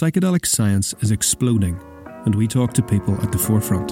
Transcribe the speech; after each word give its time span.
Psychedelic 0.00 0.46
science 0.46 0.94
is 1.00 1.10
exploding, 1.10 1.78
and 2.24 2.34
we 2.34 2.48
talk 2.48 2.72
to 2.72 2.82
people 2.82 3.20
at 3.20 3.32
the 3.32 3.36
forefront. 3.36 3.90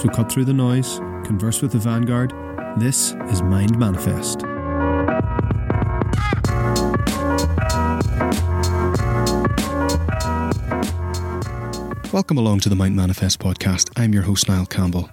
So 0.00 0.08
cut 0.08 0.32
through 0.32 0.46
the 0.46 0.54
noise, 0.54 0.96
converse 1.26 1.60
with 1.60 1.72
the 1.72 1.78
vanguard. 1.78 2.32
This 2.78 3.12
is 3.28 3.42
Mind 3.42 3.78
Manifest. 3.78 4.40
Welcome 12.14 12.38
along 12.38 12.60
to 12.60 12.70
the 12.70 12.74
Mind 12.74 12.96
Manifest 12.96 13.38
podcast. 13.38 13.90
I'm 14.00 14.14
your 14.14 14.22
host, 14.22 14.48
Niall 14.48 14.64
Campbell. 14.64 15.10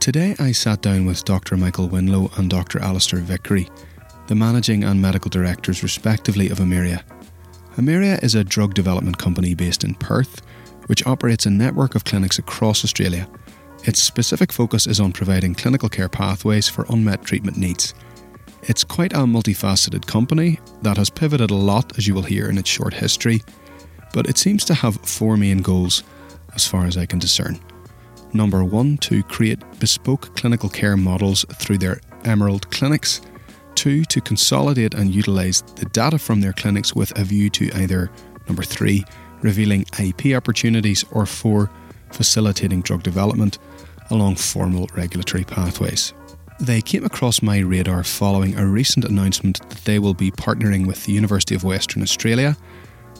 Today 0.00 0.34
I 0.38 0.52
sat 0.52 0.80
down 0.80 1.04
with 1.04 1.22
Dr. 1.26 1.58
Michael 1.58 1.90
Winlow 1.90 2.34
and 2.38 2.48
Dr. 2.48 2.78
Alistair 2.80 3.20
Vickery, 3.20 3.68
the 4.26 4.34
managing 4.34 4.84
and 4.84 5.02
medical 5.02 5.28
directors, 5.28 5.82
respectively, 5.82 6.48
of 6.48 6.60
Emyria. 6.60 7.04
Emyria 7.76 8.18
is 8.22 8.36
a 8.36 8.44
drug 8.44 8.72
development 8.72 9.18
company 9.18 9.54
based 9.54 9.82
in 9.82 9.94
Perth, 9.94 10.42
which 10.86 11.06
operates 11.06 11.46
a 11.46 11.50
network 11.50 11.94
of 11.94 12.04
clinics 12.04 12.38
across 12.38 12.84
Australia. 12.84 13.28
Its 13.84 14.02
specific 14.02 14.52
focus 14.52 14.86
is 14.86 15.00
on 15.00 15.12
providing 15.12 15.54
clinical 15.54 15.88
care 15.88 16.08
pathways 16.08 16.68
for 16.68 16.86
unmet 16.88 17.24
treatment 17.24 17.56
needs. 17.56 17.92
It's 18.62 18.84
quite 18.84 19.12
a 19.12 19.18
multifaceted 19.18 20.06
company 20.06 20.60
that 20.82 20.96
has 20.96 21.10
pivoted 21.10 21.50
a 21.50 21.54
lot, 21.54 21.98
as 21.98 22.06
you 22.06 22.14
will 22.14 22.22
hear 22.22 22.48
in 22.48 22.58
its 22.58 22.70
short 22.70 22.94
history, 22.94 23.42
but 24.12 24.28
it 24.28 24.38
seems 24.38 24.64
to 24.66 24.74
have 24.74 24.96
four 25.00 25.36
main 25.36 25.58
goals, 25.58 26.04
as 26.54 26.66
far 26.66 26.86
as 26.86 26.96
I 26.96 27.06
can 27.06 27.18
discern. 27.18 27.58
Number 28.32 28.62
one, 28.64 28.98
to 28.98 29.22
create 29.24 29.58
bespoke 29.80 30.34
clinical 30.36 30.68
care 30.68 30.96
models 30.96 31.44
through 31.54 31.78
their 31.78 32.00
Emerald 32.24 32.70
clinics. 32.70 33.20
Two, 33.74 34.04
to 34.04 34.20
consolidate 34.20 34.94
and 34.94 35.14
utilise 35.14 35.60
the 35.76 35.84
data 35.86 36.18
from 36.18 36.40
their 36.40 36.52
clinics 36.52 36.94
with 36.94 37.16
a 37.18 37.24
view 37.24 37.50
to 37.50 37.70
either, 37.74 38.10
number 38.46 38.62
three, 38.62 39.04
revealing 39.42 39.84
IP 39.98 40.34
opportunities, 40.34 41.04
or 41.10 41.26
four, 41.26 41.70
facilitating 42.12 42.82
drug 42.82 43.02
development 43.02 43.58
along 44.10 44.36
formal 44.36 44.88
regulatory 44.94 45.44
pathways. 45.44 46.14
They 46.60 46.80
came 46.80 47.04
across 47.04 47.42
my 47.42 47.58
radar 47.58 48.04
following 48.04 48.56
a 48.56 48.66
recent 48.66 49.04
announcement 49.04 49.68
that 49.68 49.84
they 49.84 49.98
will 49.98 50.14
be 50.14 50.30
partnering 50.30 50.86
with 50.86 51.04
the 51.04 51.12
University 51.12 51.54
of 51.54 51.64
Western 51.64 52.02
Australia, 52.02 52.56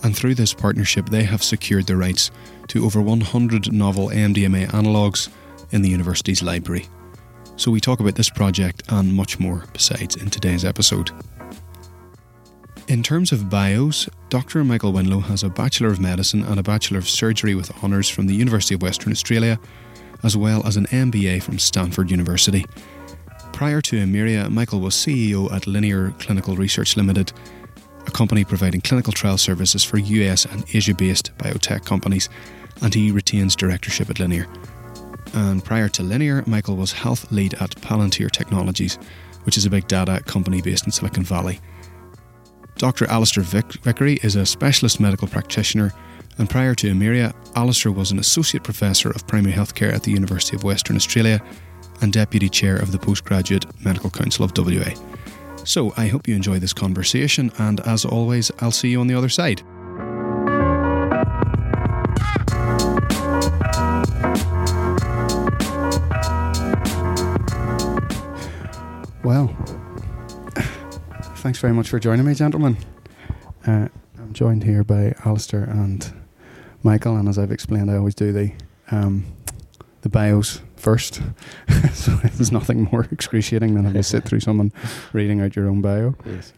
and 0.02 0.16
through 0.16 0.34
this 0.36 0.54
partnership, 0.54 1.08
they 1.08 1.24
have 1.24 1.42
secured 1.42 1.86
the 1.86 1.96
rights 1.96 2.30
to 2.68 2.84
over 2.84 3.00
100 3.00 3.72
novel 3.72 4.08
MDMA 4.08 4.72
analogues 4.72 5.28
in 5.72 5.82
the 5.82 5.88
university's 5.88 6.42
library. 6.42 6.86
So 7.56 7.70
we 7.70 7.80
talk 7.80 8.00
about 8.00 8.16
this 8.16 8.28
project 8.28 8.82
and 8.88 9.14
much 9.14 9.38
more 9.38 9.64
besides 9.72 10.16
in 10.16 10.28
today's 10.28 10.64
episode. 10.64 11.10
In 12.88 13.02
terms 13.02 13.32
of 13.32 13.48
bios, 13.48 14.08
Dr. 14.28 14.64
Michael 14.64 14.92
Winlow 14.92 15.22
has 15.22 15.42
a 15.42 15.48
Bachelor 15.48 15.88
of 15.88 16.00
Medicine 16.00 16.42
and 16.42 16.58
a 16.58 16.62
Bachelor 16.62 16.98
of 16.98 17.08
Surgery 17.08 17.54
with 17.54 17.70
honours 17.82 18.08
from 18.08 18.26
the 18.26 18.34
University 18.34 18.74
of 18.74 18.82
Western 18.82 19.12
Australia, 19.12 19.58
as 20.24 20.36
well 20.36 20.66
as 20.66 20.76
an 20.76 20.86
MBA 20.86 21.42
from 21.42 21.58
Stanford 21.58 22.10
University. 22.10 22.66
Prior 23.52 23.80
to 23.82 23.98
Emyria, 23.98 24.50
Michael 24.50 24.80
was 24.80 24.94
CEO 24.94 25.50
at 25.52 25.68
Linear 25.68 26.10
Clinical 26.18 26.56
Research 26.56 26.96
Limited, 26.96 27.32
a 28.06 28.10
company 28.10 28.44
providing 28.44 28.80
clinical 28.80 29.12
trial 29.12 29.38
services 29.38 29.84
for 29.84 29.98
US 29.98 30.44
and 30.44 30.64
Asia 30.74 30.94
based 30.94 31.30
biotech 31.38 31.86
companies, 31.86 32.28
and 32.82 32.92
he 32.92 33.12
retains 33.12 33.54
directorship 33.54 34.10
at 34.10 34.18
Linear. 34.18 34.48
And 35.34 35.64
prior 35.64 35.88
to 35.88 36.02
Linear, 36.02 36.44
Michael 36.46 36.76
was 36.76 36.92
health 36.92 37.30
lead 37.32 37.54
at 37.54 37.70
Palantir 37.76 38.30
Technologies, 38.30 38.98
which 39.42 39.56
is 39.56 39.66
a 39.66 39.70
big 39.70 39.88
data 39.88 40.22
company 40.26 40.62
based 40.62 40.86
in 40.86 40.92
Silicon 40.92 41.24
Valley. 41.24 41.60
Dr. 42.76 43.06
Alistair 43.06 43.42
Vic- 43.42 43.82
Vickery 43.82 44.18
is 44.22 44.36
a 44.36 44.46
specialist 44.46 45.00
medical 45.00 45.28
practitioner, 45.28 45.92
and 46.38 46.48
prior 46.48 46.74
to 46.76 46.88
Emyria, 46.88 47.34
Alistair 47.56 47.92
was 47.92 48.10
an 48.10 48.18
associate 48.18 48.64
professor 48.64 49.10
of 49.10 49.26
primary 49.26 49.54
healthcare 49.54 49.92
at 49.92 50.02
the 50.02 50.10
University 50.10 50.56
of 50.56 50.64
Western 50.64 50.96
Australia 50.96 51.42
and 52.00 52.12
deputy 52.12 52.48
chair 52.48 52.76
of 52.76 52.92
the 52.92 52.98
Postgraduate 52.98 53.66
Medical 53.84 54.10
Council 54.10 54.44
of 54.44 54.52
WA. 54.56 54.92
So 55.64 55.92
I 55.96 56.08
hope 56.08 56.28
you 56.28 56.34
enjoy 56.34 56.58
this 56.58 56.72
conversation, 56.72 57.50
and 57.58 57.80
as 57.80 58.04
always, 58.04 58.50
I'll 58.60 58.70
see 58.70 58.90
you 58.90 59.00
on 59.00 59.06
the 59.06 59.14
other 59.14 59.28
side. 59.28 59.62
Thanks 71.44 71.58
very 71.58 71.74
much 71.74 71.90
for 71.90 71.98
joining 71.98 72.24
me, 72.24 72.32
gentlemen. 72.32 72.74
Uh, 73.66 73.88
I'm 74.18 74.32
joined 74.32 74.64
here 74.64 74.82
by 74.82 75.14
Alistair 75.26 75.64
and 75.64 76.10
Michael, 76.82 77.18
and 77.18 77.28
as 77.28 77.38
I've 77.38 77.52
explained, 77.52 77.90
I 77.90 77.98
always 77.98 78.14
do 78.14 78.32
the 78.32 78.50
um, 78.90 79.26
the 80.00 80.08
bios 80.08 80.62
first. 80.76 81.16
so 81.92 82.12
there's 82.12 82.50
nothing 82.50 82.88
more 82.90 83.06
excruciating 83.12 83.74
than 83.74 83.84
having 83.84 84.00
to 84.00 84.02
sit 84.02 84.24
through 84.24 84.40
someone 84.40 84.72
reading 85.12 85.42
out 85.42 85.54
your 85.54 85.68
own 85.68 85.82
bio. 85.82 86.14
Yes. 86.24 86.54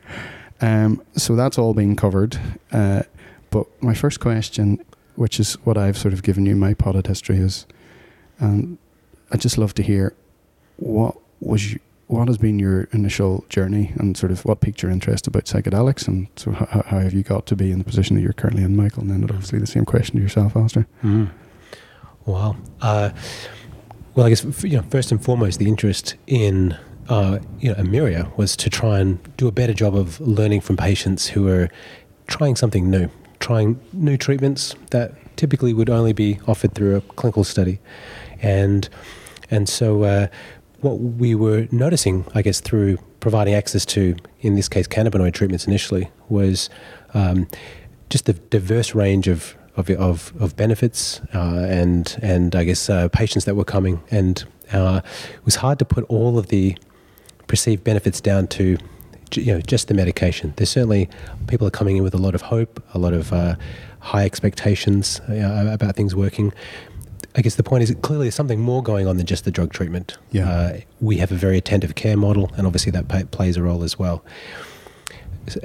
Um, 0.61 1.03
so 1.17 1.35
that's 1.35 1.59
all 1.59 1.75
been 1.75 1.97
covered. 1.97 2.39
Uh, 2.71 3.03
but 3.51 3.67
my 3.83 3.93
first 3.93 4.21
question, 4.21 4.79
which 5.17 5.41
is 5.41 5.55
what 5.65 5.77
I've 5.77 5.99
sort 5.99 6.15
of 6.15 6.23
given 6.23 6.47
you 6.47 6.55
my 6.55 6.75
potted 6.75 7.09
history, 7.09 7.39
is, 7.39 7.67
um, 8.41 8.79
I'd 9.33 9.41
just 9.41 9.59
love 9.59 9.75
to 9.75 9.83
hear 9.83 10.15
what 10.77 11.17
was 11.41 11.73
you, 11.73 11.81
what 12.09 12.29
has 12.29 12.39
been 12.39 12.59
your 12.59 12.85
initial 12.93 13.45
journey 13.49 13.93
and 13.97 14.17
sort 14.17 14.31
of 14.31 14.45
what 14.45 14.61
piqued 14.61 14.83
your 14.83 14.93
interest 14.93 15.27
about 15.27 15.45
psychedelics 15.45 16.07
and 16.07 16.29
so 16.37 16.53
how, 16.53 16.83
how 16.87 17.01
have 17.01 17.13
you 17.13 17.23
got 17.23 17.47
to 17.47 17.57
be 17.57 17.73
in 17.73 17.79
the 17.79 17.85
position 17.85 18.15
that 18.17 18.23
you're 18.23 18.33
currently 18.33 18.63
in, 18.63 18.77
Michael? 18.77 19.03
And 19.03 19.11
then 19.11 19.25
obviously 19.25 19.59
the 19.59 19.67
same 19.67 19.85
question 19.85 20.17
to 20.17 20.23
yourself, 20.23 20.55
Alistair. 20.57 20.87
Mm. 21.03 21.31
Wow. 22.27 22.57
Uh, 22.81 23.11
well, 24.15 24.27
I 24.27 24.31
guess 24.31 24.45
you 24.65 24.77
know, 24.77 24.83
first 24.83 25.13
and 25.13 25.23
foremost, 25.23 25.59
the 25.59 25.69
interest 25.69 26.17
in 26.27 26.77
uh, 27.09 27.39
you 27.61 27.71
know 27.71 27.77
Emyria 27.77 28.33
was 28.37 28.57
to 28.57 28.71
try 28.71 28.99
and 28.99 29.37
do 29.37 29.47
a 29.47 29.53
better 29.53 29.75
job 29.75 29.95
of 29.95 30.21
learning 30.21 30.61
from 30.63 30.77
patients 30.77 31.29
who 31.29 31.49
are 31.49 31.69
trying 32.27 32.57
something 32.57 32.91
new, 32.91 33.09
trying 33.41 33.79
new 33.93 34.17
treatments 34.17 34.75
that 34.91 35.13
typically 35.37 35.73
would 35.73 35.91
only 35.91 36.13
be 36.13 36.41
offered 36.49 36.75
through 36.75 36.97
a 36.97 37.01
clinical 37.01 37.45
study, 37.45 37.79
and 38.41 38.89
and 39.51 39.69
so 39.69 40.03
uh, 40.03 40.27
what 40.81 40.95
we 41.01 41.35
were 41.35 41.67
noticing, 41.71 42.25
I 42.35 42.43
guess, 42.43 42.61
through 42.61 42.99
providing 43.21 43.55
access 43.55 43.85
to, 43.87 44.17
in 44.41 44.55
this 44.57 44.69
case, 44.69 44.87
cannabinoid 44.87 45.33
treatments 45.33 45.67
initially, 45.67 46.11
was 46.29 46.69
um, 47.15 47.49
just 48.11 48.27
the 48.27 48.35
diverse 48.35 48.95
range 48.95 49.29
of 49.29 49.57
of, 49.77 49.91
of, 49.91 50.33
of 50.41 50.57
benefits 50.57 51.21
uh, 51.35 51.67
and 51.69 52.19
and 52.23 52.57
I 52.57 52.65
guess 52.65 52.89
uh, 52.89 53.09
patients 53.09 53.45
that 53.45 53.55
were 53.57 53.65
coming, 53.65 54.03
and 54.11 54.43
uh, 54.73 55.01
it 55.05 55.45
was 55.45 55.57
hard 55.57 55.79
to 55.81 55.85
put 55.85 56.05
all 56.05 56.39
of 56.39 56.49
the 56.49 56.77
perceived 57.47 57.85
benefits 57.85 58.21
down 58.21 58.47
to 58.49 58.79
you 59.33 59.55
know 59.55 59.61
just 59.61 59.89
the 59.89 59.95
medication. 59.95 60.55
There's 60.57 60.71
certainly 60.71 61.09
people 61.47 61.67
are 61.67 61.71
coming 61.71 61.99
in 61.99 62.03
with 62.03 62.15
a 62.15 62.19
lot 62.19 62.35
of 62.35 62.43
hope, 62.43 62.83
a 62.95 62.99
lot 62.99 63.13
of 63.13 63.33
uh, 63.33 63.57
high 64.01 64.25
expectations 64.25 65.21
uh, 65.29 65.71
about 65.73 65.97
things 65.97 66.15
working. 66.15 66.53
I 67.37 67.43
guess 67.43 67.57
the 67.57 67.63
point 67.63 67.83
is 67.83 67.95
clearly 68.03 68.27
there's 68.27 68.35
something 68.35 68.61
more 68.61 68.83
going 68.83 69.07
on 69.07 69.19
than 69.19 69.27
just 69.27 69.45
the 69.45 69.51
drug 69.51 69.73
treatment. 69.73 70.17
Yeah. 70.33 70.51
Uh, 70.51 70.81
we 71.01 71.19
have 71.19 71.31
a 71.31 71.35
very 71.35 71.59
attentive 71.59 71.95
care 71.95 72.17
model, 72.17 72.51
and 72.57 72.67
obviously 72.67 72.93
that 72.93 73.09
pay, 73.09 73.25
plays 73.25 73.57
a 73.57 73.63
role 73.63 73.83
as 73.83 73.99
well. 73.99 74.25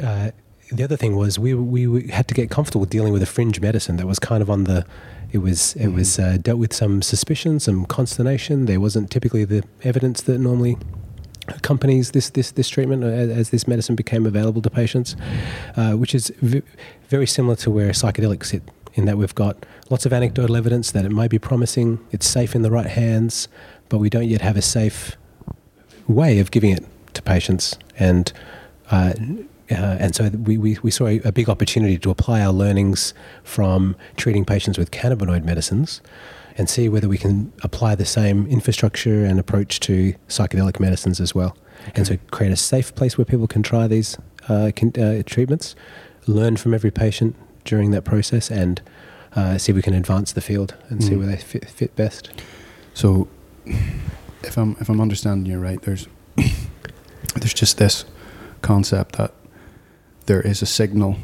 Uh, 0.01 0.31
the 0.71 0.83
other 0.83 0.97
thing 0.97 1.15
was 1.15 1.39
we, 1.39 1.53
we 1.53 2.07
had 2.07 2.27
to 2.27 2.33
get 2.33 2.49
comfortable 2.49 2.85
dealing 2.85 3.13
with 3.13 3.23
a 3.23 3.25
fringe 3.25 3.59
medicine 3.59 3.97
that 3.97 4.07
was 4.07 4.19
kind 4.19 4.41
of 4.41 4.49
on 4.49 4.65
the 4.65 4.85
it 5.31 5.39
was 5.39 5.75
it 5.75 5.83
mm-hmm. 5.83 5.95
was 5.95 6.19
uh, 6.19 6.37
dealt 6.41 6.59
with 6.59 6.73
some 6.73 7.01
suspicion, 7.01 7.59
some 7.59 7.85
consternation. 7.85 8.65
There 8.65 8.79
wasn't 8.79 9.09
typically 9.09 9.45
the 9.45 9.63
evidence 9.83 10.21
that 10.23 10.39
normally 10.39 10.77
accompanies 11.47 12.11
this 12.11 12.29
this 12.31 12.51
this 12.51 12.67
treatment 12.67 13.03
as, 13.03 13.29
as 13.29 13.49
this 13.49 13.67
medicine 13.67 13.95
became 13.95 14.25
available 14.25 14.61
to 14.61 14.69
patients, 14.69 15.15
uh, 15.77 15.93
which 15.93 16.13
is 16.13 16.33
v- 16.41 16.63
very 17.07 17.27
similar 17.27 17.55
to 17.57 17.71
where 17.71 17.91
psychedelics 17.91 18.47
sit. 18.47 18.63
In 18.93 19.05
that 19.05 19.17
we've 19.17 19.35
got 19.35 19.65
lots 19.89 20.05
of 20.05 20.13
anecdotal 20.13 20.55
evidence 20.55 20.91
that 20.91 21.05
it 21.05 21.11
might 21.11 21.29
be 21.29 21.39
promising, 21.39 22.05
it's 22.11 22.27
safe 22.27 22.55
in 22.55 22.61
the 22.61 22.71
right 22.71 22.87
hands, 22.87 23.47
but 23.89 23.99
we 23.99 24.09
don't 24.09 24.27
yet 24.27 24.41
have 24.41 24.57
a 24.57 24.61
safe 24.61 25.15
way 26.07 26.39
of 26.39 26.51
giving 26.51 26.71
it 26.71 26.85
to 27.13 27.21
patients. 27.21 27.77
And 27.97 28.31
uh, 28.89 29.13
uh, 29.71 29.97
and 29.99 30.15
so 30.15 30.29
we, 30.29 30.57
we, 30.57 30.77
we 30.83 30.91
saw 30.91 31.07
a, 31.07 31.19
a, 31.19 31.31
big 31.31 31.47
opportunity 31.47 31.97
to 31.97 32.09
apply 32.09 32.41
our 32.41 32.51
learnings 32.51 33.13
from 33.43 33.95
treating 34.17 34.43
patients 34.43 34.77
with 34.77 34.91
cannabinoid 34.91 35.45
medicines 35.45 36.01
and 36.57 36.69
see 36.69 36.89
whether 36.89 37.07
we 37.07 37.17
can 37.17 37.53
apply 37.63 37.95
the 37.95 38.05
same 38.05 38.45
infrastructure 38.47 39.23
and 39.23 39.39
approach 39.39 39.79
to 39.79 40.13
psychedelic 40.27 40.79
medicines 40.79 41.21
as 41.21 41.33
well. 41.33 41.55
Okay. 41.83 41.91
And 41.95 42.07
so 42.07 42.17
create 42.31 42.51
a 42.51 42.57
safe 42.57 42.93
place 42.95 43.17
where 43.17 43.23
people 43.23 43.47
can 43.47 43.63
try 43.63 43.87
these 43.87 44.17
uh, 44.49 44.71
can, 44.75 44.91
uh, 45.01 45.23
treatments, 45.25 45.75
learn 46.27 46.57
from 46.57 46.73
every 46.73 46.91
patient 46.91 47.35
during 47.65 47.91
that 47.91 48.03
process, 48.03 48.49
and 48.51 48.81
uh, 49.35 49.57
see 49.57 49.71
if 49.71 49.75
we 49.75 49.81
can 49.81 49.93
advance 49.93 50.33
the 50.33 50.41
field 50.41 50.75
and 50.89 50.99
mm. 50.99 51.07
see 51.07 51.15
where 51.15 51.27
they 51.27 51.37
fit, 51.37 51.69
fit 51.69 51.95
best. 51.95 52.31
So, 52.93 53.27
if 53.65 54.57
I'm 54.57 54.75
if 54.79 54.89
I'm 54.89 54.99
understanding 54.99 55.51
you 55.51 55.59
right, 55.59 55.81
there's 55.81 56.07
there's 57.35 57.53
just 57.53 57.77
this 57.77 58.05
concept 58.61 59.15
that 59.17 59.33
there 60.25 60.41
is 60.41 60.61
a 60.61 60.65
signal 60.65 61.17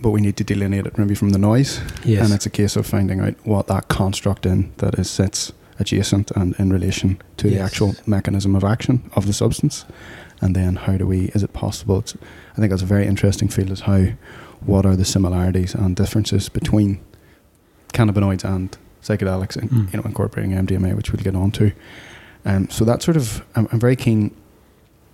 but 0.00 0.10
we 0.10 0.20
need 0.20 0.36
to 0.36 0.44
delineate 0.44 0.86
it 0.86 0.96
maybe 0.96 1.14
from 1.14 1.30
the 1.30 1.38
noise. 1.38 1.80
Yes. 2.04 2.24
And 2.24 2.34
it's 2.34 2.46
a 2.46 2.50
case 2.50 2.76
of 2.76 2.86
finding 2.86 3.20
out 3.20 3.34
what 3.44 3.66
that 3.66 3.88
construct 3.88 4.46
in 4.46 4.72
that 4.76 4.98
is 4.98 5.10
sits 5.10 5.52
adjacent 5.78 6.30
and 6.32 6.54
in 6.58 6.72
relation 6.72 7.20
to 7.36 7.48
the 7.48 7.60
actual 7.60 7.94
mechanism 8.06 8.54
of 8.56 8.64
action 8.64 9.10
of 9.14 9.26
the 9.26 9.32
substance. 9.32 9.84
And 10.40 10.54
then 10.54 10.76
how 10.76 10.96
do 10.96 11.06
we, 11.06 11.26
is 11.34 11.42
it 11.42 11.52
possible? 11.52 11.98
It's, 11.98 12.16
I 12.52 12.56
think 12.56 12.70
that's 12.70 12.82
a 12.82 12.86
very 12.86 13.06
interesting 13.06 13.48
field 13.48 13.70
is 13.70 13.80
how, 13.80 14.06
what 14.64 14.86
are 14.86 14.96
the 14.96 15.04
similarities 15.04 15.74
and 15.74 15.96
differences 15.96 16.48
between 16.48 17.00
cannabinoids 17.92 18.44
and 18.44 18.76
psychedelics 19.02 19.56
and, 19.56 19.70
Mm. 19.70 19.92
you 19.92 19.98
know, 20.00 20.04
incorporating 20.06 20.52
MDMA, 20.52 20.94
which 20.94 21.12
we'll 21.12 21.22
get 21.22 21.34
on 21.34 21.50
to. 21.52 21.72
Um, 22.44 22.68
so 22.70 22.84
that 22.84 23.02
sort 23.02 23.16
of, 23.16 23.44
I'm, 23.54 23.68
I'm 23.72 23.80
very 23.80 23.96
keen, 23.96 24.34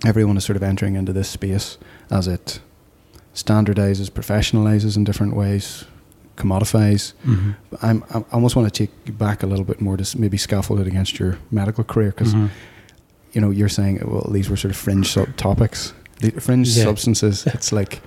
everyone 0.04 0.36
is 0.36 0.44
sort 0.44 0.56
of 0.56 0.62
entering 0.62 0.94
into 0.94 1.12
this 1.12 1.28
space 1.28 1.78
as 2.10 2.26
it 2.28 2.60
standardizes, 3.34 4.10
professionalizes 4.10 4.96
in 4.96 5.04
different 5.04 5.34
ways, 5.34 5.84
commodifies. 6.36 7.12
Mm-hmm. 7.24 7.50
I'm, 7.82 8.04
I 8.14 8.24
almost 8.32 8.56
want 8.56 8.72
to 8.72 8.86
take 8.86 8.90
you 9.06 9.12
back 9.12 9.42
a 9.42 9.46
little 9.46 9.64
bit 9.64 9.80
more 9.80 9.96
to 9.96 10.18
maybe 10.20 10.36
scaffold 10.36 10.80
it 10.80 10.86
against 10.86 11.18
your 11.18 11.38
medical 11.50 11.84
career 11.84 12.10
because 12.10 12.34
Mhm. 12.34 12.50
you 13.32 13.40
know 13.40 13.50
you're 13.50 13.68
saying 13.68 14.00
well 14.06 14.28
these 14.32 14.48
were 14.50 14.56
sort 14.56 14.70
of 14.72 14.76
fringe 14.76 15.06
sub 15.08 15.36
topics, 15.36 15.92
the 16.20 16.30
fringe 16.40 16.68
Yeah. 16.68 16.84
substances. 16.84 17.44
It's 17.54 17.72
like 17.72 18.00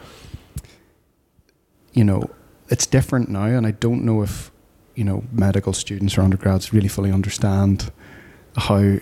you 1.93 2.03
know 2.03 2.29
it's 2.69 2.85
different 2.85 3.29
now, 3.29 3.45
and 3.45 3.65
I 3.65 3.71
don't 3.71 4.03
know 4.03 4.21
if 4.23 4.51
you 4.95 5.03
know 5.03 5.23
medical 5.31 5.73
students 5.73 6.17
or 6.17 6.21
undergrads 6.21 6.73
really 6.73 6.89
fully 6.89 7.11
understand 7.11 7.91
how. 8.55 8.97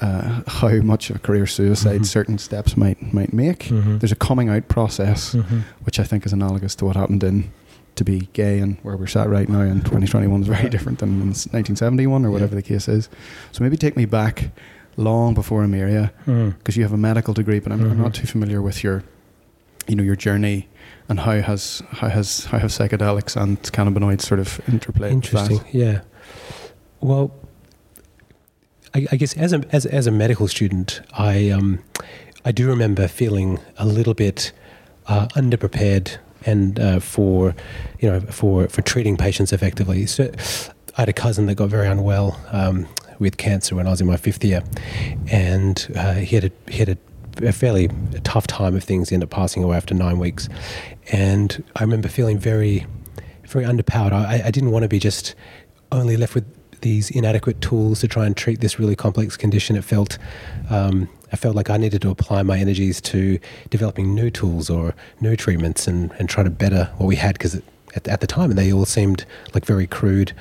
Uh, 0.00 0.42
how 0.48 0.68
much 0.82 1.10
of 1.10 1.16
a 1.16 1.18
career 1.20 1.46
suicide 1.46 2.00
Mhm. 2.00 2.06
certain 2.06 2.36
steps 2.36 2.76
might 2.76 3.14
might 3.14 3.32
make. 3.32 3.68
Mhm. 3.70 4.00
There's 4.00 4.10
a 4.10 4.16
coming 4.16 4.48
out 4.48 4.66
process 4.66 5.32
Mhm. 5.36 5.62
which 5.84 6.00
I 6.00 6.02
think 6.02 6.26
is 6.26 6.32
analogous 6.32 6.74
to 6.76 6.84
what 6.86 6.96
happened 6.96 7.22
in 7.22 7.44
to 7.96 8.04
be 8.04 8.28
gay 8.32 8.58
and 8.58 8.78
where 8.82 8.96
we're 8.96 9.06
sat 9.06 9.28
right 9.28 9.48
now 9.48 9.60
in 9.60 9.80
2021 9.80 10.40
is 10.42 10.48
very 10.48 10.68
different 10.70 10.98
than 11.00 11.10
in 11.20 11.28
1971 11.28 12.24
or 12.24 12.28
Yeah. 12.28 12.32
whatever 12.32 12.54
the 12.54 12.62
case 12.62 12.88
is. 12.88 13.08
So 13.52 13.62
maybe 13.62 13.76
take 13.76 13.96
me 13.96 14.06
back 14.06 14.50
long 14.96 15.34
before 15.34 15.62
Emyria 15.62 16.12
Mm. 16.26 16.54
because 16.58 16.76
you 16.76 16.82
have 16.84 16.92
a 16.92 16.96
medical 16.98 17.34
degree, 17.34 17.60
but 17.60 17.72
I'm, 17.72 17.82
I'm 17.90 17.98
not 17.98 18.12
Mhm. 18.12 18.20
too 18.20 18.26
familiar 18.26 18.60
with 18.62 18.82
your, 18.84 19.02
you 19.88 19.94
know, 19.96 20.02
your 20.02 20.16
journey 20.16 20.68
and 21.08 21.20
how 21.20 21.40
has 21.40 21.82
how 21.90 22.08
has 22.08 22.46
how 22.46 22.58
have 22.58 22.70
psychedelics 22.70 23.36
and 23.36 23.58
cannabinoids 23.72 24.22
sort 24.22 24.40
of 24.40 24.60
interplayed. 24.66 25.12
Interesting. 25.12 25.60
Yeah. 25.72 26.00
Well, 27.00 27.32
I, 28.94 29.06
I 29.12 29.16
guess 29.16 29.34
as 29.36 29.52
a 29.52 29.62
as, 29.72 29.86
as 29.86 30.06
a 30.06 30.10
medical 30.10 30.48
student, 30.48 31.00
I 31.16 31.50
um, 31.50 31.78
I 32.44 32.52
do 32.52 32.68
remember 32.68 33.08
feeling 33.08 33.58
a 33.76 33.86
little 33.86 34.14
bit 34.14 34.52
uh, 35.06 35.26
underprepared 35.28 36.16
and 36.46 36.78
uh, 36.78 37.00
for 37.00 37.54
you 38.00 38.10
know 38.10 38.20
for 38.20 38.68
for 38.68 38.82
treating 38.82 39.16
patients 39.16 39.52
effectively. 39.52 40.06
So 40.06 40.30
I 40.96 41.02
had 41.02 41.08
a 41.08 41.12
cousin 41.12 41.46
that 41.46 41.54
got 41.54 41.70
very 41.70 41.88
unwell 41.88 42.38
um, 42.50 42.86
with 43.18 43.36
cancer 43.36 43.74
when 43.74 43.86
I 43.86 43.90
was 43.90 44.00
in 44.00 44.06
my 44.06 44.16
fifth 44.16 44.44
year, 44.44 44.62
and 45.30 45.90
uh, 45.96 46.14
he 46.14 46.36
had 46.36 46.44
a, 46.44 46.70
he 46.70 46.78
had 46.78 46.88
a, 46.90 47.48
a 47.48 47.52
fairly 47.52 47.88
tough 48.24 48.46
time 48.46 48.76
of 48.76 48.84
things. 48.84 49.08
He 49.08 49.14
ended 49.14 49.28
up 49.28 49.30
passing 49.30 49.64
away 49.64 49.76
after 49.76 49.94
nine 49.94 50.18
weeks, 50.18 50.48
and 51.10 51.62
I 51.76 51.82
remember 51.82 52.08
feeling 52.08 52.38
very 52.38 52.86
very 53.46 53.64
underpowered. 53.64 54.12
I, 54.12 54.42
I 54.46 54.50
didn't 54.50 54.70
want 54.70 54.82
to 54.82 54.88
be 54.88 54.98
just 54.98 55.34
only 55.90 56.16
left 56.16 56.34
with 56.34 56.46
these 56.80 57.10
inadequate 57.10 57.60
tools 57.60 58.00
to 58.00 58.08
try 58.08 58.26
and 58.26 58.36
treat 58.36 58.60
this 58.60 58.78
really 58.78 58.96
complex 58.96 59.36
condition. 59.36 59.76
It 59.76 59.84
felt 59.84 60.18
um, 60.70 61.08
I 61.32 61.36
felt 61.36 61.56
like 61.56 61.70
I 61.70 61.78
needed 61.78 62.02
to 62.02 62.10
apply 62.10 62.42
my 62.42 62.58
energies 62.58 63.00
to 63.02 63.38
developing 63.70 64.14
new 64.14 64.30
tools 64.30 64.68
or 64.68 64.94
new 65.20 65.34
treatments 65.34 65.88
and, 65.88 66.12
and 66.18 66.28
try 66.28 66.42
to 66.42 66.50
better 66.50 66.90
what 66.98 67.06
we 67.06 67.16
had 67.16 67.34
because 67.34 67.60
at, 67.94 68.06
at 68.06 68.20
the 68.20 68.26
time 68.26 68.50
they 68.52 68.72
all 68.72 68.84
seemed 68.84 69.24
like 69.54 69.64
very 69.64 69.86
crude, 69.86 70.32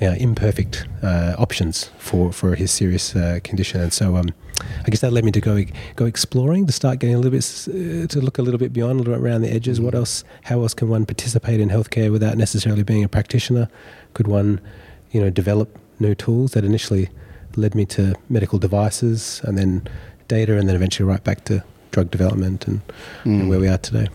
you 0.00 0.08
know, 0.08 0.14
imperfect 0.14 0.86
uh, 1.02 1.34
options 1.38 1.90
for, 1.98 2.32
for 2.32 2.54
his 2.54 2.70
serious 2.70 3.16
uh, 3.16 3.40
condition. 3.42 3.80
And 3.80 3.92
so 3.92 4.16
um, 4.16 4.28
I 4.86 4.90
guess 4.90 5.00
that 5.00 5.12
led 5.12 5.24
me 5.24 5.32
to 5.32 5.40
go 5.40 5.64
go 5.96 6.04
exploring 6.06 6.66
to 6.66 6.72
start 6.72 6.98
getting 7.00 7.14
a 7.14 7.18
little 7.18 7.32
bit 7.32 7.44
uh, 7.68 8.06
to 8.06 8.20
look 8.20 8.38
a 8.38 8.42
little 8.42 8.58
bit 8.58 8.72
beyond, 8.72 8.92
a 8.92 8.98
little 9.02 9.14
bit 9.14 9.20
around 9.20 9.42
the 9.42 9.52
edges. 9.52 9.80
What 9.80 9.94
else? 9.94 10.24
How 10.42 10.62
else 10.62 10.74
can 10.74 10.88
one 10.88 11.04
participate 11.04 11.60
in 11.60 11.68
healthcare 11.68 12.10
without 12.10 12.36
necessarily 12.36 12.82
being 12.82 13.04
a 13.04 13.08
practitioner? 13.08 13.68
Could 14.14 14.26
one, 14.26 14.60
you 15.10 15.20
know, 15.20 15.30
develop 15.30 15.78
new 16.00 16.14
tools 16.14 16.52
that 16.52 16.64
initially 16.64 17.08
led 17.56 17.74
me 17.74 17.84
to 17.84 18.14
medical 18.28 18.58
devices 18.58 19.40
and 19.44 19.58
then 19.58 19.88
data, 20.28 20.56
and 20.58 20.68
then 20.68 20.76
eventually 20.76 21.08
right 21.08 21.22
back 21.24 21.44
to 21.44 21.62
drug 21.90 22.10
development 22.10 22.66
and, 22.68 22.80
and 23.24 23.42
Mm. 23.42 23.48
where 23.48 23.58
we 23.58 23.68
are 23.68 23.78
today. 23.78 24.08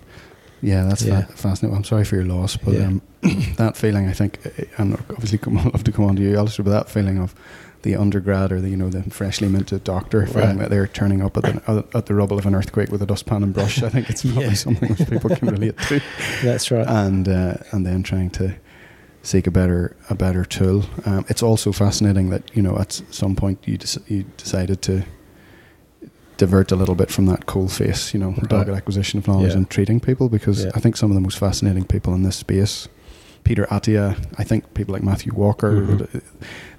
Yeah, 0.62 0.86
that's 0.86 1.02
Yeah. 1.04 1.22
Fa- 1.26 1.34
fascinating. 1.34 1.76
I'm 1.78 1.84
sorry 1.84 2.06
for 2.06 2.16
your 2.16 2.26
loss, 2.26 2.56
but 2.56 2.74
Yeah. 2.76 2.86
um, 2.88 3.02
that 3.58 3.76
feeling, 3.76 4.08
I 4.08 4.14
think, 4.14 4.40
and 4.78 4.94
obviously, 5.10 5.38
come, 5.44 5.58
I'd 5.58 5.66
love 5.74 5.84
to 5.84 5.92
come 5.92 6.06
on 6.06 6.16
to 6.16 6.22
you, 6.22 6.38
Alistair, 6.38 6.64
but 6.64 6.72
that 6.72 6.90
feeling 6.90 7.18
of 7.20 7.36
the 7.82 7.98
undergrad 7.98 8.50
or 8.54 8.62
the 8.62 8.70
you 8.70 8.78
know 8.78 8.88
the 8.90 9.04
freshly 9.10 9.50
minted 9.50 9.84
doctor 9.84 10.26
feeling 10.26 10.50
Right. 10.52 10.58
that 10.60 10.70
they're 10.70 10.88
turning 10.88 11.22
up 11.22 11.36
at 11.36 11.44
the 11.44 11.86
at 11.94 12.06
the 12.06 12.14
rubble 12.14 12.38
of 12.40 12.46
an 12.46 12.56
earthquake 12.56 12.90
with 12.92 13.02
a 13.02 13.06
dustpan 13.06 13.44
and 13.44 13.54
brush. 13.54 13.84
I 13.84 13.90
think 13.90 14.10
it's 14.10 14.22
probably 14.24 14.44
Yeah. 14.46 14.54
something 14.54 14.90
which 14.90 15.10
people 15.10 15.30
can 15.36 15.50
relate 15.50 15.78
to, 15.90 16.00
That's 16.44 16.72
right. 16.72 16.88
and 16.88 17.28
uh, 17.28 17.56
and 17.72 17.86
then 17.86 18.02
trying 18.04 18.30
to 18.32 18.54
seek 19.22 19.48
a 19.48 19.52
better 19.52 19.96
a 20.10 20.16
better 20.16 20.46
tool. 20.46 20.86
Um, 21.06 21.26
it's 21.28 21.44
also 21.44 21.74
fascinating 21.74 22.30
that 22.30 22.44
you 22.56 22.62
know 22.62 22.78
at 22.78 23.02
some 23.12 23.36
point 23.36 23.60
you 23.68 23.78
dec- 23.78 24.10
you 24.10 24.24
decided 24.38 24.82
to 24.84 25.04
divert 26.38 26.72
a 26.72 26.76
little 26.76 26.96
bit 26.96 27.12
from 27.12 27.26
that 27.28 27.46
cold 27.46 27.72
face, 27.72 28.14
you 28.14 28.20
know, 28.20 28.30
Right. 28.32 28.50
dogged 28.50 28.70
acquisition 28.70 29.20
of 29.20 29.28
knowledge 29.28 29.52
Yeah. 29.52 29.58
and 29.58 29.70
treating 29.70 30.00
people 30.00 30.30
because 30.30 30.66
Yeah. 30.66 30.72
I 30.76 30.80
think 30.80 30.98
some 30.98 31.12
of 31.12 31.16
the 31.16 31.22
most 31.22 31.38
fascinating 31.38 31.84
people 31.86 32.14
in 32.14 32.24
this 32.24 32.36
space, 32.36 32.88
Peter 33.44 33.66
Attia, 33.70 34.16
I 34.38 34.44
think 34.44 34.74
people 34.74 34.94
like 34.94 35.04
Matthew 35.04 35.34
Walker, 35.36 35.72
Mhm. 35.74 36.22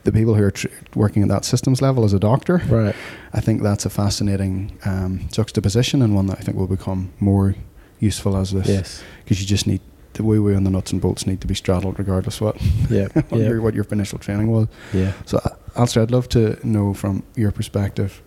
the, 0.04 0.12
people 0.12 0.34
who 0.34 0.42
are 0.42 0.50
tr- 0.50 0.68
working 0.94 1.22
at 1.22 1.28
that 1.28 1.44
systems 1.44 1.80
level 1.82 2.04
as 2.04 2.12
a 2.12 2.18
doctor, 2.18 2.62
right. 2.68 2.94
I 3.32 3.40
think 3.40 3.62
that's 3.62 3.84
a 3.86 3.90
fascinating 3.90 4.72
um, 4.84 5.20
juxtaposition 5.30 6.02
and 6.02 6.14
one 6.14 6.26
that 6.28 6.38
I 6.40 6.42
think 6.42 6.56
will 6.56 6.66
become 6.66 7.10
more 7.20 7.54
useful 8.00 8.36
as 8.36 8.50
this 8.52 8.66
Yes. 8.68 9.02
because 9.24 9.40
you 9.40 9.46
just 9.46 9.66
need 9.66 9.80
the 10.14 10.22
woo 10.22 10.42
woo 10.42 10.54
and 10.54 10.64
the 10.66 10.70
nuts 10.70 10.92
and 10.92 11.00
bolts 11.00 11.26
need 11.26 11.40
to 11.40 11.46
be 11.46 11.54
straddled 11.54 11.98
regardless 11.98 12.40
what 12.40 12.56
Yeah. 12.90 13.08
what, 13.14 13.40
yeah. 13.40 13.48
your, 13.48 13.60
what 13.60 13.74
your 13.74 13.84
initial 13.90 14.18
training 14.18 14.48
was. 14.50 14.68
Yeah. 14.92 15.12
So, 15.26 15.38
uh, 15.44 15.50
Alistair, 15.76 16.02
I'd 16.04 16.10
love 16.12 16.28
to 16.30 16.56
know 16.62 16.94
from 16.94 17.22
your 17.36 17.50
perspective. 17.50 18.22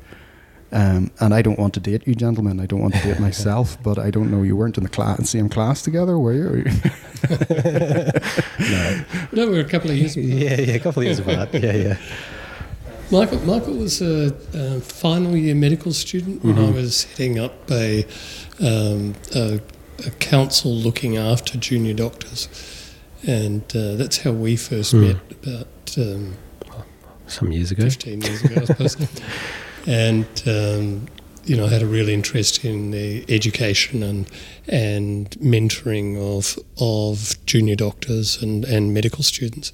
Um, 0.72 1.12
and 1.22 1.34
I 1.34 1.42
don't 1.42 1.58
want 1.58 1.74
to 1.76 1.80
date 1.80 2.06
you, 2.06 2.14
gentlemen. 2.14 2.60
I 2.60 2.66
don't 2.66 2.82
want 2.82 2.94
to 2.96 3.02
date 3.02 3.20
myself, 3.30 3.78
but 3.84 3.98
I 3.98 4.10
don't 4.12 4.30
know. 4.30 4.44
You 4.44 4.56
weren't 4.58 4.78
in 4.78 4.84
the 4.84 4.90
class, 4.90 5.30
same 5.30 5.48
class 5.50 5.82
together, 5.82 6.18
were 6.20 6.34
you? 6.34 6.66
No. 8.60 9.04
No, 9.32 9.48
we 9.48 9.54
were 9.54 9.60
a 9.60 9.64
couple 9.70 9.92
of 9.92 9.98
years. 9.98 10.16
apart. 10.18 10.28
Yeah. 10.30 10.62
Yeah. 10.62 10.74
A 10.76 10.80
couple 10.80 11.02
of 11.02 11.06
years 11.06 11.20
apart. 11.20 11.54
Yeah. 11.54 11.74
Yeah. 11.74 11.98
Michael, 13.12 13.40
Michael 13.46 13.76
was 13.76 14.02
a, 14.02 14.36
a 14.54 14.82
final 14.82 15.36
year 15.36 15.56
medical 15.56 15.94
student 15.94 16.44
when 16.44 16.58
I 16.58 16.62
Mhm. 16.64 16.74
was 16.74 17.04
heading 17.16 17.40
up 17.40 17.54
a, 17.72 18.06
um, 18.60 19.16
a, 19.34 19.62
a 20.06 20.10
council 20.20 20.74
looking 20.74 21.16
after 21.16 21.58
junior 21.58 21.94
doctors, 21.94 22.50
and 23.26 23.62
uh, 23.76 23.96
that's 23.96 24.18
how 24.18 24.32
we 24.32 24.58
first 24.58 24.92
Hmm. 24.92 25.02
met 25.08 25.18
about 25.44 25.68
um, 25.98 26.34
Some 27.28 27.52
years 27.54 27.72
ago. 27.72 27.84
15 27.84 28.22
years 28.22 28.44
ago, 28.44 28.56
I 28.62 28.66
suppose. 28.66 28.98
and 29.88 30.28
um, 30.46 31.08
you 31.48 31.56
know, 31.56 31.68
had 31.68 31.82
a 31.82 31.88
real 31.88 32.10
interest 32.10 32.66
in 32.66 32.92
the 32.92 33.26
education 33.30 34.04
and 34.04 34.30
and 34.68 35.32
mentoring 35.40 36.18
of 36.18 36.60
of 36.80 37.36
junior 37.46 37.76
doctors 37.76 38.42
and 38.42 38.66
and 38.66 38.94
medical 38.94 39.24
students. 39.24 39.72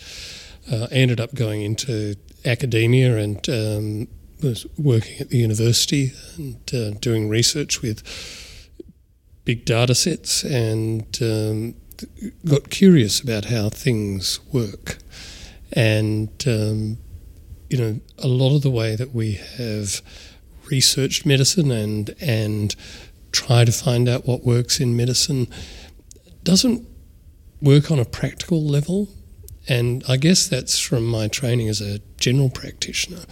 Uh, 0.72 0.88
I 0.92 0.96
ended 0.96 1.20
up 1.20 1.34
going 1.34 1.62
into 1.62 2.16
academia 2.46 3.18
and 3.18 3.50
um, 3.50 4.08
was 4.42 4.66
working 4.78 5.20
at 5.20 5.30
the 5.30 5.38
university 5.38 6.14
and 6.38 6.74
uh, 6.74 6.92
doing 7.00 7.28
research 7.28 7.82
with 7.82 8.04
big 9.46 9.66
data 9.66 9.96
sets 9.96 10.44
and 10.44 11.06
um, 11.22 11.76
got 12.46 12.70
curious 12.70 13.20
about 13.20 13.46
how 13.46 13.70
things 13.70 14.40
work. 14.52 15.00
And 15.72 16.30
um, 16.46 16.98
you 17.74 17.80
know, 17.80 18.00
a 18.20 18.28
lot 18.28 18.56
of 18.56 18.62
the 18.62 18.70
way 18.70 18.96
that 18.96 19.16
we 19.16 19.32
have 19.58 20.04
researched 20.70 21.26
medicine 21.26 21.72
and 21.72 22.14
and 22.22 22.76
try 23.32 23.66
to 23.66 23.72
find 23.72 24.08
out 24.08 24.28
what 24.28 24.46
works 24.46 24.80
in 24.80 24.96
medicine 24.96 25.48
doesn't 26.44 26.88
work 27.64 27.90
on 27.90 27.98
a 27.98 28.06
practical 28.06 28.64
level. 28.64 29.10
And 29.68 30.04
I 30.08 30.18
guess 30.18 30.48
that's 30.48 30.78
from 30.78 31.08
my 31.08 31.28
training 31.28 31.68
as 31.68 31.82
a 31.82 31.98
general 32.18 32.52
practitioner 32.52 33.24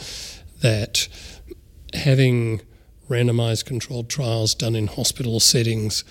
that 0.62 1.07
having 1.93 2.62
randomized 3.12 3.65
controlled 3.65 4.10
trials 4.10 4.55
done 4.55 4.75
in 4.75 4.88
hospital 4.88 5.39
settings 5.39 6.03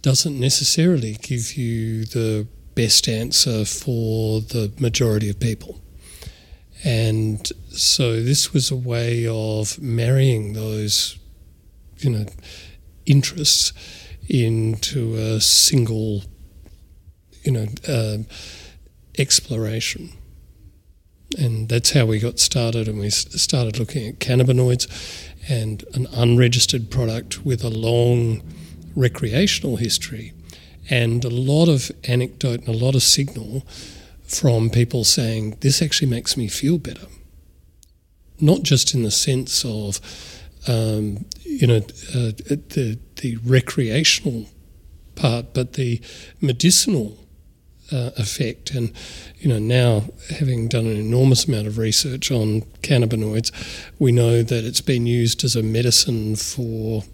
doesn't 0.00 0.40
necessarily 0.40 1.12
give 1.20 1.58
you 1.58 2.06
the 2.06 2.46
best 2.74 3.06
answer 3.06 3.66
for 3.66 4.40
the 4.40 4.72
majority 4.80 5.28
of 5.28 5.38
people. 5.38 5.78
And 6.84 7.46
so 7.70 8.22
this 8.22 8.52
was 8.52 8.70
a 8.70 8.76
way 8.76 9.26
of 9.28 9.80
marrying 9.80 10.54
those, 10.54 11.18
you 11.98 12.10
know, 12.10 12.26
interests 13.06 13.72
into 14.28 15.14
a 15.16 15.40
single 15.40 16.22
you 17.42 17.52
know, 17.52 17.66
uh, 17.88 18.18
exploration. 19.18 20.10
And 21.38 21.68
that's 21.68 21.92
how 21.92 22.06
we 22.06 22.18
got 22.18 22.38
started, 22.38 22.88
and 22.88 22.98
we 22.98 23.10
started 23.10 23.78
looking 23.78 24.08
at 24.08 24.18
cannabinoids 24.18 24.88
and 25.48 25.84
an 25.94 26.06
unregistered 26.12 26.90
product 26.90 27.44
with 27.44 27.62
a 27.62 27.70
long 27.70 28.42
recreational 28.96 29.76
history 29.76 30.32
and 30.90 31.24
a 31.24 31.30
lot 31.30 31.68
of 31.68 31.92
anecdote 32.04 32.60
and 32.60 32.68
a 32.68 32.72
lot 32.76 32.94
of 32.96 33.02
signal 33.02 33.64
from 34.30 34.70
people 34.70 35.04
saying 35.04 35.56
this 35.60 35.82
actually 35.82 36.08
makes 36.08 36.36
me 36.36 36.48
feel 36.48 36.78
better. 36.78 37.06
Not 38.40 38.62
just 38.62 38.94
in 38.94 39.02
the 39.02 39.10
sense 39.10 39.64
of, 39.64 40.00
um, 40.66 41.26
you 41.42 41.66
know, 41.66 41.76
uh, 41.76 42.32
the 42.68 42.98
the 43.16 43.36
recreational 43.44 44.46
part, 45.14 45.52
but 45.52 45.74
the 45.74 46.00
medicinal 46.40 47.18
uh, 47.92 48.10
effect. 48.16 48.70
And 48.70 48.92
you 49.38 49.48
know, 49.48 49.58
now 49.58 50.04
having 50.30 50.68
done 50.68 50.86
an 50.86 50.96
enormous 50.96 51.46
amount 51.46 51.66
of 51.66 51.78
research 51.78 52.30
on 52.30 52.62
cannabinoids, 52.82 53.52
we 53.98 54.12
know 54.12 54.42
that 54.42 54.64
it's 54.64 54.80
been 54.80 55.06
used 55.06 55.44
as 55.44 55.56
a 55.56 55.62
medicine 55.62 56.36
for 56.36 57.04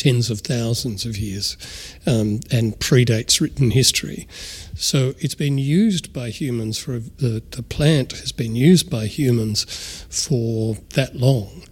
tens 0.00 0.30
of 0.30 0.40
thousands 0.40 1.04
of 1.04 1.18
years 1.18 1.58
um, 2.06 2.40
and 2.50 2.78
predates 2.78 3.38
written 3.38 3.70
history. 3.70 4.26
So 4.74 5.12
it's 5.18 5.34
been 5.34 5.58
used 5.58 6.14
by 6.14 6.30
humans 6.30 6.78
for 6.78 6.98
the, 6.98 7.42
the 7.50 7.62
plant 7.62 8.12
has 8.12 8.32
been 8.32 8.56
used 8.56 8.88
by 8.88 9.04
humans 9.04 10.06
for 10.08 10.76
that 10.94 11.16
long. 11.16 11.64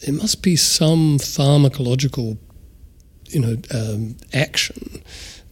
There 0.00 0.14
must 0.14 0.42
be 0.42 0.56
some 0.56 1.18
pharmacological, 1.18 2.38
you 3.26 3.40
know, 3.40 3.56
um, 3.74 4.16
action 4.32 5.02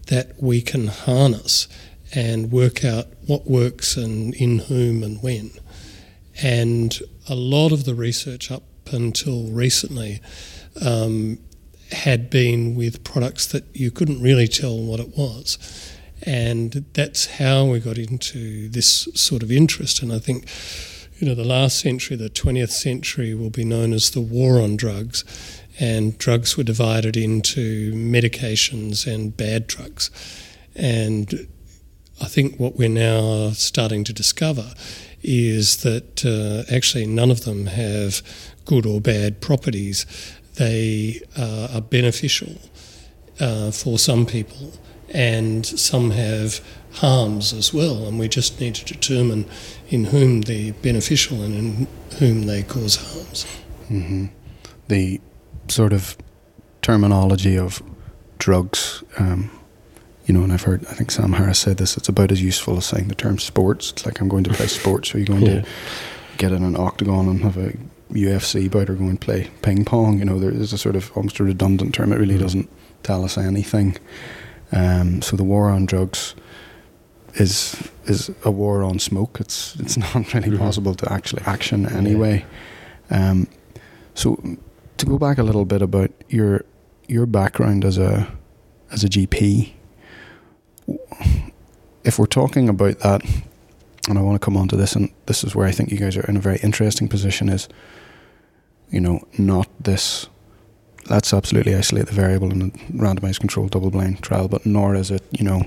that 0.06 0.42
we 0.42 0.62
can 0.62 0.86
harness 0.86 1.68
and 2.14 2.50
work 2.50 2.82
out 2.82 3.08
what 3.26 3.46
works 3.46 3.98
and 3.98 4.34
in 4.36 4.60
whom 4.60 5.02
and 5.02 5.22
when. 5.22 5.50
And 6.42 6.98
a 7.28 7.34
lot 7.34 7.72
of 7.72 7.84
the 7.84 7.94
research 7.94 8.50
up 8.50 8.62
until 8.90 9.48
recently 9.48 10.22
um, 10.80 11.38
had 11.92 12.30
been 12.30 12.74
with 12.74 13.04
products 13.04 13.46
that 13.46 13.64
you 13.74 13.90
couldn't 13.90 14.20
really 14.20 14.48
tell 14.48 14.78
what 14.78 15.00
it 15.00 15.16
was. 15.16 15.58
And 16.22 16.84
that's 16.94 17.26
how 17.26 17.64
we 17.64 17.80
got 17.80 17.98
into 17.98 18.68
this 18.68 19.08
sort 19.14 19.42
of 19.42 19.52
interest. 19.52 20.02
And 20.02 20.12
I 20.12 20.18
think, 20.18 20.46
you 21.18 21.26
know, 21.26 21.34
the 21.34 21.44
last 21.44 21.78
century, 21.78 22.16
the 22.16 22.28
20th 22.28 22.70
century, 22.70 23.34
will 23.34 23.50
be 23.50 23.64
known 23.64 23.92
as 23.92 24.10
the 24.10 24.20
war 24.20 24.60
on 24.60 24.76
drugs. 24.76 25.24
And 25.80 26.18
drugs 26.18 26.56
were 26.56 26.64
divided 26.64 27.16
into 27.16 27.92
medications 27.92 29.06
and 29.12 29.36
bad 29.36 29.68
drugs. 29.68 30.10
And 30.74 31.48
I 32.20 32.26
think 32.26 32.58
what 32.58 32.76
we're 32.76 32.88
now 32.88 33.50
starting 33.50 34.02
to 34.04 34.12
discover 34.12 34.74
is 35.22 35.78
that 35.78 36.24
uh, 36.24 36.72
actually 36.72 37.06
none 37.06 37.30
of 37.30 37.44
them 37.44 37.66
have 37.66 38.22
good 38.64 38.86
or 38.86 39.00
bad 39.00 39.40
properties 39.40 40.04
they 40.58 41.20
uh, 41.36 41.68
are 41.74 41.80
beneficial 41.80 42.56
uh, 43.40 43.70
for 43.70 43.98
some 43.98 44.26
people, 44.26 44.72
and 45.10 45.64
some 45.64 46.10
have 46.10 46.60
harms 46.94 47.52
as 47.52 47.72
well. 47.72 48.06
And 48.06 48.18
we 48.18 48.28
just 48.28 48.60
need 48.60 48.74
to 48.76 48.84
determine 48.84 49.46
in 49.88 50.06
whom 50.06 50.42
they're 50.42 50.72
beneficial 50.72 51.42
and 51.42 51.54
in 51.54 51.86
whom 52.18 52.42
they 52.44 52.62
cause 52.62 52.96
harms. 52.96 53.46
Mm-hmm. 53.88 54.26
The 54.88 55.20
sort 55.68 55.92
of 55.92 56.16
terminology 56.82 57.58
of 57.58 57.82
drugs. 58.38 59.02
Um, 59.18 59.50
you 60.26 60.34
know, 60.34 60.42
and 60.42 60.52
I've 60.52 60.62
heard, 60.62 60.84
I 60.86 60.92
think 60.92 61.10
Sam 61.10 61.32
Harris 61.32 61.58
said 61.58 61.78
this, 61.78 61.96
it's 61.96 62.08
about 62.08 62.30
as 62.30 62.42
useful 62.42 62.76
as 62.76 62.84
saying 62.84 63.08
the 63.08 63.14
term 63.14 63.38
sports. 63.38 63.92
It's 63.92 64.04
like 64.04 64.20
I'm 64.20 64.28
going 64.28 64.44
to 64.44 64.52
play 64.52 64.66
sports, 64.66 65.10
so 65.10 65.18
you're 65.18 65.26
going 65.26 65.42
yeah. 65.46 65.62
to 65.62 65.68
get 66.36 66.52
in 66.52 66.62
an 66.62 66.76
octagon 66.76 67.28
and 67.28 67.40
have 67.42 67.56
a 67.56 67.72
UFC 68.10 68.70
bout 68.70 68.90
or 68.90 68.94
go 68.94 69.04
and 69.04 69.20
play 69.20 69.50
ping 69.62 69.84
pong. 69.84 70.18
You 70.18 70.24
know, 70.24 70.38
there 70.38 70.50
is 70.50 70.72
a 70.72 70.78
sort 70.78 70.96
of 70.96 71.10
almost 71.16 71.38
a 71.38 71.44
redundant 71.44 71.94
term. 71.94 72.12
It 72.12 72.18
really 72.18 72.36
mm. 72.36 72.40
doesn't 72.40 72.70
tell 73.02 73.24
us 73.24 73.38
anything. 73.38 73.96
Um, 74.72 75.22
so 75.22 75.36
the 75.36 75.44
war 75.44 75.70
on 75.70 75.86
drugs 75.86 76.34
is 77.34 77.90
is 78.06 78.30
a 78.44 78.50
war 78.50 78.82
on 78.82 78.98
smoke. 78.98 79.38
It's 79.40 79.76
it's 79.76 79.96
not 80.14 80.14
really 80.34 80.48
mm-hmm. 80.48 80.58
possible 80.58 80.94
to 80.94 81.12
actually 81.12 81.42
action 81.44 81.86
anyway. 81.86 82.44
Yeah. 83.10 83.30
Um, 83.30 83.48
so 84.14 84.40
to 84.96 85.06
go 85.06 85.18
back 85.18 85.38
a 85.38 85.42
little 85.42 85.64
bit 85.64 85.82
about 85.82 86.10
your 86.28 86.64
your 87.06 87.26
background 87.26 87.84
as 87.84 87.98
a 87.98 88.30
as 88.90 89.04
a 89.04 89.08
GP, 89.08 89.72
if 92.04 92.18
we're 92.18 92.26
talking 92.26 92.68
about 92.68 93.00
that, 93.00 93.22
and 94.08 94.18
I 94.18 94.22
want 94.22 94.40
to 94.40 94.44
come 94.44 94.56
on 94.56 94.68
to 94.68 94.76
this, 94.76 94.94
and 94.94 95.10
this 95.26 95.44
is 95.44 95.54
where 95.54 95.66
I 95.66 95.72
think 95.72 95.90
you 95.90 95.98
guys 95.98 96.16
are 96.16 96.26
in 96.28 96.36
a 96.36 96.40
very 96.40 96.58
interesting 96.62 97.08
position. 97.08 97.48
Is 97.48 97.68
you 98.90 99.00
know, 99.00 99.20
not 99.38 99.68
this. 99.82 100.28
Let's 101.08 101.32
absolutely 101.32 101.74
isolate 101.74 102.06
the 102.06 102.12
variable 102.12 102.50
in 102.52 102.62
a 102.62 102.64
randomized 102.92 103.40
controlled 103.40 103.70
double 103.70 103.90
blind 103.90 104.22
trial, 104.22 104.48
but 104.48 104.66
nor 104.66 104.94
is 104.94 105.10
it, 105.10 105.22
you 105.30 105.44
know, 105.44 105.62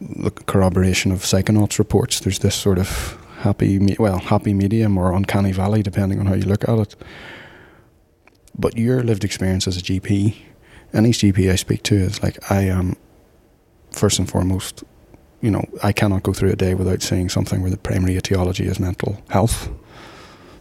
the 0.00 0.30
corroboration 0.30 1.12
of 1.12 1.20
psychonauts 1.20 1.78
reports. 1.78 2.20
There's 2.20 2.38
this 2.38 2.54
sort 2.54 2.78
of 2.78 3.16
happy, 3.38 3.96
well, 3.98 4.18
happy 4.18 4.54
medium 4.54 4.98
or 4.98 5.12
uncanny 5.12 5.52
valley, 5.52 5.82
depending 5.82 6.20
on 6.20 6.26
how 6.26 6.34
you 6.34 6.44
look 6.44 6.68
at 6.68 6.78
it. 6.78 6.96
But 8.58 8.76
your 8.76 9.02
lived 9.02 9.24
experience 9.24 9.66
as 9.66 9.76
a 9.76 9.80
GP, 9.80 10.36
any 10.92 11.10
GP 11.10 11.50
I 11.50 11.56
speak 11.56 11.82
to 11.84 11.94
is 11.94 12.22
like, 12.22 12.50
I 12.50 12.62
am, 12.62 12.96
first 13.90 14.18
and 14.18 14.28
foremost, 14.28 14.84
you 15.40 15.50
know, 15.50 15.64
I 15.82 15.92
cannot 15.92 16.24
go 16.24 16.32
through 16.32 16.50
a 16.50 16.56
day 16.56 16.74
without 16.74 17.02
seeing 17.02 17.28
something 17.28 17.62
where 17.62 17.70
the 17.70 17.76
primary 17.76 18.16
etiology 18.16 18.66
is 18.66 18.80
mental 18.80 19.22
health. 19.30 19.70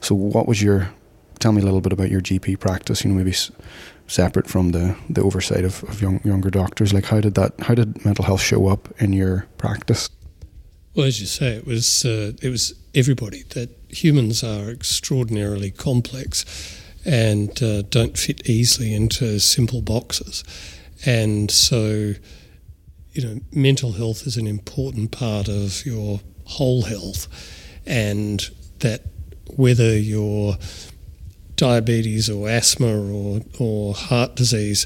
So, 0.01 0.13
what 0.13 0.47
was 0.47 0.61
your 0.61 0.93
tell 1.39 1.51
me 1.51 1.61
a 1.61 1.65
little 1.65 1.81
bit 1.81 1.93
about 1.93 2.09
your 2.09 2.21
GP 2.21 2.59
practice. 2.59 3.03
You 3.03 3.11
know, 3.11 3.17
maybe 3.17 3.31
s- 3.31 3.51
separate 4.07 4.47
from 4.47 4.71
the, 4.71 4.95
the 5.09 5.21
oversight 5.21 5.65
of, 5.65 5.83
of 5.83 6.01
young, 6.01 6.21
younger 6.23 6.49
doctors. 6.49 6.93
Like, 6.93 7.05
how 7.05 7.21
did 7.21 7.35
that? 7.35 7.53
How 7.59 7.75
did 7.75 8.03
mental 8.05 8.25
health 8.25 8.41
show 8.41 8.67
up 8.67 8.89
in 9.01 9.13
your 9.13 9.47
practice? 9.57 10.09
Well, 10.95 11.05
as 11.05 11.19
you 11.19 11.27
say, 11.27 11.55
it 11.55 11.67
was 11.67 12.05
uh, 12.05 12.33
it 12.41 12.49
was 12.49 12.73
everybody. 12.95 13.43
That 13.49 13.69
humans 13.89 14.43
are 14.43 14.69
extraordinarily 14.69 15.71
complex 15.71 16.45
and 17.05 17.61
uh, 17.61 17.83
don't 17.83 18.17
fit 18.17 18.49
easily 18.49 18.93
into 18.93 19.39
simple 19.39 19.81
boxes, 19.81 20.43
and 21.05 21.51
so 21.51 22.13
you 23.17 23.23
know, 23.23 23.39
mental 23.51 23.93
health 23.93 24.27
is 24.27 24.37
an 24.37 24.45
important 24.45 25.11
part 25.11 25.47
of 25.47 25.85
your 25.85 26.21
whole 26.45 26.83
health, 26.83 27.27
and 27.85 28.49
that 28.79 29.01
whether 29.55 29.97
you're 29.97 30.55
diabetes 31.57 32.29
or 32.29 32.47
asthma 32.47 32.87
or, 32.87 33.41
or 33.59 33.93
heart 33.93 34.35
disease 34.35 34.85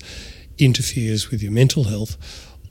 interferes 0.58 1.30
with 1.30 1.44
your 1.44 1.52
mental 1.52 1.84
health 1.86 2.18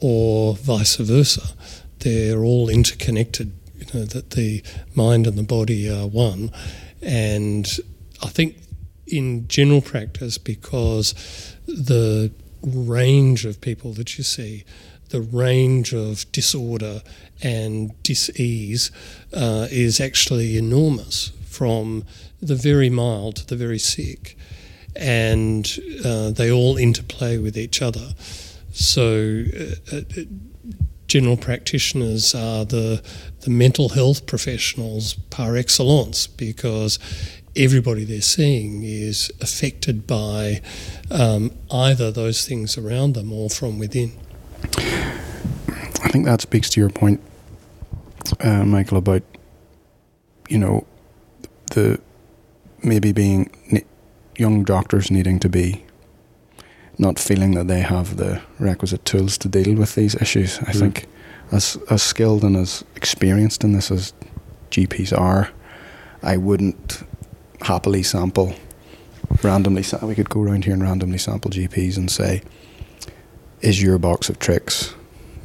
or 0.01 0.57
vice 0.57 0.97
versa. 0.97 1.55
They're 2.01 2.43
all 2.43 2.69
interconnected, 2.69 3.53
you 3.77 3.87
know, 3.95 4.07
that 4.07 4.31
the 4.31 4.63
mind 4.95 5.27
and 5.27 5.37
the 5.37 5.43
body 5.43 5.89
are 5.89 6.07
one. 6.07 6.51
And 7.03 7.71
I 8.23 8.29
think 8.29 8.57
in 9.07 9.47
general 9.49 9.83
practice, 9.83 10.39
because 10.39 11.15
the 11.67 12.33
range 12.63 13.45
of 13.45 13.61
people 13.61 13.93
that 13.95 14.19
you 14.19 14.25
see, 14.25 14.65
the 15.11 15.21
range 15.21 15.93
of 15.93 16.31
disorder 16.33 17.03
and 17.43 17.91
dis-ease 18.03 18.91
uh, 19.35 19.67
is 19.71 20.01
actually 20.01 20.57
enormous 20.57 21.33
from 21.47 22.05
the 22.43 22.55
very 22.55 22.91
mild 22.91 23.37
to 23.37 23.47
the 23.47 23.57
very 23.57 23.79
sick, 23.79 24.37
and 24.97 25.79
uh, 26.05 26.31
they 26.31 26.51
all 26.51 26.77
interplay 26.77 27.39
with 27.39 27.57
each 27.57 27.83
other. 27.83 28.15
So, 28.73 29.45
uh, 29.93 29.97
uh, 29.97 30.01
general 31.07 31.37
practitioners 31.37 32.35
are 32.35 32.65
the 32.65 33.03
the 33.41 33.51
mental 33.51 33.91
health 33.91 34.27
professionals 34.27 35.15
par 35.31 35.57
excellence 35.57 36.27
because 36.27 36.99
everybody 37.57 38.05
they're 38.05 38.21
seeing 38.21 38.85
is 38.85 39.31
affected 39.41 40.07
by 40.07 40.61
um, 41.11 41.51
either 41.71 42.11
those 42.11 42.47
things 42.47 42.79
around 42.79 43.15
them 43.15 43.33
or 43.33 43.51
from 43.51 43.79
within. 43.79 44.13
I 44.77 46.09
think 46.13 46.27
that 46.27 46.41
speaks 46.41 46.71
to 46.71 46.81
your 46.81 46.91
point, 46.91 47.21
uh, 48.41 48.65
Michael, 48.65 48.99
about 48.99 49.23
you 50.49 50.59
know 50.59 50.87
the 51.73 52.01
maybe 52.83 53.13
being 53.13 53.51
young 54.37 54.65
doctors 54.65 55.11
needing 55.11 55.39
to 55.41 55.49
be 55.49 55.85
not 56.99 57.19
feeling 57.19 57.55
that 57.55 57.67
they 57.67 57.81
have 57.81 58.17
the 58.17 58.41
requisite 58.59 59.05
tools 59.05 59.39
to 59.39 59.49
deal 59.49 59.75
with 59.75 59.95
these 59.95 60.15
issues. 60.17 60.59
I 60.59 60.73
mm. 60.73 60.79
think 60.79 61.07
as 61.51 61.79
as 61.89 62.03
skilled 62.03 62.45
and 62.45 62.57
as 62.57 62.85
experienced 62.97 63.65
in 63.65 63.73
this 63.73 63.91
as 63.91 64.13
GPs 64.71 65.19
are, 65.19 65.51
I 66.23 66.37
wouldn't 66.37 67.03
happily 67.63 68.03
sample 68.03 68.55
randomly. 69.43 69.85
We 70.03 70.15
could 70.15 70.29
go 70.29 70.43
around 70.43 70.65
here 70.65 70.75
and 70.75 70.83
randomly 70.83 71.19
sample 71.19 71.51
GPs 71.51 71.97
and 71.97 72.11
say, 72.11 72.43
"Is 73.63 73.83
your 73.83 73.99
box 73.99 74.29
of 74.29 74.39
tricks, 74.39 74.95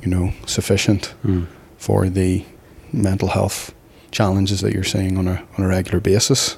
you 0.02 0.10
know, 0.10 0.34
sufficient 0.46 1.14
Mm. 1.24 1.48
for 1.78 2.10
the 2.10 2.44
mental 2.92 3.30
health 3.30 3.74
challenges 4.12 4.62
that 4.62 4.74
you're 4.74 4.84
seeing 4.84 5.18
on 5.18 5.28
a 5.28 5.44
on 5.58 5.66
a 5.66 5.68
regular 5.68 6.00
basis. 6.00 6.58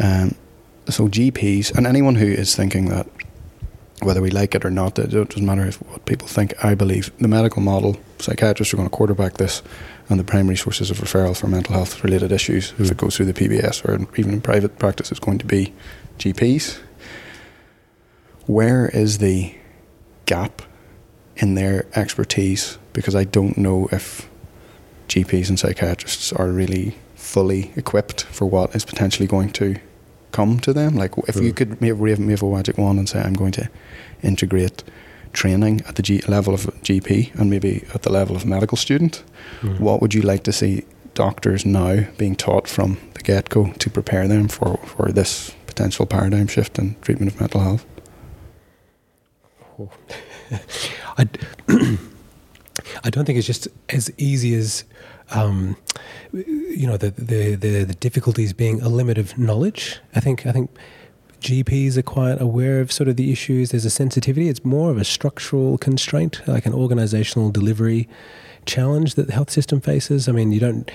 Um, 0.00 0.34
so 0.88 1.08
GPs 1.08 1.74
and 1.76 1.86
anyone 1.86 2.16
who 2.16 2.26
is 2.26 2.56
thinking 2.56 2.86
that 2.86 3.06
whether 4.02 4.22
we 4.22 4.30
like 4.30 4.54
it 4.54 4.64
or 4.64 4.70
not, 4.70 4.98
it 4.98 5.10
doesn't 5.10 5.44
matter 5.44 5.66
if 5.66 5.76
what 5.82 6.06
people 6.06 6.26
think. 6.26 6.52
I 6.64 6.74
believe 6.74 7.12
the 7.18 7.28
medical 7.28 7.60
model, 7.60 7.98
psychiatrists 8.18 8.72
are 8.72 8.78
going 8.78 8.88
to 8.88 8.96
quarterback 8.96 9.34
this, 9.34 9.62
and 10.08 10.18
the 10.18 10.24
primary 10.24 10.56
sources 10.56 10.90
of 10.90 10.98
referral 10.98 11.36
for 11.36 11.46
mental 11.46 11.74
health 11.74 12.02
related 12.02 12.32
issues, 12.32 12.72
if 12.78 12.90
it 12.90 12.96
goes 12.96 13.16
through 13.16 13.26
the 13.26 13.34
PBS 13.34 13.84
or 13.84 13.94
even 14.16 14.32
in 14.32 14.40
private 14.40 14.78
practice, 14.78 15.12
is 15.12 15.20
going 15.20 15.38
to 15.38 15.44
be 15.44 15.72
GPs. 16.18 16.80
Where 18.46 18.88
is 18.88 19.18
the 19.18 19.54
gap 20.26 20.62
in 21.36 21.54
their 21.54 21.86
expertise? 21.94 22.78
Because 22.92 23.14
I 23.14 23.24
don't 23.24 23.58
know 23.58 23.88
if 23.92 24.28
GPs 25.08 25.50
and 25.50 25.58
psychiatrists 25.58 26.32
are 26.32 26.48
really 26.48 26.96
fully 27.14 27.70
equipped 27.76 28.22
for 28.24 28.46
what 28.46 28.74
is 28.74 28.84
potentially 28.84 29.28
going 29.28 29.50
to 29.50 29.78
come 30.32 30.58
to 30.60 30.72
them. 30.72 30.96
Like 30.96 31.12
if 31.28 31.36
you 31.36 31.52
Mm. 31.52 31.56
could 31.56 31.80
wave, 31.80 31.98
wave, 31.98 32.18
wave 32.18 32.42
a 32.42 32.46
magic 32.46 32.78
wand 32.78 32.98
and 32.98 33.08
say, 33.08 33.20
I'm 33.20 33.34
going 33.34 33.52
to 33.52 33.68
integrate 34.22 34.82
training 35.32 35.80
at 35.88 35.94
the 35.96 36.02
G- 36.02 36.22
level 36.28 36.52
of 36.54 36.66
GP 36.82 37.30
and 37.40 37.48
maybe 37.50 37.84
at 37.94 38.02
the 38.02 38.10
level 38.12 38.34
of 38.36 38.44
medical 38.44 38.76
student, 38.76 39.22
Mm. 39.62 39.78
what 39.80 40.00
would 40.00 40.14
you 40.14 40.22
like 40.22 40.42
to 40.44 40.52
see 40.52 40.84
doctors 41.14 41.64
now 41.64 42.04
being 42.18 42.36
taught 42.36 42.68
from 42.68 42.96
the 43.14 43.20
get 43.22 43.48
go 43.48 43.72
to 43.78 43.90
prepare 43.90 44.28
them 44.28 44.48
for, 44.48 44.78
for 44.84 45.12
this 45.12 45.52
potential 45.66 46.06
paradigm 46.06 46.46
shift 46.48 46.78
in 46.78 46.94
treatment 47.02 47.32
of 47.32 47.40
mental 47.40 47.60
health? 47.60 47.84
I, 51.18 51.28
I 53.04 53.10
don't 53.10 53.24
think 53.24 53.38
it's 53.38 53.46
just 53.46 53.68
as 53.88 54.10
easy 54.18 54.54
as, 54.54 54.84
um, 55.30 55.76
you 56.32 56.86
know, 56.86 56.96
the, 56.96 57.10
the, 57.10 57.54
the, 57.54 57.84
the 57.84 57.94
difficulties 57.94 58.52
being 58.52 58.80
a 58.82 58.88
limit 58.88 59.18
of 59.18 59.38
knowledge. 59.38 59.98
I 60.14 60.20
think 60.20 60.46
I 60.46 60.52
think 60.52 60.70
GPs 61.40 61.96
are 61.96 62.02
quite 62.02 62.40
aware 62.40 62.80
of 62.80 62.92
sort 62.92 63.08
of 63.08 63.16
the 63.16 63.32
issues. 63.32 63.70
There's 63.70 63.84
a 63.84 63.90
sensitivity. 63.90 64.48
It's 64.48 64.64
more 64.64 64.90
of 64.90 64.98
a 64.98 65.04
structural 65.04 65.78
constraint, 65.78 66.46
like 66.46 66.66
an 66.66 66.74
organizational 66.74 67.50
delivery 67.50 68.08
challenge 68.66 69.14
that 69.14 69.26
the 69.26 69.32
health 69.32 69.50
system 69.50 69.80
faces. 69.80 70.28
I 70.28 70.32
mean, 70.32 70.52
you 70.52 70.60
don't 70.60 70.90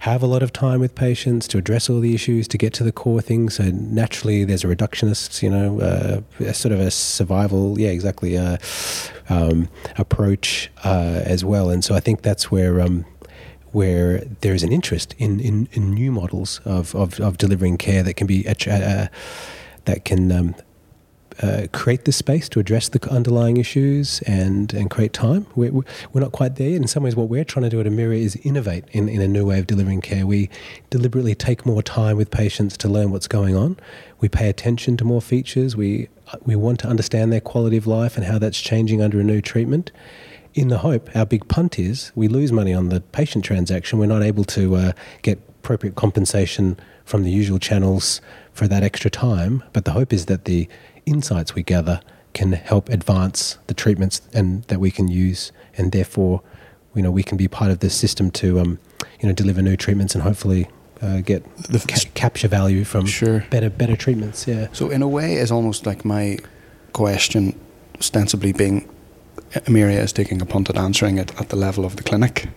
have 0.00 0.22
a 0.22 0.26
lot 0.26 0.42
of 0.42 0.52
time 0.52 0.78
with 0.80 0.94
patients 0.94 1.48
to 1.48 1.56
address 1.56 1.88
all 1.88 2.00
the 2.00 2.14
issues 2.14 2.46
to 2.46 2.58
get 2.58 2.74
to 2.74 2.84
the 2.84 2.92
core 2.92 3.22
things. 3.22 3.54
So 3.54 3.64
naturally, 3.64 4.44
there's 4.44 4.62
a 4.62 4.66
reductionist, 4.66 5.42
you 5.42 5.48
know, 5.48 5.80
uh, 5.80 6.52
sort 6.52 6.72
of 6.72 6.80
a 6.80 6.90
survival, 6.90 7.80
yeah, 7.80 7.88
exactly, 7.88 8.36
uh, 8.36 8.58
um, 9.30 9.68
approach 9.96 10.70
uh, 10.84 11.22
as 11.24 11.44
well. 11.44 11.70
And 11.70 11.82
so 11.82 11.94
I 11.94 12.00
think 12.00 12.22
that's 12.22 12.50
where. 12.50 12.80
Um, 12.80 13.06
where 13.76 14.20
there 14.40 14.54
is 14.54 14.62
an 14.62 14.72
interest 14.72 15.14
in, 15.18 15.38
in, 15.38 15.68
in 15.72 15.90
new 15.90 16.10
models 16.10 16.62
of, 16.64 16.94
of, 16.94 17.20
of 17.20 17.36
delivering 17.36 17.76
care 17.76 18.02
that 18.02 18.14
can 18.14 18.26
be 18.26 18.48
uh, 18.48 18.54
that 19.84 20.02
can 20.06 20.32
um, 20.32 20.54
uh, 21.42 21.66
create 21.72 22.06
the 22.06 22.12
space 22.12 22.48
to 22.48 22.58
address 22.58 22.88
the 22.88 23.10
underlying 23.10 23.58
issues 23.58 24.22
and, 24.22 24.72
and 24.72 24.88
create 24.88 25.12
time. 25.12 25.46
We're, 25.54 25.72
we're 26.12 26.22
not 26.22 26.32
quite 26.32 26.56
there. 26.56 26.74
In 26.74 26.86
some 26.86 27.02
ways, 27.02 27.14
what 27.14 27.28
we're 27.28 27.44
trying 27.44 27.64
to 27.64 27.68
do 27.68 27.78
at 27.78 27.86
Emyria 27.86 28.24
is 28.24 28.36
innovate 28.36 28.84
in, 28.92 29.10
in 29.10 29.20
a 29.20 29.28
new 29.28 29.44
way 29.44 29.58
of 29.58 29.66
delivering 29.66 30.00
care. 30.00 30.26
We 30.26 30.48
deliberately 30.88 31.34
take 31.34 31.66
more 31.66 31.82
time 31.82 32.16
with 32.16 32.30
patients 32.30 32.78
to 32.78 32.88
learn 32.88 33.10
what's 33.10 33.28
going 33.28 33.54
on. 33.54 33.76
We 34.20 34.30
pay 34.30 34.48
attention 34.48 34.96
to 34.96 35.04
more 35.04 35.20
features. 35.20 35.76
We, 35.76 36.08
we 36.46 36.56
want 36.56 36.80
to 36.80 36.88
understand 36.88 37.30
their 37.30 37.42
quality 37.42 37.76
of 37.76 37.86
life 37.86 38.16
and 38.16 38.24
how 38.24 38.38
that's 38.38 38.58
changing 38.58 39.02
under 39.02 39.20
a 39.20 39.24
new 39.24 39.42
treatment. 39.42 39.92
In 40.56 40.68
the 40.68 40.78
hope, 40.78 41.14
our 41.14 41.26
big 41.26 41.46
punt 41.48 41.78
is 41.78 42.10
we 42.14 42.28
lose 42.28 42.50
money 42.50 42.72
on 42.72 42.88
the 42.88 43.00
patient 43.02 43.44
transaction. 43.44 43.98
We're 43.98 44.06
not 44.06 44.22
able 44.22 44.44
to 44.44 44.74
uh, 44.76 44.92
get 45.20 45.38
appropriate 45.60 45.96
compensation 45.96 46.78
from 47.04 47.24
the 47.24 47.30
usual 47.30 47.58
channels 47.58 48.22
for 48.54 48.66
that 48.66 48.82
extra 48.82 49.10
time. 49.10 49.62
But 49.74 49.84
the 49.84 49.92
hope 49.92 50.14
is 50.14 50.24
that 50.26 50.46
the 50.46 50.66
insights 51.04 51.54
we 51.54 51.62
gather 51.62 52.00
can 52.32 52.52
help 52.52 52.88
advance 52.88 53.58
the 53.66 53.74
treatments 53.74 54.22
and 54.32 54.62
that 54.64 54.80
we 54.80 54.90
can 54.90 55.08
use, 55.08 55.52
and 55.76 55.92
therefore, 55.92 56.40
you 56.94 57.02
know, 57.02 57.10
we 57.10 57.22
can 57.22 57.36
be 57.36 57.48
part 57.48 57.70
of 57.70 57.80
this 57.80 57.94
system 57.94 58.30
to, 58.30 58.58
um, 58.60 58.78
you 59.20 59.28
know, 59.28 59.34
deliver 59.34 59.60
new 59.60 59.76
treatments 59.76 60.14
and 60.14 60.22
hopefully 60.24 60.68
uh, 61.02 61.20
get 61.20 61.44
The- 61.68 61.80
ca- 61.86 62.08
capture 62.14 62.48
value 62.48 62.82
from 62.84 63.04
Sure. 63.04 63.44
better 63.50 63.68
better 63.68 63.94
treatments. 63.96 64.46
Yeah. 64.48 64.68
So 64.72 64.88
in 64.88 65.02
a 65.02 65.08
way, 65.08 65.34
it's 65.34 65.50
almost 65.50 65.84
like 65.84 66.02
my 66.06 66.38
question, 66.94 67.54
ostensibly 67.98 68.52
being, 68.54 68.88
Emyria 69.66 70.02
is 70.02 70.12
taking 70.12 70.40
a 70.42 70.46
punt 70.46 70.68
at 70.70 70.76
answering 70.76 71.18
it 71.18 71.38
at 71.40 71.48
the 71.48 71.56
level 71.56 71.84
of 71.84 71.96
the 71.96 72.02
clinic. 72.02 72.48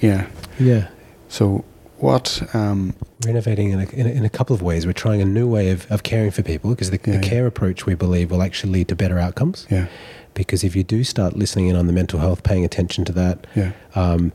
Yeah. 0.00 0.26
Yeah. 0.58 0.88
So 1.28 1.64
what? 1.98 2.42
Um, 2.54 2.94
We're 3.24 3.30
innovating 3.30 3.70
in 3.70 3.80
a, 3.80 3.84
in, 3.90 4.06
a, 4.06 4.10
in 4.10 4.24
a 4.24 4.28
couple 4.28 4.54
of 4.54 4.60
ways. 4.62 4.86
We're 4.86 4.92
trying 4.92 5.22
a 5.22 5.24
new 5.24 5.46
way 5.48 5.70
of, 5.70 5.90
of 5.90 6.02
caring 6.02 6.30
for 6.30 6.42
people 6.42 6.70
because 6.70 6.90
the, 6.90 6.98
Yeah, 7.06 7.18
the 7.18 7.24
yeah. 7.24 7.30
care 7.30 7.46
approach 7.46 7.86
we 7.86 7.94
believe 7.94 8.30
will 8.30 8.42
actually 8.42 8.72
lead 8.72 8.88
to 8.88 8.96
better 8.96 9.18
outcomes. 9.18 9.66
yeah. 9.70 9.86
Because 10.34 10.64
if 10.64 10.74
you 10.74 10.82
do 10.82 11.04
start 11.04 11.36
listening 11.36 11.68
in 11.68 11.76
on 11.76 11.86
the 11.86 11.92
mental 11.92 12.18
health, 12.18 12.42
paying 12.42 12.64
attention 12.64 13.04
to 13.04 13.12
that, 13.12 13.46
Yeah. 13.54 13.70
um, 13.94 14.32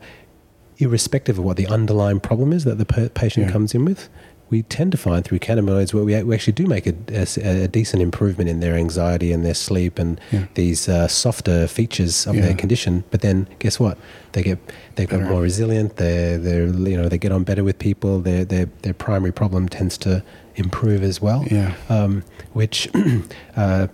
irrespective 0.78 1.38
of 1.38 1.44
what 1.44 1.58
the 1.58 1.66
underlying 1.66 2.20
problem 2.20 2.54
is 2.54 2.64
that 2.64 2.78
the 2.78 2.86
pa- 2.86 3.08
patient 3.14 3.46
Yeah. 3.46 3.52
comes 3.52 3.74
in 3.74 3.84
with, 3.84 4.08
we 4.50 4.62
tend 4.62 4.90
to 4.92 4.98
find 4.98 5.24
through 5.24 5.38
cannabinoids 5.38 5.94
where 5.94 6.04
we, 6.04 6.20
we 6.24 6.34
actually 6.34 6.52
do 6.52 6.66
make 6.66 6.86
a, 6.86 6.94
a- 7.08 7.64
a 7.64 7.68
decent 7.68 8.02
improvement 8.02 8.50
in 8.50 8.60
their 8.60 8.74
anxiety 8.74 9.32
and 9.32 9.44
their 9.44 9.54
sleep 9.54 9.98
and 9.98 10.20
Yeah. 10.32 10.46
these 10.54 10.88
uh, 10.88 11.06
softer 11.08 11.66
features 11.68 12.26
of 12.26 12.34
Yeah. 12.34 12.42
their 12.46 12.54
condition. 12.54 13.04
But 13.10 13.20
then, 13.20 13.46
guess 13.60 13.78
what? 13.80 13.96
They 14.32 14.42
get 14.42 14.58
they 14.96 15.06
get 15.06 15.20
more 15.22 15.40
resilient. 15.42 15.96
They 15.96 16.36
they 16.36 16.56
you 16.90 16.96
know 16.96 17.08
they 17.08 17.18
get 17.18 17.32
on 17.32 17.44
better 17.44 17.62
with 17.64 17.78
people. 17.78 18.20
Their 18.20 18.44
their 18.44 18.66
their 18.82 18.94
primary 18.94 19.32
problem 19.32 19.68
tends 19.68 19.96
to 19.98 20.22
improve 20.56 21.02
as 21.04 21.22
well 21.22 21.44
Yeah. 21.50 21.74
um, 21.88 22.22
which 22.52 22.88
uh, 23.56 23.86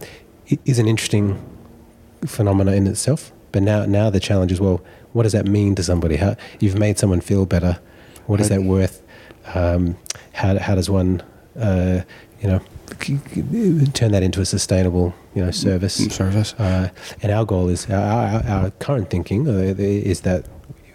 is 0.64 0.79
an 0.79 0.87
interesting 0.88 1.37
phenomena 2.27 2.73
in 2.73 2.87
itself. 2.87 3.33
But 3.53 3.62
now, 3.62 3.87
now 3.87 4.11
the 4.11 4.21
challenge 4.21 4.53
is 4.53 4.61
well, 4.61 4.81
what 5.12 5.23
does 5.25 5.33
that 5.33 5.47
mean 5.47 5.75
to 5.77 5.83
somebody? 5.83 6.16
How 6.16 6.37
you've 6.61 6.79
made 6.79 6.99
someone 6.99 7.21
feel 7.21 7.47
better? 7.47 7.79
What 8.27 8.40
is 8.40 8.49
that 8.49 8.62
worth? 8.62 9.03
Um, 9.54 9.96
how 10.32 10.59
how 10.59 10.74
does 10.74 10.90
one, 10.90 11.22
uh, 11.59 12.02
you 12.40 12.48
know, 12.48 12.61
turn 13.94 14.12
that 14.12 14.22
into 14.22 14.40
a 14.40 14.44
sustainable, 14.44 15.14
you 15.35 15.44
know, 15.44 15.50
service? 15.50 15.94
Service. 16.14 16.54
Uh, 16.59 16.90
and 17.22 17.32
our 17.32 17.44
goal 17.44 17.68
is 17.68 17.88
our, 17.90 17.96
our, 17.96 18.42
our 18.46 18.70
current 18.72 19.11
thinking 19.11 19.48
uh, 19.48 19.74
is 19.78 20.20
that 20.22 20.44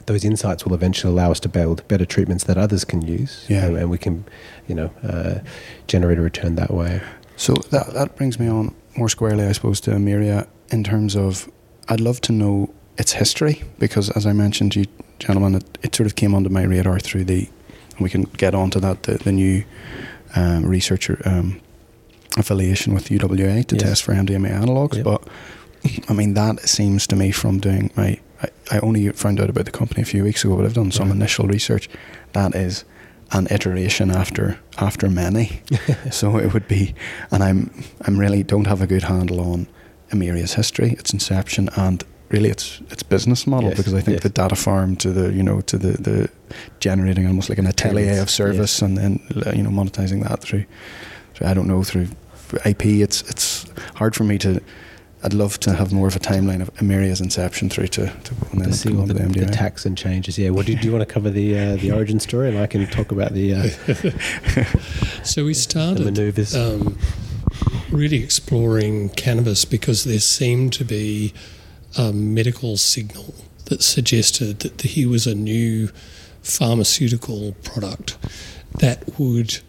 those 0.08 0.26
insights 0.26 0.66
will 0.66 0.74
eventually 0.74 1.14
allow 1.14 1.32
us 1.32 1.40
to 1.40 1.50
build 1.50 1.88
better 1.88 2.06
treatments 2.06 2.44
that 2.46 2.58
others 2.58 2.84
can 2.84 3.02
use, 3.02 3.46
Yeah. 3.48 3.66
and, 3.66 3.78
and 3.78 3.90
we 3.90 3.98
can, 3.98 4.26
you 4.68 4.76
know, 4.76 4.92
uh, 5.04 5.40
generate 5.88 6.18
a 6.18 6.22
return 6.22 6.56
that 6.56 6.72
way. 6.72 7.02
So 7.38 7.54
that 7.72 7.94
that 7.94 8.16
brings 8.16 8.40
me 8.40 8.48
on 8.48 8.74
more 8.98 9.10
squarely, 9.10 9.46
I 9.46 9.52
suppose, 9.54 9.80
to 9.82 9.92
Emyria 9.92 10.48
in 10.72 10.84
terms 10.84 11.16
of 11.16 11.50
I'd 11.90 12.00
love 12.02 12.20
to 12.22 12.32
know 12.34 12.74
its 12.98 13.14
history 13.14 13.64
because, 13.80 14.10
as 14.12 14.26
I 14.26 14.34
mentioned, 14.34 14.76
you 14.76 14.86
gentlemen, 15.20 15.56
it, 15.56 15.78
it 15.84 15.96
sort 15.96 16.08
of 16.08 16.16
came 16.16 16.34
onto 16.36 16.50
my 16.50 16.64
radar 16.64 17.00
through 17.00 17.24
the, 17.26 17.48
we 18.00 18.10
can 18.10 18.24
get 18.38 18.54
onto 18.56 18.80
that 18.80 19.04
the, 19.04 19.16
the 19.18 19.32
new 19.32 19.64
um, 20.36 20.66
researcher 20.66 21.22
um, 21.26 21.60
affiliation 22.38 22.94
with 22.94 23.10
UWA 23.10 23.66
to 23.68 23.76
Yes. 23.76 23.84
test 23.84 24.04
for 24.04 24.14
MDMA 24.14 24.52
analogs. 24.52 24.96
Yep. 24.96 25.04
But 25.06 25.28
I 26.10 26.14
mean, 26.14 26.34
that 26.36 26.62
seems 26.62 27.08
to 27.08 27.16
me 27.16 27.32
from 27.32 27.60
doing 27.60 27.92
my, 27.96 28.20
I, 28.42 28.50
I 28.72 28.80
only 28.80 29.10
found 29.12 29.40
out 29.40 29.50
about 29.50 29.66
the 29.66 29.72
company 29.72 30.02
a 30.02 30.06
few 30.06 30.24
weeks 30.24 30.44
ago, 30.46 30.56
but 30.56 30.66
I've 30.66 30.74
done 30.76 30.92
some 30.92 31.12
initial 31.12 31.48
research. 31.48 31.90
That 32.34 32.56
is 32.56 32.86
an 33.32 33.48
iteration 33.50 34.12
after 34.12 34.60
after 34.78 35.10
many. 35.10 35.62
so 36.12 36.38
it 36.38 36.54
would 36.54 36.68
be, 36.68 36.94
and 37.32 37.42
I'm 37.44 37.72
I'm 38.02 38.20
really 38.20 38.44
don't 38.44 38.68
have 38.68 38.82
a 38.82 38.88
good 38.88 39.04
handle 39.04 39.40
on 39.40 39.68
Emyria's 40.12 40.54
history, 40.54 40.92
its 40.92 41.14
inception, 41.14 41.70
and 41.76 42.04
really 42.32 42.50
its 42.50 42.80
its 42.90 43.04
business 43.04 43.46
model 43.46 43.70
Yes, 43.70 43.78
because 43.78 43.94
I 43.94 44.02
think 44.02 44.16
yes. 44.16 44.24
the 44.24 44.30
data 44.30 44.56
farm 44.56 44.96
to 44.98 45.12
the 45.12 45.34
you 45.34 45.44
know 45.44 45.62
to 45.62 45.78
the 45.78 45.92
the 46.02 46.30
generating 46.80 47.28
almost 47.28 47.50
like 47.50 47.60
an 47.60 47.68
atelier 47.68 48.22
of 48.22 48.30
service 48.30 48.82
and 48.82 48.98
then 48.98 49.20
uh, 49.46 49.52
you 49.52 49.64
know 49.64 49.70
monetizing 49.70 50.24
that 50.28 50.42
through, 50.42 50.66
through 51.34 51.48
I 51.48 51.54
don't 51.54 51.68
know 51.68 51.84
through 51.84 52.08
IP. 52.66 52.86
It's 52.86 53.22
it's 53.30 53.66
hard 53.96 54.16
for 54.16 54.24
me 54.24 54.38
to. 54.40 54.62
I'd 55.24 55.36
love 55.36 55.60
to 55.60 55.74
have 55.74 55.94
more 55.94 56.08
of 56.08 56.16
a 56.16 56.20
timeline 56.20 56.62
of 56.64 56.74
Emyria's 56.78 57.22
inception 57.22 57.70
through 57.70 57.90
to, 57.90 58.08
to 58.08 58.34
and 58.52 58.60
then 58.62 58.74
see 58.74 58.90
come 58.90 58.98
all 58.98 59.02
on 59.04 59.08
the, 59.10 59.46
the 59.46 59.46
tax 59.46 59.86
and 59.86 59.96
changes. 59.96 60.36
Yeah. 60.40 60.50
Well, 60.50 60.64
do, 60.64 60.74
do 60.76 60.88
you 60.88 60.92
want 60.92 61.08
to 61.08 61.14
cover 61.14 61.30
the 61.30 61.60
uh, 61.60 61.76
the 61.76 61.92
origin 61.92 62.20
story, 62.20 62.50
and 62.50 62.58
I 62.58 62.66
can 62.66 62.88
talk 62.88 63.12
about 63.12 63.34
the 63.34 63.54
uh, 63.54 63.62
So 65.24 65.46
we 65.46 65.54
the 65.54 65.60
started 65.60 66.06
manoeuvres? 66.06 66.56
um, 66.56 66.98
really 67.92 68.24
exploring 68.24 69.10
cannabis 69.10 69.64
because 69.66 70.06
there 70.06 70.20
seemed 70.20 70.74
to 70.74 70.86
be 70.86 71.34
a 71.98 72.12
medical 72.14 72.78
signal 72.78 73.34
that 73.66 73.82
suggested 73.82 74.60
that 74.60 74.82
here 74.82 75.10
was 75.10 75.28
a 75.28 75.36
new 75.36 75.90
pharmaceutical 76.42 77.54
product 77.64 78.18
that 78.80 79.20
would 79.20 79.60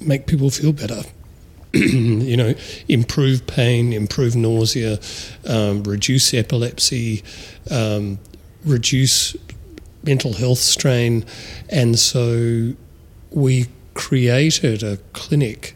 make 0.00 0.26
people 0.26 0.50
feel 0.50 0.72
better. 0.72 1.02
you 1.72 2.36
know, 2.36 2.54
improve 2.88 3.46
pain, 3.46 3.92
improve 3.92 4.36
nausea, 4.36 4.98
um, 5.48 5.82
reduce 5.82 6.32
epilepsy, 6.32 7.24
um, 7.70 8.18
reduce 8.64 9.36
mental 10.04 10.34
health 10.34 10.58
strain. 10.58 11.24
And 11.68 11.98
so 11.98 12.74
we 13.30 13.66
created 13.94 14.82
a 14.82 14.98
clinic 15.12 15.74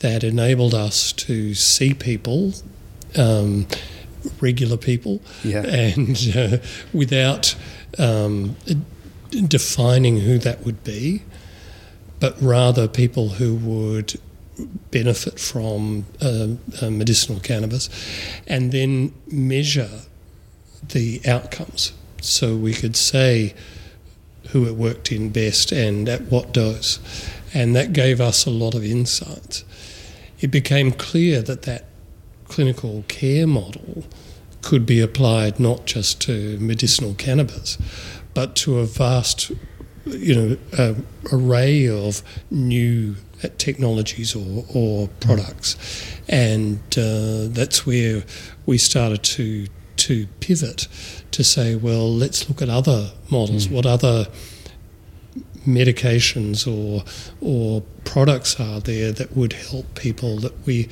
that 0.00 0.22
enabled 0.22 0.74
us 0.74 1.12
to 1.12 1.54
see 1.54 1.94
people, 1.94 2.52
um, 3.16 3.66
regular 4.40 4.76
people, 4.76 5.20
Yeah. 5.44 5.62
and 5.66 6.16
uh, 6.36 6.58
without 6.92 7.54
um, 7.98 8.56
defining 9.30 10.20
who 10.20 10.38
that 10.38 10.64
would 10.64 10.82
be, 10.84 11.22
but 12.20 12.40
rather 12.40 12.88
people 12.88 13.30
who 13.30 13.54
would 13.54 14.18
benefit 14.90 15.38
from 15.40 16.06
uh, 16.22 16.48
uh, 16.80 16.90
medicinal 16.90 17.40
cannabis 17.40 17.88
and 18.46 18.70
then 18.72 19.12
measure 19.30 19.90
the 20.92 21.20
outcomes. 21.26 21.92
So 22.20 22.56
we 22.56 22.72
could 22.72 22.96
say 22.96 23.54
who 24.50 24.66
it 24.66 24.76
worked 24.76 25.10
in 25.10 25.30
best 25.30 25.72
and 25.72 26.08
at 26.08 26.22
what 26.30 26.52
dose. 26.52 27.00
And 27.52 27.74
that 27.74 27.92
gave 27.92 28.20
us 28.20 28.46
a 28.46 28.50
lot 28.50 28.74
of 28.74 28.84
insights. 28.84 29.64
It 30.40 30.50
became 30.50 30.92
clear 30.92 31.42
that 31.42 31.62
that 31.62 31.84
clinical 32.54 33.04
care 33.08 33.48
model 33.48 34.04
could 34.62 34.86
be 34.86 35.00
applied 35.00 35.58
not 35.58 35.86
just 35.86 36.20
to 36.20 36.56
medicinal 36.60 37.12
cannabis, 37.14 37.76
but 38.32 38.54
to 38.54 38.78
a 38.78 38.86
vast, 38.86 39.50
you 40.06 40.34
know, 40.34 40.56
uh, 40.78 40.94
array 41.32 41.88
of 41.88 42.22
new 42.52 43.16
technologies 43.58 44.36
or, 44.36 44.64
or 44.72 45.08
products, 45.18 45.76
and 46.28 46.78
uh, 46.96 47.48
that's 47.58 47.84
where 47.84 48.22
we 48.66 48.78
started 48.78 49.22
to 49.24 49.66
to 49.96 50.26
pivot 50.38 50.86
to 51.32 51.42
say, 51.42 51.74
well, 51.74 52.08
let's 52.08 52.48
look 52.48 52.62
at 52.62 52.68
other 52.68 53.10
models. 53.30 53.68
What 53.68 53.84
other 53.84 54.26
medications 55.66 56.66
or 56.66 57.02
or 57.40 57.82
products 58.04 58.60
are 58.60 58.80
there 58.80 59.10
that 59.10 59.36
would 59.36 59.54
help 59.54 59.86
people 59.96 60.38
that 60.38 60.54
we, 60.66 60.88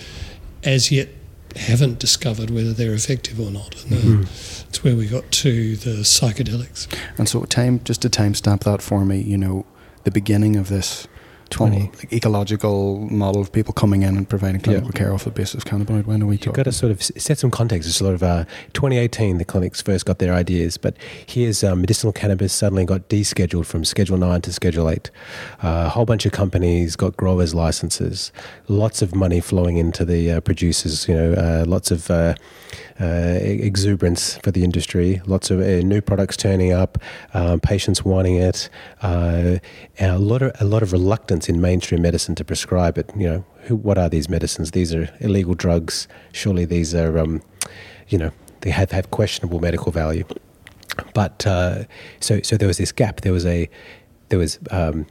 as 0.64 0.90
yet, 0.90 1.08
haven't 1.56 1.98
discovered 1.98 2.50
whether 2.50 2.72
they're 2.72 2.94
effective 2.94 3.40
or 3.40 3.50
not. 3.50 3.84
And 3.84 4.24
uh, 4.24 4.28
it's 4.68 4.82
where 4.82 4.96
we 4.96 5.06
got 5.06 5.30
to 5.30 5.76
the 5.76 6.02
psychedelics. 6.02 6.86
And 7.18 7.28
so, 7.28 7.44
time 7.44 7.82
just 7.84 8.02
to 8.02 8.10
timestamp 8.10 8.64
that 8.64 8.82
for 8.82 9.04
me, 9.04 9.20
you 9.20 9.38
know, 9.38 9.66
the 10.04 10.10
beginning 10.10 10.56
of 10.56 10.68
this 10.68 11.06
20 11.52 11.90
like 11.98 12.12
ecological 12.12 12.98
model 13.10 13.40
of 13.40 13.52
people 13.52 13.72
coming 13.72 14.02
in 14.02 14.16
and 14.16 14.28
providing 14.28 14.60
clinical 14.60 14.88
Yeah. 14.88 14.98
care 14.98 15.12
off 15.12 15.24
the 15.24 15.30
basis 15.30 15.54
of 15.54 15.64
cannabinoid. 15.64 16.06
When 16.06 16.22
are 16.22 16.26
we 16.26 16.36
You've 16.42 16.54
got 16.54 16.64
to 16.64 16.72
sort 16.72 16.90
of 16.92 17.02
set 17.02 17.38
some 17.38 17.50
context. 17.50 17.88
It's 17.88 17.96
sort 17.98 18.14
of 18.14 18.22
uh, 18.22 18.44
2018, 18.72 19.38
the 19.38 19.44
clinics 19.44 19.80
first 19.80 20.04
got 20.06 20.18
their 20.18 20.32
ideas, 20.34 20.76
but 20.76 20.96
here's 21.26 21.62
um, 21.62 21.80
medicinal 21.82 22.12
cannabis 22.12 22.52
suddenly 22.52 22.84
got 22.84 23.08
descheduled 23.08 23.66
from 23.66 23.84
Schedule 23.84 24.16
9 24.16 24.40
to 24.42 24.52
Schedule 24.52 24.88
8. 24.90 25.10
Uh, 25.62 25.84
a 25.86 25.88
whole 25.90 26.04
bunch 26.06 26.26
of 26.26 26.32
companies 26.32 26.96
got 26.96 27.16
growers' 27.16 27.54
licenses, 27.54 28.32
lots 28.68 29.02
of 29.02 29.14
money 29.14 29.40
flowing 29.40 29.76
into 29.76 30.04
the 30.04 30.32
uh, 30.32 30.40
producers, 30.40 31.06
you 31.08 31.14
know, 31.14 31.32
uh, 31.34 31.64
lots 31.66 31.90
of 31.90 32.10
uh, 33.00 33.38
exuberance 33.40 34.36
for 34.38 34.50
the 34.50 34.64
industry, 34.64 35.20
lots 35.26 35.50
of 35.50 35.60
uh, 35.60 35.80
new 35.80 36.00
products 36.00 36.36
turning 36.36 36.72
up, 36.72 36.98
um, 37.34 37.60
patients 37.60 38.04
wanting 38.04 38.36
it, 38.36 38.68
uh, 39.02 39.58
a 40.00 40.18
lot 40.18 40.42
of 40.42 40.52
a 40.60 40.64
lot 40.64 40.82
of 40.82 40.92
reluctance 40.92 41.48
in 41.48 41.60
mainstream 41.60 42.02
medicine 42.02 42.34
to 42.34 42.44
prescribe 42.44 42.98
it. 42.98 43.10
You 43.16 43.28
know, 43.28 43.44
who, 43.62 43.76
what 43.76 43.98
are 43.98 44.08
these 44.08 44.28
medicines? 44.28 44.72
These 44.72 44.94
are 44.94 45.08
illegal 45.20 45.54
drugs. 45.54 46.08
Surely 46.32 46.64
these 46.64 46.94
are, 46.94 47.18
um, 47.18 47.42
you 48.08 48.18
know, 48.18 48.30
they 48.60 48.70
have 48.70 48.90
have 48.90 49.10
questionable 49.10 49.60
medical 49.60 49.92
value. 49.92 50.24
But 51.14 51.46
uh, 51.46 51.84
so 52.20 52.40
so 52.42 52.56
there 52.56 52.68
was 52.68 52.78
this 52.78 52.92
gap. 52.92 53.22
There 53.22 53.32
was 53.32 53.46
a 53.46 53.68
there 54.28 54.38
was. 54.38 54.58
Um, 54.70 55.06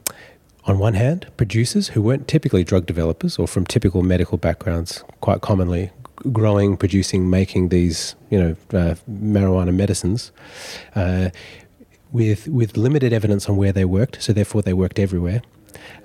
on 0.64 0.78
one 0.78 0.94
hand, 0.94 1.26
producers 1.36 1.88
who 1.88 2.00
weren't 2.00 2.28
typically 2.28 2.62
drug 2.62 2.86
developers 2.86 3.36
or 3.36 3.48
from 3.48 3.66
typical 3.66 4.04
medical 4.04 4.38
backgrounds, 4.38 5.02
quite 5.20 5.40
commonly 5.40 5.90
growing, 6.30 6.76
producing, 6.76 7.28
making 7.28 7.68
these, 7.68 8.14
you 8.30 8.38
know, 8.38 8.56
uh, 8.78 8.94
marijuana 9.10 9.74
medicines, 9.74 10.32
uh, 10.94 11.30
with 12.12 12.46
with 12.48 12.76
limited 12.76 13.12
evidence 13.12 13.48
on 13.48 13.56
where 13.56 13.72
they 13.72 13.84
worked, 13.84 14.22
so 14.22 14.32
therefore 14.32 14.62
they 14.62 14.74
worked 14.74 14.98
everywhere. 14.98 15.42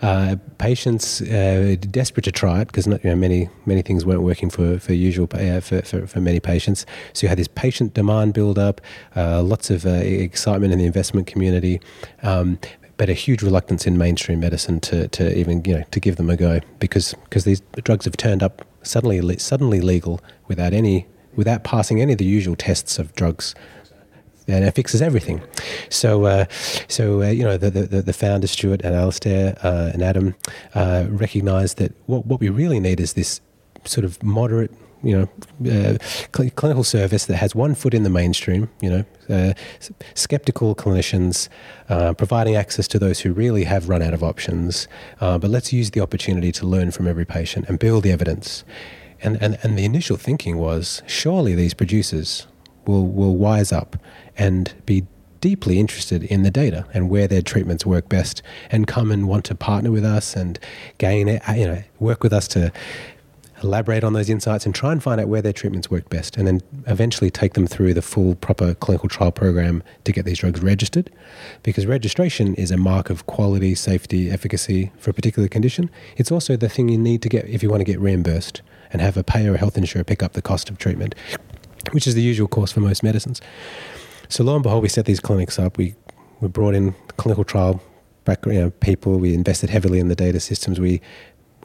Uh, 0.02 0.36
patients 0.58 1.22
uh, 1.22 1.76
desperate 1.92 2.24
to 2.24 2.32
try 2.32 2.62
it 2.62 2.68
because 2.68 2.88
you 2.88 3.00
know, 3.04 3.16
many 3.16 3.50
many 3.66 3.82
things 3.82 4.06
weren't 4.06 4.22
working 4.22 4.50
for 4.50 4.80
for 4.80 4.94
usual 4.94 5.28
uh, 5.34 5.60
for, 5.60 5.82
for 5.82 6.08
for 6.08 6.22
many 6.22 6.40
patients. 6.40 6.86
So 7.14 7.26
you 7.26 7.30
had 7.30 7.38
this 7.38 7.48
patient 7.48 7.94
demand 7.94 8.34
build 8.34 8.58
up, 8.58 8.80
uh, 9.16 9.42
lots 9.42 9.70
of 9.70 9.86
uh, 9.86 9.90
excitement 9.90 10.72
in 10.72 10.80
the 10.80 10.86
investment 10.86 11.28
community, 11.28 11.82
um, 12.24 12.60
but 12.98 13.10
a 13.10 13.14
huge 13.14 13.42
reluctance 13.42 13.86
in 13.86 13.98
mainstream 13.98 14.40
medicine 14.40 14.80
to, 14.82 15.08
to 15.10 15.38
even 15.38 15.64
you 15.66 15.80
know 15.80 15.84
to 15.92 16.00
give 16.00 16.16
them 16.16 16.30
a 16.30 16.38
go 16.38 16.60
because 16.80 17.14
because 17.26 17.44
these 17.44 17.62
drugs 17.84 18.06
have 18.06 18.18
turned 18.18 18.44
up 18.44 18.66
suddenly 18.88 19.38
suddenly 19.38 19.82
legal 19.82 20.20
without 20.48 20.74
any 20.74 21.08
without 21.36 21.64
passing 21.64 22.02
any 22.02 22.14
of 22.14 22.18
the 22.18 22.26
usual 22.26 22.56
tests 22.56 22.98
of 22.98 23.14
drugs 23.14 23.54
and 24.48 24.64
it 24.64 24.72
fixes 24.72 25.02
everything. 25.02 25.42
So, 25.90 26.26
uh, 26.26 26.46
so 26.88 27.22
uh, 27.22 27.28
you 27.28 27.44
know, 27.44 27.58
the, 27.58 27.70
the 27.70 28.02
the 28.02 28.14
founders 28.14 28.52
Stuart 28.52 28.82
and 28.84 28.96
Alistair 28.96 29.58
uh, 29.64 29.92
and 29.94 30.02
Adam 30.02 30.36
uh, 30.74 31.06
recognised 31.10 31.78
that 31.78 31.94
what 32.06 32.26
what 32.26 32.40
we 32.40 32.50
really 32.50 32.80
need 32.80 33.00
is 33.00 33.14
this 33.14 33.42
sort 33.84 34.06
of 34.06 34.22
moderate. 34.24 34.72
You 35.08 35.30
know, 35.62 35.72
uh, 35.72 35.98
cl- 36.36 36.50
clinical 36.52 36.84
service 36.84 37.26
that 37.26 37.38
has 37.38 37.56
one 37.56 37.76
foot 37.76 37.94
in 37.94 38.04
the 38.04 38.10
mainstream. 38.10 38.70
You 38.82 38.90
know, 38.90 39.06
uh, 39.30 39.54
skeptical 40.14 40.76
clinicians 40.76 41.50
uh, 41.90 42.14
providing 42.14 42.56
access 42.56 42.88
to 42.90 43.00
those 43.00 43.22
who 43.22 43.32
really 43.32 43.64
have 43.64 43.90
run 43.90 44.02
out 44.02 44.14
of 44.14 44.24
options. 44.24 44.88
Uh, 45.22 45.38
but 45.38 45.50
let's 45.50 45.72
use 45.72 45.92
the 45.92 46.02
opportunity 46.02 46.52
to 46.52 46.66
learn 46.66 46.92
from 46.92 47.08
every 47.08 47.26
patient 47.26 47.70
and 47.70 47.80
build 47.80 48.04
the 48.04 48.12
evidence. 48.12 48.64
And, 49.22 49.42
and, 49.42 49.58
and 49.64 49.78
the 49.78 49.86
initial 49.86 50.18
thinking 50.18 50.58
was 50.58 51.02
surely 51.08 51.56
these 51.56 51.74
producers 51.74 52.48
will, 52.86 53.08
will 53.08 53.36
wise 53.36 53.72
up 53.72 53.98
and 54.38 54.74
be 54.86 55.06
deeply 55.42 55.80
interested 55.80 56.24
in 56.24 56.44
the 56.44 56.52
data 56.52 56.86
and 56.94 57.10
where 57.10 57.28
their 57.28 57.42
treatments 57.42 57.86
work 57.86 58.10
best 58.10 58.42
and 58.72 58.88
come 58.88 59.12
and 59.12 59.28
want 59.28 59.46
to 59.46 59.56
partner 59.56 59.92
with 59.92 60.04
us 60.04 60.36
and 60.36 60.60
gain 60.98 61.28
you 61.28 61.68
know, 61.68 61.84
work 62.00 62.24
with 62.24 62.34
us 62.34 62.48
to 62.48 62.72
elaborate 63.64 64.04
on 64.04 64.14
those 64.14 64.30
insights 64.30 64.66
and 64.66 64.76
try 64.76 64.92
and 64.92 65.02
find 65.02 65.20
out 65.20 65.28
where 65.28 65.42
their 65.42 65.54
treatments 65.54 65.90
work 65.90 66.10
best 66.10 66.38
and 66.38 66.48
then 66.48 66.62
eventually 66.86 67.32
take 67.32 67.54
them 67.54 67.66
through 67.66 67.94
the 67.94 68.02
full 68.02 68.36
proper 68.36 68.74
clinical 68.76 69.10
trial 69.10 69.32
program 69.32 69.82
to 70.04 70.12
get 70.12 70.26
these 70.26 70.40
drugs 70.40 70.62
registered. 70.62 71.10
Because 71.64 71.86
registration 71.86 72.54
is 72.56 72.72
a 72.72 72.78
mark 72.78 73.10
of 73.10 73.26
quality 73.26 73.76
safety 73.76 74.30
efficacy 74.30 74.92
for 74.98 75.10
a 75.10 75.14
particular 75.14 75.48
condition. 75.48 75.90
It's 76.18 76.32
also 76.32 76.56
the 76.56 76.70
thing 76.70 76.90
you 76.90 76.98
need 76.98 77.22
to 77.24 77.30
get 77.30 77.46
if 77.46 77.64
you 77.64 77.70
want 77.70 77.82
to 77.82 77.86
get 77.86 78.00
reimbursed 78.00 78.62
and 78.92 79.02
have 79.02 79.18
a 79.18 79.24
payer 79.24 79.54
or 79.54 79.58
health 79.58 79.78
insurer 79.78 80.04
pick 80.04 80.24
up 80.24 80.34
the 80.34 80.42
cost 80.42 80.70
of 80.70 80.78
treatment 80.78 81.16
which 81.92 82.08
is 82.08 82.16
the 82.16 82.22
usual 82.22 82.48
course 82.48 82.72
for 82.72 82.80
most 82.80 83.04
medicines. 83.04 83.42
So 84.30 84.44
lo 84.44 84.56
and 84.56 84.64
behold 84.64 84.84
we 84.84 84.90
set 84.90 85.06
these 85.06 85.20
clinics 85.20 85.60
up. 85.60 85.78
We 85.78 85.96
we 86.40 86.48
brought 86.48 86.76
in 86.76 86.94
clinical 87.18 87.44
trial 87.44 87.82
back, 88.26 88.46
you 88.46 88.54
know, 88.54 88.70
people. 88.70 89.18
We 89.18 89.34
invested 89.34 89.70
heavily 89.70 90.00
in 90.00 90.08
the 90.08 90.16
data 90.16 90.40
systems. 90.40 90.80
We 90.80 91.02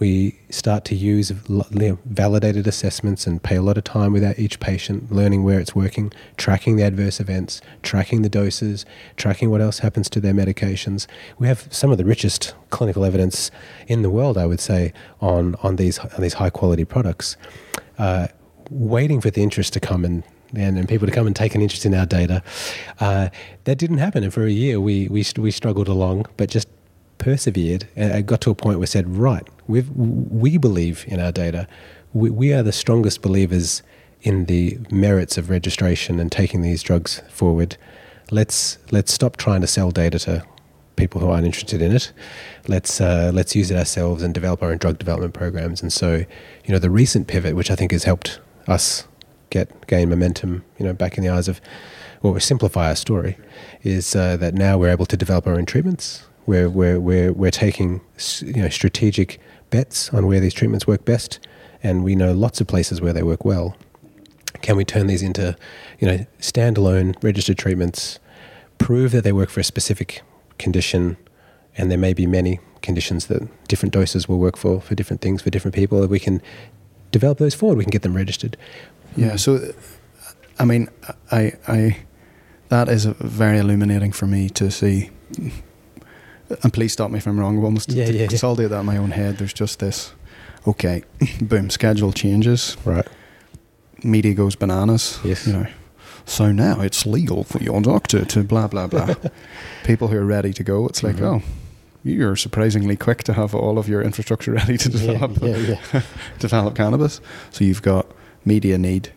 we 0.02 0.36
start 0.50 0.84
to 0.84 0.96
use 0.96 1.30
validated 1.30 2.66
assessments 2.66 3.24
and 3.24 3.40
pay 3.40 3.54
a 3.54 3.62
lot 3.62 3.78
of 3.78 3.84
time 3.84 4.12
with 4.12 4.36
each 4.36 4.58
patient, 4.58 5.12
learning 5.12 5.44
where 5.44 5.60
it's 5.60 5.76
working, 5.76 6.12
tracking 6.36 6.74
the 6.74 6.82
adverse 6.82 7.20
events, 7.20 7.60
tracking 7.84 8.22
the 8.22 8.28
doses, 8.28 8.84
tracking 9.16 9.48
what 9.48 9.60
else 9.60 9.78
happens 9.78 10.10
to 10.10 10.18
their 10.18 10.34
medications. 10.34 11.06
We 11.38 11.46
have 11.46 11.68
some 11.70 11.92
of 11.92 11.98
the 11.98 12.04
richest 12.04 12.52
clinical 12.70 13.04
evidence 13.04 13.52
in 13.86 14.02
the 14.02 14.10
world, 14.10 14.36
I 14.36 14.44
would 14.44 14.58
say, 14.58 14.92
on, 15.20 15.54
on 15.62 15.76
these 15.76 16.00
on 16.00 16.20
these 16.20 16.34
high 16.34 16.50
quality 16.50 16.84
products. 16.84 17.36
Uh, 17.96 18.26
waiting 18.70 19.20
for 19.20 19.30
the 19.30 19.40
interest 19.40 19.72
to 19.74 19.80
come 19.80 20.04
and 20.04 20.24
and, 20.52 20.78
and 20.78 20.88
people 20.88 21.06
to 21.06 21.14
come 21.14 21.28
and 21.28 21.36
take 21.36 21.54
an 21.54 21.60
interest 21.60 21.86
in 21.86 21.94
our 21.94 22.06
data. 22.06 22.42
Uh, 22.98 23.28
that 23.64 23.78
didn't 23.78 23.98
happen, 23.98 24.24
and 24.24 24.34
for 24.34 24.44
a 24.44 24.50
year 24.50 24.80
we 24.80 25.06
we, 25.06 25.24
we 25.38 25.52
struggled 25.52 25.86
along, 25.86 26.26
but 26.36 26.50
just 26.50 26.66
persevered 27.22 27.86
and 27.94 28.26
got 28.26 28.40
to 28.40 28.50
a 28.50 28.54
point 28.54 28.78
where 28.78 28.86
said, 28.86 29.16
right, 29.16 29.46
we've, 29.68 29.88
we 29.90 30.58
believe 30.58 31.04
in 31.06 31.20
our 31.20 31.30
data. 31.30 31.68
We, 32.12 32.30
we 32.30 32.52
are 32.52 32.62
the 32.62 32.72
strongest 32.72 33.22
believers 33.22 33.82
in 34.22 34.46
the 34.46 34.78
merits 34.90 35.38
of 35.38 35.48
registration 35.48 36.18
and 36.20 36.30
taking 36.30 36.62
these 36.62 36.82
drugs 36.82 37.22
forward. 37.30 37.76
Let's 38.30 38.78
let's 38.90 39.12
stop 39.12 39.36
trying 39.36 39.60
to 39.60 39.66
sell 39.66 39.90
data 39.90 40.18
to 40.20 40.44
people 40.96 41.20
who 41.20 41.28
aren't 41.30 41.46
interested 41.46 41.80
in 41.80 41.92
it. 41.92 42.12
Let's 42.66 43.00
uh, 43.00 43.30
let's 43.32 43.54
use 43.54 43.70
it 43.70 43.76
ourselves 43.76 44.22
and 44.22 44.34
develop 44.34 44.62
our 44.62 44.70
own 44.70 44.78
drug 44.78 44.98
development 44.98 45.34
programs. 45.34 45.82
And 45.82 45.92
so, 45.92 46.24
you 46.64 46.72
know, 46.72 46.78
the 46.78 46.90
recent 46.90 47.26
pivot, 47.28 47.54
which 47.54 47.70
I 47.70 47.76
think 47.76 47.92
has 47.92 48.04
helped 48.04 48.40
us 48.66 49.06
get 49.50 49.86
gain 49.86 50.08
momentum, 50.08 50.64
you 50.78 50.86
know, 50.86 50.92
back 50.92 51.18
in 51.18 51.24
the 51.24 51.30
eyes 51.30 51.48
of, 51.48 51.60
or 52.22 52.40
simplify 52.40 52.88
our 52.88 52.96
story, 52.96 53.36
is 53.82 54.16
uh, 54.16 54.36
that 54.38 54.54
now 54.54 54.78
we're 54.78 54.90
able 54.90 55.06
to 55.06 55.16
develop 55.16 55.46
our 55.46 55.54
own 55.54 55.66
treatments. 55.66 56.24
We're 56.46 56.68
we're 56.68 56.98
we're 57.00 57.32
we're 57.32 57.50
taking 57.50 58.00
you 58.40 58.62
know 58.62 58.68
strategic 58.68 59.40
bets 59.70 60.12
on 60.12 60.26
where 60.26 60.40
these 60.40 60.54
treatments 60.54 60.86
work 60.86 61.04
best. 61.04 61.38
and 61.82 62.04
we 62.04 62.14
know 62.14 62.32
lots 62.32 62.60
of 62.60 62.66
places 62.66 63.00
where 63.00 63.12
they 63.12 63.22
work 63.22 63.44
well. 63.44 63.76
Can 64.60 64.76
we 64.76 64.84
turn 64.84 65.08
these 65.08 65.22
into, 65.22 65.56
you 65.98 66.06
know, 66.06 66.26
standalone 66.38 67.20
registered 67.22 67.58
treatments, 67.58 68.18
prove 68.78 69.10
that 69.12 69.24
they 69.24 69.32
work 69.32 69.50
for 69.50 69.60
a 69.60 69.64
specific 69.64 70.22
condition, 70.58 71.16
and 71.76 71.90
there 71.90 71.98
may 71.98 72.12
be 72.12 72.26
many 72.26 72.60
conditions 72.82 73.26
that 73.26 73.42
different 73.68 73.92
doses 73.92 74.28
will 74.28 74.38
work 74.38 74.56
for 74.56 74.80
for 74.80 74.94
different 74.94 75.20
things 75.20 75.42
for 75.42 75.50
different 75.50 75.74
people. 75.74 76.00
That 76.00 76.10
we 76.10 76.20
can 76.20 76.40
develop 77.10 77.38
those 77.38 77.54
forward, 77.54 77.78
we 77.78 77.84
can 77.84 77.90
get 77.90 78.02
them 78.02 78.14
registered. 78.14 78.56
Yeah. 79.16 79.36
So, 79.36 79.72
I 80.58 80.64
mean, 80.64 80.88
I, 81.30 81.52
I, 81.68 81.98
that 82.68 82.88
is 82.88 83.04
very 83.04 83.58
illuminating 83.58 84.12
for 84.12 84.26
me 84.26 84.48
to 84.50 84.70
see. 84.70 85.10
And 86.62 86.72
please 86.72 86.92
stop 86.92 87.10
me 87.10 87.18
if 87.18 87.26
I'm 87.26 87.38
wrong. 87.38 87.62
Almost 87.62 87.90
yeah, 87.90 88.06
to 88.06 88.12
yeah, 88.12 88.26
consolidate 88.26 88.64
yeah. 88.64 88.68
that 88.68 88.80
in 88.80 88.86
my 88.86 88.96
own 88.96 89.10
head. 89.10 89.38
There's 89.38 89.52
just 89.52 89.78
this. 89.78 90.12
Okay, 90.66 91.02
boom. 91.40 91.70
Schedule 91.70 92.12
changes. 92.12 92.76
Right. 92.84 93.06
Media 94.02 94.34
goes 94.34 94.56
bananas. 94.56 95.20
Yes. 95.24 95.46
You 95.46 95.54
know. 95.54 95.66
So 96.24 96.52
now 96.52 96.80
it's 96.80 97.04
legal 97.04 97.44
for 97.44 97.58
your 97.58 97.80
doctor 97.80 98.24
to 98.24 98.44
blah 98.44 98.68
blah 98.68 98.86
blah. 98.86 99.14
People 99.84 100.08
who 100.08 100.16
are 100.16 100.24
ready 100.24 100.52
to 100.52 100.62
go, 100.62 100.86
it's 100.86 101.02
like, 101.02 101.16
mm-hmm. 101.16 101.24
oh, 101.24 101.42
you're 102.04 102.36
surprisingly 102.36 102.96
quick 102.96 103.24
to 103.24 103.32
have 103.32 103.54
all 103.54 103.78
of 103.78 103.88
your 103.88 104.02
infrastructure 104.02 104.52
ready 104.60 104.76
to 104.76 104.88
develop 104.88 105.40
yeah, 105.42 105.56
yeah, 105.56 105.80
yeah. 105.92 106.02
develop 106.38 106.74
cannabis. 106.74 107.20
So 107.50 107.64
you've 107.64 107.82
got 107.82 108.06
media 108.44 108.78
need 108.78 109.12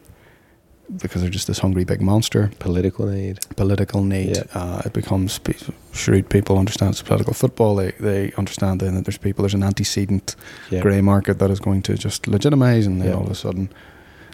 because 0.98 1.22
they're 1.22 1.32
just 1.32 1.48
this 1.48 1.60
hungry 1.60 1.84
big 1.84 2.02
monster. 2.02 2.52
Political 2.60 3.08
need. 3.08 3.40
Political 3.56 4.04
need. 4.04 4.44
Uh, 4.54 4.82
it 4.86 4.94
becomes 4.94 5.40
shrewd 5.94 6.30
people 6.30 6.58
understand 6.58 6.92
it's 6.92 7.02
political 7.02 7.34
football. 7.34 7.76
They 7.76 7.92
they 8.00 8.32
understand 8.34 8.80
then 8.80 8.96
that 8.96 9.06
there's 9.06 9.18
people 9.18 9.44
there's 9.44 9.54
an 9.54 9.64
antecedent 9.64 10.36
grey 10.82 11.02
market 11.02 11.40
that 11.40 11.50
is 11.50 11.60
going 11.60 11.82
to 11.84 11.96
just 11.96 12.28
legitimize, 12.28 12.86
and 12.86 13.02
then 13.02 13.14
all 13.14 13.24
of 13.24 13.32
a 13.32 13.36
sudden. 13.36 13.70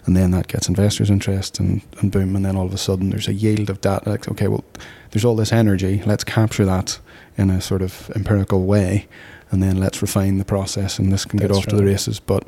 And 0.04 0.16
then 0.16 0.32
that 0.32 0.48
gets 0.48 0.68
investors' 0.68 1.10
interest, 1.10 1.60
and, 1.60 1.80
and 2.00 2.10
boom, 2.10 2.34
and 2.34 2.44
then 2.44 2.56
all 2.56 2.66
of 2.66 2.74
a 2.74 2.78
sudden 2.78 3.10
there's 3.10 3.28
a 3.28 3.32
yield 3.32 3.70
of 3.70 3.80
data. 3.80 4.10
Like, 4.10 4.28
okay, 4.28 4.48
well, 4.48 4.64
there's 5.12 5.24
all 5.24 5.36
this 5.36 5.52
energy. 5.52 6.02
Let's 6.04 6.24
capture 6.24 6.64
that 6.64 6.98
in 7.38 7.50
a 7.50 7.60
sort 7.60 7.82
of 7.82 8.10
empirical 8.16 8.64
way, 8.64 9.06
and 9.52 9.62
then 9.62 9.76
let's 9.76 10.02
refine 10.02 10.38
the 10.38 10.44
process, 10.44 10.98
and 10.98 11.12
this 11.12 11.24
can 11.24 11.38
That's 11.38 11.52
get 11.52 11.56
off 11.56 11.66
right. 11.66 11.70
to 11.70 11.76
the 11.76 11.84
races. 11.84 12.18
But 12.18 12.44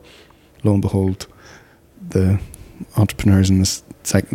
lo 0.64 0.73
and 0.73 0.83
behold, 0.83 1.29
the 2.09 2.40
entrepreneurs 2.97 3.51
in 3.51 3.61
this 3.61 3.85
like 4.12 4.29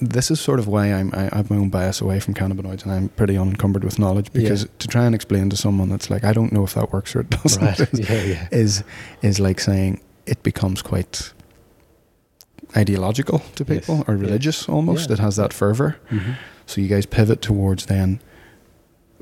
this 0.00 0.30
is 0.30 0.40
sort 0.40 0.58
of 0.58 0.68
why 0.68 0.92
I'm 0.92 1.12
I, 1.14 1.28
I 1.32 1.36
have 1.36 1.50
my 1.50 1.56
own 1.56 1.70
bias 1.70 2.00
away 2.00 2.20
from 2.20 2.34
cannabinoids 2.34 2.84
and 2.84 2.92
I'm 2.92 3.08
pretty 3.08 3.36
unencumbered 3.36 3.84
with 3.84 3.98
knowledge 3.98 4.32
because 4.32 4.64
yeah. 4.64 4.70
to 4.78 4.88
try 4.88 5.06
and 5.06 5.14
explain 5.14 5.50
to 5.50 5.56
someone 5.56 5.88
that's 5.88 6.10
like 6.10 6.24
I 6.24 6.32
don't 6.32 6.52
know 6.52 6.62
if 6.62 6.74
that 6.74 6.92
works 6.92 7.16
or 7.16 7.20
it 7.20 7.30
doesn't 7.30 7.62
right. 7.62 7.80
is, 7.80 8.00
yeah, 8.10 8.22
yeah. 8.22 8.48
is 8.52 8.84
is 9.22 9.40
like 9.40 9.60
saying 9.60 10.00
it 10.26 10.42
becomes 10.42 10.82
quite 10.82 11.32
ideological 12.76 13.40
to 13.56 13.64
people 13.64 13.96
yes. 13.96 14.04
or 14.06 14.16
religious 14.16 14.68
almost. 14.68 15.10
It 15.10 15.18
has 15.18 15.36
that 15.36 15.52
fervor. 15.52 15.98
Mm-hmm. 16.10 16.32
So 16.66 16.80
you 16.80 16.88
guys 16.88 17.06
pivot 17.06 17.42
towards 17.42 17.86
then 17.86 18.20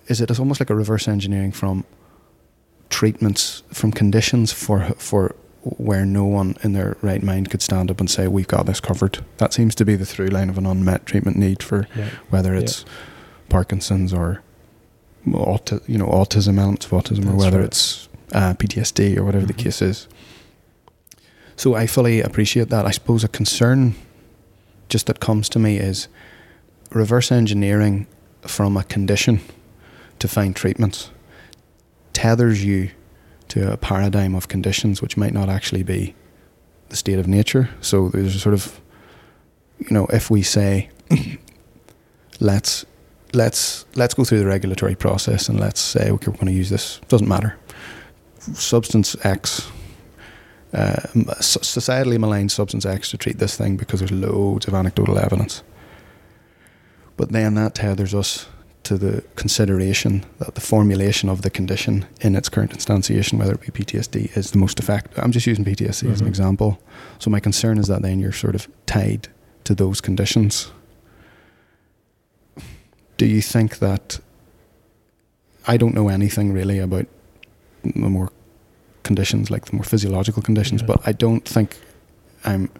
is 0.06 0.20
it 0.20 0.38
almost 0.38 0.60
like 0.60 0.70
a 0.70 0.74
reverse 0.74 1.06
engineering 1.08 1.52
from 1.52 1.84
treatments 2.90 3.62
from 3.72 3.92
conditions 3.92 4.52
for 4.52 4.80
for 4.98 5.34
where 5.62 6.06
no 6.06 6.24
one 6.24 6.56
in 6.62 6.72
their 6.72 6.96
right 7.02 7.22
mind 7.22 7.50
could 7.50 7.62
stand 7.62 7.90
up 7.90 8.00
and 8.00 8.10
say 8.10 8.26
we've 8.26 8.48
got 8.48 8.66
this 8.66 8.80
covered. 8.80 9.24
That 9.36 9.52
seems 9.52 9.74
to 9.76 9.84
be 9.84 9.96
the 9.96 10.06
through 10.06 10.28
line 10.28 10.48
of 10.48 10.58
an 10.58 10.66
unmet 10.66 11.06
treatment 11.06 11.36
need 11.36 11.62
for 11.62 11.86
yeah. 11.94 12.10
whether 12.30 12.54
it's 12.54 12.84
yeah. 12.84 12.92
Parkinson's 13.48 14.12
or 14.12 14.42
auti- 15.26 15.86
you 15.88 15.98
know 15.98 16.06
autism 16.06 16.58
elements 16.58 16.86
of 16.86 16.92
autism, 16.92 17.24
That's 17.24 17.28
or 17.28 17.36
whether 17.36 17.58
right. 17.58 17.66
it's 17.66 18.08
uh, 18.32 18.54
PTSD 18.54 19.16
or 19.16 19.24
whatever 19.24 19.46
mm-hmm. 19.46 19.56
the 19.56 19.62
case 19.62 19.82
is. 19.82 20.08
So 21.56 21.74
I 21.74 21.86
fully 21.86 22.22
appreciate 22.22 22.70
that. 22.70 22.86
I 22.86 22.90
suppose 22.90 23.22
a 23.22 23.28
concern 23.28 23.94
just 24.88 25.06
that 25.06 25.20
comes 25.20 25.48
to 25.50 25.58
me 25.58 25.76
is 25.76 26.08
reverse 26.90 27.30
engineering 27.30 28.06
from 28.42 28.76
a 28.76 28.84
condition 28.84 29.40
to 30.18 30.26
find 30.26 30.56
treatments 30.56 31.10
tethers 32.12 32.64
you 32.64 32.90
to 33.50 33.72
a 33.72 33.76
paradigm 33.76 34.34
of 34.34 34.48
conditions 34.48 35.02
which 35.02 35.16
might 35.16 35.34
not 35.34 35.48
actually 35.48 35.82
be 35.82 36.14
the 36.88 36.96
state 36.96 37.18
of 37.18 37.26
nature. 37.26 37.68
So 37.80 38.08
there's 38.08 38.34
a 38.34 38.38
sort 38.38 38.54
of, 38.54 38.80
you 39.78 39.90
know, 39.90 40.06
if 40.06 40.30
we 40.30 40.42
say, 40.42 40.90
let's 42.40 42.84
let's 43.32 43.84
let's 43.94 44.14
go 44.14 44.24
through 44.24 44.40
the 44.40 44.46
regulatory 44.46 44.96
process 44.96 45.48
and 45.48 45.60
let's 45.60 45.80
say 45.80 46.10
okay, 46.10 46.26
we're 46.28 46.36
going 46.36 46.46
to 46.46 46.52
use 46.52 46.70
this. 46.70 47.00
Doesn't 47.08 47.28
matter. 47.28 47.56
Substance 48.38 49.16
X, 49.24 49.68
uh, 50.72 51.02
societally 51.40 52.18
maligned 52.18 52.50
substance 52.50 52.86
X 52.86 53.10
to 53.10 53.18
treat 53.18 53.38
this 53.38 53.56
thing 53.56 53.76
because 53.76 54.00
there's 54.00 54.12
loads 54.12 54.66
of 54.66 54.74
anecdotal 54.74 55.18
evidence. 55.18 55.62
But 57.16 57.32
then 57.32 57.54
that 57.54 57.74
tethers 57.74 58.14
us 58.14 58.46
to 58.90 58.98
the 58.98 59.22
consideration 59.36 60.24
that 60.40 60.56
the 60.56 60.60
formulation 60.60 61.28
of 61.28 61.42
the 61.42 61.50
condition 61.50 62.04
in 62.22 62.34
its 62.34 62.48
current 62.48 62.72
instantiation, 62.72 63.38
whether 63.38 63.52
it 63.54 63.60
be 63.60 63.68
PTSD, 63.68 64.36
is 64.36 64.50
the 64.50 64.58
most 64.58 64.80
effective. 64.80 65.16
I'm 65.16 65.30
just 65.30 65.46
using 65.46 65.64
PTSD 65.64 65.76
mm-hmm. 65.76 65.86
as 65.86 66.00
an 66.00 66.16
mm-hmm. 66.16 66.26
example. 66.26 66.82
So 67.20 67.30
my 67.30 67.38
concern 67.38 67.78
is 67.78 67.86
that 67.86 68.02
then 68.02 68.18
you're 68.18 68.32
sort 68.32 68.56
of 68.56 68.66
tied 68.86 69.28
to 69.62 69.76
those 69.76 70.00
conditions. 70.00 70.72
Do 73.16 73.26
you 73.26 73.40
think 73.40 73.78
that 73.78 74.18
I 75.68 75.76
don't 75.76 75.94
know 75.94 76.08
anything 76.08 76.52
really 76.52 76.80
about 76.80 77.06
the 77.84 78.08
more 78.08 78.32
conditions, 79.04 79.52
like 79.52 79.66
the 79.66 79.76
more 79.76 79.84
physiological 79.84 80.42
conditions, 80.42 80.80
yeah. 80.80 80.88
but 80.88 81.00
I 81.06 81.12
don't 81.12 81.48
think 81.48 81.78
I'm 82.44 82.70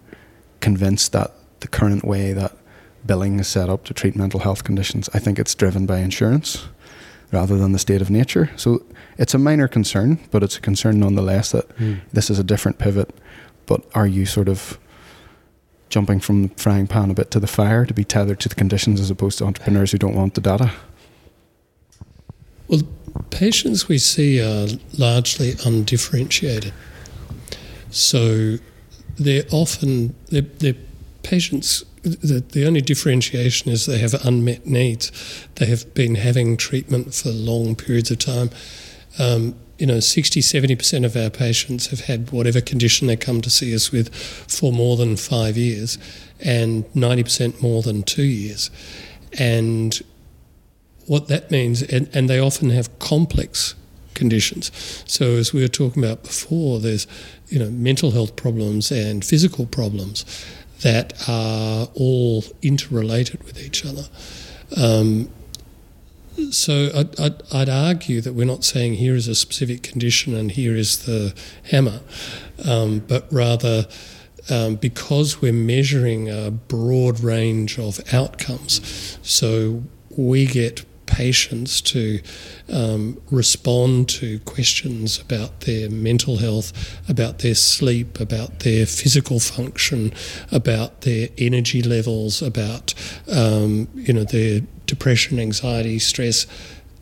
convinced 0.59 1.13
that 1.13 1.31
the 1.61 1.69
current 1.69 2.03
way 2.03 2.33
that 2.33 2.51
billing 3.05 3.39
is 3.39 3.47
set 3.47 3.69
up 3.69 3.83
to 3.85 3.93
treat 3.93 4.15
mental 4.15 4.41
health 4.41 4.63
conditions. 4.63 5.09
I 5.13 5.19
think 5.19 5.39
it's 5.39 5.55
driven 5.55 5.85
by 5.85 5.99
insurance 5.99 6.67
rather 7.31 7.57
than 7.57 7.71
the 7.71 7.79
state 7.79 8.01
of 8.01 8.09
nature. 8.09 8.51
So 8.55 8.83
it's 9.17 9.33
a 9.33 9.37
minor 9.37 9.67
concern, 9.67 10.19
but 10.31 10.43
it's 10.43 10.57
a 10.57 10.61
concern 10.61 10.99
nonetheless 10.99 11.51
that 11.51 11.69
mm. 11.77 12.01
this 12.11 12.29
is 12.29 12.39
a 12.39 12.43
different 12.43 12.77
pivot. 12.77 13.09
But 13.65 13.85
are 13.95 14.07
you 14.07 14.25
sort 14.25 14.49
of 14.49 14.77
jumping 15.89 16.19
from 16.19 16.43
the 16.43 16.49
frying 16.55 16.87
pan 16.87 17.11
a 17.11 17.13
bit 17.13 17.31
to 17.31 17.39
the 17.39 17.47
fire 17.47 17.85
to 17.85 17.93
be 17.93 18.03
tethered 18.03 18.39
to 18.41 18.49
the 18.49 18.55
conditions 18.55 18.99
as 18.99 19.09
opposed 19.09 19.37
to 19.37 19.45
entrepreneurs 19.45 19.91
who 19.91 19.97
don't 19.97 20.15
want 20.15 20.33
the 20.33 20.41
data? 20.41 20.71
Well, 22.67 22.81
patients 23.29 23.87
we 23.87 23.97
see 23.97 24.41
are 24.41 24.67
largely 24.97 25.53
undifferentiated. 25.65 26.73
So 27.89 28.57
they're 29.17 29.43
often, 29.51 30.15
they're, 30.29 30.41
they're 30.41 30.75
patients 31.23 31.83
the, 32.03 32.43
the 32.51 32.65
only 32.65 32.81
differentiation 32.81 33.71
is 33.71 33.85
they 33.85 33.99
have 33.99 34.13
unmet 34.25 34.65
needs. 34.65 35.11
They 35.55 35.67
have 35.67 35.93
been 35.93 36.15
having 36.15 36.57
treatment 36.57 37.13
for 37.13 37.29
long 37.29 37.75
periods 37.75 38.11
of 38.11 38.19
time. 38.19 38.49
Um, 39.19 39.55
you 39.77 39.87
know, 39.87 39.99
60, 39.99 40.41
70% 40.41 41.05
of 41.05 41.15
our 41.15 41.29
patients 41.29 41.87
have 41.87 42.01
had 42.01 42.31
whatever 42.31 42.61
condition 42.61 43.07
they 43.07 43.15
come 43.15 43.41
to 43.41 43.49
see 43.49 43.73
us 43.73 43.91
with 43.91 44.13
for 44.13 44.71
more 44.71 44.95
than 44.95 45.15
five 45.15 45.57
years, 45.57 45.97
and 46.39 46.85
90% 46.93 47.61
more 47.61 47.81
than 47.81 48.03
two 48.03 48.23
years. 48.23 48.69
And 49.39 49.99
what 51.07 51.27
that 51.29 51.49
means, 51.49 51.81
and, 51.81 52.09
and 52.13 52.29
they 52.29 52.39
often 52.39 52.69
have 52.69 52.99
complex 52.99 53.75
conditions. 54.13 54.71
So, 55.07 55.35
as 55.37 55.51
we 55.51 55.61
were 55.61 55.67
talking 55.67 56.03
about 56.03 56.23
before, 56.23 56.79
there's 56.79 57.07
you 57.47 57.57
know 57.57 57.69
mental 57.71 58.11
health 58.11 58.35
problems 58.35 58.91
and 58.91 59.25
physical 59.25 59.65
problems 59.65 60.25
that 60.81 61.27
are 61.27 61.87
all 61.95 62.43
interrelated 62.61 63.43
with 63.43 63.59
each 63.59 63.85
other. 63.85 64.03
Um, 64.75 65.29
so 66.49 66.89
I'd, 66.95 67.19
I'd, 67.19 67.53
I'd, 67.53 67.69
argue 67.69 68.21
that 68.21 68.33
we're 68.33 68.45
not 68.45 68.63
saying 68.63 68.95
here 68.95 69.15
is 69.15 69.27
a 69.27 69.35
specific 69.35 69.83
condition 69.83 70.33
and 70.33 70.51
here 70.51 70.75
is 70.75 71.05
the 71.05 71.35
hammer, 71.69 71.99
um, 72.65 72.99
but 72.99 73.31
rather 73.31 73.85
um, 74.49 74.75
because 74.75 75.41
we're 75.41 75.53
measuring 75.53 76.29
a 76.29 76.49
broad 76.49 77.19
range 77.19 77.77
of 77.77 78.01
outcomes, 78.13 79.19
so 79.21 79.83
we 80.09 80.45
get 80.45 80.83
patients 81.21 81.81
to 81.81 82.19
um, 82.73 83.21
respond 83.29 84.09
to 84.09 84.39
questions 84.39 85.19
about 85.19 85.61
their 85.61 85.87
mental 85.87 86.37
health, 86.37 86.73
about 87.07 87.39
their 87.39 87.53
sleep, 87.53 88.19
about 88.19 88.61
their 88.61 88.87
physical 88.87 89.39
function, 89.39 90.11
about 90.51 91.01
their 91.01 91.29
energy 91.37 91.83
levels, 91.83 92.41
about 92.41 92.95
um, 93.31 93.87
you 93.93 94.11
know 94.11 94.23
their 94.23 94.61
depression, 94.87 95.39
anxiety, 95.39 95.99
stress, 95.99 96.47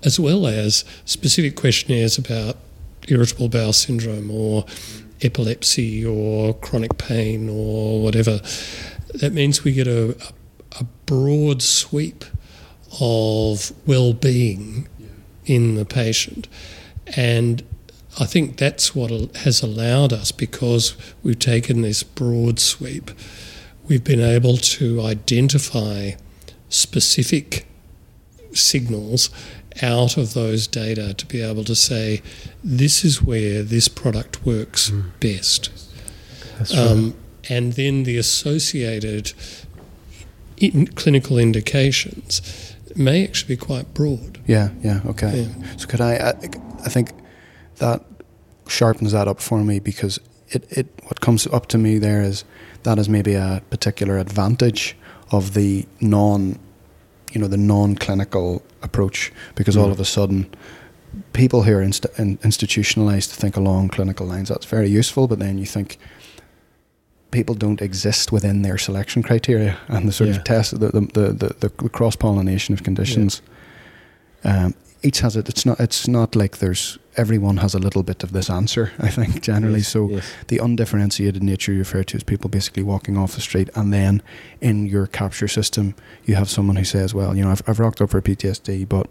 as 0.04 0.20
well 0.20 0.46
as 0.48 0.84
specific 1.06 1.56
questionnaires 1.56 2.18
about 2.18 2.58
irritable 3.08 3.48
bowel 3.48 3.72
syndrome 3.72 4.30
or 4.30 4.66
epilepsy 5.22 6.06
or 6.06 6.54
chronic 6.56 6.98
pain 6.98 7.48
or 7.48 8.02
whatever. 8.04 8.42
That 9.22 9.32
means 9.32 9.64
we 9.64 9.72
get 9.72 9.88
a, 9.88 10.10
a, 10.10 10.82
a 10.82 10.84
broad 11.06 11.62
sweep 11.62 12.26
of 13.00 13.72
well-being 13.86 14.88
in 15.46 15.76
the 15.76 15.86
patient, 15.86 16.48
and 17.16 17.64
I 18.20 18.26
think 18.26 18.58
that's 18.58 18.96
what 18.96 19.12
has 19.38 19.62
allowed 19.62 20.12
us 20.12 20.32
because 20.32 20.96
we've 21.24 21.40
taken 21.40 21.82
this 21.82 22.04
broad 22.04 22.60
sweep. 22.60 23.12
We've 23.88 24.04
been 24.04 24.22
able 24.22 24.58
to 24.58 25.02
identify 25.02 26.12
specific 26.70 27.66
signals 28.54 29.30
out 29.82 30.18
of 30.18 30.34
those 30.34 30.68
data 30.68 31.14
to 31.14 31.26
be 31.26 31.42
able 31.42 31.64
to 31.64 31.76
say 31.76 32.22
this 32.64 33.06
is 33.06 33.22
where 33.22 33.64
this 33.64 33.88
product 33.88 34.46
works 34.46 34.90
mm. 34.90 35.12
best. 35.20 35.70
Um, 36.76 37.16
and 37.48 37.74
then 37.74 38.04
the 38.04 38.18
associated 38.18 39.32
in 40.58 40.88
clinical 40.88 41.38
indications 41.38 42.69
may 42.98 43.24
actually 43.24 43.56
be 43.56 43.60
quite 43.60 43.94
broad. 43.94 44.40
Yeah, 44.48 44.70
yeah, 44.82 45.02
okay. 45.06 45.42
Yeah. 45.44 45.76
So 45.78 45.88
could 45.88 46.02
I, 46.02 46.16
I, 46.16 46.30
I 46.86 46.90
think 46.90 47.12
that 47.78 48.04
sharpens 48.68 49.12
that 49.12 49.28
up 49.28 49.40
for 49.40 49.64
me 49.64 49.80
because 49.80 50.20
it, 50.50 50.66
it 50.70 50.88
what 51.04 51.22
comes 51.22 51.48
up 51.48 51.68
to 51.68 51.78
me 51.78 51.98
there 51.98 52.22
is 52.22 52.44
that 52.84 52.98
is 52.98 53.10
maybe 53.10 53.34
a 53.34 53.62
particular 53.70 54.18
advantage 54.18 54.96
of 55.32 55.54
the 55.54 55.86
non 56.02 56.60
you 57.32 57.40
know 57.40 57.48
the 57.48 57.58
non-clinical 57.58 58.64
approach 58.82 59.32
because 59.56 59.76
mm. 59.76 59.82
all 59.82 59.92
of 59.92 60.00
a 60.00 60.06
sudden 60.06 60.50
people 61.34 61.64
who 61.64 61.74
are 61.74 61.82
inst- 61.82 62.06
in, 62.18 62.38
institutionalized 62.44 63.32
to 63.32 63.36
think 63.36 63.56
along 63.56 63.90
clinical 63.90 64.26
lines 64.26 64.50
that's 64.50 64.66
very 64.66 64.90
useful 64.90 65.28
but 65.28 65.40
then 65.40 65.58
you 65.58 65.66
think 65.66 65.98
people 67.32 67.56
don't 67.56 67.82
exist 67.82 68.32
within 68.32 68.62
their 68.62 68.78
selection 68.78 69.24
criteria 69.24 69.78
and 69.88 70.08
the 70.08 70.12
sort 70.12 70.30
yeah. 70.30 70.36
of 70.38 70.44
test 70.44 70.80
the 70.80 70.88
the, 70.88 71.02
the, 71.02 71.34
the, 71.34 71.56
the 71.60 71.90
cross 71.90 72.16
pollination 72.16 72.74
of 72.74 72.84
conditions 72.84 73.42
yeah. 74.44 74.66
um, 74.66 74.76
each 75.02 75.20
has 75.20 75.36
it 75.36 75.48
it's 75.48 75.66
not 75.66 75.80
it's 75.80 76.08
not 76.08 76.36
like 76.36 76.58
there's 76.58 77.00
everyone 77.20 77.58
has 77.58 77.76
a 77.76 77.80
little 77.80 78.02
bit 78.02 78.24
of 78.24 78.32
this 78.32 78.50
answer, 78.50 78.92
I 79.00 79.10
think, 79.10 79.42
generally. 79.42 79.80
Yes, 79.80 79.90
so 79.90 80.10
yes. 80.10 80.32
the 80.48 80.60
undifferentiated 80.60 81.44
nature 81.44 81.74
you 81.74 81.80
refer 81.80 82.04
to 82.04 82.18
is 82.18 82.24
people 82.24 82.50
basically 82.50 82.84
walking 82.84 83.18
off 83.18 83.36
the 83.36 83.42
street, 83.42 83.70
and 83.76 83.94
then 83.94 84.22
in 84.62 84.86
your 84.86 85.06
capture 85.06 85.48
system, 85.48 85.96
you 86.26 86.36
have 86.36 86.50
someone 86.50 86.78
who 86.78 86.86
says, 86.86 87.14
Well, 87.14 87.36
you 87.36 87.44
know, 87.44 87.52
I've, 87.52 87.62
I've 87.68 87.80
rocked 87.80 88.02
up 88.02 88.12
for 88.12 88.22
PTSD, 88.22 88.88
but 88.88 89.08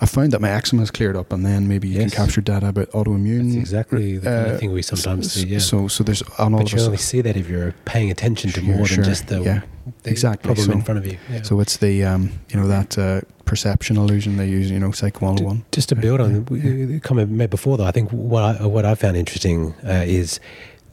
I 0.00 0.06
found 0.06 0.32
that 0.32 0.40
my 0.40 0.50
eczema 0.50 0.82
has 0.82 0.90
cleared 0.90 1.16
up, 1.16 1.32
and 1.32 1.44
then 1.44 1.68
maybe 1.68 1.88
you 1.88 2.00
yes. 2.00 2.12
can 2.12 2.24
capture 2.24 2.40
data 2.40 2.68
about 2.68 2.90
autoimmune. 2.90 3.46
That's 3.46 3.56
exactly 3.56 4.18
the 4.18 4.30
kind 4.30 4.50
uh, 4.50 4.52
of 4.52 4.60
thing 4.60 4.72
we 4.72 4.82
sometimes 4.82 5.32
so, 5.32 5.40
see. 5.40 5.46
Yeah. 5.46 5.58
So, 5.58 5.88
so 5.88 6.04
there's 6.04 6.22
on 6.38 6.54
all 6.54 6.60
but 6.60 6.72
you 6.72 6.80
only 6.80 6.96
see 6.98 7.20
that 7.22 7.36
if 7.36 7.48
you're 7.48 7.72
paying 7.84 8.10
attention 8.10 8.50
to 8.52 8.62
more 8.62 8.86
sure, 8.86 8.96
than 8.96 9.04
just 9.04 9.28
the, 9.28 9.42
yeah, 9.42 9.60
the 10.02 10.10
exactly. 10.10 10.48
problem 10.48 10.66
so, 10.66 10.72
in 10.72 10.82
front 10.82 10.98
of 10.98 11.06
you. 11.06 11.18
Yeah. 11.30 11.42
So 11.42 11.60
it's 11.60 11.78
the 11.78 12.04
um, 12.04 12.32
you 12.50 12.60
know 12.60 12.68
that 12.68 12.98
uh, 12.98 13.22
perception 13.44 13.96
illusion 13.96 14.36
they 14.36 14.48
use. 14.48 14.70
You 14.70 14.78
know, 14.78 14.90
Psych 14.90 15.20
101. 15.22 15.64
Just 15.72 15.88
to 15.88 15.96
build 15.96 16.20
on 16.20 16.46
yeah. 16.50 16.98
comment 16.98 17.30
made 17.30 17.50
before, 17.50 17.78
though, 17.78 17.86
I 17.86 17.92
think 17.92 18.10
what 18.10 18.60
I, 18.60 18.66
what 18.66 18.84
I 18.84 18.94
found 18.94 19.16
interesting 19.16 19.74
uh, 19.84 20.04
is 20.04 20.40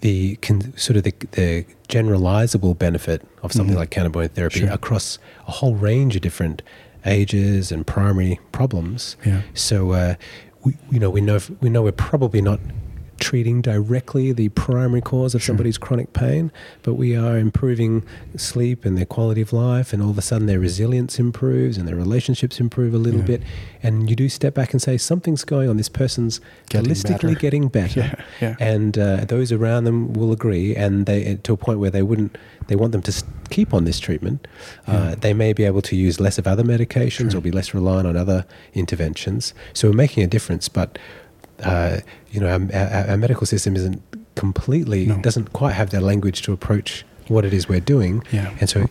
the 0.03 0.35
con- 0.37 0.75
sort 0.77 0.97
of 0.97 1.03
the, 1.03 1.13
the, 1.31 1.65
generalizable 1.87 2.75
benefit 2.77 3.21
of 3.43 3.51
something 3.53 3.75
mm-hmm. 3.75 3.79
like 3.79 3.91
cannabinoid 3.91 4.31
therapy 4.31 4.61
sure. 4.61 4.69
across 4.69 5.19
a 5.47 5.51
whole 5.51 5.75
range 5.75 6.15
of 6.15 6.23
different 6.23 6.63
ages 7.05 7.71
and 7.71 7.85
primary 7.85 8.39
problems. 8.51 9.17
Yeah. 9.25 9.41
So 9.53 9.91
uh, 9.91 10.15
we 10.63 10.77
you 10.91 10.99
know 10.99 11.09
we 11.09 11.21
know 11.21 11.39
we 11.61 11.69
know 11.69 11.81
we're 11.83 11.91
probably 11.91 12.41
not 12.41 12.59
treating 13.23 13.62
directly 13.62 14.33
the 14.33 14.49
primary 14.49 14.99
cause 14.99 15.33
of 15.33 15.41
sure. 15.41 15.53
somebody's 15.53 15.77
chronic 15.77 16.12
pain, 16.12 16.51
but 16.81 16.95
we 16.95 17.15
are 17.15 17.38
improving 17.38 18.03
sleep 18.36 18.83
and 18.83 18.97
their 18.97 19.05
quality 19.05 19.39
of 19.39 19.53
life, 19.53 19.93
and 19.93 20.03
all 20.03 20.09
of 20.09 20.17
a 20.17 20.21
sudden 20.21 20.45
their 20.45 20.59
resilience 20.59 21.17
improves 21.19 21.77
and 21.77 21.88
their 21.88 21.95
relationships 21.95 22.59
improve 22.59 22.93
a 22.93 22.97
little 22.97 23.21
yeah. 23.21 23.25
bit. 23.25 23.43
And 23.81 24.09
you 24.09 24.15
do 24.17 24.27
step 24.27 24.53
back 24.53 24.73
and 24.73 24.81
say, 24.81 24.97
something's 24.97 25.45
going 25.45 25.69
on. 25.69 25.77
This 25.77 25.88
person's 25.88 26.41
getting 26.67 26.91
holistically 26.91 27.21
better. 27.21 27.39
getting 27.39 27.67
better. 27.69 27.93
Yeah, 28.03 28.15
yeah. 28.41 28.55
And 28.59 28.97
uh, 28.97 29.25
those 29.25 29.51
around 29.51 29.83
them 29.83 30.13
will 30.13 30.31
agree, 30.31 30.75
and 30.75 31.05
they 31.05 31.36
to 31.43 31.53
a 31.53 31.57
point 31.57 31.79
where 31.79 31.91
they 31.91 32.01
wouldn't, 32.01 32.38
they 32.67 32.75
want 32.75 32.91
them 32.91 33.01
to 33.03 33.23
keep 33.49 33.73
on 33.73 33.86
this 33.86 33.99
treatment. 33.99 34.47
Uh, 34.88 35.15
they 35.15 35.33
may 35.33 35.53
be 35.53 35.63
able 35.63 35.81
to 35.83 35.95
use 35.95 36.19
less 36.19 36.38
of 36.38 36.47
other 36.47 36.63
medications 36.63 37.31
sure. 37.31 37.38
or 37.38 37.41
be 37.41 37.51
less 37.51 37.73
reliant 37.73 38.07
on 38.07 38.17
other 38.17 38.45
interventions. 38.73 39.53
So 39.73 39.89
we're 39.89 39.95
making 39.95 40.23
a 40.23 40.27
difference, 40.27 40.67
but 40.67 40.97
uh, 41.63 41.99
you 42.32 42.39
know, 42.39 42.47
our, 42.47 43.10
our, 43.10 43.17
medical 43.17 43.45
system 43.45 43.76
isn't 43.76 44.02
completely 44.36 45.06
no. 45.06 45.17
doesn't 45.21 45.54
quite 45.54 45.73
have 45.73 45.91
that 45.91 46.02
language 46.02 46.41
to 46.43 46.54
approach 46.54 47.06
what 47.28 47.45
it 47.45 47.54
is 47.54 47.69
we're 47.69 47.80
doing. 47.80 48.23
Yeah. 48.32 48.56
And 48.60 48.69
so, 48.69 48.86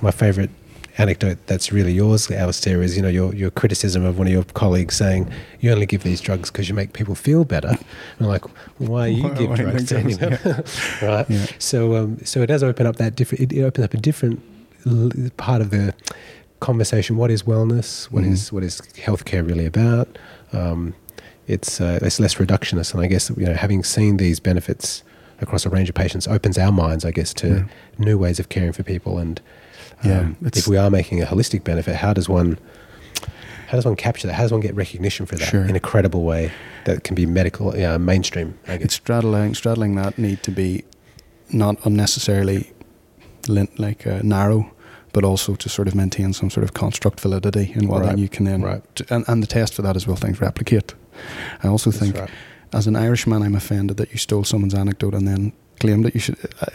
my 0.00 0.10
favourite 0.10 0.50
anecdote 0.96 1.38
that's 1.46 1.72
really 1.72 1.92
yours, 1.92 2.30
Alistair, 2.30 2.82
is 2.82 2.96
you 2.96 3.02
know 3.02 3.08
your 3.08 3.34
your 3.34 3.50
criticism 3.50 4.04
of 4.04 4.18
one 4.18 4.26
of 4.26 4.32
your 4.32 4.44
colleagues 4.44 4.96
saying 4.96 5.30
you 5.60 5.72
only 5.72 5.86
give 5.86 6.02
these 6.02 6.20
drugs 6.20 6.50
because 6.50 6.68
you 6.68 6.74
make 6.74 6.92
people 6.92 7.14
feel 7.14 7.44
better. 7.44 7.68
And 7.68 8.20
I'm 8.20 8.26
like, 8.26 8.44
why 8.78 9.08
you 9.08 9.24
why, 9.24 9.34
give 9.34 9.50
why 9.50 9.56
drugs 9.56 9.88
to 9.88 9.98
anyone, 9.98 10.38
yeah. 10.44 10.60
right? 11.02 11.30
Yeah. 11.30 11.46
So 11.58 11.96
um, 11.96 12.18
so 12.24 12.42
it 12.42 12.46
does 12.46 12.62
open 12.62 12.86
up 12.86 12.96
that 12.96 13.16
different. 13.16 13.52
It, 13.52 13.56
it 13.56 13.62
opens 13.62 13.84
up 13.84 13.94
a 13.94 13.98
different 13.98 14.40
part 15.36 15.60
of 15.60 15.70
the 15.70 15.94
conversation. 16.60 17.16
What 17.16 17.30
is 17.30 17.42
wellness? 17.42 18.06
What 18.06 18.24
mm. 18.24 18.32
is 18.32 18.52
what 18.52 18.62
is 18.62 18.80
healthcare 18.96 19.46
really 19.46 19.66
about? 19.66 20.18
Um, 20.52 20.94
it's 21.46 21.80
uh, 21.80 21.98
it's 22.02 22.20
less 22.20 22.34
reductionist, 22.36 22.94
and 22.94 23.02
I 23.02 23.06
guess 23.06 23.30
you 23.30 23.46
know 23.46 23.54
having 23.54 23.84
seen 23.84 24.16
these 24.16 24.40
benefits 24.40 25.02
across 25.40 25.66
a 25.66 25.70
range 25.70 25.88
of 25.88 25.94
patients 25.94 26.26
opens 26.26 26.58
our 26.58 26.72
minds, 26.72 27.04
I 27.04 27.10
guess, 27.10 27.34
to 27.34 27.48
yeah. 27.48 27.64
new 27.98 28.16
ways 28.18 28.38
of 28.38 28.48
caring 28.48 28.72
for 28.72 28.82
people. 28.82 29.18
And 29.18 29.40
um, 30.04 30.36
yeah, 30.40 30.48
if 30.54 30.66
we 30.66 30.76
are 30.76 30.90
making 30.90 31.22
a 31.22 31.26
holistic 31.26 31.64
benefit, 31.64 31.96
how 31.96 32.12
does 32.12 32.28
one 32.28 32.58
how 33.68 33.76
does 33.76 33.84
one 33.84 33.96
capture 33.96 34.26
that? 34.26 34.34
How 34.34 34.42
does 34.42 34.52
one 34.52 34.60
get 34.60 34.74
recognition 34.74 35.26
for 35.26 35.36
that 35.36 35.48
sure. 35.48 35.64
in 35.64 35.74
a 35.74 35.80
credible 35.80 36.24
way 36.24 36.52
that 36.84 37.04
can 37.04 37.14
be 37.14 37.26
medical, 37.26 37.76
yeah, 37.76 37.96
mainstream? 37.96 38.58
It's 38.66 38.94
straddling 38.94 39.54
straddling 39.54 39.94
that 39.96 40.18
need 40.18 40.42
to 40.44 40.50
be 40.50 40.84
not 41.50 41.76
unnecessarily 41.84 42.72
like 43.48 44.06
uh, 44.06 44.20
narrow 44.22 44.70
but 45.12 45.22
also 45.22 45.54
to 45.54 45.68
sort 45.68 45.86
of 45.86 45.94
maintain 45.94 46.32
some 46.32 46.50
sort 46.50 46.64
of 46.64 46.74
construct 46.74 47.20
validity 47.20 47.72
and 47.74 47.88
what 47.88 48.00
right. 48.00 48.08
then 48.08 48.18
you 48.18 48.28
can 48.28 48.46
then 48.46 48.62
right. 48.62 48.82
and, 49.10 49.24
and 49.28 49.42
the 49.42 49.46
test 49.46 49.74
for 49.74 49.82
that 49.82 49.96
is 49.96 50.06
will 50.06 50.16
things 50.16 50.40
replicate 50.40 50.94
I 51.62 51.68
also 51.68 51.90
That's 51.90 52.02
think, 52.02 52.18
right. 52.18 52.30
as 52.72 52.86
an 52.86 52.96
Irishman, 52.96 53.42
I'm 53.42 53.54
offended 53.54 53.96
that 53.98 54.12
you 54.12 54.18
stole 54.18 54.44
someone's 54.44 54.74
anecdote 54.74 55.14
and 55.14 55.26
then 55.26 55.52
claimed 55.80 56.04
that 56.04 56.14
you 56.14 56.20
should. 56.20 56.36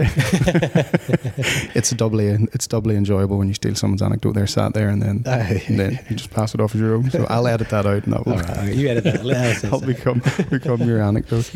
it's 1.75 1.91
doubly 1.91 2.27
it's 2.53 2.67
doubly 2.67 2.95
enjoyable 2.95 3.37
when 3.37 3.47
you 3.47 3.53
steal 3.53 3.75
someone's 3.75 4.01
anecdote. 4.01 4.33
They're 4.33 4.47
sat 4.47 4.73
there 4.73 4.89
and 4.89 5.01
then, 5.01 5.23
and 5.67 5.79
then 5.79 5.99
you 6.09 6.15
just 6.15 6.31
pass 6.31 6.53
it 6.53 6.61
off 6.61 6.75
as 6.75 6.81
your 6.81 6.95
own. 6.95 7.09
So 7.09 7.25
I'll 7.29 7.47
edit 7.47 7.69
that 7.69 7.85
out, 7.85 8.03
and 8.03 8.13
that 8.13 8.25
will. 8.25 8.37
Right, 8.37 8.73
you 8.73 8.89
edit 8.89 9.03
that. 9.05 9.63
I'll 9.71 9.81
become 9.81 10.21
become 10.49 10.81
your 10.81 11.01
anecdote. 11.01 11.51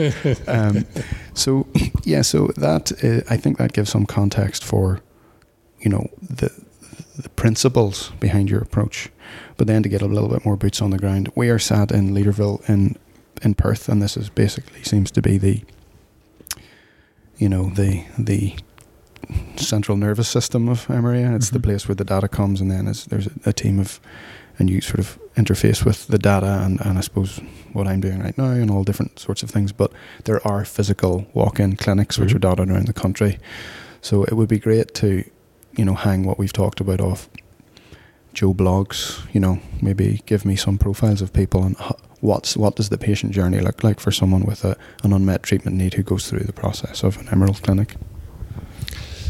Um, 0.48 0.86
so 1.34 1.68
yeah, 2.04 2.22
so 2.22 2.48
that 2.58 2.92
uh, 3.04 3.34
I 3.34 3.38
think 3.38 3.58
that 3.58 3.74
gives 3.74 3.90
some 3.90 4.06
context 4.06 4.64
for, 4.64 5.02
you 5.80 5.90
know, 5.90 6.10
the 6.22 6.52
the 7.18 7.30
principles 7.30 8.12
behind 8.20 8.50
your 8.50 8.62
approach. 8.62 9.10
But 9.58 9.68
then 9.68 9.84
to 9.84 9.90
get 9.90 10.02
a 10.02 10.08
little 10.08 10.30
bit 10.30 10.46
more 10.46 10.58
boots 10.58 10.82
on 10.82 10.92
the 10.92 10.98
ground, 10.98 11.32
we 11.36 11.50
are 11.50 11.60
sat 11.60 11.92
in 11.92 12.12
Leederville 12.12 12.68
in 12.70 12.98
in 13.42 13.54
Perth, 13.54 13.90
and 13.90 14.02
this 14.02 14.16
is 14.16 14.30
basically 14.30 14.84
seems 14.84 15.12
to 15.12 15.22
be 15.22 15.38
the 15.38 15.64
you 17.38 17.50
know 17.50 17.70
the 17.70 18.06
the 18.18 18.56
central 19.56 19.98
nervous 19.98 20.28
system 20.28 20.70
of 20.70 20.90
Emyria. 20.90 21.36
It's 21.36 21.48
mm-hmm. 21.48 21.58
the 21.58 21.62
place 21.62 21.88
where 21.88 21.96
the 21.96 22.06
data 22.06 22.28
comes, 22.28 22.62
and 22.62 22.70
then 22.72 22.86
there's 22.86 23.28
a, 23.28 23.32
a, 23.46 23.54
team 23.54 23.80
of 23.80 24.00
and 24.60 24.70
you 24.70 24.82
sort 24.82 25.00
of 25.00 25.18
interface 25.36 25.84
with 25.84 26.08
the 26.08 26.20
data 26.20 26.62
and, 26.64 26.80
and 26.82 26.98
I 27.00 27.02
suppose 27.02 27.42
what 27.72 27.88
I'm 27.88 28.00
doing 28.00 28.20
right 28.20 28.38
now 28.38 28.52
and 28.52 28.70
all 28.70 28.84
different 28.84 29.18
sorts 29.18 29.42
of 29.42 29.50
things. 29.50 29.72
But 29.72 29.92
there 30.26 30.46
are 30.48 30.64
physical 30.64 31.26
walk-in 31.34 31.76
clinics 31.76 32.16
mm-hmm. 32.16 32.26
which 32.26 32.36
are 32.36 32.40
dotted 32.40 32.70
around 32.70 32.88
the 32.88 32.94
country. 32.94 33.40
So 34.02 34.24
it 34.26 34.34
would 34.34 34.50
be 34.50 34.60
great 34.60 34.94
to 34.96 35.24
you 35.76 35.86
know, 35.86 35.96
hang 35.96 36.24
what 36.24 36.38
we've 36.38 36.54
talked 36.54 36.80
about 36.80 37.02
off 37.02 37.30
Joe 38.34 38.54
Bloggs, 38.54 39.22
you 39.34 39.40
know, 39.40 39.60
maybe 39.82 40.22
give 40.26 40.46
me 40.46 40.56
some 40.56 40.78
profiles 40.78 41.22
of 41.22 41.32
people 41.34 41.64
and 41.64 41.76
what's 42.22 42.56
what 42.56 42.76
does 42.76 42.90
the 42.90 42.98
patient 42.98 43.34
journey 43.34 43.60
look 43.60 43.84
like 43.84 44.00
for 44.00 44.12
someone 44.12 44.46
with 44.46 44.64
a, 44.64 44.78
an 45.04 45.14
unmet 45.14 45.44
treatment 45.44 45.78
need 45.78 45.94
who 45.94 46.04
goes 46.04 46.30
through 46.30 46.40
the 46.40 46.54
process 46.54 47.04
of 47.04 47.18
an 47.20 47.30
Emerald 47.30 47.62
clinic. 47.62 47.96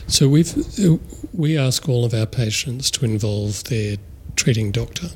So 0.07 0.29
we've 0.29 0.53
we 1.33 1.57
ask 1.57 1.89
all 1.89 2.05
of 2.05 2.13
our 2.13 2.25
patients 2.25 2.91
to 2.91 3.05
involve 3.05 3.63
their 3.65 3.97
treating 4.35 4.71
doctor. 4.71 5.07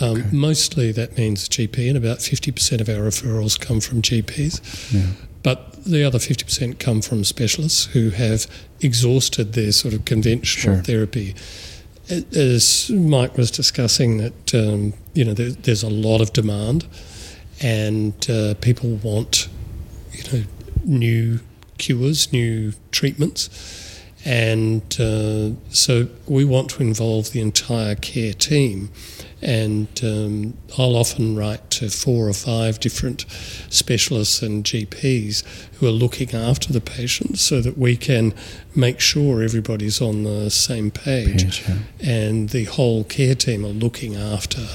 Um, 0.00 0.18
okay. 0.18 0.28
Mostly 0.32 0.92
that 0.92 1.16
means 1.16 1.48
GP, 1.48 1.88
and 1.88 1.96
about 1.96 2.20
fifty 2.20 2.52
percent 2.52 2.80
of 2.80 2.88
our 2.88 3.02
referrals 3.06 3.58
come 3.58 3.80
from 3.80 4.02
GPs. 4.02 4.92
Yeah. 4.92 5.26
But 5.42 5.84
the 5.84 6.04
other 6.04 6.18
50% 6.18 6.78
come 6.78 7.00
from 7.00 7.24
specialists 7.24 7.86
who 7.86 8.10
have 8.10 8.46
exhausted 8.80 9.54
their 9.54 9.72
sort 9.72 9.94
of 9.94 10.04
conventional 10.04 10.76
sure. 10.76 10.82
therapy. 10.82 11.34
As 12.10 12.90
Mike 12.90 13.36
was 13.36 13.50
discussing, 13.50 14.16
that 14.18 14.54
um, 14.54 14.94
you 15.14 15.24
know 15.24 15.32
there, 15.32 15.50
there's 15.50 15.84
a 15.84 15.90
lot 15.90 16.20
of 16.20 16.32
demand, 16.32 16.86
and 17.60 18.14
uh, 18.28 18.54
people 18.60 18.96
want 18.96 19.48
you 20.12 20.24
know 20.32 20.44
new 20.84 21.40
cures, 21.78 22.32
new 22.32 22.72
treatments, 22.90 23.48
And 24.24 24.82
uh, 25.00 25.50
so 25.70 26.08
we 26.26 26.44
want 26.44 26.70
to 26.70 26.82
involve 26.82 27.32
the 27.32 27.40
entire 27.40 27.94
care 27.94 28.34
team. 28.34 28.90
And 29.42 29.88
um, 30.02 30.58
I'll 30.76 30.96
often 30.96 31.34
write 31.34 31.70
to 31.70 31.88
four 31.88 32.28
or 32.28 32.34
five 32.34 32.78
different 32.78 33.24
specialists 33.70 34.42
and 34.42 34.62
GPs 34.64 35.42
who 35.78 35.86
are 35.86 35.92
looking 35.92 36.34
after 36.34 36.74
the 36.74 36.80
patients 36.82 37.40
so 37.40 37.62
that 37.62 37.78
we 37.78 37.96
can 37.96 38.34
make 38.76 39.00
sure 39.00 39.42
everybody's 39.42 40.02
on 40.02 40.24
the 40.24 40.50
same 40.50 40.90
page. 40.90 41.62
Page, 41.62 41.64
yeah. 41.66 41.78
And 42.02 42.50
the 42.50 42.64
whole 42.64 43.04
care 43.04 43.34
team 43.34 43.64
are 43.64 43.68
looking 43.68 44.14
after 44.14 44.66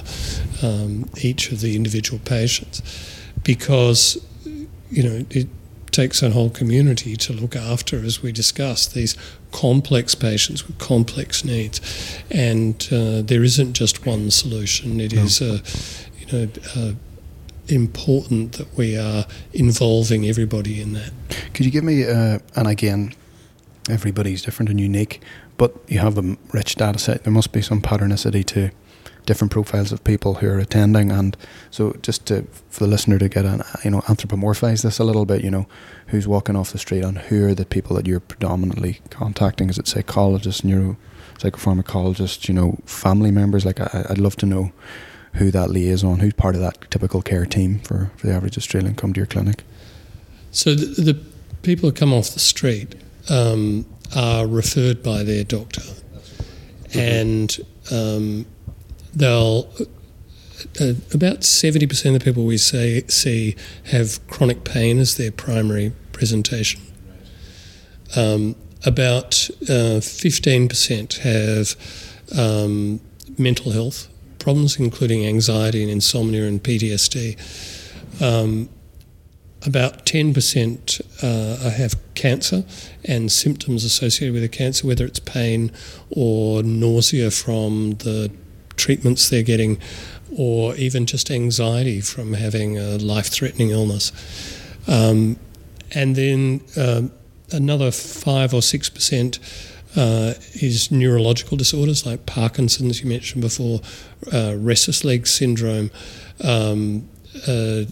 um, 0.64 1.12
each 1.22 1.52
of 1.52 1.62
the 1.62 1.76
individual 1.76 2.20
patients 2.26 2.82
because, 3.43 4.18
you 4.89 5.04
know, 5.04 5.26
it 5.30 5.48
takes 5.96 6.22
a 6.24 6.30
whole 6.30 6.50
community 6.50 7.16
to 7.16 7.34
look 7.34 7.56
after, 7.56 8.06
as 8.06 8.22
we 8.24 8.32
discussed, 8.32 8.93
these 8.93 9.16
complex 9.52 10.16
patients 10.16 10.68
with 10.68 10.78
complex 10.78 11.43
needs. 11.46 11.80
And 12.30 12.76
uh, 12.91 13.22
there 13.22 13.43
isn't 13.43 13.74
just 13.74 14.06
one 14.06 14.30
solution. 14.32 15.00
It 15.00 15.14
No. 15.14 15.24
is, 15.24 15.41
uh, 15.41 15.60
you 16.20 16.26
know, 16.32 16.48
uh, 16.76 16.91
important 17.68 18.54
that 18.54 18.68
we 18.78 18.98
are 18.98 19.26
involving 19.54 20.26
everybody 20.26 20.82
in 20.82 20.93
that. 20.93 21.12
Could 21.54 21.66
you 21.66 21.72
give 21.72 21.84
me, 21.84 22.04
uh, 22.04 22.39
and 22.56 22.68
again, 22.68 23.14
everybody's 23.89 24.41
different 24.41 24.70
and 24.70 24.80
unique, 24.80 25.22
but 25.58 25.72
you 25.88 26.00
have 26.00 26.18
a 26.18 26.38
rich 26.54 26.76
data 26.76 27.00
set. 27.00 27.24
There 27.24 27.34
must 27.34 27.52
be 27.52 27.62
some 27.62 27.82
patternicity 27.82 28.43
to 28.46 28.70
different 29.26 29.51
profiles 29.51 29.91
of 29.91 30.03
people 30.03 30.36
who 30.36 30.47
are 30.47 30.59
attending, 30.59 31.11
and 31.11 31.36
so 31.71 31.95
just 32.01 32.26
to, 32.28 32.43
for 32.69 32.84
the 32.84 32.89
listener 32.89 33.19
to 33.19 33.30
get 33.30 33.45
an, 33.45 33.61
you 33.84 33.91
know, 33.91 34.01
anthropomorphize 34.01 34.84
this 34.84 34.99
a 34.99 35.03
little 35.03 35.26
bit. 35.26 35.43
You 35.43 35.51
know, 35.51 35.67
who's 36.07 36.28
walking 36.28 36.55
off 36.55 36.71
the 36.71 36.78
street, 36.78 37.03
and 37.03 37.17
who 37.17 37.45
are 37.45 37.53
the 37.53 37.65
people 37.65 37.95
that 37.95 38.07
you're 38.07 38.19
predominantly 38.19 39.01
contacting? 39.09 39.69
Is 39.69 39.78
it 39.78 39.88
psychologists, 39.88 40.63
neuro, 40.63 40.97
psychopharmacologists? 41.39 42.47
You 42.47 42.53
know, 42.53 42.78
family 42.86 43.32
members? 43.32 43.65
Like, 43.65 43.80
I, 43.80 44.05
I'd 44.09 44.17
love 44.19 44.36
to 44.38 44.45
know 44.45 44.71
who 45.34 45.51
that 45.51 45.69
liaison, 45.69 46.19
who's 46.19 46.34
part 46.34 46.55
of 46.55 46.61
that 46.61 46.89
typical 46.89 47.21
care 47.21 47.45
team 47.45 47.80
for, 47.80 48.09
for 48.15 48.28
the 48.28 48.34
average 48.34 48.57
Australian 48.57 48.95
come 48.95 49.11
to 49.13 49.19
your 49.19 49.28
clinic. 49.28 49.63
So 50.51 50.73
the, 50.73 51.01
the 51.01 51.19
people 51.61 51.89
who 51.89 51.93
come 51.93 52.13
off 52.13 52.32
the 52.32 52.39
street 52.39 52.95
um, 53.30 53.86
are 54.15 54.47
referred 54.47 55.03
by 55.03 55.23
their 55.23 55.43
doctor, 55.43 55.82
and 56.93 57.57
um, 57.91 58.45
they'll. 59.16 59.70
Uh, 60.80 60.93
about 61.13 61.41
70% 61.41 62.07
of 62.07 62.13
the 62.13 62.20
people 62.24 62.43
we 62.43 62.57
say, 62.57 63.03
see 63.07 63.55
have 63.91 64.26
chronic 64.28 64.63
pain 64.63 64.99
as 64.99 65.16
their 65.16 65.32
primary 65.32 65.91
presentation. 66.11 66.82
Um, 68.16 68.55
about 68.86 69.49
uh, 69.63 69.99
15% 69.99 71.18
have 71.20 71.76
um, 72.38 73.01
mental 73.38 73.72
health 73.72 74.07
problems, 74.39 74.78
including 74.78 75.26
anxiety 75.26 75.82
and 75.82 75.91
insomnia 75.91 76.45
and 76.45 76.63
PTSD. 76.63 77.36
Um, 78.22 78.70
about 79.66 80.05
10% 80.05 81.01
uh, 81.24 81.70
have 81.72 81.95
cancer 82.13 82.63
and 83.03 83.32
symptoms 83.32 83.84
associated 83.84 84.34
with 84.34 84.43
the 84.43 84.49
cancer, 84.49 84.86
whether 84.86 85.05
it's 85.05 85.20
pain 85.20 85.72
or 86.11 86.61
nausea 86.61 87.32
from 87.32 87.93
the 87.95 88.32
treatments 88.76 89.30
they're 89.30 89.43
getting, 89.43 89.80
or 90.38 90.76
even 90.76 91.05
just 91.05 91.32
anxiety 91.32 92.01
from 92.01 92.34
having 92.34 92.78
a 92.78 92.97
life 92.97 93.28
threatening 93.28 93.69
illness. 93.69 94.11
Um, 94.88 95.38
and 95.93 96.15
then 96.15 96.61
um, 96.78 97.11
another 97.51 97.91
5 97.91 98.53
or 98.53 98.59
6% 98.59 99.39
uh, 99.97 100.34
is 100.53 100.91
neurological 100.91 101.57
disorders 101.57 102.05
like 102.05 102.26
Parkinson's, 102.26 103.01
you 103.01 103.09
mentioned 103.09 103.41
before, 103.41 103.80
uh, 104.34 104.55
restless 104.57 105.05
leg 105.05 105.26
syndrome. 105.26 105.89
Um, 106.43 107.07
uh, 107.47 107.84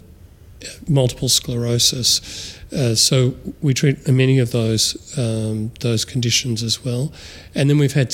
multiple 0.88 1.30
sclerosis. 1.30 2.57
Uh, 2.72 2.95
so 2.95 3.36
we 3.61 3.74
treat 3.74 4.07
many 4.07 4.39
of 4.39 4.51
those 4.51 5.18
um, 5.18 5.72
those 5.82 6.05
conditions 6.05 6.64
as 6.64 6.84
well, 6.84 7.11
and 7.55 7.70
then 7.70 7.78
we've 7.78 7.93
had 7.93 8.14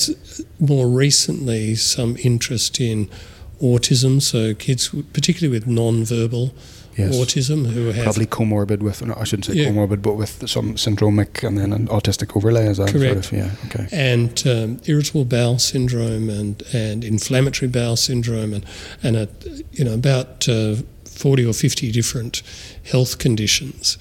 more 0.58 0.86
recently 0.88 1.74
some 1.74 2.16
interest 2.22 2.80
in 2.80 3.08
autism. 3.62 4.20
So 4.20 4.54
kids, 4.54 4.88
particularly 5.12 5.52
with 5.58 5.66
non-verbal 5.66 6.52
Yes. 6.96 7.16
autism, 7.16 7.66
who 7.70 7.86
have 7.92 8.02
Probably 8.04 8.26
comorbid 8.26 8.80
with, 8.80 9.00
no, 9.06 9.14
I 9.16 9.24
shouldn't 9.24 9.46
say 9.46 9.54
Yeah. 9.54 9.68
comorbid, 9.70 10.02
but 10.02 10.16
with 10.16 10.48
some 10.48 10.74
syndromic 10.74 11.42
and 11.46 11.56
then 11.56 11.72
an 11.72 11.86
autistic 11.86 12.36
overlay. 12.36 12.66
Is 12.66 12.76
that 12.78 12.90
sort 12.90 13.02
of, 13.04 13.32
yeah, 13.32 13.50
okay. 13.66 13.86
and 13.92 14.42
um, 14.46 14.80
irritable 14.86 15.24
bowel 15.24 15.58
syndrome 15.58 16.28
and, 16.28 16.62
and 16.72 17.04
inflammatory 17.04 17.70
bowel 17.70 17.96
syndrome 17.96 18.52
and 18.52 18.64
and 19.02 19.16
a, 19.16 19.28
you 19.72 19.84
know 19.84 19.94
about 19.94 20.48
uh, 20.48 20.76
forty 21.20 21.44
or 21.44 21.52
fifty 21.52 21.92
different 21.92 22.42
health 22.90 23.18
conditions. 23.18 23.98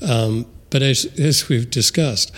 Um, 0.00 0.46
but 0.70 0.82
as 0.82 1.06
as 1.18 1.48
we've 1.48 1.70
discussed, 1.70 2.32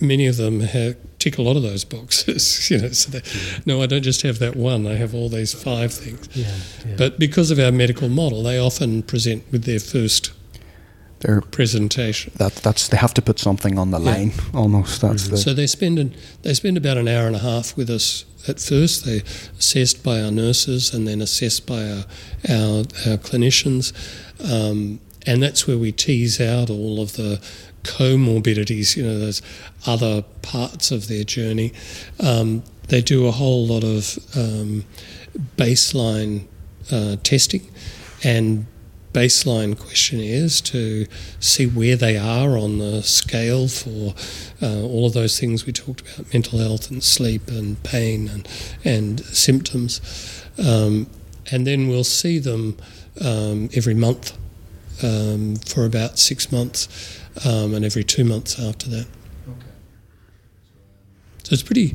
many 0.00 0.26
of 0.26 0.36
them 0.36 0.60
have, 0.60 0.96
tick 1.18 1.38
a 1.38 1.42
lot 1.42 1.56
of 1.56 1.62
those 1.62 1.84
boxes. 1.84 2.70
you 2.70 2.78
know, 2.78 2.88
so 2.90 3.10
they, 3.10 3.22
no, 3.64 3.82
I 3.82 3.86
don't 3.86 4.02
just 4.02 4.22
have 4.22 4.38
that 4.38 4.54
one. 4.56 4.86
I 4.86 4.94
have 4.96 5.14
all 5.14 5.28
these 5.28 5.52
five 5.54 5.92
things. 5.92 6.28
Yeah, 6.34 6.46
yeah. 6.88 6.96
But 6.96 7.18
because 7.18 7.50
of 7.50 7.58
our 7.58 7.72
medical 7.72 8.08
model, 8.08 8.42
they 8.42 8.58
often 8.58 9.02
present 9.02 9.42
with 9.52 9.64
their 9.64 9.80
first 9.80 10.32
They're, 11.20 11.40
presentation. 11.40 12.32
that, 12.36 12.56
that's, 12.56 12.88
they 12.88 12.96
have 12.98 13.14
to 13.14 13.22
put 13.22 13.38
something 13.38 13.78
on 13.78 13.90
the 13.90 13.98
Yeah. 14.00 14.10
line 14.12 14.32
almost. 14.52 15.00
That's 15.00 15.28
the, 15.28 15.36
So 15.38 15.54
they 15.54 15.66
spend 15.66 15.98
an, 15.98 16.14
they 16.42 16.52
spend 16.54 16.76
about 16.76 16.96
an 16.98 17.08
hour 17.08 17.26
and 17.26 17.36
a 17.36 17.40
half 17.40 17.76
with 17.76 17.88
us 17.90 18.24
at 18.48 18.60
first. 18.60 19.04
They're 19.04 19.22
assessed 19.58 20.02
by 20.02 20.20
our 20.20 20.30
nurses 20.30 20.92
and 20.94 21.06
then 21.06 21.20
assessed 21.20 21.66
by 21.66 21.82
our 21.88 22.04
our, 22.48 22.78
our 23.06 23.18
clinicians, 23.18 23.92
um, 24.44 25.00
and 25.26 25.42
that's 25.42 25.66
where 25.66 25.78
we 25.78 25.92
tease 25.92 26.40
out 26.40 26.70
all 26.70 27.00
of 27.00 27.14
the 27.14 27.40
comorbidities. 27.82 28.96
You 28.96 29.04
know, 29.04 29.18
those 29.18 29.42
other 29.86 30.22
parts 30.42 30.90
of 30.90 31.08
their 31.08 31.24
journey. 31.24 31.72
Um, 32.20 32.62
they 32.88 33.00
do 33.00 33.26
a 33.26 33.32
whole 33.32 33.66
lot 33.66 33.82
of 33.82 34.18
um, 34.36 34.84
baseline 35.56 36.46
uh, 36.92 37.16
testing 37.22 37.68
and 38.22 38.66
baseline 39.16 39.78
questionnaires 39.78 40.60
to 40.60 41.06
see 41.40 41.66
where 41.66 41.96
they 41.96 42.18
are 42.18 42.58
on 42.58 42.76
the 42.76 43.02
scale 43.02 43.66
for 43.66 44.14
uh, 44.60 44.82
all 44.82 45.06
of 45.06 45.14
those 45.14 45.40
things 45.40 45.64
we 45.64 45.72
talked 45.72 46.02
about 46.02 46.30
mental 46.34 46.58
health 46.58 46.90
and 46.90 47.02
sleep 47.02 47.48
and 47.48 47.82
pain 47.82 48.28
and, 48.28 48.46
and 48.84 49.20
symptoms. 49.20 50.02
Um, 50.58 51.06
and 51.50 51.66
then 51.66 51.88
we'll 51.88 52.04
see 52.04 52.38
them 52.38 52.76
um, 53.24 53.70
every 53.74 53.94
month 53.94 54.36
um, 55.02 55.56
for 55.56 55.86
about 55.86 56.18
six 56.18 56.52
months 56.52 57.18
um, 57.46 57.72
and 57.72 57.86
every 57.86 58.04
two 58.04 58.24
months 58.24 58.60
after 58.60 58.90
that. 58.90 59.06
So 61.42 61.54
it's 61.54 61.62
pretty 61.62 61.94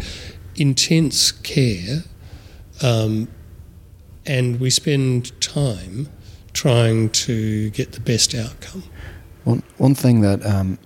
intense 0.55 1.31
care, 1.31 2.03
um, 2.81 3.27
and 4.25 4.59
we 4.59 4.71
spend 4.71 5.39
time 5.39 6.07
trying 6.53 7.09
to 7.09 7.69
get 7.71 7.93
the 7.93 7.99
best 7.99 8.35
outcome. 8.35 8.83
One 9.43 9.63
one 9.77 9.95
thing 9.95 10.21
that 10.21 10.45
um, 10.45 10.77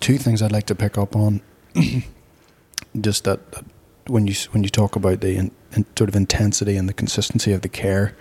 two 0.00 0.18
things 0.18 0.42
I'd 0.42 0.52
like 0.52 0.66
to 0.66 0.74
pick 0.74 0.98
up 0.98 1.14
on, 1.14 1.40
just 3.00 3.24
that, 3.24 3.52
that 3.52 3.64
when 4.06 4.26
you 4.26 4.34
when 4.50 4.62
you 4.62 4.70
talk 4.70 4.96
about 4.96 5.20
the 5.20 5.36
in, 5.36 5.50
in 5.72 5.86
sort 5.96 6.08
of 6.08 6.16
intensity 6.16 6.76
and 6.76 6.88
the 6.88 6.92
consistency 6.92 7.52
of 7.52 7.62
the 7.62 7.68
care, 7.68 8.16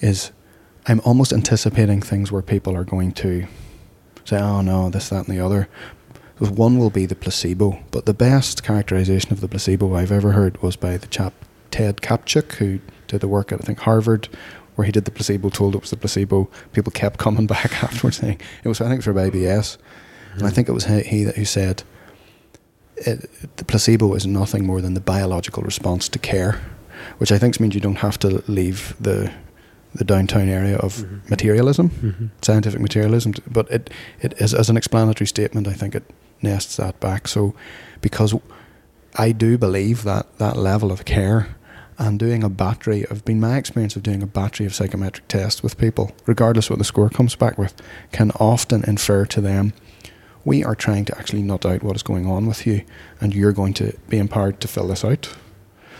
is 0.00 0.32
I'm 0.86 1.00
almost 1.00 1.32
anticipating 1.32 2.02
things 2.02 2.30
where 2.30 2.42
people 2.42 2.76
are 2.76 2.84
going 2.84 3.12
to 3.12 3.46
say, 4.24 4.38
"Oh 4.38 4.60
no, 4.60 4.90
this, 4.90 5.08
that, 5.08 5.26
and 5.26 5.36
the 5.36 5.44
other." 5.44 5.68
One 6.38 6.76
will 6.76 6.90
be 6.90 7.06
the 7.06 7.14
placebo, 7.14 7.78
but 7.92 8.04
the 8.04 8.14
best 8.14 8.64
characterization 8.64 9.32
of 9.32 9.40
the 9.40 9.46
placebo 9.46 9.94
I've 9.94 10.10
ever 10.10 10.32
heard 10.32 10.60
was 10.60 10.74
by 10.74 10.96
the 10.96 11.06
chap 11.06 11.34
Ted 11.70 11.98
Kaptchuk, 11.98 12.52
who 12.54 12.80
did 13.06 13.20
the 13.20 13.28
work 13.28 13.52
at 13.52 13.60
I 13.60 13.64
think 13.64 13.80
Harvard, 13.80 14.28
where 14.74 14.84
he 14.86 14.92
did 14.92 15.04
the 15.04 15.10
placebo, 15.10 15.48
told 15.50 15.74
it 15.74 15.80
was 15.80 15.90
the 15.90 15.96
placebo. 15.96 16.48
People 16.72 16.92
kept 16.92 17.18
coming 17.18 17.46
back 17.54 17.82
afterwards 17.82 18.16
saying 18.18 18.40
it 18.64 18.68
was. 18.68 18.80
I 18.80 18.84
think 18.88 18.94
it 19.06 19.06
was 19.06 19.30
for 19.30 19.30
IBS, 19.30 19.76
and 20.34 20.46
I 20.46 20.50
think 20.50 20.68
it 20.68 20.72
was 20.72 20.84
he, 20.86 21.00
he 21.02 21.24
that 21.24 21.36
who 21.36 21.44
said 21.44 21.82
it, 22.96 23.28
the 23.56 23.64
placebo 23.64 24.14
is 24.14 24.26
nothing 24.26 24.66
more 24.66 24.80
than 24.80 24.94
the 24.94 25.00
biological 25.00 25.62
response 25.62 26.08
to 26.10 26.18
care, 26.18 26.60
which 27.18 27.32
I 27.32 27.38
think 27.38 27.58
means 27.60 27.74
you 27.74 27.80
don't 27.80 27.96
have 27.98 28.18
to 28.20 28.42
leave 28.48 28.94
the 29.00 29.30
the 29.94 30.04
downtown 30.04 30.48
area 30.48 30.78
of 30.78 30.96
Mhm. 30.96 31.28
materialism, 31.28 31.90
Mhm. 31.90 32.30
scientific 32.40 32.80
materialism. 32.80 33.34
But 33.50 33.70
it 33.70 33.90
it 34.22 34.32
is 34.40 34.54
as 34.54 34.70
an 34.70 34.76
explanatory 34.76 35.26
statement. 35.26 35.68
I 35.68 35.74
think 35.74 35.94
it 35.94 36.04
nests 36.40 36.76
that 36.76 36.98
back. 37.00 37.28
So 37.28 37.54
because 38.00 38.34
I 39.16 39.32
do 39.32 39.58
believe 39.58 40.02
that 40.04 40.26
that 40.38 40.56
level 40.56 40.90
of 40.90 41.04
care 41.04 41.46
and 41.98 42.18
doing 42.18 42.42
a 42.42 42.48
battery 42.48 43.04
of 43.06 43.24
been 43.24 43.40
my 43.40 43.56
experience 43.56 43.96
of 43.96 44.02
doing 44.02 44.22
a 44.22 44.26
battery 44.26 44.66
of 44.66 44.74
psychometric 44.74 45.28
tests 45.28 45.62
with 45.62 45.78
people, 45.78 46.12
regardless 46.26 46.70
what 46.70 46.78
the 46.78 46.84
score 46.84 47.10
comes 47.10 47.34
back 47.34 47.58
with, 47.58 47.74
can 48.12 48.30
often 48.32 48.84
infer 48.84 49.24
to 49.26 49.40
them 49.40 49.72
we 50.44 50.64
are 50.64 50.74
trying 50.74 51.04
to 51.04 51.16
actually 51.18 51.42
nut 51.42 51.64
out 51.64 51.82
what 51.82 51.96
is 51.96 52.02
going 52.02 52.26
on 52.26 52.46
with 52.46 52.66
you, 52.66 52.84
and 53.20 53.34
you're 53.34 53.52
going 53.52 53.74
to 53.74 53.96
be 54.08 54.18
empowered 54.18 54.60
to 54.60 54.68
fill 54.68 54.88
this 54.88 55.04
out. 55.04 55.34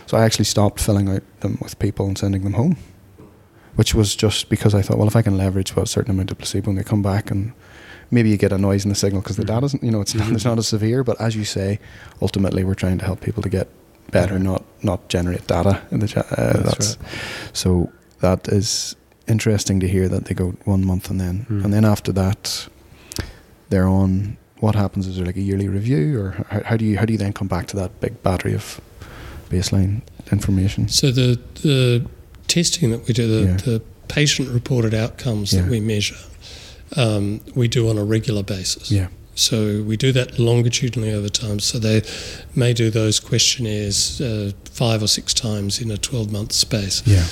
So 0.05 0.17
I 0.17 0.23
actually 0.23 0.45
stopped 0.45 0.81
filling 0.81 1.09
out 1.09 1.23
them 1.39 1.57
with 1.61 1.79
people 1.79 2.07
and 2.07 2.17
sending 2.17 2.43
them 2.43 2.53
home, 2.53 2.77
which 3.75 3.95
was 3.95 4.15
just 4.15 4.49
because 4.49 4.75
I 4.75 4.81
thought, 4.81 4.97
well, 4.97 5.07
if 5.07 5.15
I 5.15 5.21
can 5.21 5.37
leverage 5.37 5.75
well, 5.75 5.83
a 5.83 5.87
certain 5.87 6.11
amount 6.11 6.31
of 6.31 6.37
placebo 6.37 6.69
and 6.69 6.77
they 6.77 6.83
come 6.83 7.01
back 7.01 7.31
and 7.31 7.53
maybe 8.11 8.29
you 8.29 8.37
get 8.37 8.51
a 8.51 8.57
noise 8.57 8.83
in 8.83 8.89
the 8.89 8.95
signal 8.95 9.21
because 9.21 9.37
the 9.37 9.45
data 9.45 9.65
isn't, 9.65 9.81
you 9.81 9.91
know, 9.91 10.01
it's, 10.01 10.13
mm-hmm. 10.13 10.35
it's 10.35 10.45
not 10.45 10.57
as 10.57 10.67
severe. 10.67 11.03
But 11.05 11.19
as 11.21 11.37
you 11.37 11.45
say, 11.45 11.79
ultimately 12.21 12.65
we're 12.65 12.75
trying 12.75 12.97
to 12.97 13.05
help 13.05 13.21
people 13.21 13.41
to 13.43 13.49
get 13.49 13.69
better, 14.13 14.39
not 14.39 14.63
not 14.81 14.99
generate 15.09 15.47
data 15.47 15.81
in 15.91 15.99
the 15.99 16.07
chat. 16.07 16.25
Uh, 16.31 16.35
that's, 16.35 16.63
that's 16.63 16.97
right. 16.97 17.09
so 17.53 17.91
that 18.19 18.47
is 18.47 18.95
interesting 19.27 19.79
to 19.79 19.87
hear 19.87 20.07
that 20.09 20.25
they 20.25 20.33
go 20.33 20.53
one 20.65 20.85
month 20.85 21.09
and 21.09 21.19
then 21.19 21.45
mm. 21.49 21.63
and 21.63 21.73
then 21.73 21.85
after 21.85 22.13
that 22.13 22.69
they're 23.69 23.87
on. 23.87 24.37
What 24.59 24.75
happens 24.75 25.07
is 25.07 25.17
there 25.17 25.25
like 25.25 25.35
a 25.35 25.41
yearly 25.41 25.67
review, 25.67 26.21
or 26.21 26.45
how, 26.49 26.63
how 26.63 26.77
do 26.77 26.85
you 26.85 26.97
how 26.97 27.05
do 27.05 27.11
you 27.11 27.19
then 27.19 27.33
come 27.33 27.49
back 27.49 27.67
to 27.67 27.75
that 27.75 27.99
big 27.99 28.23
battery 28.23 28.53
of 28.55 28.79
baseline 29.49 30.01
information? 30.31 30.87
So 30.87 31.11
the 31.11 31.37
the 31.63 32.05
testing 32.47 32.91
that 32.91 33.05
we 33.05 33.13
do, 33.13 33.27
the, 33.27 33.45
yeah. 33.45 33.57
the 33.57 33.81
patient 34.07 34.47
reported 34.49 34.93
outcomes 34.93 35.51
yeah. 35.51 35.61
that 35.61 35.69
we 35.69 35.81
measure, 35.81 36.15
um, 36.95 37.41
we 37.55 37.67
do 37.67 37.89
on 37.89 37.97
a 37.97 38.05
regular 38.05 38.43
basis. 38.43 38.89
Yeah. 38.89 39.07
So 39.35 39.81
we 39.81 39.97
do 39.97 40.11
that 40.11 40.37
longitudinally 40.39 41.11
over 41.11 41.29
time. 41.29 41.59
So 41.59 41.79
they 41.79 42.03
may 42.55 42.73
do 42.73 42.89
those 42.89 43.19
questionnaires 43.19 44.21
uh, 44.21 44.51
five 44.65 45.01
or 45.01 45.07
six 45.07 45.33
times 45.33 45.81
in 45.81 45.89
a 45.91 45.97
12 45.97 46.31
month 46.31 46.51
space. 46.51 47.01
Yeah. 47.05 47.25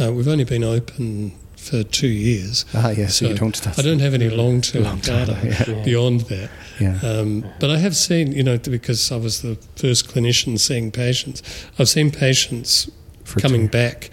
Uh, 0.00 0.12
we've 0.12 0.28
only 0.28 0.44
been 0.44 0.64
open 0.64 1.32
for 1.64 1.82
two 1.82 2.08
years. 2.08 2.64
Ah, 2.74 2.90
yes, 2.90 3.16
so, 3.16 3.26
so 3.26 3.32
you 3.32 3.38
don't 3.38 3.78
I 3.78 3.82
don't 3.82 4.00
have 4.00 4.12
any 4.14 4.28
long 4.28 4.60
term 4.60 4.98
data 5.00 5.38
yeah. 5.42 5.82
beyond 5.82 6.22
that. 6.22 6.50
Yeah. 6.78 6.98
Um, 7.02 7.46
but 7.58 7.70
I 7.70 7.78
have 7.78 7.96
seen, 7.96 8.32
you 8.32 8.42
know, 8.42 8.58
because 8.58 9.10
I 9.10 9.16
was 9.16 9.42
the 9.42 9.56
first 9.76 10.08
clinician 10.08 10.58
seeing 10.58 10.90
patients, 10.90 11.42
I've 11.78 11.88
seen 11.88 12.10
patients 12.10 12.90
for 13.24 13.40
coming 13.40 13.66
back, 13.68 14.10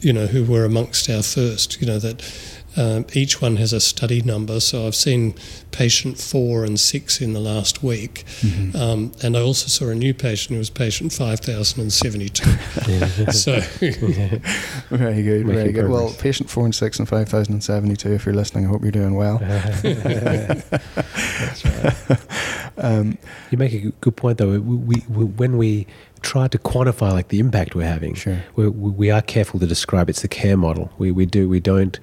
you 0.00 0.12
know, 0.12 0.26
who 0.26 0.44
were 0.44 0.64
amongst 0.64 1.08
our 1.08 1.22
first, 1.22 1.80
you 1.80 1.86
know, 1.86 1.98
that 1.98 2.20
um, 2.76 3.06
each 3.12 3.40
one 3.40 3.56
has 3.56 3.72
a 3.72 3.80
study 3.80 4.20
number, 4.22 4.60
so 4.60 4.86
I've 4.86 4.94
seen 4.94 5.34
patient 5.70 6.18
four 6.18 6.64
and 6.64 6.78
six 6.78 7.20
in 7.20 7.32
the 7.32 7.40
last 7.40 7.82
week. 7.82 8.24
Mm-hmm. 8.40 8.76
Um, 8.76 9.12
and 9.22 9.36
I 9.36 9.40
also 9.40 9.68
saw 9.68 9.90
a 9.90 9.94
new 9.94 10.14
patient 10.14 10.54
who 10.54 10.58
was 10.58 10.70
patient 10.70 11.12
5072. 11.12 12.44
so, 13.32 13.60
very 14.90 15.22
good, 15.22 15.46
very 15.46 15.72
good. 15.72 15.88
Well, 15.88 16.14
patient 16.18 16.50
four 16.50 16.64
and 16.64 16.74
six 16.74 16.98
and 16.98 17.08
5072, 17.08 18.12
if 18.12 18.26
you're 18.26 18.34
listening, 18.34 18.66
I 18.66 18.68
hope 18.68 18.82
you're 18.82 18.90
doing 18.90 19.14
well. 19.14 19.38
That's 19.38 19.84
right. 21.64 22.20
Um, 22.76 23.18
you 23.52 23.58
make 23.58 23.72
a 23.72 23.92
good 24.00 24.16
point, 24.16 24.38
though. 24.38 24.58
We, 24.58 24.98
we, 25.08 25.24
when 25.24 25.56
we 25.56 25.86
try 26.22 26.48
to 26.48 26.58
quantify 26.58 27.12
like 27.12 27.28
the 27.28 27.38
impact 27.38 27.76
we're 27.76 27.86
having, 27.86 28.14
sure. 28.14 28.42
we, 28.56 28.68
we 28.68 29.10
are 29.10 29.22
careful 29.22 29.60
to 29.60 29.66
describe 29.66 30.10
it's 30.10 30.22
the 30.22 30.28
care 30.28 30.56
model. 30.56 30.90
We, 30.98 31.12
we 31.12 31.24
do 31.24 31.48
we 31.48 31.60
don't 31.60 32.00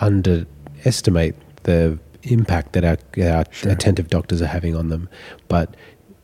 underestimate 0.00 1.34
the 1.64 1.98
impact 2.22 2.72
that 2.72 2.84
our, 2.84 2.98
our 3.22 3.44
sure. 3.50 3.72
attentive 3.72 4.08
doctors 4.08 4.42
are 4.42 4.46
having 4.46 4.74
on 4.74 4.88
them. 4.88 5.08
But 5.48 5.74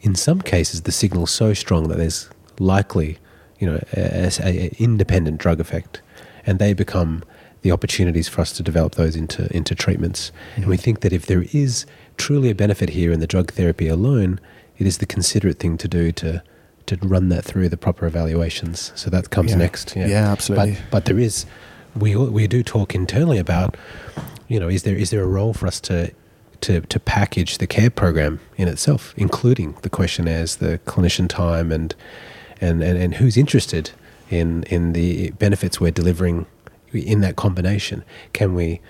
in 0.00 0.14
some 0.14 0.40
cases, 0.40 0.82
the 0.82 0.92
signal's 0.92 1.30
so 1.30 1.54
strong 1.54 1.88
that 1.88 1.98
there's 1.98 2.28
likely, 2.58 3.18
you 3.58 3.66
know, 3.66 3.80
an 3.92 4.70
independent 4.78 5.38
drug 5.38 5.60
effect, 5.60 6.02
and 6.44 6.58
they 6.58 6.72
become 6.72 7.24
the 7.62 7.72
opportunities 7.72 8.28
for 8.28 8.40
us 8.40 8.52
to 8.52 8.62
develop 8.62 8.94
those 8.94 9.16
into 9.16 9.54
into 9.54 9.74
treatments. 9.74 10.30
Mm-hmm. 10.30 10.62
And 10.62 10.70
we 10.70 10.76
think 10.76 11.00
that 11.00 11.12
if 11.12 11.26
there 11.26 11.44
is 11.52 11.86
truly 12.16 12.50
a 12.50 12.54
benefit 12.54 12.90
here 12.90 13.12
in 13.12 13.20
the 13.20 13.26
drug 13.26 13.52
therapy 13.52 13.88
alone, 13.88 14.38
it 14.78 14.86
is 14.86 14.98
the 14.98 15.06
considerate 15.06 15.58
thing 15.58 15.76
to 15.78 15.88
do 15.88 16.12
to 16.12 16.42
to 16.86 16.96
run 17.02 17.28
that 17.30 17.44
through 17.44 17.68
the 17.68 17.76
proper 17.76 18.06
evaluations. 18.06 18.92
So 18.94 19.10
that 19.10 19.30
comes 19.30 19.50
yeah. 19.50 19.56
next. 19.56 19.96
Yeah, 19.96 20.06
yeah 20.06 20.30
absolutely. 20.30 20.74
But, 20.74 20.90
but 20.90 21.04
there 21.06 21.18
is 21.18 21.44
we 21.96 22.14
we 22.16 22.46
do 22.46 22.62
talk 22.62 22.94
internally 22.94 23.38
about, 23.38 23.76
you 24.48 24.60
know, 24.60 24.68
is 24.68 24.82
there 24.82 24.96
is 24.96 25.10
there 25.10 25.22
a 25.22 25.26
role 25.26 25.52
for 25.52 25.66
us 25.66 25.80
to 25.80 26.12
to, 26.62 26.80
to 26.80 26.98
package 26.98 27.58
the 27.58 27.66
care 27.66 27.90
program 27.90 28.40
in 28.56 28.68
itself, 28.68 29.14
including 29.16 29.76
the 29.82 29.90
questionnaires, 29.90 30.56
the 30.56 30.78
clinician 30.86 31.28
time, 31.28 31.72
and 31.72 31.94
and, 32.60 32.82
and, 32.82 32.98
and 32.98 33.14
who's 33.14 33.36
interested 33.36 33.90
in 34.30 34.62
in 34.64 34.92
the 34.92 35.30
benefits 35.32 35.80
we're 35.80 35.90
delivering 35.90 36.46
in 36.92 37.20
that 37.20 37.36
combination? 37.36 38.04
Can 38.32 38.54
we, 38.54 38.80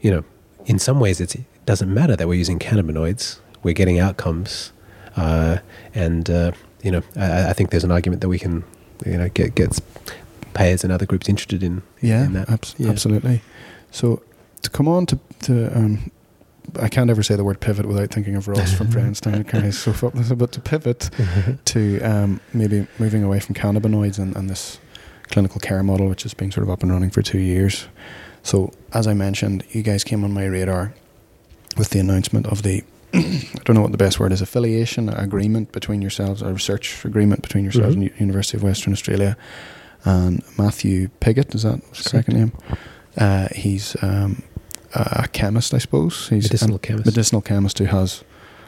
you 0.00 0.10
know, 0.10 0.24
in 0.66 0.78
some 0.78 1.00
ways 1.00 1.20
it 1.20 1.36
doesn't 1.66 1.92
matter 1.92 2.16
that 2.16 2.28
we're 2.28 2.34
using 2.34 2.58
cannabinoids, 2.58 3.38
we're 3.62 3.74
getting 3.74 3.98
outcomes, 3.98 4.72
uh, 5.16 5.58
and 5.94 6.28
uh, 6.28 6.52
you 6.82 6.90
know, 6.90 7.02
I, 7.16 7.50
I, 7.50 7.52
think 7.52 7.70
there's 7.70 7.84
an 7.84 7.90
argument 7.90 8.20
that 8.20 8.28
we 8.28 8.38
can, 8.38 8.64
you 9.06 9.16
know, 9.16 9.28
get 9.30 9.54
get 9.54 9.80
payers 10.54 10.84
and 10.84 10.92
other 10.92 11.06
groups 11.06 11.28
interested 11.28 11.62
in. 11.62 11.82
Yeah, 12.00 12.26
in. 12.26 12.36
Abs- 12.36 12.74
yeah. 12.78 12.90
absolutely. 12.90 13.42
So 13.90 14.22
to 14.62 14.70
come 14.70 14.88
on 14.88 15.06
to, 15.06 15.18
to 15.42 15.76
um, 15.76 16.10
I 16.80 16.88
can't 16.88 17.10
ever 17.10 17.22
say 17.22 17.36
the 17.36 17.44
word 17.44 17.60
pivot 17.60 17.86
without 17.86 18.10
thinking 18.10 18.34
of 18.36 18.48
Ross 18.48 18.72
from 18.72 18.86
Friendstown. 18.90 19.46
Kind 19.46 19.66
of 19.66 19.74
so 19.74 20.10
but 20.34 20.52
to 20.52 20.60
pivot 20.60 21.10
to 21.66 22.00
um, 22.00 22.40
maybe 22.52 22.86
moving 22.98 23.22
away 23.22 23.40
from 23.40 23.54
cannabinoids 23.54 24.18
and, 24.18 24.34
and 24.36 24.48
this 24.48 24.78
clinical 25.24 25.60
care 25.60 25.82
model, 25.82 26.08
which 26.08 26.22
has 26.22 26.34
been 26.34 26.50
sort 26.50 26.64
of 26.64 26.70
up 26.70 26.82
and 26.82 26.92
running 26.92 27.10
for 27.10 27.22
two 27.22 27.38
years. 27.38 27.86
So 28.42 28.72
as 28.92 29.06
I 29.06 29.14
mentioned, 29.14 29.64
you 29.70 29.82
guys 29.82 30.04
came 30.04 30.24
on 30.24 30.32
my 30.32 30.44
radar 30.44 30.94
with 31.76 31.90
the 31.90 31.98
announcement 31.98 32.46
of 32.46 32.62
the 32.62 32.82
I 33.14 33.48
don't 33.64 33.76
know 33.76 33.82
what 33.82 33.92
the 33.92 33.98
best 33.98 34.18
word 34.18 34.32
is 34.32 34.42
affiliation 34.42 35.08
agreement 35.08 35.72
between 35.72 36.02
yourselves, 36.02 36.42
a 36.42 36.52
research 36.52 37.04
agreement 37.04 37.42
between 37.42 37.64
yourselves 37.64 37.94
mm-hmm. 37.94 38.08
and 38.08 38.20
University 38.20 38.56
of 38.56 38.64
Western 38.64 38.92
Australia 38.92 39.36
and 40.04 40.42
Matthew 40.58 41.08
Piggott, 41.20 41.54
is 41.54 41.62
that 41.62 41.82
his 41.92 42.04
second 42.04 42.34
name? 42.34 42.52
Uh, 43.16 43.48
he's 43.54 43.96
um, 44.02 44.42
a 44.94 45.28
chemist, 45.28 45.72
I 45.74 45.78
suppose. 45.78 46.28
He's 46.28 46.44
medicinal 46.44 46.78
chemist. 46.78 47.06
Medicinal 47.06 47.42
chemist 47.42 47.78
who 47.78 47.86
has 47.86 48.24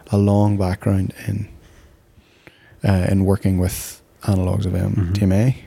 a 0.09 0.19
long 0.19 0.57
background 0.57 1.13
in 1.27 1.49
uh, 2.85 3.07
in 3.11 3.25
working 3.25 3.59
with 3.59 4.03
analogs 4.23 4.67
of 4.67 4.73
MDMA. 4.73 5.15
Mm-hmm. 5.15 5.61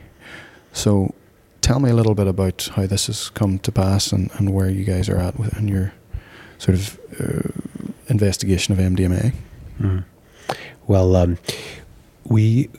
So, 0.72 1.14
tell 1.60 1.80
me 1.80 1.90
a 1.90 1.94
little 1.94 2.14
bit 2.14 2.26
about 2.26 2.70
how 2.74 2.86
this 2.86 3.08
has 3.08 3.28
come 3.30 3.58
to 3.60 3.72
pass 3.72 4.12
and, 4.12 4.30
and 4.34 4.54
where 4.54 4.70
you 4.70 4.84
guys 4.84 5.08
are 5.08 5.18
at 5.18 5.34
in 5.58 5.68
your 5.68 5.92
sort 6.58 6.76
of 6.76 7.00
uh, 7.20 7.48
investigation 8.08 8.72
of 8.72 8.78
MDMA. 8.78 9.34
Mm. 9.80 10.04
Well, 10.86 11.16
um, 11.16 11.38
we 12.24 12.70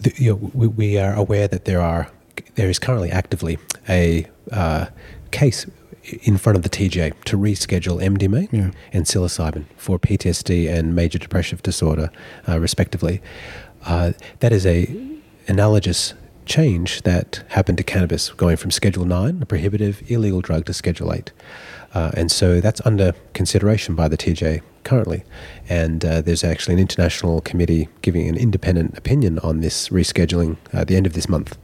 the, 0.00 0.12
you 0.16 0.30
know, 0.30 0.50
we, 0.54 0.66
we, 0.66 0.98
are 0.98 1.14
aware 1.14 1.48
that 1.48 1.64
there 1.64 1.80
are 1.80 2.10
there 2.54 2.68
is 2.68 2.78
currently 2.78 3.10
actively 3.10 3.58
a 3.88 4.26
uh, 4.52 4.86
case 5.30 5.66
in 6.22 6.36
front 6.36 6.56
of 6.56 6.62
the 6.62 6.68
TGA 6.68 7.12
to 7.24 7.36
reschedule 7.36 8.02
MDMA 8.02 8.48
yeah. 8.52 8.70
and 8.92 9.04
psilocybin 9.04 9.64
for 9.76 9.98
PTSD 9.98 10.70
and 10.72 10.94
major 10.94 11.18
depressive 11.18 11.62
disorder, 11.62 12.10
uh, 12.48 12.58
respectively. 12.60 13.20
Uh, 13.84 14.12
that 14.40 14.52
is 14.52 14.66
a 14.66 14.94
analogous 15.48 16.14
change 16.44 17.02
that 17.02 17.42
happened 17.48 17.78
to 17.78 17.84
cannabis, 17.84 18.30
going 18.30 18.56
from 18.56 18.70
Schedule 18.70 19.04
9, 19.04 19.42
a 19.42 19.46
prohibitive 19.46 20.02
illegal 20.10 20.40
drug, 20.40 20.64
to 20.66 20.72
Schedule 20.72 21.12
8. 21.12 21.32
Uh, 21.92 22.12
and 22.14 22.30
so 22.30 22.60
that's 22.60 22.80
under 22.84 23.12
consideration 23.32 23.94
by 23.94 24.08
the 24.08 24.16
TGA 24.16 24.62
currently. 24.86 25.24
And 25.68 26.04
uh, 26.04 26.22
there's 26.22 26.44
actually 26.44 26.74
an 26.74 26.80
international 26.80 27.42
committee 27.42 27.88
giving 28.00 28.28
an 28.28 28.36
independent 28.36 28.96
opinion 28.96 29.38
on 29.40 29.60
this 29.60 29.90
rescheduling 29.90 30.56
at 30.72 30.88
the 30.88 30.96
end 30.96 31.06
of 31.06 31.12
this 31.12 31.28
month. 31.28 31.58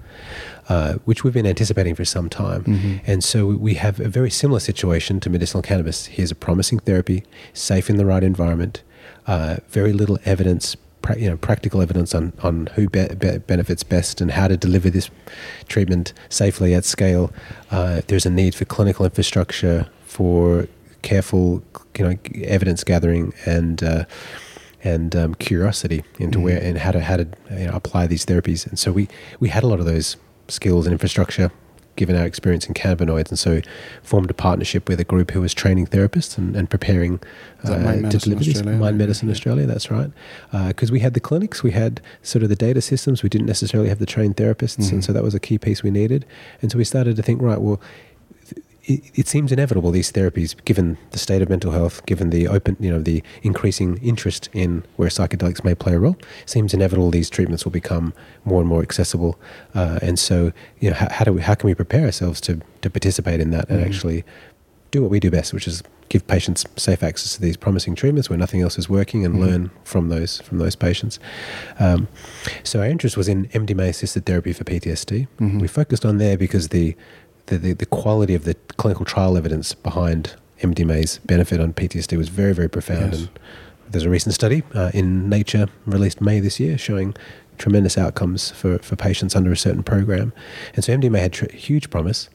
Uh, 0.69 0.95
which 1.07 1.25
we've 1.25 1.35
been 1.35 1.47
anticipating 1.47 1.95
for 1.95 2.05
some 2.05 2.29
time. 2.29 2.63
Mm-hmm. 2.63 2.99
And 3.05 3.25
so 3.25 3.47
we 3.47 3.75
have 3.75 3.99
a 3.99 4.09
very 4.09 4.31
similar 4.31 4.61
situation 4.61 5.19
to 5.21 5.29
medicinal 5.29 5.61
cannabis. 5.61 6.07
Here's 6.07 6.31
a 6.31 6.37
promising 6.37 6.79
therapy, 6.79 7.25
safe 7.53 7.91
in 7.91 7.97
the 7.97 8.07
right 8.07 8.23
environment, 8.23 8.83
uh, 9.27 9.57
very 9.71 9.93
little 9.93 10.19
evidence, 10.25 10.77
pra- 11.03 11.19
you 11.19 11.29
know, 11.29 11.37
practical 11.37 11.83
evidence 11.83 12.15
on, 12.15 12.33
on 12.43 12.69
who 12.75 12.89
be- 12.89 13.13
be- 13.19 13.39
benefits 13.39 13.83
best 13.83 14.21
and 14.21 14.31
how 14.31 14.47
to 14.47 14.57
deliver 14.57 14.89
this 14.89 15.11
treatment 15.67 16.13
safely 16.29 16.75
at 16.75 16.85
scale. 16.85 17.33
Uh, 17.73 18.03
there's 18.07 18.25
a 18.25 18.31
need 18.31 18.55
for 18.55 18.65
clinical 18.65 19.05
infrastructure, 19.05 19.89
for 20.05 20.69
careful, 21.03 21.63
you 21.99 22.05
know, 22.05 22.19
evidence 22.45 22.85
gathering 22.85 23.35
and 23.45 23.83
uh, 23.83 24.05
and 24.85 25.15
um, 25.15 25.35
curiosity 25.35 26.03
into 26.19 26.39
mm. 26.39 26.45
where 26.45 26.63
and 26.63 26.79
how 26.79 26.93
to 26.93 27.01
how 27.01 27.17
to 27.17 27.27
you 27.51 27.67
know, 27.67 27.75
apply 27.75 28.07
these 28.07 28.27
therapies. 28.27 28.67
And 28.67 28.79
so 28.79 28.93
we 28.93 29.09
we 29.41 29.49
had 29.49 29.63
a 29.63 29.67
lot 29.67 29.81
of 29.81 29.87
those 29.87 30.17
skills 30.49 30.87
and 30.87 30.93
infrastructure 30.93 31.51
given 31.95 32.17
our 32.17 32.25
experience 32.25 32.67
in 32.67 32.75
cannabinoids, 32.75 33.29
and 33.29 33.39
so 33.39 33.61
formed 34.03 34.31
a 34.31 34.35
partnership 34.35 34.89
with 34.89 34.99
a 34.99 35.05
group 35.05 35.31
who 35.33 35.43
was 35.43 35.53
training 35.53 35.87
therapists 35.87 36.39
and, 36.39 36.57
and 36.57 36.71
preparing 36.71 37.21
uh, 37.65 37.93
to 38.09 38.19
deliver 38.19 38.43
this 38.43 38.65
Mind 38.65 38.97
Medicine 38.97 39.29
yeah. 39.29 39.33
Australia. 39.33 39.67
That's 39.67 39.91
right, 39.91 40.11
because 40.69 40.91
uh, 40.91 40.95
we 40.95 41.01
had 41.01 41.13
the 41.15 41.21
clinics, 41.21 41.63
we 41.63 41.73
had 41.73 42.01
sort 42.23 42.43
of 42.43 42.49
the 42.49 42.57
data 42.57 42.81
systems, 42.81 43.23
we 43.23 43.29
didn't 43.29 43.47
necessarily 43.47 43.91
have 43.91 43.99
the 43.99 44.07
trained 44.07 44.37
therapists, 44.37 44.79
mm-hmm. 44.79 44.95
and 44.95 45.05
so 45.05 45.13
that 45.13 45.23
was 45.23 45.35
a 45.35 45.41
key 45.41 45.59
piece 45.59 45.83
we 45.83 45.91
needed. 45.91 46.25
And 46.63 46.73
so 46.73 46.79
we 46.79 46.85
started 46.85 47.15
to 47.17 47.23
think, 47.23 47.43
right, 47.43 47.61
well, 47.61 47.79
it, 48.85 49.01
it, 49.15 49.29
seems 49.29 49.53
inevitable 49.53 49.91
these 49.91 50.11
therapies, 50.11 50.57
given 50.65 50.99
the 51.11 51.19
state 51.19 51.43
of 51.43 51.49
mental 51.49 51.73
health, 51.73 52.05
given 52.07 52.31
the 52.31 52.49
open, 52.49 52.77
you 52.81 52.91
know, 52.91 53.01
the 53.01 53.23
increasing 53.43 53.99
interest 53.99 54.49
in 54.53 54.85
where 54.97 55.09
psychedelics 55.09 55.65
may 55.65 55.75
play 55.75 55.95
a 55.95 55.99
role, 55.99 56.17
seems 56.47 56.75
inevitable 56.75 57.11
these 57.11 57.31
treatments 57.31 57.65
will 57.65 57.73
become 57.73 58.13
more 58.45 58.61
and 58.61 58.69
more 58.69 58.83
accessible. 58.83 59.39
Uh, 59.75 59.99
and 60.03 60.19
so, 60.19 60.53
you 60.81 60.91
know, 60.91 60.97
how, 60.97 61.09
how, 61.11 61.25
do 61.25 61.33
we, 61.33 61.41
how 61.41 61.55
can 61.55 61.69
we 61.69 61.75
prepare 61.75 62.05
ourselves 62.05 62.41
to 62.43 62.61
to 62.83 62.91
participate 62.91 63.41
in 63.41 63.51
that 63.53 63.69
and 63.69 63.79
mm-hmm. 63.79 63.87
actually 63.87 64.25
do 64.91 65.01
what 65.01 65.11
we 65.11 65.19
do 65.19 65.31
best, 65.31 65.55
which 65.55 65.67
is 65.67 65.83
give 66.09 66.27
patients 66.27 66.67
safe 66.77 67.03
access 67.03 67.35
to 67.35 67.41
these 67.41 67.57
promising 67.57 67.95
treatments 67.95 68.29
where 68.29 68.39
nothing 68.39 68.61
else 68.61 68.79
is 68.79 68.87
working 68.87 69.25
and 69.25 69.35
mm-hmm. 69.35 69.45
learn 69.45 69.71
from 69.83 70.11
those 70.11 70.43
from 70.43 70.59
those 70.59 70.77
patients. 70.77 71.19
Um, 71.79 72.07
so 72.63 72.81
our 72.81 72.87
interest 72.87 73.17
was 73.17 73.29
in 73.29 73.47
MDMA 73.49 73.89
assisted 73.89 74.27
therapy 74.27 74.53
for 74.53 74.65
PTSD. 74.65 75.27
Mm-hmm. 75.41 75.59
We 75.59 75.69
focused 75.69 76.05
on 76.05 76.19
there 76.19 76.37
because 76.37 76.69
the 76.69 76.95
the, 77.47 77.59
the, 77.59 77.73
the 77.73 77.87
quality 77.87 78.35
of 78.35 78.45
the 78.45 78.55
clinical 78.77 79.05
trial 79.05 79.37
evidence 79.37 79.75
behind 79.75 80.35
MDMA's 80.61 81.19
benefit 81.19 81.61
on 81.61 81.73
PTSD 81.73 82.17
was 82.17 82.29
very, 82.29 82.55
very 82.55 82.69
profound. 82.69 83.13
Yes. 83.13 83.21
And 83.21 83.31
there's 83.91 84.05
a 84.05 84.11
recent 84.11 84.35
study 84.35 84.63
uh, 84.75 84.91
in 84.95 85.29
Nature 85.29 85.67
released 85.87 86.21
May 86.21 86.41
this 86.41 86.59
year 86.59 86.79
showing 86.79 87.15
tremendous 87.59 87.99
outcomes 87.99 88.51
for, 88.51 88.79
for 88.79 88.97
patients 88.97 89.37
under 89.37 89.53
a 89.53 89.57
certain 89.57 89.83
program. 89.83 90.33
And 90.75 90.85
so 90.85 90.97
MDMA 90.97 91.19
had 91.19 91.33
tr- 91.33 91.53
huge 91.53 91.91
promise. 91.91 92.31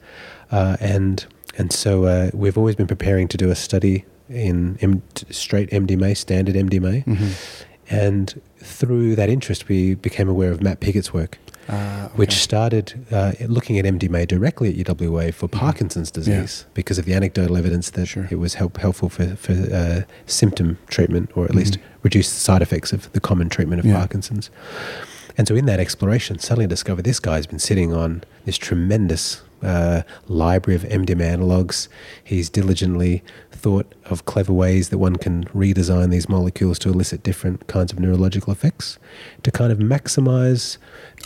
Uh, 0.51 0.77
and, 0.79 1.25
and 1.57 1.71
so 1.71 2.05
uh, 2.05 2.29
we've 2.33 2.57
always 2.57 2.75
been 2.75 2.87
preparing 2.87 3.27
to 3.29 3.37
do 3.37 3.49
a 3.49 3.55
study 3.55 4.05
in 4.29 4.77
M- 4.81 5.01
straight 5.29 5.69
MDMA, 5.71 6.15
standard 6.15 6.55
MDMA. 6.55 7.05
Mm-hmm. 7.05 7.63
And 7.89 8.41
through 8.57 9.15
that 9.15 9.29
interest, 9.29 9.67
we 9.67 9.95
became 9.95 10.27
aware 10.27 10.51
of 10.51 10.61
Matt 10.61 10.81
Piggott's 10.81 11.13
work. 11.13 11.39
Uh, 11.69 12.03
okay. 12.05 12.13
which 12.15 12.35
started 12.35 13.05
uh, 13.11 13.33
looking 13.41 13.77
at 13.77 13.83
MDMA 13.83 14.25
directly 14.25 14.69
at 14.69 14.87
UWA 14.87 15.33
for 15.33 15.49
mm-hmm. 15.49 15.59
Parkinson's 15.59 16.09
disease 16.09 16.63
yeah. 16.65 16.71
because 16.73 16.97
of 16.97 17.03
the 17.03 17.13
anecdotal 17.13 17.57
evidence 17.57 17.89
that 17.89 18.05
sure. 18.05 18.25
it 18.31 18.37
was 18.37 18.53
help, 18.53 18.77
helpful 18.77 19.09
for, 19.09 19.35
for 19.35 19.51
uh, 19.51 20.01
symptom 20.25 20.77
treatment 20.87 21.29
or 21.35 21.43
at 21.43 21.49
mm-hmm. 21.49 21.59
least 21.59 21.77
reduce 22.03 22.31
the 22.31 22.39
side 22.39 22.61
effects 22.61 22.93
of 22.93 23.11
the 23.11 23.19
common 23.19 23.49
treatment 23.49 23.81
of 23.81 23.85
yeah. 23.85 23.97
Parkinson's. 23.97 24.49
And 25.37 25.47
so, 25.47 25.55
in 25.55 25.65
that 25.65 25.79
exploration, 25.79 26.39
suddenly 26.39 26.63
I 26.63 26.67
discovered 26.67 27.03
this 27.03 27.19
guy's 27.19 27.45
been 27.45 27.59
sitting 27.59 27.93
on 27.93 28.23
this 28.45 28.57
tremendous 28.57 29.43
uh, 29.61 30.03
library 30.27 30.75
of 30.75 30.83
MDMA 30.83 31.37
analogs. 31.37 31.89
He's 32.23 32.49
diligently 32.49 33.23
thought 33.57 33.93
of 34.05 34.25
clever 34.25 34.53
ways 34.53 34.89
that 34.89 34.97
one 34.97 35.15
can 35.15 35.45
redesign 35.45 36.11
these 36.11 36.29
molecules 36.29 36.79
to 36.79 36.89
elicit 36.89 37.23
different 37.23 37.67
kinds 37.67 37.91
of 37.91 37.99
neurological 37.99 38.53
effects 38.53 38.97
to 39.43 39.51
kind 39.51 39.71
of 39.71 39.79
maximize 39.79 40.77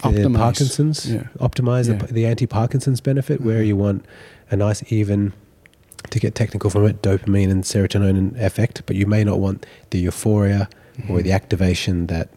the 0.03 0.31
Parkinson's, 0.35 1.11
yeah. 1.11 1.23
optimize 1.39 1.89
yeah. 1.89 1.97
the, 2.05 2.13
the 2.13 2.25
anti 2.25 2.47
Parkinson's 2.47 3.01
benefit, 3.01 3.39
mm-hmm. 3.39 3.47
where 3.47 3.63
you 3.63 3.75
want 3.75 4.05
a 4.49 4.55
nice, 4.55 4.83
even, 4.91 5.33
to 6.09 6.19
get 6.19 6.33
technical 6.33 6.69
from 6.69 6.85
it, 6.85 7.01
dopamine 7.01 7.51
and 7.51 7.63
serotonin 7.63 8.39
effect, 8.41 8.83
but 8.85 8.95
you 8.95 9.05
may 9.05 9.23
not 9.23 9.39
want 9.39 9.65
the 9.91 9.99
euphoria 9.99 10.67
mm-hmm. 10.97 11.11
or 11.11 11.21
the 11.21 11.31
activation 11.31 12.07
that 12.07 12.29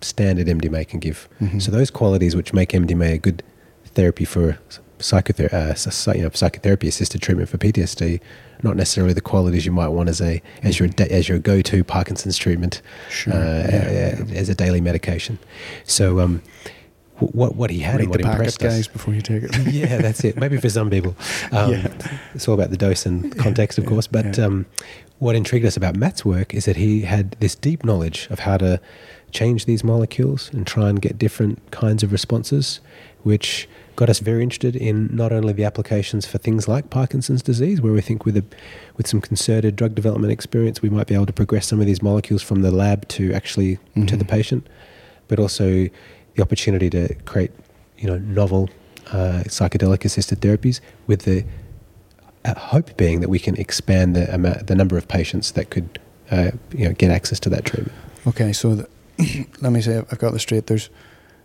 standard 0.00 0.46
MDMA 0.46 0.88
can 0.88 0.98
give. 0.98 1.28
Mm-hmm. 1.40 1.60
So, 1.60 1.70
those 1.70 1.90
qualities 1.90 2.34
which 2.34 2.52
make 2.52 2.70
MDMA 2.70 3.14
a 3.14 3.18
good 3.18 3.42
therapy 3.84 4.24
for 4.24 4.58
psychotherapy, 4.98 5.54
uh, 5.54 6.12
you 6.14 6.22
know, 6.22 6.30
psychotherapy 6.32 6.88
assisted 6.88 7.22
treatment 7.22 7.48
for 7.48 7.58
PTSD, 7.58 8.20
not 8.62 8.76
necessarily 8.76 9.12
the 9.12 9.20
qualities 9.20 9.66
you 9.66 9.72
might 9.72 9.88
want 9.88 10.08
as 10.08 10.20
a 10.20 10.42
as 10.62 10.78
your 10.78 10.88
as 10.98 11.28
your 11.28 11.38
go 11.38 11.60
to 11.62 11.84
Parkinson's 11.84 12.36
treatment, 12.36 12.82
sure. 13.10 13.34
uh, 13.34 13.36
yeah. 13.36 14.24
as 14.34 14.48
a 14.48 14.54
daily 14.54 14.80
medication. 14.80 15.38
So. 15.84 16.20
Um, 16.20 16.42
what 17.18 17.54
what 17.54 17.70
he 17.70 17.78
had 17.78 17.96
Read 17.96 18.00
and 18.00 18.10
what 18.10 18.20
the 18.20 18.28
impressed 18.28 18.62
us. 18.64 18.74
guys, 18.74 18.88
before 18.88 19.14
you 19.14 19.20
take 19.20 19.44
it. 19.44 19.56
yeah, 19.72 19.98
that's 19.98 20.24
it. 20.24 20.36
Maybe 20.36 20.56
for 20.56 20.68
some 20.68 20.90
people, 20.90 21.14
um, 21.52 21.70
yeah. 21.70 22.18
it's 22.34 22.48
all 22.48 22.54
about 22.54 22.70
the 22.70 22.76
dose 22.76 23.06
and 23.06 23.36
context, 23.38 23.78
of 23.78 23.86
course. 23.86 24.08
But 24.08 24.38
yeah. 24.38 24.46
um, 24.46 24.66
what 25.20 25.36
intrigued 25.36 25.64
us 25.64 25.76
about 25.76 25.94
Matt's 25.94 26.24
work 26.24 26.52
is 26.52 26.64
that 26.64 26.76
he 26.76 27.02
had 27.02 27.36
this 27.38 27.54
deep 27.54 27.84
knowledge 27.84 28.26
of 28.30 28.40
how 28.40 28.56
to 28.56 28.80
change 29.30 29.66
these 29.66 29.84
molecules 29.84 30.50
and 30.52 30.66
try 30.66 30.88
and 30.88 31.00
get 31.00 31.16
different 31.16 31.70
kinds 31.70 32.02
of 32.02 32.10
responses, 32.10 32.80
which 33.22 33.68
got 33.96 34.08
us 34.08 34.18
very 34.18 34.42
interested 34.42 34.76
in 34.76 35.14
not 35.14 35.32
only 35.32 35.52
the 35.52 35.64
applications 35.64 36.26
for 36.26 36.38
things 36.38 36.68
like 36.68 36.90
Parkinson's 36.90 37.42
disease, 37.42 37.80
where 37.80 37.92
we 37.92 38.00
think 38.00 38.24
with 38.24 38.36
a, 38.36 38.44
with 38.96 39.06
some 39.06 39.20
concerted 39.20 39.76
drug 39.76 39.94
development 39.94 40.32
experience, 40.32 40.82
we 40.82 40.90
might 40.90 41.06
be 41.06 41.14
able 41.14 41.26
to 41.26 41.32
progress 41.32 41.66
some 41.66 41.80
of 41.80 41.86
these 41.86 42.02
molecules 42.02 42.42
from 42.42 42.62
the 42.62 42.70
lab 42.70 43.06
to 43.08 43.32
actually 43.32 43.76
mm-hmm. 43.76 44.06
to 44.06 44.16
the 44.16 44.24
mm-hmm. 44.24 44.34
patient, 44.34 44.66
but 45.28 45.38
also 45.38 45.88
the 46.34 46.42
opportunity 46.42 46.88
to 46.90 47.14
create, 47.24 47.50
you 47.98 48.06
know, 48.06 48.18
novel 48.18 48.70
uh, 49.08 49.42
psychedelic 49.46 50.04
assisted 50.04 50.40
therapies 50.40 50.80
with 51.06 51.22
the 51.22 51.44
uh, 52.44 52.54
hope 52.54 52.96
being 52.96 53.20
that 53.20 53.28
we 53.28 53.38
can 53.38 53.56
expand 53.56 54.16
the 54.16 54.32
amount, 54.34 54.66
the 54.66 54.74
number 54.74 54.96
of 54.96 55.06
patients 55.06 55.52
that 55.52 55.70
could, 55.70 55.98
uh, 56.30 56.50
you 56.72 56.88
know, 56.88 56.94
get 56.94 57.10
access 57.10 57.38
to 57.40 57.48
that 57.50 57.64
treatment. 57.64 57.92
Okay, 58.26 58.52
so 58.52 58.74
the, 58.74 58.88
let 59.60 59.72
me 59.72 59.80
say 59.80 59.98
I've 59.98 60.18
got 60.18 60.32
this 60.32 60.42
straight. 60.42 60.66
There's 60.66 60.88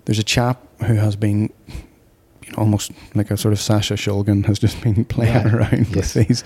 there's 0.06 0.20
a 0.20 0.24
chap 0.24 0.62
who 0.86 0.93
has 0.93 1.18
been 1.18 1.52
you 2.48 2.54
know, 2.54 2.60
almost 2.60 2.91
like 3.14 3.30
a 3.30 3.38
sort 3.38 3.54
of 3.54 3.60
Sasha 3.60 3.93
Shulgin 3.93 4.45
has 4.45 4.60
just 4.60 4.82
been 4.82 5.06
playing 5.16 5.34
yeah. 5.34 5.56
around 5.56 5.88
yes. 5.95 6.16
with 6.16 6.28
these. 6.28 6.43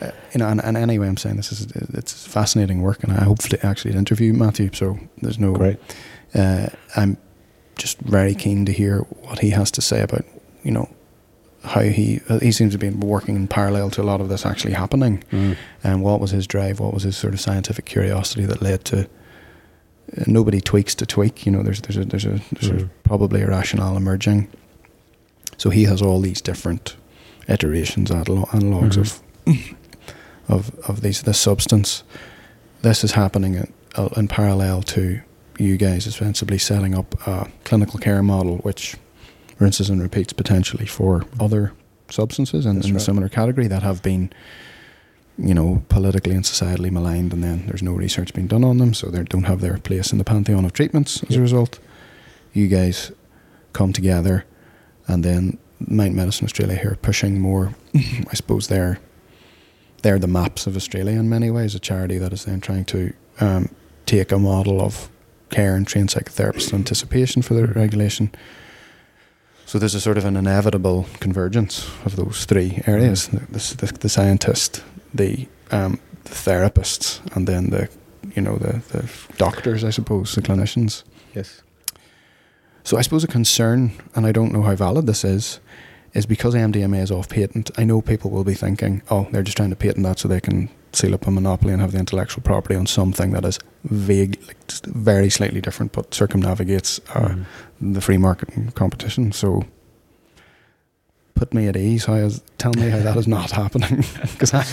Uh, 0.00 0.10
you 0.32 0.38
know, 0.38 0.48
and, 0.48 0.62
and, 0.62 0.76
anyway, 0.76 1.08
I'm 1.08 1.16
saying 1.16 1.36
this 1.36 1.52
is 1.52 1.66
it's 1.94 2.26
fascinating 2.26 2.82
work, 2.82 3.02
and 3.02 3.12
I 3.12 3.24
hopefully 3.24 3.58
actually 3.62 3.94
interview 3.94 4.32
Matthew. 4.34 4.70
So 4.72 4.98
there's 5.22 5.38
no. 5.38 5.54
Great. 5.54 5.78
Uh, 6.34 6.66
I'm 6.96 7.16
just 7.76 7.98
very 8.00 8.34
keen 8.34 8.66
to 8.66 8.72
hear 8.72 8.98
what 8.98 9.38
he 9.38 9.50
has 9.50 9.70
to 9.70 9.82
say 9.82 10.02
about 10.02 10.24
you 10.62 10.70
know 10.70 10.88
how 11.64 11.80
he 11.80 12.20
uh, 12.28 12.38
he 12.40 12.52
seems 12.52 12.72
to 12.72 12.78
be 12.78 12.90
working 12.90 13.36
in 13.36 13.48
parallel 13.48 13.90
to 13.90 14.02
a 14.02 14.04
lot 14.04 14.20
of 14.20 14.28
this 14.28 14.44
actually 14.44 14.74
happening, 14.74 15.24
mm. 15.32 15.56
and 15.82 16.02
what 16.02 16.20
was 16.20 16.30
his 16.30 16.46
drive, 16.46 16.78
what 16.78 16.92
was 16.92 17.02
his 17.02 17.16
sort 17.16 17.32
of 17.32 17.40
scientific 17.40 17.84
curiosity 17.86 18.44
that 18.46 18.60
led 18.60 18.84
to. 18.86 19.08
Uh, 20.16 20.22
nobody 20.28 20.60
tweaks 20.60 20.94
to 20.94 21.06
tweak, 21.06 21.46
you 21.46 21.52
know. 21.52 21.62
There's 21.62 21.80
there's 21.80 21.96
a 21.96 22.04
there's 22.04 22.24
a 22.26 22.40
there's 22.52 22.70
mm. 22.70 22.84
a, 22.84 22.88
probably 23.02 23.42
a 23.42 23.48
rationale 23.48 23.96
emerging 23.96 24.48
so 25.56 25.70
he 25.70 25.84
has 25.84 26.02
all 26.02 26.20
these 26.20 26.40
different 26.40 26.96
iterations, 27.48 28.10
analogs 28.10 28.96
mm-hmm. 28.96 29.50
of 29.50 29.76
of 30.48 30.78
of 30.88 31.00
these 31.00 31.22
this 31.22 31.38
substance. 31.38 32.02
This 32.82 33.02
is 33.02 33.12
happening 33.12 33.54
in, 33.54 33.72
uh, 33.96 34.08
in 34.16 34.28
parallel 34.28 34.82
to 34.82 35.20
you 35.58 35.76
guys 35.76 36.06
ostensibly 36.06 36.58
setting 36.58 36.94
up 36.94 37.14
a 37.26 37.48
clinical 37.64 37.98
care 37.98 38.22
model, 38.22 38.58
which 38.58 38.96
rinses 39.58 39.88
and 39.88 40.02
repeats 40.02 40.32
potentially 40.32 40.86
for 40.86 41.24
other 41.40 41.72
substances 42.10 42.66
in, 42.66 42.76
in 42.76 42.92
right. 42.92 42.96
a 42.96 43.00
similar 43.00 43.28
category 43.28 43.66
that 43.66 43.82
have 43.82 44.02
been, 44.02 44.30
you 45.38 45.54
know, 45.54 45.82
politically 45.88 46.34
and 46.34 46.44
societally 46.44 46.90
maligned, 46.90 47.32
and 47.32 47.42
then 47.42 47.66
there's 47.66 47.82
no 47.82 47.92
research 47.92 48.34
being 48.34 48.46
done 48.46 48.64
on 48.64 48.78
them, 48.78 48.92
so 48.94 49.08
they 49.08 49.22
don't 49.24 49.44
have 49.44 49.60
their 49.60 49.78
place 49.78 50.12
in 50.12 50.18
the 50.18 50.24
pantheon 50.24 50.64
of 50.64 50.72
treatments 50.72 51.22
as 51.24 51.30
yep. 51.30 51.38
a 51.38 51.42
result. 51.42 51.78
You 52.52 52.68
guys 52.68 53.12
come 53.72 53.92
together 53.92 54.44
and 55.06 55.24
then 55.24 55.58
Mind 55.80 56.14
Medicine 56.14 56.44
Australia 56.44 56.76
here 56.76 56.96
pushing 57.00 57.40
more. 57.40 57.74
I 57.94 58.34
suppose 58.34 58.68
they're 58.68 58.98
they're 60.02 60.18
the 60.18 60.28
MAPS 60.28 60.66
of 60.66 60.76
Australia 60.76 61.18
in 61.18 61.28
many 61.28 61.50
ways. 61.50 61.74
A 61.74 61.78
charity 61.78 62.18
that 62.18 62.32
is 62.32 62.44
then 62.44 62.60
trying 62.60 62.84
to 62.86 63.12
um, 63.40 63.68
take 64.06 64.32
a 64.32 64.38
model 64.38 64.80
of 64.80 65.10
care 65.50 65.74
and 65.74 65.86
train 65.86 66.06
psychotherapists 66.06 66.70
in 66.70 66.78
anticipation 66.78 67.42
for 67.42 67.54
the 67.54 67.66
regulation. 67.66 68.30
So 69.64 69.78
there's 69.78 69.94
a 69.94 70.00
sort 70.00 70.16
of 70.16 70.24
an 70.24 70.36
inevitable 70.36 71.06
convergence 71.18 71.88
of 72.04 72.16
those 72.16 72.44
three 72.44 72.82
areas: 72.86 73.28
mm-hmm. 73.28 73.52
the, 73.52 73.86
the, 73.86 73.98
the 73.98 74.08
scientist, 74.08 74.82
the, 75.12 75.48
um, 75.70 75.98
the 76.24 76.34
therapists, 76.34 77.20
and 77.34 77.46
then 77.46 77.70
the 77.70 77.88
you 78.34 78.42
know 78.42 78.56
the 78.56 78.80
the 78.90 79.10
doctors, 79.36 79.84
I 79.84 79.90
suppose, 79.90 80.34
the 80.34 80.42
clinicians. 80.42 81.02
Yes. 81.34 81.62
So 82.86 82.96
I 82.96 83.00
suppose 83.00 83.24
a 83.24 83.26
concern, 83.26 83.90
and 84.14 84.24
I 84.24 84.30
don't 84.30 84.52
know 84.52 84.62
how 84.62 84.76
valid 84.76 85.08
this 85.08 85.24
is, 85.24 85.58
is 86.14 86.24
because 86.24 86.54
MDMA 86.54 87.02
is 87.02 87.10
off 87.10 87.28
patent. 87.28 87.68
I 87.76 87.82
know 87.82 88.00
people 88.00 88.30
will 88.30 88.44
be 88.44 88.54
thinking, 88.54 89.02
oh, 89.10 89.26
they're 89.32 89.42
just 89.42 89.56
trying 89.56 89.70
to 89.70 89.76
patent 89.76 90.04
that 90.04 90.20
so 90.20 90.28
they 90.28 90.40
can 90.40 90.68
seal 90.92 91.12
up 91.12 91.26
a 91.26 91.32
monopoly 91.32 91.72
and 91.72 91.82
have 91.82 91.90
the 91.90 91.98
intellectual 91.98 92.44
property 92.44 92.76
on 92.76 92.86
something 92.86 93.32
that 93.32 93.44
is 93.44 93.58
vague, 93.82 94.40
like 94.46 94.56
very 94.84 95.28
slightly 95.30 95.60
different, 95.60 95.90
but 95.90 96.14
circumnavigates 96.14 97.00
uh, 97.08 97.30
mm. 97.30 97.44
the 97.80 98.00
free 98.00 98.18
market 98.18 98.50
competition. 98.76 99.32
So 99.32 99.64
put 101.34 101.52
me 101.52 101.66
at 101.66 101.76
ease. 101.76 102.04
How 102.04 102.14
is, 102.14 102.40
tell 102.56 102.72
me 102.74 102.88
how 102.88 103.00
that 103.00 103.16
is 103.16 103.26
not 103.26 103.50
happening 103.62 104.04
because 104.30 104.54
I, 104.54 104.64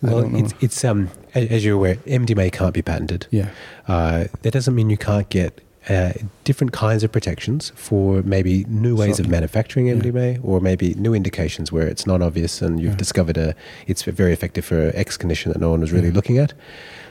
well, 0.00 0.34
it's, 0.34 0.54
it's 0.60 0.84
um 0.86 1.10
as 1.34 1.66
you're 1.66 1.76
aware, 1.76 1.96
MDMA 1.96 2.50
can't 2.50 2.72
be 2.72 2.80
patented. 2.80 3.26
Yeah, 3.30 3.50
uh, 3.88 4.24
that 4.40 4.52
doesn't 4.52 4.74
mean 4.74 4.88
you 4.88 4.96
can't 4.96 5.28
get 5.28 5.60
uh, 5.88 6.12
different 6.44 6.72
kinds 6.72 7.04
of 7.04 7.12
protections 7.12 7.70
for 7.76 8.22
maybe 8.22 8.64
new 8.64 8.96
ways 8.96 9.20
of 9.20 9.28
manufacturing 9.28 9.86
MDMA 9.86 10.34
yeah. 10.34 10.40
or 10.42 10.60
maybe 10.60 10.94
new 10.94 11.14
indications 11.14 11.70
where 11.70 11.86
it's 11.86 12.06
not 12.06 12.22
obvious 12.22 12.60
and 12.60 12.80
you've 12.80 12.92
yeah. 12.92 12.98
discovered 12.98 13.36
a 13.36 13.54
it's 13.86 14.02
very 14.02 14.32
effective 14.32 14.64
for 14.64 14.90
X 14.94 15.16
condition 15.16 15.52
that 15.52 15.60
no 15.60 15.70
one 15.70 15.80
was 15.80 15.92
really 15.92 16.08
yeah. 16.08 16.14
looking 16.14 16.38
at. 16.38 16.54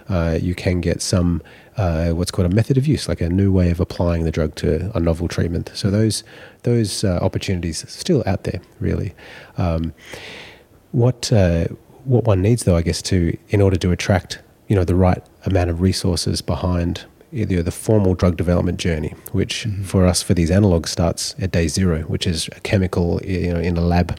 Uh, 0.10 0.38
you 0.40 0.54
can 0.54 0.82
get 0.82 1.02
some 1.02 1.42
uh, 1.78 2.10
what's 2.12 2.32
called 2.32 2.52
a 2.52 2.54
method 2.56 2.78
of 2.78 2.86
use, 2.86 3.08
like 3.08 3.22
a 3.22 3.30
new 3.30 3.52
way 3.52 3.72
of 3.72 3.80
applying 3.80 4.24
the 4.24 4.32
drug 4.32 4.56
to 4.56 4.92
a 4.96 5.00
novel 5.00 5.28
treatment. 5.28 5.72
So 5.74 5.90
those 5.90 6.24
those 6.64 7.04
uh, 7.04 7.20
opportunities 7.22 7.84
are 7.84 7.88
still 7.88 8.24
out 8.26 8.44
there, 8.44 8.62
really. 8.80 9.14
Um, 9.58 9.94
what 10.92 11.32
uh, 11.34 11.68
what 12.04 12.26
one 12.26 12.42
needs, 12.42 12.64
though, 12.64 12.76
I 12.76 12.82
guess, 12.82 13.02
to 13.04 13.38
in 13.50 13.62
order 13.62 13.78
to 13.78 13.92
attract 13.92 14.40
you 14.68 14.76
know 14.76 14.84
the 14.84 14.96
right 14.96 15.24
amount 15.46 15.70
of 15.70 15.82
resources 15.82 16.42
behind 16.42 17.06
either 17.32 17.62
the 17.64 17.72
formal 17.72 18.14
drug 18.16 18.38
development 18.38 18.80
journey, 18.80 19.14
which 19.32 19.66
mm-hmm. 19.66 19.84
for 19.84 20.06
us 20.06 20.22
for 20.22 20.34
these 20.34 20.50
analogs 20.50 20.90
starts 20.90 21.36
at 21.40 21.52
day 21.52 21.68
zero, 21.68 22.02
which 22.04 22.26
is 22.28 22.50
a 22.56 22.60
chemical 22.62 23.22
you 23.24 23.54
know 23.54 23.60
in 23.60 23.78
a 23.78 23.82
lab 23.82 24.18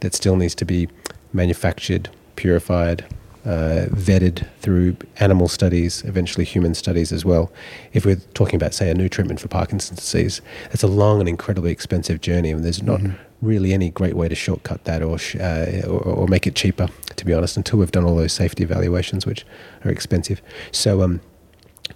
that 0.00 0.14
still 0.14 0.36
needs 0.36 0.54
to 0.56 0.64
be 0.64 0.88
manufactured, 1.32 2.08
purified, 2.36 3.04
uh, 3.44 3.86
vetted 3.90 4.46
through 4.60 4.96
animal 5.18 5.48
studies, 5.48 6.04
eventually 6.04 6.44
human 6.44 6.74
studies 6.74 7.12
as 7.12 7.24
well. 7.24 7.50
If 7.92 8.06
we're 8.06 8.20
talking 8.34 8.56
about, 8.56 8.74
say, 8.74 8.90
a 8.90 8.94
new 8.94 9.08
treatment 9.08 9.40
for 9.40 9.48
Parkinson's 9.48 10.00
disease, 10.00 10.40
it's 10.70 10.82
a 10.82 10.88
long 10.88 11.20
and 11.20 11.28
incredibly 11.28 11.72
expensive 11.72 12.20
journey, 12.20 12.50
and 12.50 12.64
there's 12.64 12.82
not 12.82 13.00
mm-hmm. 13.00 13.16
really 13.40 13.72
any 13.72 13.90
great 13.90 14.14
way 14.14 14.28
to 14.28 14.34
shortcut 14.34 14.84
that 14.84 15.02
or, 15.02 15.18
sh- 15.18 15.36
uh, 15.36 15.82
or, 15.86 16.00
or 16.02 16.28
make 16.28 16.46
it 16.46 16.54
cheaper, 16.54 16.88
to 17.16 17.24
be 17.24 17.34
honest, 17.34 17.56
until 17.56 17.78
we've 17.78 17.92
done 17.92 18.04
all 18.04 18.16
those 18.16 18.32
safety 18.32 18.62
evaluations, 18.62 19.26
which 19.26 19.44
are 19.84 19.90
expensive. 19.90 20.40
So 20.70 21.02
um, 21.02 21.20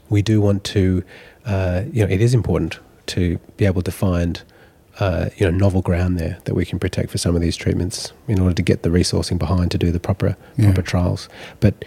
we 0.09 0.23
do 0.23 0.41
want 0.41 0.65
to, 0.65 1.05
uh, 1.45 1.83
you 1.93 2.05
know, 2.05 2.13
it 2.13 2.21
is 2.21 2.35
important 2.35 2.79
to 3.07 3.39
be 3.57 3.65
able 3.67 3.83
to 3.83 3.93
find 3.93 4.43
uh, 4.99 5.29
you 5.37 5.45
know 5.45 5.57
novel 5.57 5.83
ground 5.83 6.19
there 6.19 6.39
that 6.45 6.55
we 6.55 6.65
can 6.65 6.79
protect 6.79 7.11
for 7.11 7.19
some 7.19 7.35
of 7.35 7.43
these 7.43 7.57
treatments 7.57 8.13
in 8.29 8.41
order 8.41 8.55
to 8.55 8.63
get 8.63 8.83
the 8.83 8.89
resourcing 8.89 9.39
behind 9.39 9.71
to 9.71 9.79
do 9.79 9.91
the 9.91 10.01
proper 10.01 10.37
yeah. 10.57 10.67
proper 10.67 10.83
trials. 10.83 11.29
But 11.61 11.85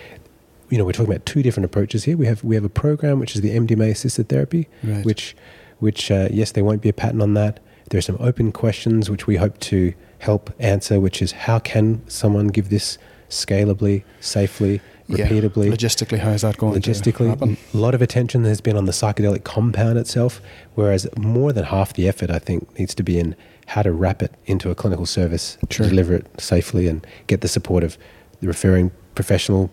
you 0.69 0.77
know 0.77 0.85
we're 0.85 0.91
talking 0.91 1.11
about 1.11 1.25
two 1.25 1.41
different 1.41 1.65
approaches 1.65 2.03
here. 2.03 2.15
We 2.15 2.27
have 2.27 2.43
we 2.43 2.55
have 2.55 2.63
a 2.63 2.69
program 2.69 3.19
which 3.19 3.35
is 3.35 3.41
the 3.41 3.49
MDMA 3.49 3.91
assisted 3.91 4.29
therapy, 4.29 4.67
right. 4.83 5.03
which 5.03 5.35
which 5.79 6.11
uh, 6.11 6.27
yes 6.31 6.51
there 6.51 6.63
won't 6.63 6.81
be 6.81 6.89
a 6.89 6.93
patent 6.93 7.21
on 7.21 7.33
that. 7.33 7.59
There 7.89 7.97
are 7.97 8.03
some 8.03 8.17
open 8.19 8.51
questions 8.51 9.09
which 9.09 9.25
we 9.25 9.37
hope 9.37 9.59
to 9.61 9.93
help 10.19 10.53
answer, 10.59 10.99
which 10.99 11.21
is 11.21 11.31
how 11.31 11.57
can 11.57 12.07
someone 12.07 12.47
give 12.47 12.69
this 12.69 12.99
scalably, 13.29 14.03
safely, 14.19 14.81
repeatedly. 15.09 15.67
Yeah. 15.67 15.73
Logistically, 15.73 16.19
how 16.19 16.31
is 16.31 16.41
that 16.41 16.57
going 16.57 16.79
Logistically, 16.79 17.57
a 17.73 17.77
lot 17.77 17.95
of 17.95 18.01
attention 18.01 18.43
has 18.45 18.61
been 18.61 18.77
on 18.77 18.85
the 18.85 18.91
psychedelic 18.91 19.43
compound 19.43 19.97
itself, 19.97 20.41
whereas 20.75 21.07
more 21.17 21.51
than 21.51 21.65
half 21.65 21.93
the 21.93 22.07
effort, 22.07 22.29
I 22.29 22.39
think, 22.39 22.77
needs 22.77 22.95
to 22.95 23.03
be 23.03 23.19
in 23.19 23.35
how 23.67 23.81
to 23.81 23.91
wrap 23.91 24.21
it 24.21 24.33
into 24.45 24.71
a 24.71 24.75
clinical 24.75 25.05
service, 25.05 25.57
sure. 25.69 25.87
deliver 25.87 26.13
it 26.13 26.27
safely, 26.39 26.87
and 26.87 27.05
get 27.27 27.41
the 27.41 27.47
support 27.47 27.83
of 27.83 27.97
the 28.39 28.47
referring 28.47 28.91
professional 29.15 29.71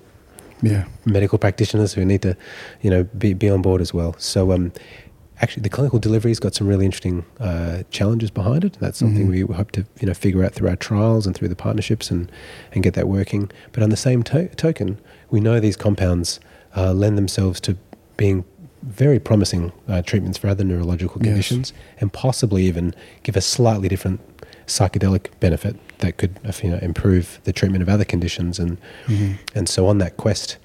yeah. 0.62 0.86
medical 1.04 1.38
practitioners 1.38 1.92
who 1.92 2.04
need 2.04 2.22
to, 2.22 2.36
you 2.82 2.90
know, 2.90 3.04
be, 3.04 3.32
be 3.32 3.48
on 3.48 3.62
board 3.62 3.80
as 3.80 3.94
well. 3.94 4.14
So, 4.18 4.52
um, 4.52 4.72
actually 5.40 5.62
the 5.62 5.68
clinical 5.68 5.98
delivery's 5.98 6.40
got 6.40 6.54
some 6.54 6.66
really 6.66 6.84
interesting 6.84 7.24
uh, 7.40 7.82
challenges 7.90 8.30
behind 8.30 8.64
it. 8.64 8.76
That's 8.80 8.98
something 8.98 9.28
mm-hmm. 9.28 9.48
we 9.48 9.54
hope 9.54 9.72
to 9.72 9.84
you 10.00 10.06
know 10.06 10.14
figure 10.14 10.44
out 10.44 10.52
through 10.52 10.68
our 10.68 10.76
trials 10.76 11.26
and 11.26 11.36
through 11.36 11.48
the 11.48 11.56
partnerships 11.56 12.10
and 12.10 12.30
and 12.72 12.82
get 12.82 12.94
that 12.94 13.08
working. 13.08 13.50
But 13.72 13.82
on 13.82 13.90
the 13.90 13.96
same 13.96 14.22
to- 14.24 14.48
token, 14.54 14.98
we 15.30 15.40
know 15.40 15.60
these 15.60 15.76
compounds 15.76 16.40
uh, 16.76 16.92
lend 16.92 17.16
themselves 17.16 17.60
to 17.60 17.76
being 18.16 18.44
very 18.82 19.18
promising 19.18 19.72
uh, 19.88 20.02
treatments 20.02 20.38
for 20.38 20.48
other 20.48 20.64
neurological 20.64 21.20
conditions, 21.20 21.72
yes. 21.74 22.00
and 22.00 22.12
possibly 22.12 22.64
even 22.64 22.94
give 23.22 23.36
a 23.36 23.40
slightly 23.40 23.88
different 23.88 24.20
psychedelic 24.66 25.28
benefit 25.40 25.76
that 25.98 26.16
could 26.16 26.38
you 26.62 26.70
know 26.70 26.78
improve 26.78 27.40
the 27.44 27.52
treatment 27.52 27.82
of 27.82 27.88
other 27.88 28.04
conditions 28.04 28.58
and 28.58 28.78
mm-hmm. 29.06 29.32
and 29.54 29.68
so 29.68 29.86
on 29.86 29.98
that 29.98 30.16
quest. 30.16 30.56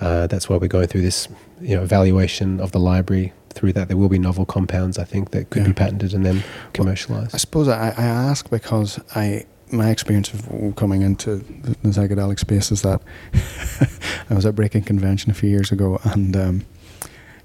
Uh, 0.00 0.26
that's 0.26 0.48
why 0.48 0.56
we're 0.56 0.68
going 0.68 0.88
through 0.88 1.02
this 1.02 1.28
you 1.60 1.76
know 1.76 1.82
evaluation 1.82 2.60
of 2.60 2.72
the 2.72 2.80
library 2.80 3.32
through 3.50 3.72
that 3.72 3.88
there 3.88 3.96
will 3.96 4.08
be 4.08 4.18
novel 4.18 4.46
compounds 4.46 4.98
I 4.98 5.04
think 5.04 5.30
that 5.30 5.50
could 5.50 5.62
yeah. 5.62 5.68
be 5.68 5.74
patented 5.74 6.14
and 6.14 6.24
then 6.26 6.42
commercialized. 6.72 7.32
Well, 7.32 7.36
I 7.36 7.38
suppose 7.38 7.68
I, 7.68 7.90
I 7.90 8.04
ask 8.04 8.50
because 8.50 8.98
I 9.14 9.46
my 9.72 9.90
experience 9.90 10.32
of 10.32 10.76
coming 10.76 11.02
into 11.02 11.36
the 11.36 11.74
psychedelic 11.88 12.38
space 12.38 12.70
is 12.70 12.82
that 12.82 13.00
I 14.30 14.34
was 14.34 14.46
at 14.46 14.54
Breaking 14.54 14.82
Convention 14.82 15.30
a 15.30 15.34
few 15.34 15.48
years 15.48 15.72
ago 15.72 15.98
and 16.04 16.36
um, 16.36 16.66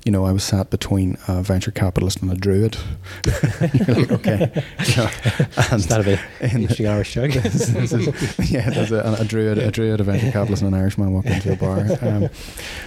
you 0.08 0.12
know, 0.12 0.24
I 0.24 0.32
was 0.32 0.46
sat 0.46 0.70
between 0.70 1.18
a 1.28 1.44
venture 1.44 1.70
capitalist 1.70 2.22
and 2.22 2.32
a 2.32 2.36
druid. 2.36 2.78
like, 3.26 4.10
okay. 4.10 4.64
Yeah. 4.96 5.12
And 5.70 5.84
that 5.84 6.00
a 6.00 6.04
bit 6.04 6.20
interesting 6.40 6.88
Irish 6.88 7.14
joke. 7.14 7.34
yeah, 7.36 8.70
there's 8.70 8.94
a, 8.94 9.18
a, 9.20 9.26
druid, 9.26 9.58
a 9.58 9.70
druid, 9.70 10.00
a 10.00 10.06
venture 10.06 10.32
capitalist, 10.32 10.64
and 10.64 10.74
an 10.74 10.80
Irishman 10.80 11.12
walk 11.12 11.26
into 11.26 11.52
a 11.52 11.56
bar. 11.58 11.80
Um, 12.02 12.30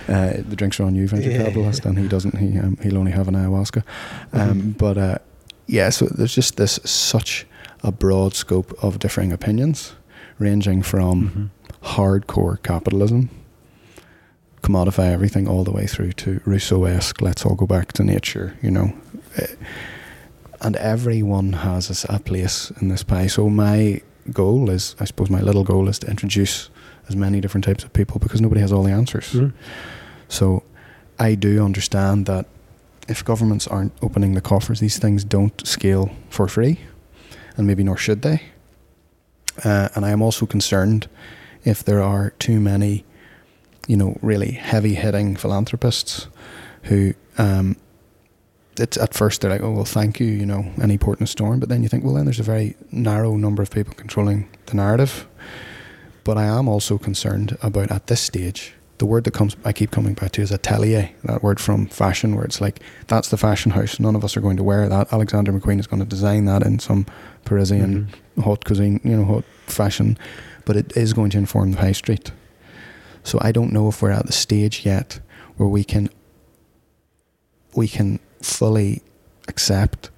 uh, 0.09 0.32
the 0.49 0.57
drinks 0.57 0.80
are 0.80 0.84
on 0.84 0.95
you, 0.95 1.07
venture 1.07 1.30
yeah. 1.30 1.45
capitalist, 1.45 1.84
and 1.84 1.99
he 1.99 2.09
doesn't. 2.09 2.38
He 2.38 2.59
um, 2.59 2.78
he'll 2.82 2.97
only 2.97 3.12
have 3.12 3.28
an 3.28 3.34
ayahuasca. 3.34 3.82
Um, 4.32 4.41
mm-hmm. 4.41 4.70
But 4.70 4.97
uh, 4.97 5.18
yeah, 5.66 5.91
so 5.91 6.07
there's 6.07 6.34
just 6.34 6.57
this 6.57 6.80
such 6.84 7.47
a 7.82 7.92
broad 7.92 8.34
scope 8.34 8.72
of 8.82 8.98
differing 8.98 9.32
opinions, 9.32 9.94
ranging 10.38 10.82
from 10.82 11.50
mm-hmm. 11.82 12.00
hardcore 12.00 12.62
capitalism 12.62 13.30
commodify 14.62 15.10
everything 15.10 15.48
all 15.48 15.64
the 15.64 15.72
way 15.72 15.86
through 15.86 16.12
to 16.12 16.40
Rousseau-esque. 16.44 17.20
Let's 17.20 17.44
all 17.44 17.54
go 17.54 17.66
back 17.66 17.92
to 17.94 18.04
nature, 18.04 18.56
you 18.62 18.70
know. 18.70 18.92
Eh, 19.36 19.46
and 20.60 20.76
everyone 20.76 21.54
has 21.54 22.04
a 22.08 22.18
place 22.18 22.70
in 22.80 22.88
this 22.88 23.02
pie. 23.02 23.26
So 23.28 23.48
my 23.48 24.02
goal 24.32 24.68
is, 24.68 24.94
I 25.00 25.06
suppose, 25.06 25.30
my 25.30 25.40
little 25.40 25.64
goal 25.64 25.88
is 25.88 25.98
to 26.00 26.06
introduce 26.08 26.68
as 27.08 27.16
many 27.16 27.40
different 27.40 27.64
types 27.64 27.82
of 27.82 27.92
people 27.92 28.18
because 28.20 28.40
nobody 28.40 28.60
has 28.60 28.72
all 28.72 28.82
the 28.82 28.92
answers. 28.92 29.32
Mm. 29.32 29.52
So 30.28 30.62
I 31.18 31.34
do 31.34 31.64
understand 31.64 32.26
that 32.26 32.46
if 33.08 33.24
governments 33.24 33.66
aren't 33.66 33.92
opening 34.02 34.34
the 34.34 34.42
coffers, 34.42 34.80
these 34.80 34.98
things 34.98 35.24
don't 35.24 35.66
scale 35.66 36.10
for 36.28 36.46
free, 36.46 36.78
and 37.61 37.66
maybe 37.66 37.84
nor 37.84 37.96
should 37.96 38.22
they. 38.22 38.42
Uh, 39.64 39.88
and 39.94 40.04
I 40.04 40.11
am 40.11 40.22
also 40.22 40.46
concerned 40.46 41.08
if 41.64 41.84
there 41.84 42.02
are 42.02 42.30
too 42.38 42.58
many 42.58 43.04
you 43.86 43.96
know, 43.96 44.16
really 44.22 44.52
heavy 44.52 44.94
hitting 44.94 45.34
philanthropists 45.34 46.28
who, 46.84 47.12
um, 47.38 47.76
it's 48.78 48.96
at 48.96 49.12
first 49.14 49.40
they're 49.40 49.50
like, 49.50 49.62
oh 49.62 49.72
well, 49.72 49.84
thank 49.84 50.20
you, 50.20 50.26
you 50.26 50.46
know, 50.46 50.64
any 50.80 50.96
port 50.96 51.18
in 51.18 51.24
a 51.24 51.26
storm. 51.26 51.58
But 51.58 51.68
then 51.68 51.82
you 51.82 51.88
think, 51.88 52.04
well, 52.04 52.14
then 52.14 52.24
there's 52.24 52.38
a 52.38 52.44
very 52.44 52.76
narrow 52.92 53.36
number 53.36 53.62
of 53.62 53.70
people 53.70 53.92
controlling 53.94 54.48
the 54.66 54.76
narrative. 54.76 55.26
But 56.24 56.38
I 56.38 56.44
am 56.44 56.68
also 56.68 56.98
concerned 56.98 57.58
about 57.62 57.90
at 57.90 58.06
this 58.06 58.20
stage 58.20 58.74
the 59.01 59.07
word 59.07 59.24
that 59.24 59.32
comes 59.32 59.57
I 59.64 59.72
keep 59.72 59.90
coming 59.90 60.12
back 60.12 60.32
to 60.32 60.42
is 60.42 60.53
atelier, 60.53 61.11
that 61.24 61.42
word 61.42 61.59
from 61.59 61.86
fashion, 61.86 62.36
where 62.36 62.44
it's 62.44 62.61
like 62.61 62.80
that's 63.09 63.30
the 63.30 63.38
fashion 63.38 63.72
house. 63.72 63.98
None 63.98 64.14
of 64.14 64.22
us 64.22 64.36
are 64.36 64.42
going 64.42 64.59
to 64.59 64.62
wear 64.62 64.88
that. 64.88 65.12
Alexander 65.12 65.53
McQueen 65.53 65.80
is 65.80 65.86
going 65.86 66.01
to 66.01 66.07
design 66.07 66.44
that 66.44 66.62
in 66.62 66.78
some 66.78 67.07
Parisian 67.46 68.05
mm-hmm. 68.05 68.42
haute 68.42 68.64
cuisine, 68.64 69.01
you 69.03 69.16
know, 69.16 69.24
haute 69.24 69.46
fashion, 69.66 70.18
but 70.66 70.76
it 70.76 70.94
is 70.96 71.14
going 71.14 71.30
to 71.30 71.38
inform 71.38 71.72
the 71.72 71.78
high 71.78 71.92
street. 71.92 72.30
So 73.24 73.38
I 73.40 73.53
don't 73.53 73.72
know 73.72 73.88
if 73.88 74.03
we're 74.03 74.11
at 74.11 74.26
the 74.26 74.32
stage 74.32 74.84
yet 74.84 75.18
where 75.57 75.68
we 75.68 75.82
can 75.82 76.11
we 77.74 77.88
can 77.88 78.20
fully 78.42 79.03
accept 79.48 80.11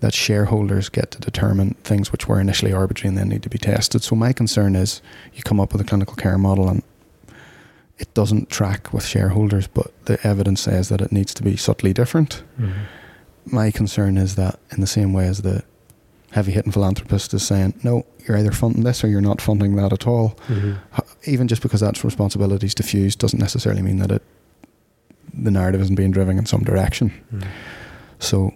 that 0.00 0.12
shareholders 0.12 0.90
get 0.90 1.10
to 1.12 1.18
determine 1.18 1.74
things 1.84 2.12
which 2.12 2.28
were 2.28 2.38
initially 2.38 2.72
arbitrary 2.72 3.08
and 3.08 3.16
then 3.16 3.30
need 3.30 3.42
to 3.44 3.48
be 3.48 3.56
tested. 3.56 4.02
So 4.02 4.14
my 4.14 4.34
concern 4.34 4.76
is 4.76 5.00
you 5.32 5.42
come 5.42 5.58
up 5.58 5.72
with 5.72 5.80
a 5.80 5.84
clinical 5.84 6.16
care 6.16 6.36
model 6.36 6.68
and 6.68 6.82
it 7.98 8.12
doesn't 8.14 8.50
track 8.50 8.92
with 8.92 9.04
shareholders, 9.04 9.66
but 9.66 9.92
the 10.04 10.24
evidence 10.26 10.60
says 10.60 10.88
that 10.90 11.00
it 11.00 11.12
needs 11.12 11.32
to 11.34 11.42
be 11.42 11.56
subtly 11.56 11.92
different. 11.92 12.42
Mm-hmm. 12.58 12.82
My 13.46 13.70
concern 13.70 14.18
is 14.18 14.34
that 14.34 14.58
in 14.70 14.80
the 14.80 14.86
same 14.86 15.12
way 15.12 15.26
as 15.26 15.42
the 15.42 15.64
heavy 16.32 16.52
hitting 16.52 16.72
philanthropist 16.72 17.32
is 17.32 17.46
saying, 17.46 17.78
no, 17.82 18.04
you're 18.26 18.36
either 18.36 18.52
funding 18.52 18.84
this 18.84 19.02
or 19.02 19.08
you're 19.08 19.20
not 19.20 19.40
funding 19.40 19.76
that 19.76 19.92
at 19.92 20.06
all. 20.06 20.38
Mm-hmm. 20.48 20.74
Even 21.24 21.48
just 21.48 21.62
because 21.62 21.80
that's 21.80 22.04
responsibilities 22.04 22.74
diffused 22.74 23.18
doesn't 23.18 23.38
necessarily 23.38 23.82
mean 23.82 23.98
that 23.98 24.10
it 24.10 24.22
the 25.32 25.50
narrative 25.50 25.80
isn't 25.80 25.96
being 25.96 26.10
driven 26.10 26.38
in 26.38 26.46
some 26.46 26.62
direction. 26.64 27.10
Mm-hmm. 27.32 27.50
So 28.18 28.54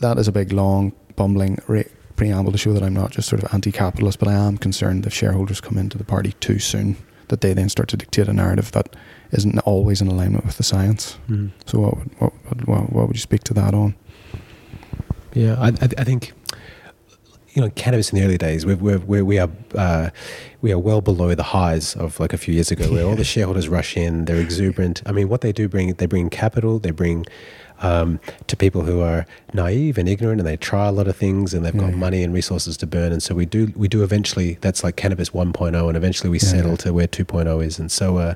that 0.00 0.18
is 0.18 0.28
a 0.28 0.32
big, 0.32 0.52
long, 0.52 0.92
bumbling 1.14 1.58
re- 1.66 1.88
preamble 2.16 2.52
to 2.52 2.58
show 2.58 2.72
that 2.72 2.82
I'm 2.82 2.94
not 2.94 3.10
just 3.10 3.28
sort 3.28 3.42
of 3.42 3.52
anti-capitalist, 3.52 4.18
but 4.18 4.28
I 4.28 4.32
am 4.32 4.56
concerned 4.56 5.06
if 5.06 5.12
shareholders 5.12 5.60
come 5.60 5.76
into 5.76 5.98
the 5.98 6.04
party 6.04 6.32
too 6.40 6.58
soon, 6.58 6.96
that 7.28 7.40
they 7.40 7.52
then 7.52 7.68
start 7.68 7.88
to 7.88 7.96
dictate 7.96 8.28
a 8.28 8.32
narrative 8.32 8.72
that 8.72 8.94
isn't 9.32 9.58
always 9.60 10.00
in 10.00 10.08
alignment 10.08 10.44
with 10.44 10.56
the 10.56 10.62
science. 10.62 11.18
Mm-hmm. 11.28 11.48
So 11.66 11.80
what 11.80 11.96
would, 11.96 12.10
what, 12.18 12.32
what, 12.68 12.92
what 12.92 13.06
would 13.08 13.16
you 13.16 13.20
speak 13.20 13.44
to 13.44 13.54
that 13.54 13.74
on? 13.74 13.94
Yeah, 15.34 15.56
I, 15.60 15.68
I 15.68 16.04
think 16.04 16.32
you 17.56 17.62
know, 17.62 17.70
cannabis 17.70 18.12
in 18.12 18.18
the 18.18 18.24
early 18.24 18.36
days, 18.36 18.66
we're, 18.66 18.76
we're, 18.76 18.98
we're 18.98 19.24
we 19.24 19.38
are 19.38 19.48
uh, 19.74 20.10
we 20.60 20.72
are 20.72 20.78
well 20.78 21.00
below 21.00 21.34
the 21.34 21.42
highs 21.42 21.96
of 21.96 22.20
like 22.20 22.34
a 22.34 22.36
few 22.36 22.52
years 22.52 22.70
ago, 22.70 22.90
where 22.90 23.00
yeah. 23.00 23.08
all 23.08 23.16
the 23.16 23.24
shareholders 23.34 23.66
rush 23.66 23.96
in. 23.96 24.26
They're 24.26 24.40
exuberant. 24.40 25.02
I 25.06 25.12
mean, 25.12 25.30
what 25.30 25.40
they 25.40 25.52
do 25.52 25.66
bring, 25.66 25.94
they 25.94 26.04
bring 26.04 26.28
capital. 26.28 26.78
They 26.78 26.90
bring 26.90 27.24
um, 27.80 28.20
to 28.46 28.56
people 28.56 28.82
who 28.82 29.00
are 29.00 29.26
naive 29.52 29.98
and 29.98 30.08
ignorant, 30.08 30.40
and 30.40 30.46
they 30.46 30.56
try 30.56 30.86
a 30.86 30.92
lot 30.92 31.08
of 31.08 31.16
things, 31.16 31.54
and 31.54 31.64
they've 31.64 31.76
got 31.76 31.90
yeah. 31.90 31.96
money 31.96 32.22
and 32.22 32.32
resources 32.32 32.76
to 32.78 32.86
burn. 32.86 33.12
And 33.12 33.22
so 33.22 33.34
we 33.34 33.46
do 33.46 33.72
we 33.76 33.88
do 33.88 34.02
eventually. 34.02 34.58
That's 34.60 34.82
like 34.82 34.96
cannabis 34.96 35.30
1.0, 35.30 35.88
and 35.88 35.96
eventually 35.96 36.30
we 36.30 36.38
yeah. 36.38 36.48
settle 36.48 36.76
to 36.78 36.92
where 36.92 37.08
2.0 37.08 37.64
is. 37.64 37.78
And 37.78 37.90
so 37.90 38.18
uh, 38.18 38.34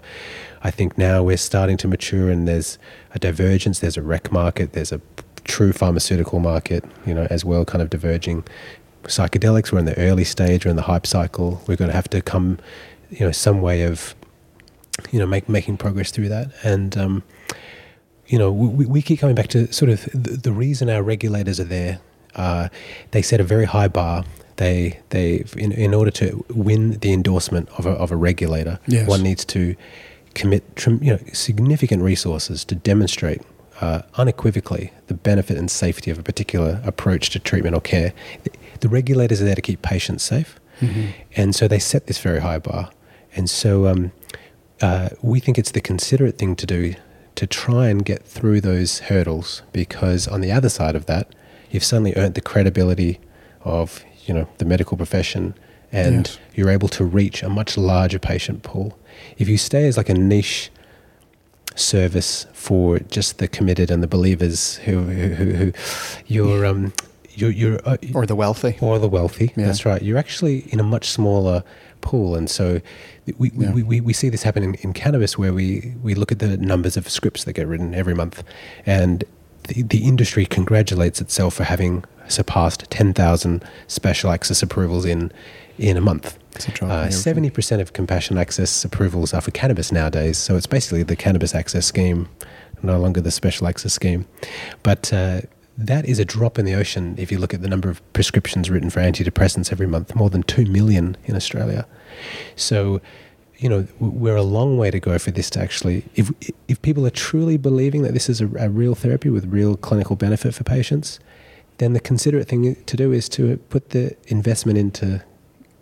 I 0.62 0.70
think 0.70 0.99
now 0.99 1.22
we're 1.22 1.36
starting 1.36 1.76
to 1.78 1.88
mature, 1.88 2.30
and 2.30 2.47
there's 2.47 2.78
a 3.14 3.18
divergence. 3.18 3.78
There's 3.78 3.97
a 3.97 4.03
rec 4.03 4.30
market. 4.30 4.72
There's 4.72 4.93
a 4.93 5.01
true 5.45 5.72
pharmaceutical 5.72 6.38
market, 6.38 6.84
you 7.07 7.14
know, 7.14 7.26
as 7.30 7.45
well, 7.45 7.64
kind 7.64 7.82
of 7.82 7.91
diverging 7.91 8.45
psychedelics. 9.05 9.72
We're 9.72 9.80
in 9.80 9.84
the 9.84 9.99
early 9.99 10.24
stage. 10.24 10.64
We're 10.64 10.70
in 10.70 10.76
the 10.76 10.82
hype 10.82 11.07
cycle. 11.07 11.62
We're 11.66 11.76
going 11.76 11.91
to 11.91 11.97
have 11.97 12.09
to 12.11 12.20
come, 12.20 12.59
you 13.11 13.20
know, 13.20 13.32
some 13.32 13.61
way 13.61 13.82
of, 13.82 14.14
you 15.11 15.18
know, 15.18 15.26
make 15.26 15.49
making 15.49 15.78
progress 15.78 16.11
through 16.11 16.28
that. 16.28 16.51
And 16.62 16.97
um, 16.97 17.22
you 18.31 18.39
know, 18.39 18.51
we, 18.53 18.87
we 18.87 19.01
keep 19.03 19.18
coming 19.20 19.35
back 19.35 19.49
to 19.49 19.61
sort 19.72 19.91
of 19.95 19.99
the, 20.14 20.37
the 20.47 20.53
reason 20.53 20.89
our 20.89 21.03
regulators 21.03 21.59
are 21.61 21.64
there. 21.78 21.95
Uh, 22.35 22.68
they 23.11 23.22
set 23.22 23.41
a 23.41 23.45
very 23.45 23.66
high 23.66 23.89
bar. 23.89 24.24
They 24.57 25.01
they 25.11 25.45
in, 25.57 25.72
in 25.72 25.93
order 25.95 26.12
to 26.12 26.45
win 26.68 26.83
the 27.05 27.12
endorsement 27.12 27.68
of 27.78 27.87
a, 27.87 27.91
of 27.91 28.11
a 28.12 28.16
regulator, 28.16 28.78
Yes. 28.87 29.09
one 29.09 29.22
needs 29.22 29.45
to 29.47 29.74
commit 30.35 30.62
you 30.87 31.12
know 31.12 31.18
significant 31.33 32.03
resources 32.03 32.64
to 32.66 32.74
demonstrate 32.76 33.43
uh, 33.81 34.03
unequivocally 34.14 34.93
the 35.09 35.14
benefit 35.14 35.57
and 35.57 35.68
safety 35.70 36.11
of 36.11 36.18
a 36.18 36.22
particular 36.22 36.81
approach 36.85 37.31
to 37.31 37.39
treatment 37.41 37.74
or 37.74 37.81
care. 37.81 38.12
The, 38.45 38.51
the 38.81 38.89
regulators 38.89 39.41
are 39.43 39.45
there 39.47 39.57
to 39.57 39.62
keep 39.62 39.83
patients 39.83 40.22
safe, 40.22 40.61
and 41.37 41.55
so 41.55 41.66
they 41.68 41.78
set 41.81 42.07
this 42.07 42.18
very 42.18 42.41
high 42.41 42.59
bar. 42.61 42.91
And 43.37 43.49
so 43.51 43.87
um, 43.87 44.12
uh, 44.81 45.09
we 45.22 45.41
think 45.41 45.59
it's 45.59 45.72
the 45.72 45.81
considerate 45.81 46.39
thing 46.39 46.55
to 46.57 46.66
do 46.66 46.95
to 47.37 47.47
try 47.47 47.89
and 47.89 48.05
get 48.05 48.24
through 48.24 48.61
those 48.61 48.99
hurdles 49.01 49.62
because 49.72 50.28
on 50.28 50.41
the 50.41 50.53
other 50.53 50.68
side 50.68 50.95
of 50.97 51.07
that, 51.07 51.35
you've 51.70 51.85
suddenly 51.85 52.12
earned 52.16 52.35
the 52.35 52.41
credibility 52.41 53.18
of 53.62 54.05
you 54.26 54.35
know 54.35 54.49
the 54.59 54.64
medical 54.64 54.97
profession 54.97 55.55
and 55.93 56.28
Yes. 56.28 56.39
you're 56.55 56.70
able 56.70 56.89
to 56.89 57.05
reach 57.05 57.43
a 57.43 57.49
much 57.49 57.76
larger 57.76 58.18
patient 58.18 58.62
pool. 58.62 58.97
If 59.39 59.49
you 59.49 59.59
stay 59.59 59.87
as 59.89 59.97
like 59.97 60.09
a 60.09 60.14
niche 60.14 60.70
service 61.76 62.47
for 62.53 62.99
just 62.99 63.39
the 63.39 63.49
committed 63.49 63.91
and 63.91 64.03
the 64.03 64.07
believers 64.09 64.76
who 64.85 65.01
who, 65.05 65.28
who, 65.35 65.51
who 65.53 65.72
you're 66.26 66.66
um 66.66 66.93
you're 67.35 67.51
you're 67.51 67.81
uh, 67.89 67.97
Or 68.14 68.26
the 68.26 68.35
wealthy. 68.37 68.76
or 68.81 68.99
the 68.99 69.09
wealthy. 69.09 69.53
Yeah. 69.57 69.66
That's 69.66 69.87
right. 69.87 70.03
You're 70.03 70.18
actually 70.18 70.64
in 70.72 70.81
a 70.81 70.83
much 70.83 71.09
smaller 71.09 71.62
pool, 72.01 72.35
and 72.35 72.51
so 72.51 72.81
we, 73.39 73.51
Yeah. 73.57 73.72
we, 73.72 73.83
we, 73.83 74.01
we 74.01 74.12
see 74.12 74.28
this 74.28 74.43
happen 74.43 74.62
in, 74.62 74.74
in 74.76 74.93
cannabis, 74.93 75.37
where 75.39 75.53
we, 75.53 75.95
we 76.03 76.14
look 76.14 76.33
at 76.33 76.39
the 76.39 76.57
numbers 76.57 76.97
of 76.97 77.09
scripts 77.09 77.45
that 77.45 77.53
get 77.55 77.66
written 77.66 77.95
every 77.95 78.14
month, 78.14 78.43
and 78.87 79.24
the, 79.68 79.83
the 79.83 79.99
industry 80.07 80.47
congratulates 80.47 81.20
itself 81.20 81.55
for 81.55 81.64
having 81.64 82.05
surpassed 82.28 82.85
10,000 82.91 83.64
special 83.89 84.31
access 84.31 84.62
approvals 84.62 85.05
in 85.05 85.33
in 85.78 85.97
a 85.97 86.01
month. 86.01 86.39
It's 86.57 86.68
a 86.68 86.72
drop 86.72 86.91
in 86.91 86.97
Uh. 86.97 87.11
Seventy 87.11 87.49
percent 87.49 87.81
of 87.81 87.93
compassion 87.95 88.37
access 88.37 88.85
approvals 88.85 89.33
are 89.33 89.41
for 89.41 89.51
cannabis 89.51 89.91
nowadays, 89.91 90.37
so 90.37 90.57
it's 90.57 90.66
basically 90.66 91.03
the 91.03 91.16
cannabis 91.16 91.55
access 91.55 91.87
scheme, 91.87 92.28
no 92.83 92.99
longer 93.01 93.20
the 93.22 93.31
special 93.31 93.66
access 93.66 93.95
scheme. 93.95 94.26
But 94.83 95.11
uh, 95.12 95.41
that 95.78 96.05
is 96.07 96.18
a 96.18 96.24
drop 96.26 96.59
in 96.59 96.66
the 96.66 96.74
ocean 96.74 97.14
if 97.16 97.33
you 97.33 97.39
look 97.39 97.55
at 97.55 97.62
the 97.62 97.68
number 97.68 97.89
of 97.89 98.01
prescriptions 98.12 98.68
written 98.68 98.91
for 98.91 99.01
antidepressants 99.01 99.72
every 99.72 99.87
month, 99.87 100.14
more 100.14 100.28
than 100.28 100.43
two 100.43 100.66
million 100.66 101.16
in 101.24 101.35
Australia. 101.35 101.87
So, 102.57 103.01
you 103.59 103.68
know, 103.68 103.87
we're 103.99 104.37
a 104.37 104.43
long 104.43 104.79
way 104.79 104.91
to 104.91 105.01
go 105.01 105.18
for 105.18 105.31
this 105.31 105.51
to 105.51 105.61
actually. 105.61 106.05
If 106.14 106.33
if 106.68 106.81
people 106.83 107.07
are 107.07 107.11
truly 107.11 107.57
believing 107.57 108.03
that 108.03 108.14
this 108.14 108.29
is 108.29 108.41
a, 108.41 108.47
a 108.59 108.68
real 108.68 108.95
therapy 108.95 109.31
with 109.31 109.47
real 109.47 109.77
clinical 109.77 110.16
benefit 110.16 110.55
for 110.55 110.64
patients, 110.64 111.21
then 111.79 111.93
the 111.93 112.01
considerate 112.01 112.49
thing 112.49 112.77
to 112.85 112.97
do 112.97 113.12
is 113.12 113.29
to 113.31 113.57
put 113.68 113.91
the 113.91 114.16
investment 114.29 114.79
into 114.79 115.23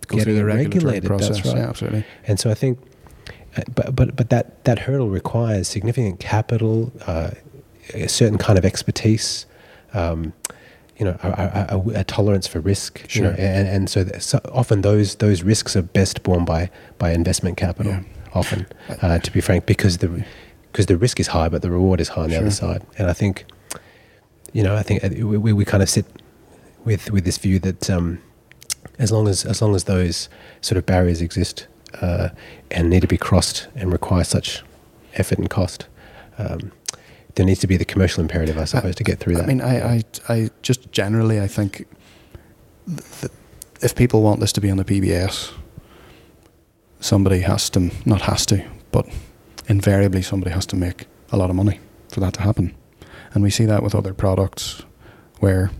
getting 0.08 0.36
the 0.36 0.44
regulated. 0.44 1.04
process. 1.04 1.36
That's 1.36 1.46
right. 1.46 1.56
Yeah, 1.56 1.68
absolutely. 1.68 2.04
And 2.26 2.40
so 2.40 2.50
I 2.50 2.54
think, 2.54 2.78
uh, 3.56 3.62
but 3.74 3.94
but 3.94 4.16
but 4.16 4.30
that 4.30 4.64
that 4.64 4.80
hurdle 4.80 5.10
requires 5.10 5.68
significant 5.68 6.20
capital, 6.20 6.92
uh, 7.06 7.30
a 7.94 8.08
certain 8.08 8.38
kind 8.38 8.58
of 8.58 8.64
expertise, 8.64 9.46
um, 9.94 10.32
you 10.98 11.04
know, 11.04 11.16
a, 11.22 11.66
a, 11.70 12.00
a, 12.00 12.04
tolerance 12.04 12.46
for 12.48 12.60
risk. 12.60 13.14
you 13.14 13.22
know, 13.22 13.34
Sure. 13.34 13.40
and 13.40 13.68
and 13.68 13.88
so, 13.88 14.04
so 14.18 14.40
often 14.52 14.82
those 14.82 15.16
those 15.16 15.42
risks 15.42 15.76
are 15.76 15.82
best 15.82 16.22
borne 16.22 16.44
by 16.44 16.70
by 16.98 17.12
investment 17.12 17.56
capital. 17.56 17.92
Yeah. 17.92 18.02
Often, 18.34 18.66
uh, 19.00 19.18
to 19.18 19.30
be 19.32 19.40
frank, 19.40 19.64
because 19.64 19.98
the 19.98 20.24
because 20.70 20.86
the 20.86 20.96
risk 20.96 21.18
is 21.18 21.28
high, 21.28 21.48
but 21.48 21.62
the 21.62 21.70
reward 21.70 22.00
is 22.00 22.08
high 22.08 22.22
on 22.24 22.30
the 22.30 22.36
other 22.36 22.50
side. 22.50 22.82
And 22.98 23.08
I 23.08 23.12
think, 23.12 23.46
you 24.52 24.62
know, 24.62 24.76
I 24.76 24.82
think 24.82 25.02
uh, 25.02 25.08
we, 25.10 25.38
we, 25.38 25.52
we 25.52 25.64
kind 25.64 25.82
of 25.82 25.88
sit 25.88 26.04
with 26.84 27.10
with 27.10 27.24
this 27.24 27.38
view 27.38 27.58
that 27.60 27.88
um, 27.88 28.18
as 28.98 29.10
long 29.10 29.28
as 29.28 29.44
as 29.44 29.62
long 29.62 29.74
as 29.74 29.84
those 29.84 30.28
sort 30.60 30.76
of 30.76 30.84
barriers 30.84 31.22
exist 31.22 31.66
uh, 32.02 32.28
and 32.70 32.90
need 32.90 33.00
to 33.00 33.08
be 33.08 33.16
crossed 33.16 33.68
and 33.74 33.92
require 33.92 34.24
such 34.24 34.62
effort 35.14 35.38
and 35.38 35.48
cost, 35.48 35.86
um, 36.38 36.72
there 37.38 37.46
needs 37.46 37.60
to 37.60 37.68
be 37.68 37.76
the 37.76 37.84
commercial 37.84 38.20
imperative, 38.20 38.58
I 38.58 38.62
uh, 38.62 38.66
suppose, 38.66 38.96
to 38.96 39.04
get 39.04 39.20
through 39.20 39.36
that. 39.36 39.44
I 39.44 39.46
mean, 39.46 39.60
I, 39.60 39.94
I, 39.94 40.02
I 40.28 40.50
just 40.60 40.90
generally, 40.90 41.40
I 41.40 41.46
think 41.46 41.86
th- 42.88 43.20
th- 43.20 43.32
if 43.80 43.94
people 43.94 44.22
want 44.22 44.40
this 44.40 44.52
to 44.54 44.60
be 44.60 44.68
on 44.68 44.76
the 44.76 44.84
PBS, 44.84 45.52
somebody 46.98 47.42
has 47.42 47.70
to, 47.70 47.92
not 48.04 48.22
has 48.22 48.44
to, 48.46 48.68
but 48.90 49.06
invariably 49.68 50.20
somebody 50.20 50.50
has 50.50 50.66
to 50.66 50.76
make 50.76 51.06
a 51.30 51.36
lot 51.36 51.48
of 51.48 51.54
money 51.54 51.78
for 52.12 52.18
that 52.18 52.34
to 52.34 52.42
happen. 52.42 52.74
And 53.34 53.44
we 53.44 53.50
see 53.50 53.66
that 53.66 53.84
with 53.84 53.94
other 53.94 54.12
products 54.12 54.82
where 55.38 55.70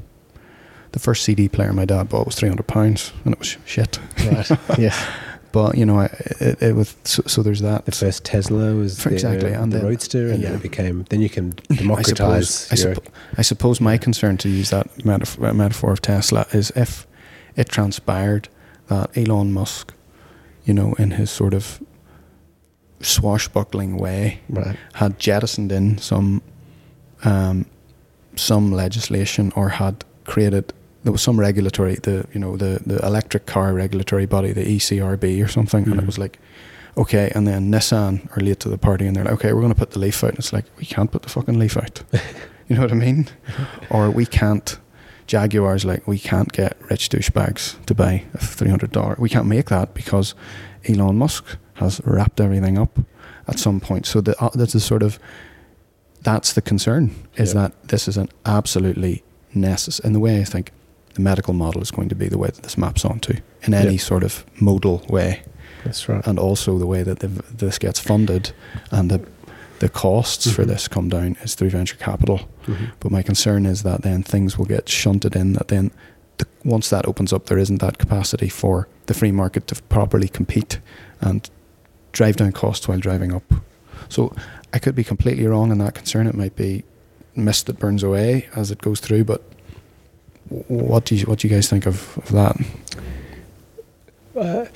the 0.93 1.01
first 1.01 1.25
CD 1.25 1.49
player 1.49 1.73
my 1.73 1.87
dad 1.87 2.09
bought 2.09 2.27
was 2.27 2.37
£300 2.37 3.13
and 3.25 3.33
it 3.33 3.39
was 3.41 3.57
shit. 3.65 3.99
right? 4.25 4.79
yeah. 4.79 4.95
But, 5.51 5.79
you 5.79 5.87
know, 5.87 6.01
I, 6.01 6.05
it, 6.41 6.63
it 6.63 6.77
was, 6.77 6.95
so, 7.05 7.23
so 7.27 7.43
there's 7.43 7.61
that. 7.61 7.87
The 7.87 7.93
first 7.93 8.25
Tesla 8.25 8.75
was 8.75 9.01
For- 9.03 9.09
the, 9.09 9.15
exactly, 9.15 9.55
uh, 9.55 9.63
and 9.63 9.73
the 9.73 9.79
then- 9.79 9.87
Roadster, 9.87 10.29
and 10.31 10.43
yeah. 10.43 10.49
then 10.51 10.59
it 10.59 10.63
became. 10.63 11.05
Then 11.09 11.21
you 11.23 11.31
can 11.31 11.55
I 11.71 11.75
democratize. 11.77 12.49
suppose, 12.51 12.85
I, 12.85 12.87
your- 12.89 12.95
suppo- 12.97 13.13
I 13.39 13.43
suppose 13.43 13.81
my 13.81 13.97
concern 13.99 14.37
to 14.39 14.49
use 14.49 14.71
that 14.71 14.87
metaf- 14.99 15.55
metaphor 15.55 15.93
of 15.93 16.03
Tesla 16.03 16.47
is 16.53 16.71
if 16.77 17.07
it 17.57 17.69
transpired 17.71 18.49
that 18.89 19.17
Elon 19.17 19.53
Musk, 19.53 19.95
you 20.65 20.75
know, 20.75 20.93
in 20.99 21.13
his 21.13 21.31
sort 21.31 21.55
of 21.55 21.81
swashbuckling 23.01 23.97
way, 23.97 24.41
right. 24.49 24.77
had 24.95 25.19
jettisoned 25.19 25.73
in 25.73 25.99
some 25.99 26.43
um, 27.25 27.67
some 28.37 28.71
legislation 28.73 29.53
or 29.57 29.71
had 29.71 30.05
created 30.25 30.73
there 31.05 31.13
was 31.13 31.23
some 31.23 31.39
regulatory 31.41 31.95
the 31.97 32.27
you 32.33 32.41
know 32.41 32.57
the 32.57 32.81
the 32.87 32.99
electric 33.07 33.47
car 33.47 33.73
regulatory 33.75 34.27
body 34.27 34.53
the 34.53 34.65
ECRB 34.77 35.43
or 35.45 35.49
something 35.49 35.85
and 35.85 35.95
it 35.95 36.03
Mhm. 36.03 36.07
was 36.07 36.19
like 36.19 36.39
okay 36.97 37.31
and 37.35 37.47
then 37.47 37.71
Nissan 37.71 38.29
are 38.37 38.41
late 38.41 38.61
to 38.61 38.69
the 38.69 38.79
party 38.79 39.07
and 39.07 39.15
they're 39.15 39.25
like 39.25 39.35
okay 39.35 39.53
we're 39.53 39.61
going 39.63 39.73
to 39.75 39.79
put 39.79 39.93
the 39.93 39.99
leaf 40.01 40.25
out 40.25 40.31
and 40.31 40.39
it's 40.39 40.53
like 40.53 40.65
we 40.79 40.85
can't 40.85 41.11
put 41.13 41.23
the 41.23 41.29
fucking 41.29 41.59
leaf 41.59 41.77
out 41.77 42.03
you 42.69 42.75
know 42.77 42.83
what 42.83 42.91
I 42.93 42.97
mean 42.97 43.29
or 43.91 44.11
we 44.11 44.27
can't 44.27 44.79
Jaguar's 45.29 45.85
like 45.85 46.07
we 46.09 46.19
can't 46.19 46.51
get 46.53 46.77
rich 46.91 47.09
douchebags 47.11 47.77
to 47.87 47.95
buy 47.95 48.25
a 48.35 48.39
three 48.39 48.71
hundred 48.71 48.91
dollar 48.93 49.15
we 49.19 49.29
can't 49.29 49.47
make 49.47 49.69
that 49.69 49.95
because 49.95 50.35
Elon 50.89 51.17
Musk 51.17 51.45
has 51.75 52.01
wrapped 52.05 52.41
everything 52.41 52.77
up 52.79 52.99
at 53.47 53.59
some 53.59 53.79
point 53.81 54.05
so 54.07 54.21
the, 54.21 54.35
uh, 54.43 54.51
that's 54.55 54.73
the 54.73 54.81
sort 54.81 55.03
of 55.03 55.19
that's 56.23 56.53
the 56.55 56.63
concern 56.63 57.11
is 57.37 57.55
Yeah. 57.55 57.61
that 57.69 57.89
this 57.89 58.09
is 58.09 58.17
an 58.17 58.29
absolutely 58.45 59.23
necessary 59.55 60.07
in 60.09 60.13
the 60.15 60.21
way 60.21 60.41
I 60.41 60.45
think 60.45 60.73
the 61.15 61.21
medical 61.21 61.55
model 61.55 61.81
is 61.83 61.91
going 61.91 62.09
to 62.09 62.15
be 62.15 62.29
the 62.29 62.39
way 62.39 62.49
that 62.49 62.63
this 62.63 62.79
maps 62.79 63.05
onto 63.05 63.35
in 63.63 63.75
any 63.75 63.93
Yeah. 63.95 63.99
sort 64.01 64.23
of 64.25 64.45
modal 64.61 65.05
way 65.09 65.43
That's 65.85 66.09
right. 66.09 66.27
and 66.27 66.39
also 66.39 66.79
the 66.79 66.87
way 66.87 67.03
that 67.03 67.21
the, 67.21 67.29
this 67.29 67.79
gets 67.79 67.99
funded 68.01 68.53
and 68.91 69.11
the 69.11 69.21
the 69.81 69.89
costs 69.89 70.51
for 70.51 70.65
Mhm. 70.65 70.69
this 70.69 70.89
come 70.89 71.09
down 71.09 71.37
is 71.45 71.55
through 71.55 71.71
venture 71.71 71.95
capital 71.97 72.41
Mhm. 72.67 72.91
but 72.99 73.13
my 73.13 73.23
concern 73.23 73.65
is 73.65 73.85
that 73.85 74.03
then 74.03 74.25
things 74.25 74.59
will 74.59 74.65
get 74.67 74.89
shunted 74.89 75.37
in 75.37 75.53
that 75.53 75.69
then 75.69 75.93
the, 76.39 76.47
once 76.65 76.89
that 76.91 77.07
opens 77.07 77.33
up 77.33 77.47
there 77.47 77.59
isn't 77.59 77.81
that 77.81 77.97
capacity 77.99 78.49
for 78.49 78.89
the 79.07 79.15
free 79.15 79.31
market 79.31 79.69
to 79.69 79.81
properly 79.89 80.27
compete 80.29 80.81
and 81.21 81.49
drive 82.11 82.35
down 82.37 82.51
costs 82.51 82.89
while 82.89 82.99
driving 82.99 83.33
up 83.33 83.45
so 84.09 84.33
I 84.73 84.81
could 84.81 84.97
be 84.97 85.05
completely 85.05 85.47
wrong 85.47 85.71
in 85.71 85.79
that 85.79 85.95
concern 85.95 86.27
it 86.27 86.35
might 86.35 86.57
be 86.57 86.83
mist 87.37 87.67
that 87.67 87.79
burns 87.79 88.03
away 88.03 88.49
as 88.57 88.73
it 88.73 88.81
goes 88.83 88.99
through 88.99 89.25
but 89.25 89.43
what 90.49 91.05
do 91.05 91.15
you 91.15 91.27
what 91.27 91.39
do 91.41 91.49
you 91.49 91.55
guys 91.55 91.69
think 91.69 91.87
of, 91.87 92.17
of 92.19 92.33
that 92.33 92.57
Uh, 94.37 94.67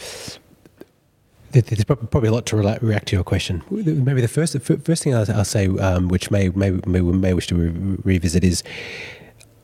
there's 1.53 1.85
probably 1.85 2.29
a 2.29 2.33
lot 2.33 2.47
to 2.47 2.57
react 2.57 3.07
to 3.09 3.17
your 3.17 3.23
question. 3.23 3.63
Maybe 3.71 4.21
the 4.21 4.29
first 4.29 4.55
the 4.55 4.61
first 4.61 5.03
thing 5.03 5.15
I'll, 5.15 5.45
say, 5.45 5.69
um, 5.69 6.09
which 6.09 6.31
may 6.31 6.49
may 6.49 6.71
may, 6.87 7.01
may 7.01 7.35
wish 7.35 7.47
to 7.49 7.55
re- 7.55 7.99
revisit, 8.03 8.43
is 8.43 8.63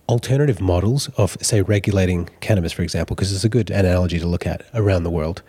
alternative 0.08 0.60
models 0.60 1.08
of, 1.16 1.36
say, 1.42 1.62
regulating 1.62 2.28
cannabis, 2.40 2.72
for 2.72 2.82
example, 2.82 3.14
because 3.14 3.32
it's 3.32 3.44
a 3.44 3.48
good 3.48 3.70
analogy 3.70 4.18
to 4.18 4.26
look 4.26 4.46
at 4.46 4.64
around 4.74 5.04
the 5.04 5.10
world. 5.10 5.42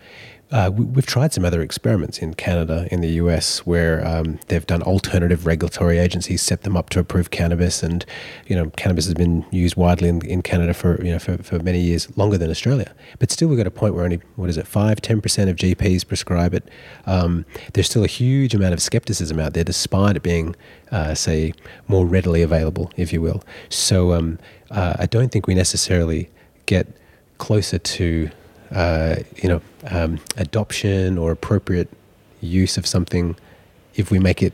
Uh, 0.52 0.70
we, 0.74 0.84
we've 0.84 1.06
tried 1.06 1.32
some 1.32 1.44
other 1.44 1.62
experiments 1.62 2.18
in 2.18 2.34
Canada, 2.34 2.88
in 2.90 3.00
the 3.00 3.10
US, 3.10 3.60
where 3.60 4.04
um, 4.06 4.40
they've 4.48 4.66
done 4.66 4.82
alternative 4.82 5.46
regulatory 5.46 5.98
agencies 5.98 6.42
set 6.42 6.62
them 6.62 6.76
up 6.76 6.90
to 6.90 6.98
approve 6.98 7.30
cannabis, 7.30 7.82
and 7.82 8.04
you 8.46 8.56
know, 8.56 8.70
cannabis 8.70 9.04
has 9.04 9.14
been 9.14 9.44
used 9.52 9.76
widely 9.76 10.08
in, 10.08 10.24
in 10.26 10.42
Canada 10.42 10.74
for 10.74 11.02
you 11.04 11.12
know 11.12 11.18
for, 11.20 11.38
for 11.38 11.60
many 11.60 11.80
years, 11.80 12.16
longer 12.16 12.36
than 12.36 12.50
Australia. 12.50 12.92
But 13.20 13.30
still, 13.30 13.48
we've 13.48 13.58
got 13.58 13.66
a 13.66 13.70
point 13.70 13.94
where 13.94 14.04
only 14.04 14.20
what 14.34 14.50
is 14.50 14.56
it, 14.56 14.66
five, 14.66 15.00
ten 15.00 15.20
percent 15.20 15.48
of 15.48 15.56
GPs 15.56 16.06
prescribe 16.06 16.52
it. 16.52 16.68
Um, 17.06 17.44
there's 17.74 17.88
still 17.88 18.02
a 18.02 18.08
huge 18.08 18.52
amount 18.54 18.74
of 18.74 18.82
skepticism 18.82 19.38
out 19.38 19.54
there, 19.54 19.64
despite 19.64 20.16
it 20.16 20.22
being, 20.22 20.56
uh, 20.90 21.14
say, 21.14 21.52
more 21.86 22.04
readily 22.04 22.42
available, 22.42 22.90
if 22.96 23.12
you 23.12 23.22
will. 23.22 23.44
So 23.68 24.14
um, 24.14 24.40
uh, 24.70 24.94
I 24.98 25.06
don't 25.06 25.30
think 25.30 25.46
we 25.46 25.54
necessarily 25.54 26.28
get 26.66 26.88
closer 27.38 27.78
to 27.78 28.30
uh, 28.72 29.16
you 29.36 29.48
know 29.48 29.60
um, 29.90 30.18
adoption 30.36 31.18
or 31.18 31.32
appropriate 31.32 31.88
use 32.40 32.76
of 32.76 32.86
something 32.86 33.36
if 33.94 34.10
we 34.10 34.18
make 34.18 34.42
it 34.42 34.52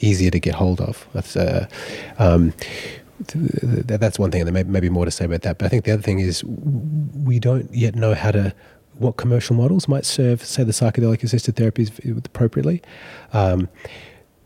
easier 0.00 0.30
to 0.30 0.40
get 0.40 0.54
hold 0.54 0.80
of. 0.80 1.06
That's 1.12 1.36
uh, 1.36 1.66
um, 2.18 2.52
th- 3.26 3.84
that's 3.84 4.18
one 4.18 4.30
thing, 4.30 4.40
and 4.42 4.48
there 4.48 4.64
may, 4.64 4.70
may 4.70 4.80
be 4.80 4.88
more 4.88 5.04
to 5.04 5.10
say 5.10 5.24
about 5.24 5.42
that. 5.42 5.58
But 5.58 5.66
I 5.66 5.68
think 5.68 5.84
the 5.84 5.92
other 5.92 6.02
thing 6.02 6.20
is 6.20 6.42
we 6.44 7.38
don't 7.38 7.72
yet 7.74 7.94
know 7.94 8.14
how 8.14 8.30
to 8.30 8.54
what 8.94 9.16
commercial 9.16 9.56
models 9.56 9.88
might 9.88 10.04
serve, 10.04 10.44
say, 10.44 10.62
the 10.62 10.72
psychedelic 10.72 11.22
assisted 11.22 11.56
therapies 11.56 12.24
appropriately. 12.26 12.82
Um, 13.32 13.68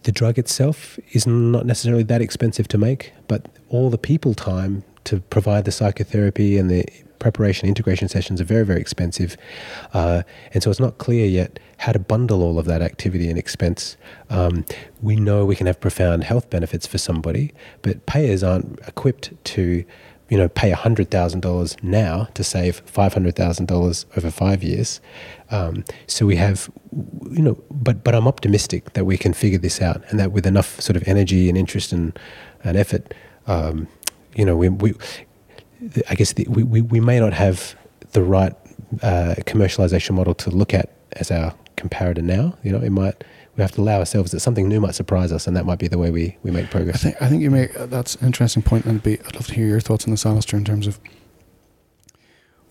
the 0.05 0.13
drug 0.13 0.39
itself 0.39 0.99
is 1.13 1.27
not 1.27 1.67
necessarily 1.67 2.05
that 2.05 2.21
expensive 2.21 2.69
to 2.69 2.79
make, 2.79 3.13
but 3.27 3.47
all 3.69 3.91
the 3.91 3.99
people 3.99 4.33
time 4.33 4.85
to 5.05 5.21
provide 5.21 5.65
the 5.65 5.73
psychotherapy 5.73 6.57
and 6.57 6.71
the 6.71 6.85
preparation 7.19 7.69
integration 7.69 8.09
sessions 8.09 8.41
are 8.41 8.45
very, 8.45 8.65
very 8.65 8.81
expensive. 8.81 9.37
Uh, 9.93 10.23
and 10.53 10.63
so 10.63 10.71
it's 10.71 10.81
not 10.81 10.99
clear 10.99 11.27
yet 11.27 11.59
how 11.79 11.93
to 11.93 11.99
bundle 11.99 12.43
all 12.43 12.59
of 12.59 12.67
that 12.67 12.83
activity 12.83 13.29
and 13.29 13.39
expense. 13.39 13.97
Um, 14.31 14.65
we 15.03 15.17
know 15.17 15.45
we 15.45 15.57
can 15.57 15.67
have 15.67 15.81
profound 15.81 16.25
health 16.25 16.51
benefits 16.51 16.87
for 16.87 16.99
somebody, 16.99 17.53
but 17.83 18.07
payers 18.07 18.43
aren't 18.43 18.79
equipped 18.87 19.33
to 19.45 19.85
you 20.31 20.39
know, 20.39 20.49
pay 20.49 20.73
$100,000 20.73 21.83
now 21.83 22.29
to 22.35 22.43
save 22.43 22.85
$500,000 22.87 24.05
over 24.17 24.31
five 24.31 24.63
years. 24.63 25.01
Um, 25.51 25.85
so 26.07 26.25
we 26.25 26.37
have, 26.37 26.71
you 27.31 27.43
know, 27.43 27.63
but, 27.71 28.03
but 28.03 28.15
I'm 28.15 28.27
optimistic 28.27 28.95
that 28.95 29.05
we 29.05 29.19
can 29.19 29.35
figure 29.35 29.59
this 29.59 29.83
out 29.83 30.03
and 30.09 30.19
that 30.19 30.33
with 30.33 30.47
enough 30.47 30.81
sort 30.81 30.97
of 30.97 31.07
energy 31.07 31.49
and 31.49 31.59
interest 31.59 31.93
and, 31.93 32.19
and 32.63 32.77
effort, 32.77 33.13
um, 33.47 33.87
you 34.35 34.45
know, 34.45 34.57
we, 34.57 34.71
we 34.71 34.95
I 36.09 36.15
guess 36.15 36.33
the, 36.33 36.47
we, 36.49 36.63
we, 36.63 36.81
we 36.81 37.01
may 37.01 37.21
not 37.21 37.33
have 37.33 37.75
the 38.13 38.23
right 38.23 38.55
uh, 39.03 39.35
commercialization 39.41 40.13
model 40.13 40.35
to 40.35 40.51
look 40.51 40.75
at 40.75 40.91
as 41.13 41.31
our 41.31 41.55
comparator 41.77 42.23
now. 42.23 42.57
You 42.63 42.73
know, 42.73 42.81
it 42.81 42.91
might 42.91 43.25
we 43.57 43.63
have 43.63 43.73
to 43.73 43.81
allow 43.81 43.99
ourselves 43.99 44.33
that 44.33 44.41
something 44.41 44.69
new 44.69 44.81
might 44.81 44.95
surprise 44.95 45.33
us, 45.33 45.47
and 45.47 45.57
that 45.57 45.65
might 45.65 45.79
be 45.79 45.87
the 45.89 45.99
way 45.99 46.11
we, 46.11 46.37
we 46.43 46.51
make 46.51 46.71
progress. 46.71 46.97
I 46.97 46.99
think 46.99 47.23
I 47.23 47.29
think 47.29 47.43
you 47.43 47.51
make 47.51 47.73
that's 47.75 48.17
an 48.17 48.27
interesting 48.27 48.63
point, 48.63 48.85
and 48.85 49.03
be 49.03 49.19
I'd 49.21 49.35
love 49.35 49.47
to 49.47 49.55
hear 49.55 49.67
your 49.67 49.81
thoughts 49.81 50.05
on 50.05 50.11
this, 50.11 50.27
Alistair, 50.27 50.59
in 50.59 50.65
terms 50.65 50.87
of 50.87 50.99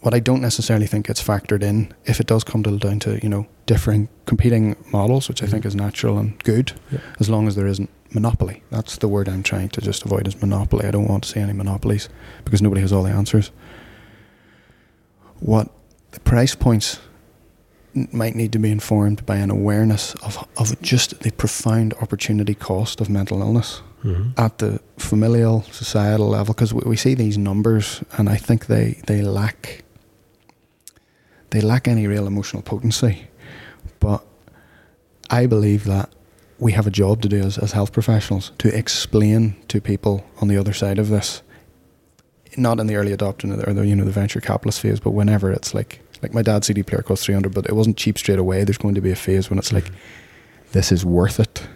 what 0.02 0.14
I 0.14 0.20
don't 0.20 0.42
necessarily 0.42 0.86
think 0.86 1.08
gets 1.08 1.24
factored 1.24 1.64
in 1.64 1.94
if 2.06 2.20
it 2.20 2.28
does 2.28 2.44
come 2.44 2.62
to 2.64 2.78
down 2.78 3.00
to 3.00 3.20
you 3.24 3.30
know 3.30 3.48
differing 3.66 4.10
competing 4.26 4.76
models, 4.92 5.30
which 5.30 5.42
I 5.42 5.46
think 5.46 5.62
mm-hmm. 5.62 5.70
is 5.70 5.76
natural 5.76 6.18
and 6.18 6.42
good, 6.44 6.74
yeah. 6.92 7.00
as 7.20 7.30
long 7.30 7.48
as 7.48 7.56
there 7.56 7.68
isn't 7.68 7.90
monopoly. 8.14 8.64
That's 8.70 8.98
the 8.98 9.08
word 9.08 9.28
I'm 9.28 9.44
trying 9.44 9.70
to 9.70 9.82
just 9.82 10.06
avoid 10.06 10.28
is 10.28 10.40
monopoly. 10.42 10.86
I 10.86 10.92
don't 10.92 11.08
want 11.08 11.24
to 11.24 11.30
see 11.30 11.40
any 11.40 11.54
monopolies 11.54 12.10
because 12.46 12.62
nobody 12.62 12.82
has 12.82 12.94
all 12.94 13.04
the 13.04 13.12
answers. 13.12 13.52
What 15.40 15.70
the 16.12 16.20
price 16.20 16.56
points 16.56 17.00
might 18.12 18.36
need 18.36 18.52
to 18.52 18.60
be 18.60 18.72
informed 18.72 19.26
by 19.26 19.38
an 19.38 19.50
awareness 19.50 20.16
of, 20.16 20.48
of 20.58 20.82
just 20.82 21.20
the 21.20 21.32
profound 21.32 21.94
opportunity 22.02 22.56
cost 22.56 23.02
of 23.02 23.10
mental 23.10 23.42
illness 23.42 23.82
mm-hmm. 24.04 24.30
at 24.38 24.58
the 24.58 24.80
familial 24.98 25.62
societal 25.64 26.28
level 26.28 26.54
because 26.54 26.74
we, 26.74 26.82
we, 26.86 26.96
see 26.96 27.14
these 27.14 27.38
numbers 27.38 28.04
and 28.18 28.30
I 28.30 28.36
think 28.36 28.66
they, 28.66 29.00
they 29.06 29.22
lack 29.22 29.84
they 31.52 31.62
lack 31.62 31.88
any 31.88 32.08
real 32.08 32.26
emotional 32.26 32.64
potency 32.64 33.28
but 34.00 34.26
I 35.30 35.46
believe 35.46 35.84
that 35.84 36.12
we 36.64 36.72
have 36.72 36.88
a 36.88 36.92
job 36.92 37.22
to 37.22 37.30
do 37.30 37.40
as, 37.42 37.58
as 37.58 37.74
health 37.74 37.92
professionals 37.92 38.52
to 38.58 38.76
explain 38.76 39.56
to 39.68 39.82
people 39.82 40.26
on 40.42 40.48
the 40.48 40.58
other 40.58 40.74
side 40.74 40.98
of 40.98 41.10
this 41.10 41.42
not 42.56 42.80
in 42.80 42.86
the 42.88 42.96
early 42.96 43.12
adoption 43.12 43.52
or 43.52 43.74
the 43.74 43.88
you 43.88 43.96
know 43.96 44.06
the 44.06 44.12
venture 44.12 44.40
capitalist 44.40 44.80
phase 44.80 45.00
but 45.00 45.12
whenever 45.12 45.52
it's 45.52 45.74
like 45.74 46.04
like 46.24 46.34
my 46.34 46.42
dad's 46.42 46.68
CD 46.68 46.82
player 46.82 47.04
cost 47.04 47.26
300, 47.26 47.54
but 47.54 47.68
it 47.68 47.76
wasn't 47.76 47.98
cheap 47.98 48.18
straight 48.18 48.40
away. 48.40 48.64
There's 48.64 48.78
going 48.78 48.96
to 48.96 49.02
be 49.02 49.12
a 49.12 49.16
phase 49.16 49.50
when 49.50 49.60
it's 49.60 49.74
like, 49.74 49.84
mm-hmm. 49.84 50.72
this 50.72 50.92
is 50.92 51.06
worth 51.06 51.40
it. 51.40 51.68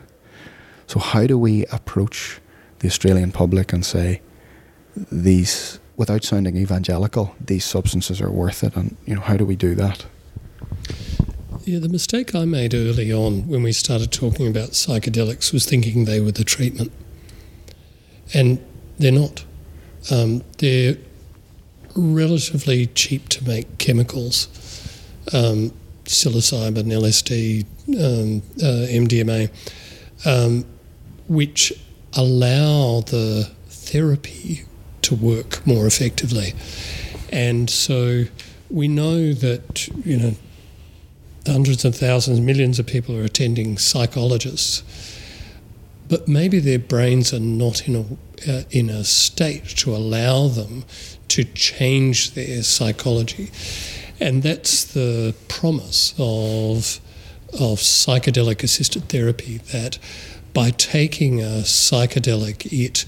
So, 0.87 0.99
how 0.99 1.27
do 1.27 1.37
we 1.37 1.65
approach 1.65 2.39
the 2.79 2.87
Australian 2.87 3.33
public 3.33 3.73
and 3.73 3.85
say, 3.85 4.21
these, 5.11 5.79
without 5.97 6.23
sounding 6.23 6.55
evangelical, 6.55 7.35
these 7.45 7.65
substances 7.65 8.21
are 8.21 8.31
worth 8.31 8.63
it? 8.63 8.75
And, 8.77 8.95
you 9.05 9.15
know, 9.15 9.21
how 9.21 9.35
do 9.35 9.45
we 9.45 9.57
do 9.57 9.75
that? 9.75 10.05
Yeah, 11.67 11.79
the 11.79 11.89
mistake 11.89 12.33
I 12.33 12.45
made 12.45 12.73
early 12.73 13.11
on 13.11 13.45
when 13.45 13.61
we 13.61 13.73
started 13.73 14.13
talking 14.13 14.47
about 14.47 14.69
psychedelics 14.69 15.51
was 15.51 15.65
thinking 15.65 16.05
they 16.05 16.21
were 16.21 16.31
the 16.31 16.45
treatment. 16.45 16.93
And 18.33 18.65
they're 18.97 19.11
not. 19.11 19.43
Um, 20.09 20.45
they're 20.59 20.95
relatively 21.93 22.85
cheap 22.87 23.27
to 23.27 23.43
make 23.45 23.79
chemicals, 23.79 24.47
um, 25.33 25.73
psilocybin, 26.05 26.85
LSD, 26.85 27.65
um, 27.99 28.41
uh, 28.63 28.87
MDMA, 28.87 29.49
um, 30.25 30.63
which 31.27 31.73
allow 32.13 33.01
the 33.01 33.51
therapy 33.67 34.63
to 35.01 35.15
work 35.15 35.67
more 35.67 35.85
effectively. 35.85 36.53
And 37.29 37.69
so 37.69 38.23
we 38.69 38.87
know 38.87 39.33
that, 39.33 39.89
you 40.05 40.15
know, 40.15 40.33
hundreds 41.47 41.83
of 41.85 41.95
thousands, 41.95 42.39
millions 42.39 42.79
of 42.79 42.85
people 42.85 43.17
are 43.17 43.23
attending 43.23 43.77
psychologists, 43.77 44.83
but 46.09 46.27
maybe 46.27 46.59
their 46.59 46.79
brains 46.79 47.33
are 47.33 47.39
not 47.39 47.87
in 47.87 47.95
a 47.95 48.05
uh, 48.47 48.63
in 48.69 48.89
a 48.89 49.03
state 49.03 49.65
to 49.65 49.95
allow 49.95 50.47
them 50.47 50.83
to 51.27 51.43
change 51.43 52.31
their 52.35 52.61
psychology. 52.63 53.49
And 54.19 54.43
that's 54.43 54.83
the 54.83 55.35
promise 55.47 56.13
of, 56.17 56.99
of 57.53 57.79
psychedelic 57.79 58.63
assisted 58.63 59.09
therapy 59.09 59.57
that 59.71 59.99
by 60.53 60.71
taking 60.71 61.41
a 61.41 61.63
psychedelic, 61.63 62.71
it 62.71 63.05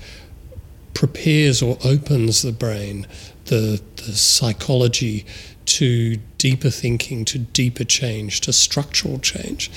prepares 0.93 1.61
or 1.61 1.77
opens 1.83 2.41
the 2.41 2.51
brain, 2.51 3.07
the, 3.45 3.81
the 3.95 4.13
psychology 4.13 5.25
to 5.70 6.17
deeper 6.38 6.70
thinking, 6.70 7.26
to 7.26 7.39
deeper 7.39 7.84
change, 7.84 8.41
to 8.41 8.53
structural 8.53 9.20
change 9.20 9.72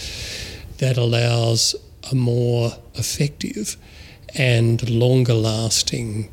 that 0.79 0.97
allows 0.97 1.75
a 2.11 2.15
more 2.15 2.73
effective 2.95 3.77
and 4.35 4.89
longer 4.91 5.35
lasting 5.35 6.31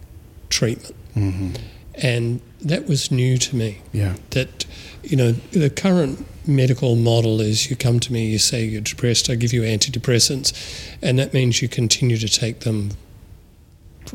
treatment. 0.50 0.96
Mm-hmm. 1.16 1.56
And 2.02 2.42
that 2.62 2.88
was 2.88 3.12
new 3.12 3.38
to 3.38 3.56
me. 3.56 3.82
Yeah. 3.92 4.16
That, 4.32 4.66
you 5.04 5.18
know, 5.18 5.32
the 5.52 5.70
current 5.70 6.26
medical 6.48 6.96
model 6.96 7.42
is 7.42 7.70
you 7.70 7.76
come 7.76 8.00
to 8.00 8.14
me, 8.14 8.26
you 8.28 8.40
say 8.40 8.64
you're 8.64 8.82
depressed, 8.82 9.30
I 9.30 9.36
give 9.36 9.54
you 9.54 9.62
antidepressants, 9.62 10.54
and 11.02 11.20
that 11.20 11.34
means 11.34 11.62
you 11.62 11.68
continue 11.68 12.18
to 12.18 12.28
take 12.28 12.62
them 12.62 12.92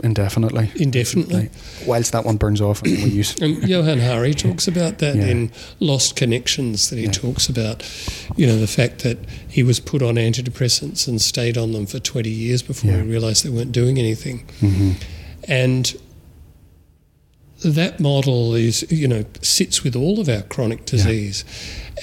indefinitely. 0.02 0.70
Indefinitely. 0.76 1.50
Whilst 1.86 2.12
that 2.12 2.24
one 2.24 2.36
burns 2.36 2.60
off, 2.60 2.82
and 2.82 2.92
we 2.92 3.10
use. 3.10 3.40
and 3.40 3.62
Johann 3.68 4.00
Hari 4.00 4.34
talks 4.34 4.66
about 4.66 4.98
that 4.98 5.16
yeah. 5.16 5.26
in 5.26 5.52
Lost 5.80 6.16
Connections. 6.16 6.90
That 6.90 6.96
he 6.96 7.04
yeah. 7.04 7.12
talks 7.12 7.48
about, 7.48 7.82
you 8.36 8.46
know, 8.46 8.56
the 8.56 8.66
fact 8.66 9.02
that 9.04 9.18
he 9.48 9.62
was 9.62 9.80
put 9.80 10.02
on 10.02 10.14
antidepressants 10.16 11.06
and 11.06 11.20
stayed 11.20 11.56
on 11.56 11.72
them 11.72 11.86
for 11.86 11.98
twenty 11.98 12.30
years 12.30 12.62
before 12.62 12.90
yeah. 12.90 13.02
he 13.02 13.10
realised 13.10 13.44
they 13.44 13.50
weren't 13.50 13.72
doing 13.72 13.98
anything, 13.98 14.46
mm-hmm. 14.60 14.92
and 15.48 15.94
that 17.64 17.98
model 17.98 18.54
is, 18.54 18.90
you 18.92 19.08
know, 19.08 19.24
sits 19.40 19.82
with 19.82 19.96
all 19.96 20.20
of 20.20 20.28
our 20.28 20.42
chronic 20.42 20.84
disease. 20.84 21.44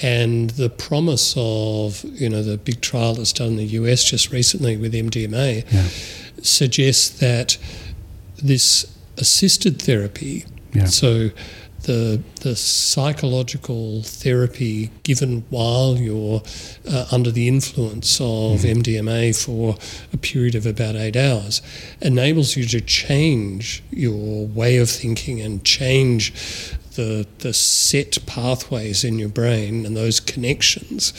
And 0.02 0.50
the 0.50 0.70
promise 0.70 1.34
of, 1.36 2.02
you 2.04 2.28
know, 2.28 2.42
the 2.42 2.56
big 2.56 2.80
trial 2.80 3.14
that's 3.14 3.32
done 3.32 3.48
in 3.48 3.56
the 3.56 3.66
US 3.66 4.04
just 4.04 4.32
recently 4.32 4.76
with 4.76 4.94
MDMA 4.94 5.64
suggests 6.42 7.08
that 7.20 7.56
this 8.42 8.96
assisted 9.18 9.80
therapy, 9.80 10.44
yeah. 10.72 10.84
so 10.84 11.30
the 11.82 12.22
the 12.40 12.54
psychological 12.54 14.02
therapy 14.02 14.90
given 15.02 15.44
while 15.50 15.96
you're 15.96 16.42
uh, 16.88 17.06
under 17.10 17.30
the 17.30 17.48
influence 17.48 18.20
of 18.20 18.60
mm-hmm. 18.60 18.80
MDMA 18.80 19.44
for 19.44 19.76
a 20.12 20.16
period 20.16 20.54
of 20.54 20.66
about 20.66 20.94
eight 20.94 21.16
hours 21.16 21.60
enables 22.00 22.56
you 22.56 22.64
to 22.66 22.80
change 22.80 23.82
your 23.90 24.46
way 24.46 24.76
of 24.76 24.88
thinking 24.88 25.40
and 25.40 25.64
change 25.64 26.32
the 26.94 27.26
the 27.38 27.52
set 27.52 28.18
pathways 28.26 29.02
in 29.04 29.18
your 29.18 29.28
brain 29.28 29.84
and 29.84 29.96
those 29.96 30.20
connections 30.20 31.12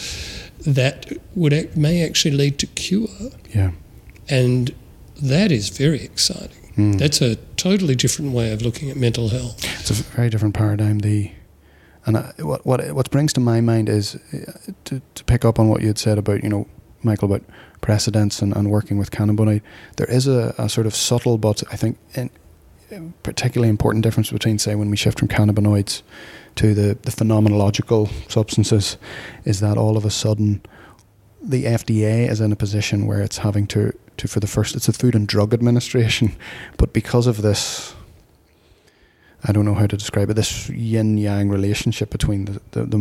that 0.65 1.11
would 1.35 1.75
may 1.75 2.05
actually 2.05 2.35
lead 2.35 2.57
to 2.59 2.67
cure. 2.67 3.31
Yeah, 3.53 3.71
and 4.29 4.73
that 5.21 5.51
is 5.51 5.69
very 5.69 6.03
exciting. 6.03 6.71
Mm. 6.75 6.97
That's 6.97 7.21
a 7.21 7.35
totally 7.55 7.95
different 7.95 8.31
way 8.31 8.51
of 8.51 8.61
looking 8.61 8.89
at 8.89 8.97
mental 8.97 9.29
health. 9.29 9.63
It's 9.79 9.91
a 9.91 9.93
very 9.93 10.29
different 10.29 10.55
paradigm. 10.55 10.99
The 10.99 11.31
and 12.05 12.17
I, 12.17 12.33
what 12.39 12.65
what 12.65 12.91
what 12.93 13.11
brings 13.11 13.33
to 13.33 13.39
my 13.39 13.61
mind 13.61 13.89
is 13.89 14.15
uh, 14.15 14.51
to 14.85 15.01
to 15.13 15.23
pick 15.25 15.45
up 15.45 15.59
on 15.59 15.67
what 15.69 15.81
you 15.81 15.87
had 15.87 15.97
said 15.97 16.17
about 16.17 16.43
you 16.43 16.49
know 16.49 16.67
Michael 17.03 17.31
about 17.31 17.43
precedents 17.81 18.41
and, 18.41 18.55
and 18.55 18.71
working 18.71 18.97
with 18.97 19.11
cannabinoid. 19.11 19.61
There 19.97 20.09
is 20.09 20.27
a, 20.27 20.55
a 20.57 20.69
sort 20.69 20.87
of 20.87 20.95
subtle 20.95 21.37
but 21.37 21.63
I 21.71 21.75
think 21.75 21.97
in, 22.15 22.29
particularly 23.23 23.69
important 23.69 24.03
difference 24.03 24.31
between 24.31 24.59
say 24.59 24.75
when 24.75 24.89
we 24.89 24.97
shift 24.97 25.19
from 25.19 25.27
cannabinoids 25.27 26.03
to 26.55 26.73
the, 26.73 26.97
the 27.01 27.11
phenomenological 27.11 28.09
substances 28.31 28.97
is 29.45 29.59
that 29.61 29.77
all 29.77 29.97
of 29.97 30.05
a 30.05 30.11
sudden 30.11 30.61
the 31.43 31.65
FDA 31.65 32.29
is 32.29 32.39
in 32.39 32.51
a 32.51 32.55
position 32.55 33.05
where 33.05 33.21
it's 33.21 33.39
having 33.39 33.67
to, 33.67 33.93
to 34.17 34.27
for 34.27 34.39
the 34.39 34.47
first, 34.47 34.75
it's 34.75 34.87
a 34.87 34.93
Food 34.93 35.13
and 35.13 35.27
Drug 35.27 35.53
Administration, 35.53 36.35
but 36.77 36.93
because 36.93 37.27
of 37.27 37.41
this, 37.41 37.93
I 39.43 39.51
don't 39.51 39.65
know 39.65 39.73
how 39.73 39.87
to 39.87 39.97
describe 39.97 40.29
it, 40.29 40.35
this 40.35 40.69
yin 40.69 41.17
yang 41.17 41.49
relationship 41.49 42.09
between 42.09 42.45
the, 42.45 42.61
the, 42.71 42.85
the, 42.85 42.97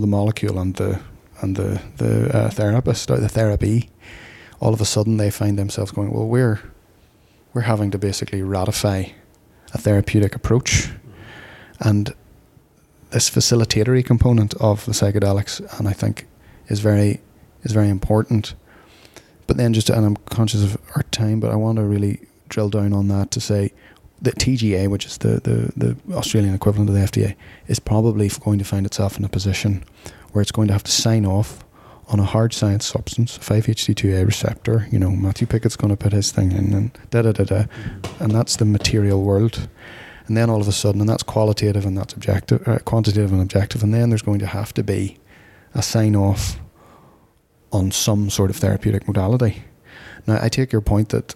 the, 0.00 0.06
molecule 0.06 0.58
and 0.58 0.74
the 0.74 1.00
and 1.40 1.56
the 1.56 1.80
the 1.98 2.36
uh, 2.36 2.50
therapist 2.50 3.10
or 3.10 3.18
the 3.18 3.28
therapy, 3.28 3.90
all 4.60 4.74
of 4.74 4.80
a 4.80 4.84
sudden 4.84 5.18
they 5.18 5.30
find 5.30 5.56
themselves 5.56 5.92
going, 5.92 6.10
well, 6.12 6.26
we're 6.26 6.60
we're 7.52 7.62
having 7.62 7.92
to 7.92 7.98
basically 7.98 8.42
ratify 8.42 9.04
a 9.72 9.78
therapeutic 9.78 10.34
approach, 10.34 10.90
and 11.78 12.12
this 13.10 13.30
facilitatory 13.30 14.04
component 14.04 14.54
of 14.54 14.84
the 14.86 14.92
psychedelics, 14.92 15.60
and 15.78 15.86
I 15.86 15.92
think 15.92 16.26
is 16.66 16.80
very 16.80 17.20
is 17.64 17.72
very 17.72 17.88
important. 17.88 18.54
But 19.46 19.56
then 19.56 19.74
just 19.74 19.90
and 19.90 20.06
I'm 20.06 20.16
conscious 20.16 20.62
of 20.62 20.78
our 20.96 21.02
time, 21.04 21.40
but 21.40 21.50
I 21.50 21.56
want 21.56 21.76
to 21.76 21.84
really 21.84 22.20
drill 22.48 22.70
down 22.70 22.92
on 22.92 23.08
that 23.08 23.30
to 23.32 23.40
say 23.40 23.72
the 24.22 24.32
TGA, 24.32 24.88
which 24.88 25.04
is 25.04 25.18
the, 25.18 25.40
the, 25.40 25.72
the 25.76 26.14
Australian 26.14 26.54
equivalent 26.54 26.88
of 26.88 26.94
the 26.94 27.02
FDA, 27.02 27.36
is 27.66 27.78
probably 27.78 28.28
going 28.28 28.58
to 28.58 28.64
find 28.64 28.86
itself 28.86 29.18
in 29.18 29.24
a 29.24 29.28
position 29.28 29.84
where 30.32 30.40
it's 30.40 30.52
going 30.52 30.68
to 30.68 30.72
have 30.72 30.84
to 30.84 30.90
sign 30.90 31.26
off 31.26 31.64
on 32.08 32.20
a 32.20 32.24
hard 32.24 32.52
science 32.52 32.86
substance, 32.86 33.38
5-HT2A 33.38 34.26
receptor. 34.26 34.86
You 34.90 34.98
know, 34.98 35.10
Matthew 35.10 35.46
Piggott's 35.46 35.76
going 35.76 35.90
to 35.90 35.96
put 35.96 36.12
his 36.12 36.32
thing 36.32 36.52
in, 36.52 36.72
and 36.72 36.98
da 37.10 37.22
da 37.22 37.32
da 37.32 37.44
da, 37.44 37.64
and 38.18 38.30
that's 38.30 38.56
the 38.56 38.64
material 38.64 39.22
world. 39.22 39.68
And 40.26 40.36
then 40.36 40.48
all 40.48 40.60
of 40.60 40.68
a 40.68 40.72
sudden, 40.72 41.00
and 41.00 41.08
that's 41.08 41.22
qualitative 41.22 41.84
and 41.84 41.96
that's 41.96 42.14
objective, 42.14 42.66
uh, 42.66 42.78
quantitative 42.78 43.30
and 43.32 43.42
objective, 43.42 43.82
and 43.82 43.92
then 43.92 44.08
there's 44.08 44.22
going 44.22 44.38
to 44.38 44.46
have 44.46 44.72
to 44.74 44.82
be 44.82 45.18
a 45.74 45.82
sign 45.82 46.16
off 46.16 46.58
on 47.74 47.90
some 47.90 48.30
sort 48.30 48.50
of 48.50 48.56
therapeutic 48.56 49.06
modality. 49.06 49.64
Now, 50.26 50.38
I 50.40 50.48
take 50.48 50.72
your 50.72 50.80
point 50.80 51.10
that 51.10 51.34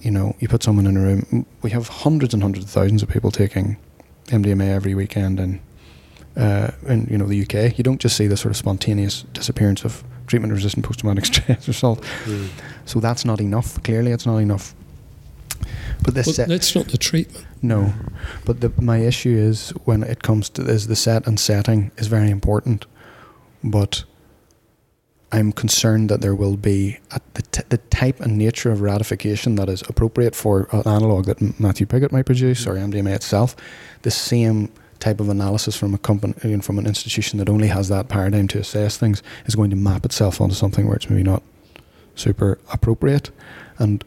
you 0.00 0.10
know, 0.10 0.34
you 0.38 0.48
put 0.48 0.62
someone 0.62 0.86
in 0.86 0.96
a 0.96 1.00
room. 1.00 1.46
We 1.62 1.70
have 1.70 1.88
hundreds 1.88 2.34
and 2.34 2.42
hundreds 2.42 2.66
of 2.66 2.70
thousands 2.70 3.02
of 3.02 3.08
people 3.08 3.30
taking 3.30 3.76
MDMA 4.26 4.68
every 4.68 4.94
weekend 4.94 5.40
in, 5.40 5.60
uh, 6.36 6.70
in 6.86 7.06
you 7.10 7.18
know 7.18 7.26
the 7.26 7.42
UK. 7.42 7.76
You 7.78 7.84
don't 7.84 8.00
just 8.00 8.16
see 8.16 8.26
the 8.26 8.36
sort 8.36 8.50
of 8.50 8.56
spontaneous 8.56 9.22
disappearance 9.32 9.84
of 9.84 10.04
treatment-resistant 10.26 10.84
post-traumatic 10.84 11.24
stress 11.32 11.66
result. 11.66 12.02
Mm. 12.24 12.48
So 12.84 13.00
that's 13.00 13.24
not 13.24 13.40
enough. 13.40 13.82
Clearly, 13.82 14.12
it's 14.12 14.26
not 14.26 14.38
enough. 14.38 14.74
But 16.02 16.14
this 16.14 16.26
well, 16.26 16.34
set, 16.34 16.48
that's 16.48 16.74
not 16.74 16.88
the 16.88 16.98
treatment. 16.98 17.46
No, 17.60 17.92
but 18.44 18.60
the, 18.60 18.72
my 18.80 18.98
issue 18.98 19.36
is 19.36 19.70
when 19.84 20.02
it 20.04 20.22
comes 20.22 20.48
to 20.50 20.62
is 20.62 20.86
the 20.86 20.96
set 20.96 21.26
and 21.26 21.40
setting 21.40 21.90
is 21.96 22.06
very 22.06 22.30
important, 22.30 22.86
but 23.64 24.04
I'm 25.30 25.52
concerned 25.52 26.08
that 26.08 26.22
there 26.22 26.34
will 26.34 26.56
be 26.56 26.98
the, 27.34 27.42
t- 27.42 27.62
the 27.68 27.76
type 27.76 28.20
and 28.20 28.38
nature 28.38 28.72
of 28.72 28.80
ratification 28.80 29.56
that 29.56 29.68
is 29.68 29.82
appropriate 29.82 30.34
for 30.34 30.68
an 30.72 30.82
analog 30.86 31.26
that 31.26 31.60
Matthew 31.60 31.86
Piggott 31.86 32.12
might 32.12 32.24
produce 32.24 32.66
or 32.66 32.74
MDMA 32.74 33.14
itself, 33.14 33.54
the 34.02 34.10
same 34.10 34.72
type 35.00 35.20
of 35.20 35.28
analysis 35.28 35.76
from 35.76 35.94
a 35.94 35.98
company 35.98 36.58
from 36.60 36.78
an 36.78 36.86
institution 36.86 37.38
that 37.38 37.48
only 37.48 37.68
has 37.68 37.88
that 37.88 38.08
paradigm 38.08 38.48
to 38.48 38.58
assess 38.58 38.96
things 38.96 39.22
is 39.46 39.54
going 39.54 39.70
to 39.70 39.76
map 39.76 40.04
itself 40.04 40.40
onto 40.40 40.54
something 40.54 40.86
where 40.86 40.96
it's 40.96 41.08
maybe 41.08 41.22
not 41.22 41.42
super 42.14 42.58
appropriate. 42.72 43.30
And 43.78 44.02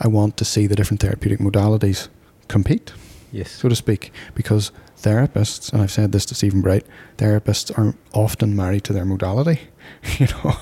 I 0.00 0.08
want 0.08 0.36
to 0.38 0.44
see 0.44 0.66
the 0.66 0.74
different 0.74 1.00
therapeutic 1.00 1.38
modalities 1.38 2.08
compete, 2.48 2.92
yes, 3.32 3.50
so 3.52 3.68
to 3.68 3.76
speak, 3.76 4.12
because 4.34 4.70
therapists, 5.00 5.72
and 5.72 5.82
I've 5.82 5.90
said 5.90 6.12
this 6.12 6.26
to 6.26 6.34
Stephen 6.34 6.62
Bright, 6.62 6.84
therapists 7.16 7.76
are 7.78 7.94
often 8.12 8.56
married 8.56 8.84
to 8.84 8.92
their 8.92 9.04
modality, 9.04 9.60
you 10.18 10.26
know. 10.26 10.56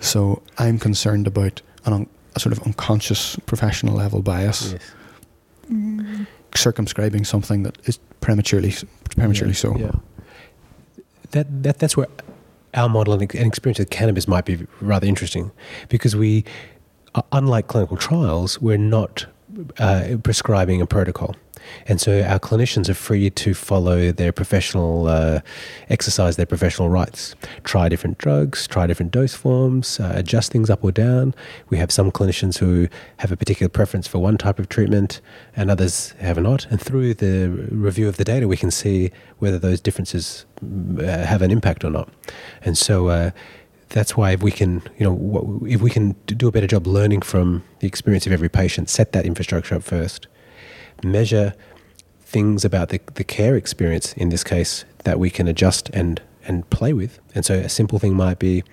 So 0.00 0.42
I'm 0.58 0.78
concerned 0.78 1.26
about 1.26 1.62
an 1.84 1.92
un- 1.92 2.08
a 2.34 2.40
sort 2.40 2.56
of 2.56 2.62
unconscious 2.64 3.36
professional 3.46 3.94
level 3.94 4.22
bias, 4.22 4.74
yes. 5.70 6.26
circumscribing 6.54 7.24
something 7.24 7.62
that 7.62 7.76
is 7.84 7.98
prematurely 8.20 8.74
prematurely 9.16 9.52
yeah, 9.52 9.58
so. 9.58 9.76
Yeah. 9.76 9.90
That, 11.32 11.62
that 11.62 11.78
that's 11.78 11.96
where 11.96 12.08
our 12.74 12.88
model 12.88 13.14
and 13.14 13.22
experience 13.22 13.78
with 13.78 13.90
cannabis 13.90 14.26
might 14.26 14.44
be 14.44 14.66
rather 14.80 15.06
interesting, 15.06 15.50
because 15.88 16.16
we, 16.16 16.44
uh, 17.14 17.22
unlike 17.32 17.68
clinical 17.68 17.96
trials, 17.96 18.60
we're 18.60 18.78
not 18.78 19.26
uh, 19.78 20.16
prescribing 20.22 20.80
a 20.80 20.86
protocol. 20.86 21.36
And 21.86 22.00
so 22.00 22.22
our 22.22 22.38
clinicians 22.38 22.88
are 22.88 22.94
free 22.94 23.30
to 23.30 23.54
follow 23.54 24.12
their 24.12 24.32
professional, 24.32 25.06
uh, 25.06 25.40
exercise 25.88 26.36
their 26.36 26.46
professional 26.46 26.88
rights, 26.88 27.34
try 27.64 27.88
different 27.88 28.18
drugs, 28.18 28.66
try 28.66 28.86
different 28.86 29.12
dose 29.12 29.34
forms, 29.34 30.00
uh, 30.00 30.12
adjust 30.14 30.52
things 30.52 30.70
up 30.70 30.82
or 30.84 30.92
down. 30.92 31.34
We 31.70 31.78
have 31.78 31.90
some 31.90 32.10
clinicians 32.10 32.58
who 32.58 32.88
have 33.18 33.32
a 33.32 33.36
particular 33.36 33.68
preference 33.68 34.06
for 34.06 34.18
one 34.18 34.38
type 34.38 34.58
of 34.58 34.68
treatment 34.68 35.20
and 35.56 35.70
others 35.70 36.14
have 36.20 36.40
not. 36.40 36.66
And 36.70 36.80
through 36.80 37.14
the 37.14 37.48
review 37.70 38.08
of 38.08 38.16
the 38.16 38.24
data, 38.24 38.48
we 38.48 38.56
can 38.56 38.70
see 38.70 39.10
whether 39.38 39.58
those 39.58 39.80
differences 39.80 40.46
uh, 40.62 41.02
have 41.02 41.42
an 41.42 41.50
impact 41.50 41.84
or 41.84 41.90
not. 41.90 42.08
And 42.64 42.78
so, 42.78 43.08
uh, 43.08 43.30
that's 43.92 44.16
why 44.16 44.32
if 44.32 44.42
we 44.42 44.50
can, 44.50 44.82
you 44.98 45.06
know, 45.06 45.60
if 45.66 45.80
we 45.80 45.90
can 45.90 46.12
do 46.26 46.48
a 46.48 46.52
better 46.52 46.66
job 46.66 46.86
learning 46.86 47.22
from 47.22 47.62
the 47.80 47.86
experience 47.86 48.26
of 48.26 48.32
every 48.32 48.48
patient, 48.48 48.88
set 48.88 49.12
that 49.12 49.26
infrastructure 49.26 49.74
up 49.74 49.82
first, 49.82 50.26
measure 51.04 51.54
things 52.20 52.64
about 52.64 52.88
the, 52.88 53.00
the 53.14 53.24
care 53.24 53.56
experience 53.56 54.12
in 54.14 54.30
this 54.30 54.44
case 54.44 54.84
that 55.04 55.18
we 55.18 55.30
can 55.30 55.48
adjust 55.48 55.90
and 55.90 56.20
and 56.44 56.68
play 56.70 56.92
with. 56.92 57.20
And 57.34 57.44
so 57.44 57.54
a 57.54 57.68
simple 57.68 57.98
thing 57.98 58.14
might 58.14 58.38
be 58.38 58.64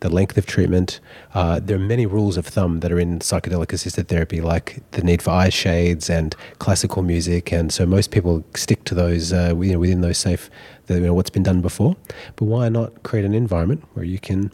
the 0.00 0.08
length 0.08 0.36
of 0.38 0.46
treatment. 0.46 1.00
Uh, 1.34 1.60
there 1.60 1.76
are 1.76 1.80
many 1.80 2.06
rules 2.06 2.36
of 2.36 2.46
thumb 2.46 2.80
that 2.80 2.92
are 2.92 2.98
in 2.98 3.18
psychedelic 3.18 3.72
assisted 3.72 4.08
therapy, 4.08 4.40
like 4.40 4.82
the 4.92 5.02
need 5.02 5.22
for 5.22 5.30
eye 5.30 5.48
shades 5.48 6.08
and 6.08 6.34
classical 6.58 7.02
music. 7.02 7.52
And 7.52 7.72
so 7.72 7.86
most 7.86 8.10
people 8.10 8.44
stick 8.54 8.84
to 8.84 8.94
those 8.94 9.32
uh, 9.32 9.54
within 9.56 10.00
those 10.00 10.18
safe, 10.18 10.50
you 10.88 11.00
know, 11.00 11.14
what's 11.14 11.30
been 11.30 11.42
done 11.42 11.60
before. 11.60 11.96
But 12.36 12.44
why 12.44 12.68
not 12.68 13.02
create 13.02 13.24
an 13.24 13.34
environment 13.34 13.84
where 13.94 14.04
you 14.04 14.18
can 14.18 14.52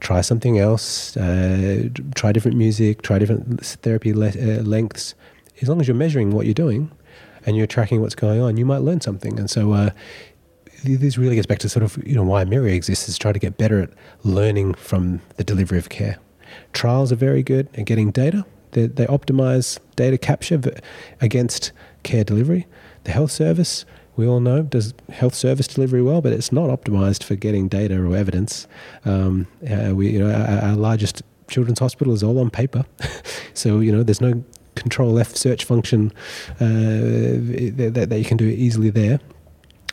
try 0.00 0.20
something 0.20 0.58
else, 0.58 1.16
uh, 1.16 1.88
try 2.14 2.32
different 2.32 2.56
music, 2.56 3.02
try 3.02 3.18
different 3.18 3.64
therapy 3.64 4.12
le- 4.12 4.28
uh, 4.28 4.62
lengths, 4.62 5.14
as 5.62 5.68
long 5.68 5.80
as 5.80 5.88
you're 5.88 5.96
measuring 5.96 6.32
what 6.32 6.46
you're 6.46 6.54
doing 6.54 6.90
and 7.44 7.56
you're 7.56 7.66
tracking 7.66 8.00
what's 8.00 8.14
going 8.14 8.40
on, 8.40 8.56
you 8.56 8.66
might 8.66 8.82
learn 8.82 9.00
something. 9.00 9.38
And 9.38 9.48
so 9.48 9.72
uh, 9.72 9.90
this 10.84 11.16
really 11.16 11.34
gets 11.34 11.46
back 11.46 11.58
to 11.60 11.68
sort 11.68 11.82
of 11.82 11.96
you 12.06 12.14
know 12.14 12.22
why 12.22 12.42
Emyria 12.42 12.74
exists 12.74 13.08
is 13.08 13.18
try 13.18 13.32
to 13.32 13.38
get 13.38 13.56
better 13.56 13.80
at 13.80 13.90
learning 14.24 14.74
from 14.74 15.20
the 15.36 15.44
delivery 15.44 15.78
of 15.78 15.88
care. 15.88 16.18
Trials 16.72 17.12
are 17.12 17.16
very 17.16 17.42
good 17.42 17.68
at 17.74 17.84
getting 17.86 18.10
data. 18.10 18.44
They, 18.72 18.86
they 18.86 19.06
optimize 19.06 19.78
data 19.96 20.18
capture 20.18 20.60
against 21.20 21.72
care 22.02 22.24
delivery. 22.24 22.66
The 23.04 23.12
health 23.12 23.30
service, 23.30 23.84
we 24.16 24.26
all 24.26 24.40
know, 24.40 24.62
does 24.62 24.92
health 25.10 25.34
service 25.34 25.66
delivery 25.66 26.02
well, 26.02 26.20
but 26.20 26.32
it's 26.32 26.52
not 26.52 26.68
optimized 26.68 27.22
for 27.22 27.36
getting 27.36 27.68
data 27.68 28.00
or 28.00 28.14
evidence. 28.14 28.66
Um, 29.04 29.46
uh, 29.68 29.94
we, 29.94 30.10
you 30.10 30.18
know, 30.18 30.30
our, 30.30 30.70
our 30.70 30.76
largest 30.76 31.22
children's 31.48 31.78
hospital 31.78 32.12
is 32.12 32.22
all 32.22 32.38
on 32.38 32.50
paper, 32.50 32.84
so 33.54 33.80
you 33.80 33.92
know 33.92 34.02
there's 34.02 34.20
no 34.20 34.44
Control 34.76 35.18
F 35.18 35.34
search 35.34 35.64
function 35.64 36.12
uh, 36.60 36.64
that, 36.64 38.06
that 38.10 38.18
you 38.18 38.24
can 38.24 38.36
do 38.36 38.46
easily 38.46 38.90
there. 38.90 39.18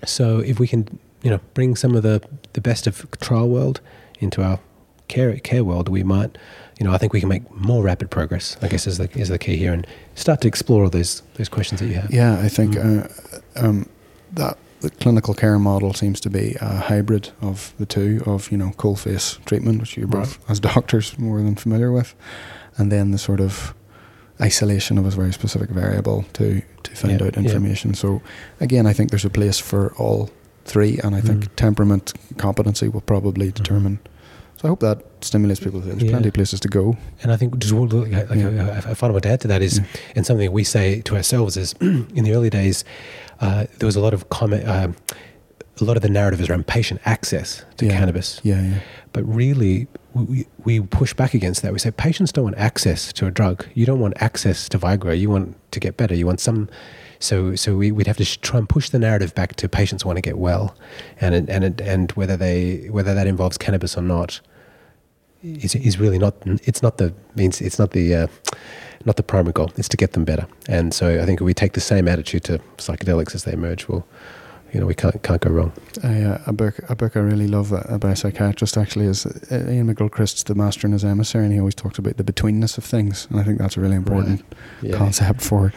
So 0.06 0.40
if 0.40 0.60
we 0.60 0.68
can, 0.68 1.00
you 1.24 1.30
know, 1.30 1.40
bring 1.54 1.76
some 1.76 1.96
of 1.96 2.04
the, 2.04 2.22
the 2.54 2.62
best 2.62 2.88
of 2.88 3.10
trial 3.20 3.50
world 3.50 3.82
into 4.20 4.44
our 4.44 4.60
care 5.08 5.36
care 5.40 5.64
world, 5.64 5.90
we 5.90 6.04
might, 6.04 6.38
you 6.80 6.86
know, 6.86 6.94
I 6.94 6.98
think 6.98 7.14
we 7.14 7.20
can 7.20 7.30
make 7.30 7.50
more 7.52 7.84
rapid 7.84 8.10
progress. 8.10 8.58
I 8.62 8.68
guess 8.68 8.88
is 8.88 8.98
the 8.98 9.10
is 9.18 9.30
the 9.30 9.40
key 9.40 9.58
here, 9.58 9.74
and 9.74 9.88
start 10.16 10.42
to 10.42 10.48
explore 10.48 10.84
all 10.84 10.90
those 10.90 11.22
those 11.36 11.50
questions 11.50 11.80
that 11.82 11.88
you 11.88 11.96
have. 11.96 12.12
Yeah, 12.12 12.40
I 12.40 12.50
think 12.50 12.76
mm. 12.76 13.06
uh, 13.56 13.66
um, 13.66 13.90
that 14.34 14.58
the 14.82 14.90
clinical 14.90 15.34
care 15.34 15.58
model 15.58 15.94
seems 15.94 16.20
to 16.20 16.30
be 16.30 16.58
a 16.60 16.76
hybrid 16.76 17.32
of 17.42 17.74
the 17.78 17.86
two 17.86 18.22
of 18.26 18.52
you 18.52 18.58
know 18.58 18.72
cold 18.78 19.00
face 19.00 19.40
treatment, 19.46 19.80
which 19.80 19.98
you're 19.98 20.08
both 20.08 20.38
right. 20.40 20.52
as 20.52 20.60
doctors 20.60 21.18
more 21.18 21.38
than 21.42 21.56
familiar 21.56 21.92
with, 21.92 22.14
and 22.78 22.92
then 22.92 23.12
the 23.12 23.18
sort 23.18 23.40
of 23.40 23.74
isolation 24.42 24.98
of 24.98 25.06
a 25.06 25.10
very 25.10 25.34
specific 25.34 25.70
variable 25.70 26.26
to 26.34 26.62
to 26.84 26.96
find 26.96 27.20
yeah, 27.20 27.28
out 27.28 27.38
information. 27.38 27.92
Yeah. 27.92 27.96
So 27.96 28.22
again, 28.60 28.86
I 28.86 28.94
think 28.94 29.10
there's 29.10 29.26
a 29.26 29.30
place 29.30 29.60
for 29.60 29.94
all 29.96 30.30
three, 30.66 31.00
and 31.04 31.16
I 31.16 31.22
mm. 31.22 31.28
think 31.28 31.56
temperament, 31.56 32.14
competency 32.38 32.88
will 32.88 33.02
probably 33.02 33.48
mm-hmm. 33.48 33.64
determine. 33.64 33.98
Mm. 33.98 34.10
So 34.58 34.68
I 34.68 34.70
hope 34.70 34.80
that 34.80 35.04
stimulates 35.22 35.60
people. 35.60 35.82
There's 35.82 36.02
yeah. 36.02 36.12
plenty 36.12 36.30
of 36.30 36.34
places 36.34 36.60
to 36.62 36.68
go. 36.68 36.98
And 37.22 37.32
I 37.32 37.38
think 37.38 37.58
just 37.58 37.74
like, 37.74 38.30
like 38.30 38.40
yeah. 38.40 38.88
a, 38.88 38.92
a 38.92 38.96
final 38.96 39.20
to 39.20 39.30
add 39.30 39.42
to 39.42 39.48
that 39.50 39.62
is, 39.62 39.82
and 40.16 40.26
something 40.26 40.52
we 40.52 40.64
say 40.64 41.02
to 41.02 41.16
ourselves 41.16 41.58
is, 41.58 41.74
in 41.82 42.24
the 42.24 42.34
early 42.34 42.50
days, 42.50 42.86
uh, 43.42 43.66
there 43.80 43.86
was 43.86 43.96
a 43.96 44.00
lot 44.00 44.14
of 44.14 44.30
comment. 44.30 44.66
Uh, 44.66 44.90
a 45.82 45.84
lot 45.84 45.98
of 45.98 46.04
the 46.04 46.10
narrative 46.10 46.40
is 46.40 46.50
around 46.50 46.68
patient 46.68 47.02
access 47.04 47.66
to 47.78 47.88
cannabis. 47.90 48.40
Yeah, 48.44 48.62
yeah. 48.62 48.80
But 49.12 49.24
really, 49.24 49.88
we, 50.14 50.48
we 50.64 50.80
push 50.80 51.14
back 51.14 51.34
against 51.34 51.62
that. 51.62 51.74
We 51.74 51.80
say 51.80 51.92
patients 51.92 52.32
don't 52.32 52.44
want 52.44 52.58
access 52.58 53.12
to 53.14 53.26
a 53.26 53.32
drug. 53.32 53.66
You 53.74 53.86
don't 53.86 54.00
want 54.00 54.14
access 54.22 54.70
to 54.70 54.80
Viagra. 54.80 55.20
You 55.20 55.30
want 55.30 55.56
to 55.72 55.80
get 55.80 55.98
better. 55.98 56.16
You 56.16 56.26
want 56.28 56.40
some 56.40 56.70
So, 57.20 57.56
so 57.56 57.78
we, 57.78 57.92
would 57.92 58.06
have 58.08 58.18
to 58.18 58.40
try 58.42 58.60
and 58.60 58.68
push 58.68 58.90
the 58.90 59.00
narrative 59.00 59.34
back 59.34 59.56
to 59.56 59.70
patients 59.70 60.06
want 60.06 60.18
to 60.18 60.22
get 60.22 60.38
well, 60.38 60.76
and 61.22 61.34
it, 61.34 61.50
and 61.50 61.64
it, 61.64 61.82
and 61.82 62.12
whether 62.14 62.36
they 62.36 62.90
whether 62.90 63.16
that 63.16 63.28
involves 63.28 63.58
cannabis 63.58 63.98
or 63.98 64.02
not 64.02 64.42
is, 65.42 65.74
is 65.76 65.98
really 66.00 66.20
not 66.20 66.36
it's 66.46 66.82
not 66.82 66.98
the 66.98 67.14
means 67.36 67.62
it's 67.62 67.80
not 67.80 67.92
the 67.92 68.14
uh, 68.14 68.28
not 69.06 69.16
the 69.16 69.24
primary 69.24 69.54
goal. 69.54 69.72
It's 69.78 69.90
to 69.90 69.98
get 69.98 70.12
them 70.14 70.26
better. 70.26 70.48
And 70.68 70.94
so 70.94 71.22
I 71.22 71.26
think 71.26 71.42
if 71.42 71.46
we 71.46 71.54
take 71.54 71.74
the 71.74 71.82
same 71.82 72.08
attitude 72.08 72.44
to 72.46 72.60
psychedelics 72.78 73.36
as 73.36 73.44
they 73.44 73.54
emerge, 73.54 73.88
we'll 73.88 74.06
you 74.74 74.80
know 74.80 74.88
we 74.88 74.96
can't 74.96 75.22
can't 75.22 75.42
go 75.42 75.52
wrong. 75.52 75.72
Uh, 76.04 76.40
a 76.48 76.54
book 76.54 76.80
a 76.90 76.96
book 76.96 77.16
I 77.16 77.20
really 77.20 77.48
love 77.48 77.70
by 78.00 78.12
a 78.12 78.16
psychiatrist 78.16 78.76
actually 78.76 79.06
is 79.06 79.26
Ian 79.52 79.70
Iain 79.70 79.96
McGilchrist's 79.96 80.44
The 80.44 80.56
Master 80.56 80.88
and 80.88 80.94
His 80.94 81.06
Emissary, 81.06 81.46
and 81.46 81.54
he 81.54 81.60
always 81.60 81.76
talks 81.76 82.00
about 82.00 82.18
the 82.18 82.24
betweenness 82.24 82.78
of 82.78 82.84
things, 82.84 83.28
and 83.30 83.40
I 83.40 83.44
think 83.44 83.60
that's 83.60 83.78
a 83.78 83.82
really 83.82 83.96
important 83.96 84.42
right. 84.42 84.92
yeah. 84.92 84.98
concept 84.98 85.42
for 85.42 85.72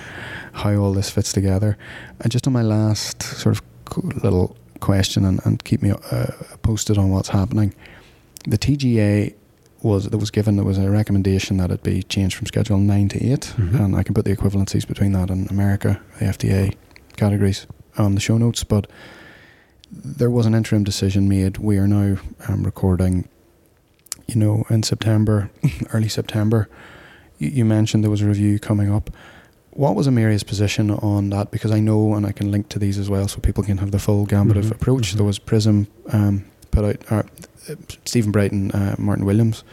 how 0.55 0.75
all 0.77 0.95
this 0.95 1.11
fits 1.11 1.33
together. 1.33 1.77
And 2.21 2.33
just 2.33 2.47
on 2.47 2.55
my 2.55 2.63
last 2.63 3.23
sort 3.23 3.59
of 3.59 4.25
little 4.25 4.57
question, 4.81 5.25
and, 5.27 5.41
and 5.45 5.63
keep 5.63 5.83
me 5.83 5.91
uh, 5.91 6.27
posted 6.63 6.97
on 6.97 7.11
what's 7.11 7.29
happening. 7.29 7.75
The 8.49 8.59
TGA 8.59 9.35
was 9.83 10.09
that 10.09 10.17
was 10.17 10.31
given 10.31 10.57
there 10.57 10.65
was 10.65 10.79
a 10.79 10.91
recommendation 10.91 11.59
that 11.59 11.71
it 11.71 11.83
be 11.83 12.03
changed 12.03 12.37
from 12.37 12.47
Schedule 12.47 12.79
nine 12.79 13.09
to 13.11 13.23
8 13.23 13.41
mm-hmm. 13.41 13.77
and 13.77 13.95
I 13.95 14.03
can 14.03 14.15
put 14.15 14.25
the 14.25 14.35
equivalencies 14.35 14.89
between 14.89 15.13
that 15.13 15.31
and 15.31 15.51
America, 15.51 16.01
the 16.19 16.25
FDA 16.25 16.75
categories 17.17 17.67
on 17.99 18.15
the 18.15 18.21
show 18.21 18.39
notes. 18.39 18.65
But 18.65 18.87
there 19.91 20.31
was 20.31 20.47
an 20.47 20.55
interim 20.55 20.85
decision 20.85 21.29
made. 21.29 21.59
We 21.59 21.79
are 21.79 21.87
now 21.87 22.19
um, 22.49 22.63
recording, 22.63 23.29
you 24.27 24.37
know, 24.37 24.65
in 24.71 24.83
September, 24.83 25.51
early 25.93 26.09
September. 26.09 26.69
You, 27.39 27.49
you, 27.49 27.65
mentioned 27.65 28.03
there 28.03 28.11
was 28.11 28.23
a 28.23 28.27
review 28.27 28.59
coming 28.59 28.93
up. 28.93 29.11
What 29.71 29.95
was 29.95 30.09
Emyria's 30.09 30.43
position 30.43 30.91
on 30.91 31.31
that? 31.31 31.51
Because 31.51 31.71
I 31.71 31.81
know, 31.81 32.15
and 32.15 32.27
I 32.27 32.33
can 32.33 32.51
link 32.51 32.69
to 32.71 32.79
these 32.79 32.99
as 32.99 33.11
well, 33.11 33.29
so 33.29 33.41
people 33.41 33.63
can 33.63 33.79
have 33.79 33.91
the 33.91 33.99
full 33.99 34.25
gambit 34.25 34.57
mm-hmm. 34.57 34.67
of 34.67 34.73
approach. 34.73 35.09
Mm-hmm. 35.09 35.17
There 35.19 35.27
was 35.27 35.39
Prism 35.39 35.87
um, 36.13 36.45
put 36.71 36.85
out. 36.85 37.13
Uh, 37.13 37.23
Stephen 38.05 38.31
Brighton, 38.31 38.71
uh, 38.71 38.95
Martin 38.97 39.25
Williams, 39.25 39.65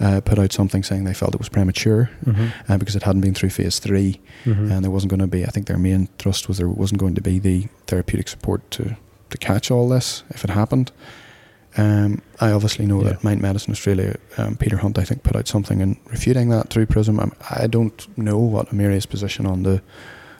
uh, 0.00 0.20
put 0.20 0.38
out 0.38 0.52
something 0.52 0.82
saying 0.82 1.04
they 1.04 1.14
felt 1.14 1.34
it 1.34 1.38
was 1.38 1.48
premature 1.48 2.10
mm-hmm. 2.24 2.48
uh, 2.70 2.76
because 2.76 2.96
it 2.96 3.02
hadn't 3.02 3.22
been 3.22 3.34
through 3.34 3.50
phase 3.50 3.78
3 3.78 4.20
mm-hmm. 4.44 4.70
and 4.70 4.84
there 4.84 4.90
wasn't 4.90 5.10
going 5.10 5.20
to 5.20 5.26
be. 5.26 5.44
I 5.44 5.48
think 5.48 5.66
their 5.66 5.78
main 5.78 6.08
thrust 6.18 6.48
was 6.48 6.58
there 6.58 6.68
wasn't 6.68 7.00
going 7.00 7.14
to 7.14 7.20
be 7.20 7.38
the 7.38 7.66
therapeutic 7.86 8.28
support 8.28 8.68
to 8.72 8.96
to 9.28 9.38
catch 9.38 9.70
all 9.70 9.88
this 9.88 10.22
if 10.30 10.44
it 10.44 10.50
happened. 10.50 10.92
Um, 11.76 12.22
I 12.40 12.52
obviously 12.52 12.86
know 12.86 13.02
yeah. 13.02 13.10
that 13.10 13.24
Mind 13.24 13.42
Medicine 13.42 13.72
Australia, 13.72 14.16
um, 14.38 14.56
Peter 14.56 14.78
Hunt, 14.78 14.98
I 14.98 15.04
think, 15.04 15.22
put 15.22 15.36
out 15.36 15.46
something 15.46 15.80
in 15.80 15.98
refuting 16.06 16.48
that 16.48 16.70
through 16.70 16.86
Prism. 16.86 17.20
I'm, 17.20 17.32
I 17.50 17.66
do 17.66 17.84
not 17.84 18.06
know 18.16 18.38
what 18.38 18.68
Emyria's 18.68 19.06
position 19.06 19.46
on 19.46 19.62
the 19.62 19.82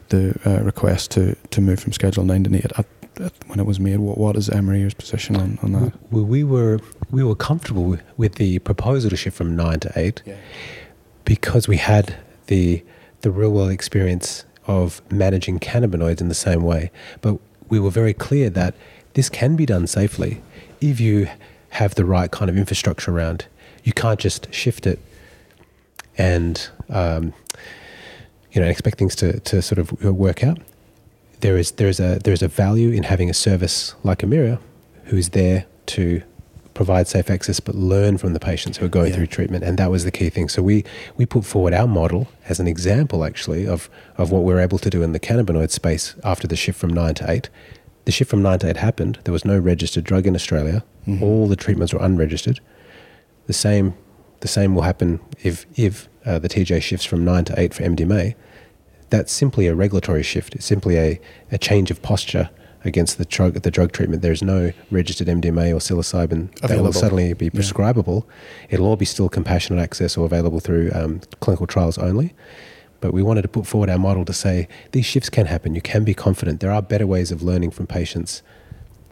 the 0.08 0.38
uh, 0.44 0.62
request 0.62 1.10
to, 1.12 1.34
to 1.50 1.60
move 1.60 1.80
from 1.80 1.92
Schedule 1.92 2.22
9 2.22 2.44
to 2.44 2.56
8 2.56 2.64
at 2.78 2.86
when 3.46 3.58
it 3.58 3.66
was 3.66 3.80
made? 3.80 3.98
What 3.98 4.18
what 4.18 4.36
is 4.36 4.48
Emyria's 4.48 4.94
position 4.94 5.36
on, 5.36 5.58
on 5.62 5.72
that? 5.72 5.92
Well, 6.10 6.24
we 6.24 6.44
were 6.44 6.80
we 7.10 7.22
were 7.22 7.34
comfortable 7.34 7.96
with 8.16 8.36
the 8.36 8.58
proposal 8.60 9.10
to 9.10 9.16
shift 9.16 9.36
from 9.36 9.56
nine 9.56 9.80
to 9.80 9.92
eight 9.96 10.22
yeah. 10.24 10.36
because 11.24 11.68
we 11.68 11.76
had 11.76 12.16
the 12.46 12.84
the 13.22 13.30
real 13.30 13.50
world 13.50 13.70
experience 13.70 14.44
of 14.66 15.00
managing 15.10 15.58
cannabinoids 15.58 16.20
in 16.20 16.28
the 16.28 16.34
same 16.34 16.62
way. 16.62 16.90
But 17.20 17.38
we 17.68 17.78
were 17.78 17.90
very 17.90 18.14
clear 18.14 18.50
that 18.50 18.74
this 19.14 19.28
can 19.28 19.56
be 19.56 19.66
done 19.66 19.86
safely 19.86 20.42
if 20.80 21.00
you 21.00 21.28
have 21.70 21.94
the 21.94 22.04
right 22.04 22.30
kind 22.30 22.50
of 22.50 22.56
infrastructure 22.56 23.10
around. 23.10 23.46
You 23.84 23.92
can't 23.92 24.18
just 24.18 24.52
shift 24.52 24.86
it 24.86 24.98
and 26.18 26.68
um, 26.88 27.32
you 28.52 28.60
know 28.60 28.66
expect 28.66 28.98
things 28.98 29.14
to, 29.16 29.38
to 29.40 29.62
sort 29.62 29.78
of 29.78 29.92
work 30.02 30.42
out 30.42 30.58
there 31.40 31.56
is 31.56 31.72
there's 31.72 32.00
a 32.00 32.18
there's 32.24 32.42
a 32.42 32.48
value 32.48 32.90
in 32.90 33.04
having 33.04 33.30
a 33.30 33.34
service 33.34 33.94
like 34.02 34.22
Emyria 34.22 34.58
who's 35.04 35.30
there 35.30 35.66
to 35.86 36.22
provide 36.74 37.08
safe 37.08 37.30
access 37.30 37.58
but 37.58 37.74
learn 37.74 38.18
from 38.18 38.34
the 38.34 38.40
patients 38.40 38.76
who 38.76 38.84
are 38.84 38.88
going 38.88 39.08
yeah. 39.08 39.16
through 39.16 39.26
treatment 39.26 39.64
and 39.64 39.78
that 39.78 39.90
was 39.90 40.04
the 40.04 40.10
key 40.10 40.28
thing. 40.28 40.48
So 40.48 40.62
we 40.62 40.84
we 41.16 41.24
put 41.26 41.44
forward 41.44 41.72
our 41.72 41.86
model 41.86 42.28
as 42.48 42.60
an 42.60 42.66
example 42.66 43.24
actually 43.24 43.66
of 43.66 43.88
of 44.18 44.30
what 44.30 44.42
we're 44.42 44.60
able 44.60 44.78
to 44.78 44.90
do 44.90 45.02
in 45.02 45.12
the 45.12 45.20
cannabinoid 45.20 45.70
space 45.70 46.14
after 46.22 46.46
the 46.46 46.56
shift 46.56 46.78
from 46.78 46.92
9 46.92 47.14
to 47.14 47.30
8 47.30 47.48
the 48.04 48.12
shift 48.12 48.30
from 48.30 48.40
9 48.40 48.60
to 48.60 48.70
8 48.70 48.76
happened. 48.76 49.18
There 49.24 49.32
was 49.32 49.44
no 49.44 49.58
registered 49.58 50.04
drug 50.04 50.26
in 50.26 50.34
Australia. 50.34 50.84
Mm-hmm. 51.06 51.22
all 51.22 51.46
the 51.46 51.54
treatments 51.54 51.94
were 51.94 52.00
unregistered. 52.00 52.58
The 53.46 53.52
same 53.52 53.94
the 54.40 54.48
same 54.48 54.74
will 54.74 54.82
happen 54.82 55.20
if 55.42 55.66
if 55.76 56.08
uh, 56.24 56.38
the 56.38 56.48
TGA 56.48 56.82
shifts 56.82 57.06
from 57.06 57.24
9 57.24 57.44
to 57.46 57.60
8 57.60 57.74
for 57.74 57.82
MDMA 57.84 58.34
that's 59.10 59.32
simply 59.32 59.66
a 59.66 59.74
regulatory 59.74 60.22
shift. 60.22 60.54
It's 60.54 60.66
simply 60.66 60.98
a, 60.98 61.20
a 61.52 61.58
change 61.58 61.90
of 61.90 62.02
posture 62.02 62.50
against 62.84 63.18
the 63.18 63.24
drug 63.24 63.54
the 63.54 63.70
drug 63.70 63.92
treatment. 63.92 64.22
There's 64.22 64.42
no 64.42 64.72
registered 64.90 65.26
MDMA 65.26 65.72
or 65.72 65.78
psilocybin 65.78 66.56
available. 66.62 66.68
that 66.68 66.82
will 66.82 66.92
suddenly 66.92 67.32
be 67.34 67.50
prescribable. 67.50 68.26
Yeah. 68.28 68.66
It'll 68.74 68.86
all 68.86 68.96
be 68.96 69.04
still 69.04 69.28
compassionate 69.28 69.82
access 69.82 70.16
or 70.16 70.24
available 70.24 70.60
through 70.60 70.90
um, 70.94 71.20
clinical 71.40 71.66
trials 71.66 71.98
only. 71.98 72.34
But 73.00 73.12
we 73.12 73.22
wanted 73.22 73.42
to 73.42 73.48
put 73.48 73.66
forward 73.66 73.90
our 73.90 73.98
model 73.98 74.24
to 74.24 74.32
say 74.32 74.68
these 74.92 75.04
shifts 75.04 75.28
can 75.28 75.46
happen. 75.46 75.74
You 75.74 75.82
can 75.82 76.04
be 76.04 76.14
confident. 76.14 76.60
There 76.60 76.70
are 76.70 76.80
better 76.80 77.06
ways 77.06 77.30
of 77.30 77.42
learning 77.42 77.72
from 77.72 77.86
patients. 77.86 78.42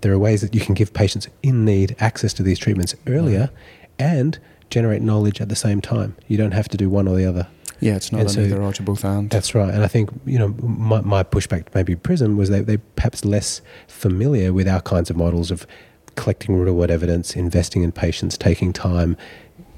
There 0.01 0.13
are 0.13 0.19
ways 0.19 0.41
that 0.41 0.55
you 0.55 0.61
can 0.61 0.75
give 0.75 0.93
patients 0.93 1.29
in 1.43 1.65
need 1.65 1.95
access 1.99 2.33
to 2.35 2.43
these 2.43 2.59
treatments 2.59 2.95
earlier 3.07 3.51
and 3.99 4.39
generate 4.71 5.03
knowledge 5.03 5.41
at 5.41 5.49
the 5.49 5.57
same 5.57 5.81
time. 5.81 6.17
You 6.27 6.37
don't 6.37 6.53
have 6.53 6.69
to 6.69 6.77
do 6.77 6.89
one 6.89 7.07
or 7.07 7.17
the 7.17 7.25
other. 7.25 7.47
Yeah, 7.81 7.97
it's 7.97 8.13
not 8.13 8.21
and 8.21 8.29
an 8.29 8.35
so 8.35 8.41
either 8.43 8.63
or 8.63 8.73
to 8.73 8.83
both 8.83 9.05
and. 9.05 9.31
That's 9.31 9.55
right. 9.55 9.73
And 9.73 9.83
I 9.83 9.89
think, 9.89 10.11
you 10.25 10.39
know, 10.39 10.49
my, 10.63 11.01
my 11.01 11.23
pushback 11.23 11.67
to 11.67 11.75
maybe 11.75 11.97
Prism 11.97 12.37
was 12.37 12.51
they, 12.51 12.61
they 12.61 12.77
perhaps 12.77 13.25
less 13.25 13.61
familiar 13.89 14.53
with 14.53 14.69
our 14.69 14.81
kinds 14.81 15.11
of 15.11 15.17
models 15.17 15.51
of 15.51 15.67
collecting 16.15 16.57
real 16.57 16.75
world 16.75 16.91
evidence, 16.91 17.35
investing 17.35 17.83
in 17.83 17.93
patients, 17.93 18.39
taking 18.39 18.73
time, 18.73 19.17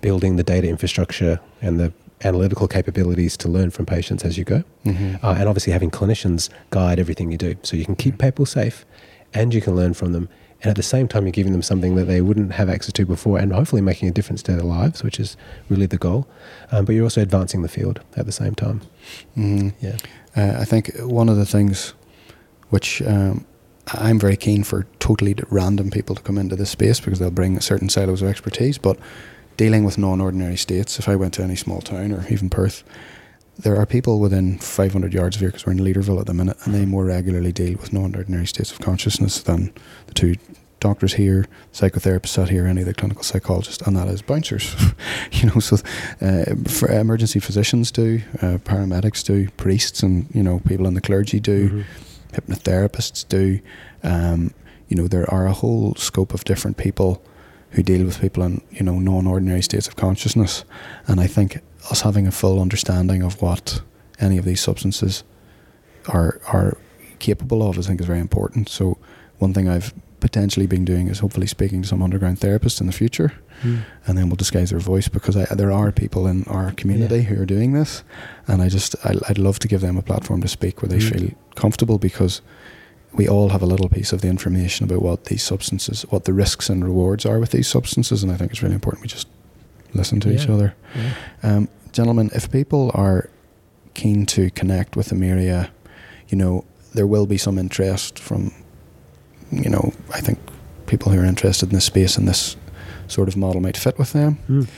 building 0.01 0.36
the 0.36 0.43
data 0.43 0.68
infrastructure 0.68 1.40
and 1.60 1.81
the 1.81 1.93
analytical 2.24 2.68
capabilities 2.68 3.36
to 3.36 3.48
learn 3.48 3.70
from 3.70 3.86
patients 3.86 4.24
as 4.24 4.39
you 4.39 4.44
go. 4.44 4.62
Mm-hmm. 4.85 5.24
Uh, 5.24 5.35
and 5.35 5.48
obviously 5.48 5.73
having 5.73 5.90
clinicians 5.90 6.48
guide 6.70 6.98
everything 6.98 7.31
you 7.31 7.39
do. 7.39 7.56
So 7.62 7.77
you 7.77 7.85
can 7.85 7.97
keep 7.97 8.14
mm-hmm. 8.14 8.27
people 8.27 8.47
safe 8.47 8.86
and 9.35 9.52
you 9.52 9.60
can 9.60 9.74
learn 9.74 9.94
from 9.94 10.12
them 10.12 10.28
and 10.66 10.70
at 10.70 10.76
the 10.76 10.82
same 10.82 11.09
time 11.09 11.24
you're 11.24 11.32
giving 11.32 11.52
them 11.52 11.62
something 11.62 11.94
that 11.94 12.05
they 12.05 12.20
wouldn't 12.20 12.52
have 12.52 12.68
access 12.68 12.93
to 12.93 13.06
before 13.06 13.38
and 13.38 13.52
hopefully 13.52 13.82
making 13.82 14.09
a 14.09 14.12
difference 14.12 14.43
to 14.43 14.52
their 14.52 14.62
lives 14.62 15.02
which 15.02 15.20
is 15.20 15.36
really 15.68 15.86
the 15.86 15.97
goal. 15.97 16.26
Um, 16.72 16.84
but 16.84 16.94
you're 16.94 17.05
also 17.05 17.22
advancing 17.22 17.62
the 17.62 17.68
field 17.68 18.01
at 18.16 18.26
the 18.26 18.32
same 18.32 18.55
time. 18.55 18.80
Mm-hmm. 19.36 19.68
yeah. 19.80 19.97
Uh, 20.36 20.60
I 20.60 20.64
think 20.64 20.93
one 20.98 21.28
of 21.28 21.36
the 21.36 21.47
things 21.47 21.94
which 22.70 23.01
um, 23.02 23.47
I'm 23.94 24.18
very 24.18 24.36
keen 24.36 24.64
for 24.64 24.86
totally 24.98 25.36
random 25.48 25.90
people 25.90 26.16
to 26.16 26.22
come 26.22 26.38
into 26.38 26.56
this 26.56 26.70
space 26.70 27.01
because 27.01 27.18
they'll 27.18 27.30
bring 27.30 27.60
certain 27.60 27.88
silos 27.88 28.22
of 28.22 28.28
expertise 28.28 28.78
but 28.78 28.98
dealing 29.56 29.84
with 29.84 29.97
non-ordinary 29.97 30.56
states 30.56 30.98
if 30.98 31.09
I 31.09 31.16
went 31.16 31.32
to 31.34 31.43
any 31.43 31.56
small 31.56 31.80
town 31.80 32.12
or 32.12 32.26
even 32.28 32.51
Perth 32.51 32.82
there 33.58 33.76
are 33.76 33.86
people 33.86 34.20
within 34.20 34.58
500 34.58 35.14
yards 35.14 35.36
of 35.36 35.40
here 35.40 35.50
because 35.50 35.66
we're 35.66 35.72
in 35.72 35.78
Leederville 35.78 36.20
at 36.20 36.26
the 36.26 36.34
minute, 36.34 36.58
and 36.64 36.74
they 36.74 36.84
more 36.84 37.04
regularly 37.04 37.52
deal 37.52 37.78
with 37.78 37.92
non-ordinary 37.92 38.46
states 38.46 38.70
of 38.70 38.80
consciousness 38.80 39.40
than 39.40 39.72
the 40.06 40.14
two 40.14 40.34
doctors 40.80 41.14
here, 41.14 41.46
psychotherapists 41.72 42.28
sat 42.28 42.48
here, 42.48 42.66
any 42.66 42.82
of 42.82 42.86
the 42.86 42.94
clinical 42.94 43.22
psychologists, 43.22 43.84
and 43.86 43.96
that 43.96 44.08
is 44.08 44.22
bouncers. 44.22 44.74
you 45.32 45.48
know, 45.48 45.58
so 45.58 45.76
uh, 46.20 46.54
for 46.68 46.90
emergency 46.90 47.40
physicians 47.40 47.90
do, 47.90 48.20
uh, 48.42 48.58
paramedics 48.58 49.24
do, 49.24 49.48
priests 49.56 50.02
and 50.02 50.28
you 50.34 50.42
know 50.42 50.60
people 50.60 50.86
in 50.86 50.94
the 50.94 51.00
clergy 51.00 51.40
do, 51.40 51.68
mm-hmm. 51.68 52.34
hypnotherapists 52.34 53.26
do. 53.28 53.60
Um, 54.02 54.52
you 54.88 54.96
know, 54.96 55.08
there 55.08 55.28
are 55.32 55.46
a 55.46 55.52
whole 55.52 55.94
scope 55.96 56.32
of 56.32 56.44
different 56.44 56.76
people 56.76 57.22
who 57.70 57.82
deal 57.82 58.04
with 58.04 58.20
people 58.20 58.42
in 58.42 58.60
you 58.70 58.84
know 58.84 58.98
non-ordinary 58.98 59.62
states 59.62 59.88
of 59.88 59.96
consciousness, 59.96 60.64
and 61.06 61.20
I 61.20 61.26
think 61.26 61.60
us 61.90 62.02
having 62.02 62.26
a 62.26 62.32
full 62.32 62.60
understanding 62.60 63.22
of 63.22 63.40
what 63.42 63.82
any 64.18 64.38
of 64.38 64.44
these 64.44 64.60
substances 64.60 65.24
are 66.08 66.40
are 66.48 66.76
capable 67.18 67.68
of, 67.68 67.78
I 67.78 67.82
think, 67.82 68.00
is 68.00 68.06
very 68.06 68.20
important. 68.20 68.68
So, 68.68 68.98
one 69.38 69.52
thing 69.52 69.68
I've 69.68 69.92
potentially 70.20 70.66
been 70.66 70.84
doing 70.84 71.08
is 71.08 71.18
hopefully 71.18 71.46
speaking 71.46 71.82
to 71.82 71.88
some 71.88 72.02
underground 72.02 72.40
therapists 72.40 72.80
in 72.80 72.86
the 72.86 72.92
future, 72.92 73.32
mm. 73.62 73.82
and 74.06 74.16
then 74.16 74.28
we'll 74.28 74.36
disguise 74.36 74.70
their 74.70 74.78
voice 74.78 75.08
because 75.08 75.36
I, 75.36 75.44
there 75.54 75.72
are 75.72 75.92
people 75.92 76.26
in 76.26 76.44
our 76.44 76.72
community 76.72 77.16
yeah. 77.16 77.22
who 77.22 77.42
are 77.42 77.46
doing 77.46 77.72
this, 77.72 78.02
and 78.46 78.62
I 78.62 78.68
just 78.68 78.96
I, 79.04 79.12
would 79.28 79.38
love 79.38 79.58
to 79.60 79.68
give 79.68 79.80
them 79.80 79.96
a 79.96 80.02
platform 80.02 80.40
to 80.42 80.48
speak 80.48 80.82
where 80.82 80.88
they 80.88 80.98
mm. 80.98 81.10
feel 81.10 81.30
comfortable 81.54 81.98
because 81.98 82.40
we 83.12 83.28
all 83.28 83.50
have 83.50 83.62
a 83.62 83.66
little 83.66 83.88
piece 83.88 84.12
of 84.12 84.20
the 84.20 84.28
information 84.28 84.84
about 84.84 85.02
what 85.02 85.26
these 85.26 85.42
substances, 85.42 86.02
what 86.10 86.24
the 86.24 86.32
risks 86.32 86.68
and 86.68 86.84
rewards 86.84 87.24
are 87.24 87.38
with 87.38 87.50
these 87.50 87.68
substances, 87.68 88.22
and 88.22 88.32
I 88.32 88.36
think 88.36 88.50
it's 88.50 88.62
really 88.62 88.74
important 88.74 89.02
we 89.02 89.08
just 89.08 89.28
listen 89.94 90.20
to 90.20 90.28
yeah. 90.28 90.42
each 90.42 90.48
other. 90.48 90.74
Yeah. 90.94 91.12
Um, 91.42 91.68
gentlemen, 91.97 92.31
if 92.35 92.51
people 92.51 92.90
are 92.94 93.31
keen 93.94 94.27
to 94.27 94.51
connect 94.51 94.97
with 94.97 95.10
Emyria, 95.12 95.70
you 96.28 96.36
know, 96.36 96.64
there 96.94 97.06
will 97.06 97.27
be 97.27 97.39
some 97.39 97.59
interest 97.59 98.18
from, 98.18 98.52
you 99.51 99.70
know, 99.70 99.93
I 100.12 100.20
think 100.20 100.39
people 100.86 101.10
who 101.10 101.18
are 101.18 101.24
interested 101.24 101.70
in 101.70 101.74
this 101.74 101.86
space 101.86 102.18
and 102.18 102.28
this 102.28 102.56
sort 103.09 103.28
of 103.28 103.36
model 103.36 103.62
might 103.62 103.78
fit 103.78 103.98
with 103.98 104.12
them. 104.12 104.39
Mm. 104.48 104.68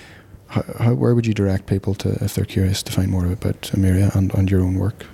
How, 0.47 0.63
how, 0.79 0.95
where 0.95 1.15
would 1.15 1.27
you 1.27 1.35
direct 1.35 1.67
people 1.67 1.95
to 1.97 2.11
if 2.25 2.35
they're 2.35 2.45
curious 2.45 2.83
to 2.85 2.93
find 2.93 3.11
more 3.11 3.27
about 3.27 3.71
Emyria 3.75 4.11
and, 4.15 4.33
and 4.35 4.49
your 4.49 4.61
own 4.61 4.77
work? 4.79 5.05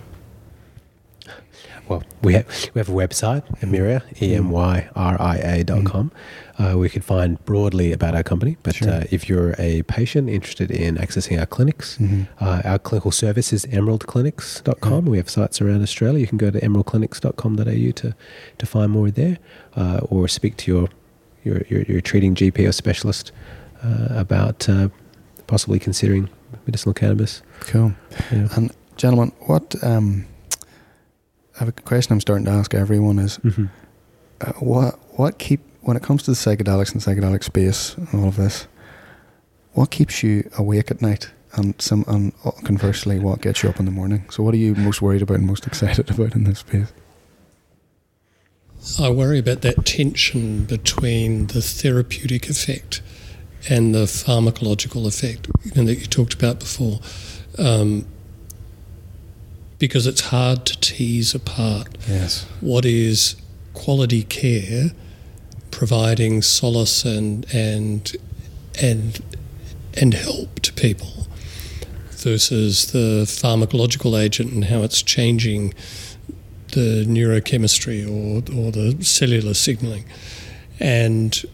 Well, 1.89 2.03
we 2.23 2.35
have, 2.35 2.47
we 2.75 2.79
have 2.79 2.89
a 2.89 2.93
website, 2.93 3.43
Emyria, 3.63 4.03
E 4.21 4.35
M 4.35 4.51
Y 4.51 4.89
R 4.97 5.21
I 5.21 5.37
A 5.37 5.65
dot 5.65 5.85
com. 5.85 6.11
Uh, 6.59 6.75
we 6.79 6.89
can 6.89 7.03
find 7.03 7.45
broadly 7.45 7.93
about 7.93 8.15
our 8.15 8.23
company, 8.23 8.57
but 8.63 8.75
Sure. 8.77 8.89
uh, 8.91 9.05
if 9.11 9.29
you're 9.29 9.55
a 9.59 9.83
patient 9.83 10.29
interested 10.29 10.71
in 10.71 10.97
accessing 10.97 11.39
our 11.39 11.47
clinics, 11.47 11.99
Mhm. 11.99 12.27
uh, 12.41 12.63
our 12.65 12.79
clinical 12.79 13.11
service 13.11 13.53
is 13.53 13.67
emeraldclinics.com. 13.67 15.05
We 15.07 15.17
have 15.19 15.29
sites 15.29 15.61
around 15.61 15.83
Australia. 15.83 16.21
You 16.21 16.27
can 16.27 16.39
go 16.39 16.51
to 16.51 16.61
emeraldclinics.com.au 16.61 17.91
to, 17.93 18.15
to 18.59 18.67
find 18.67 18.93
more 18.93 19.11
there 19.11 19.39
uh, 19.77 19.99
or 20.09 20.29
speak 20.29 20.57
to 20.59 20.71
your, 20.73 20.89
your, 21.45 21.63
your, 21.69 21.83
your 21.83 22.01
treating 22.01 22.35
GP 22.35 22.69
or 22.69 22.73
specialist 22.73 23.33
uh, 23.83 24.09
about 24.11 24.69
uh, 24.69 24.89
possibly 25.47 25.79
considering 25.79 26.29
medicinal 26.67 26.95
cannabis. 26.95 27.43
Cool. 27.61 27.93
Yeah. 28.33 28.49
And 28.57 28.73
gentlemen, 28.97 29.33
what 29.41 29.75
um, 29.83 30.27
have 31.57 31.69
a 31.69 31.73
question 31.73 32.13
I'm 32.13 32.21
starting 32.21 32.45
to 32.47 32.51
ask 32.53 32.75
everyone 32.75 33.19
is 33.19 33.39
Mhm. 33.39 33.71
uh, 34.41 34.53
what 34.61 34.99
what 35.19 35.39
keep 35.39 35.61
when 35.83 35.97
it 35.97 36.03
comes 36.03 36.23
to 36.25 36.31
the 36.31 36.37
psychedelics 36.37 36.93
and 36.93 37.01
psychedelic 37.03 37.45
space 37.45 37.95
and 37.97 38.09
all 38.23 38.29
of 38.29 38.37
this, 38.37 38.67
what 39.73 39.91
keeps 39.91 40.23
you 40.23 40.49
awake 40.59 40.91
at 40.91 41.03
night? 41.03 41.31
And 41.57 41.75
some 41.79 42.05
and 42.09 42.33
uh, 42.45 42.51
conversely, 42.65 43.21
what 43.21 43.41
gets 43.41 43.63
you 43.63 43.69
up 43.69 43.79
in 43.79 43.85
the 43.85 43.93
morning? 43.93 44.25
So, 44.31 44.43
what 44.43 44.55
are 44.55 44.59
you 44.59 44.75
most 44.75 45.01
worried 45.01 45.23
about 45.23 45.39
and 45.39 45.47
most 45.47 45.67
excited 45.71 46.11
about 46.11 46.35
in 46.35 46.45
this 46.45 46.59
space? 46.61 46.89
I 48.99 49.09
worry 49.11 49.39
about 49.39 49.63
that 49.63 49.87
tension 49.87 50.65
between 50.65 51.47
the 51.47 51.63
therapeutic 51.63 52.51
effect 52.51 53.01
and 53.71 53.95
the 53.95 54.05
pharmacological 54.05 55.07
effect 55.07 55.49
you 55.65 55.73
know, 55.75 55.85
that 55.85 55.99
you 56.01 56.07
talked 56.07 56.35
about 56.35 56.59
before, 56.59 57.01
um, 57.59 58.05
because 59.87 60.07
it's 60.07 60.23
hard 60.23 60.65
to 60.65 60.75
tease 60.81 61.35
apart 61.35 61.89
Yes. 62.09 62.47
what 62.63 62.85
is 62.87 63.37
quality 63.75 64.23
care 64.23 64.93
providing 65.71 66.41
solace 66.41 67.05
and 67.05 67.45
and 67.53 68.17
and 68.81 69.21
and 70.01 70.15
help 70.15 70.61
to 70.61 70.73
people 70.73 71.27
versus 72.13 72.93
the 72.93 73.25
pharmacological 73.27 74.19
agent 74.19 74.53
and 74.53 74.65
how 74.65 74.83
it's 74.83 75.03
changing 75.03 75.75
the 76.73 77.05
neurochemistry 77.07 78.01
or, 78.07 78.37
or 78.59 78.73
the 78.73 79.05
cellular 79.05 79.53
signaling 79.53 80.05
and 80.81 81.45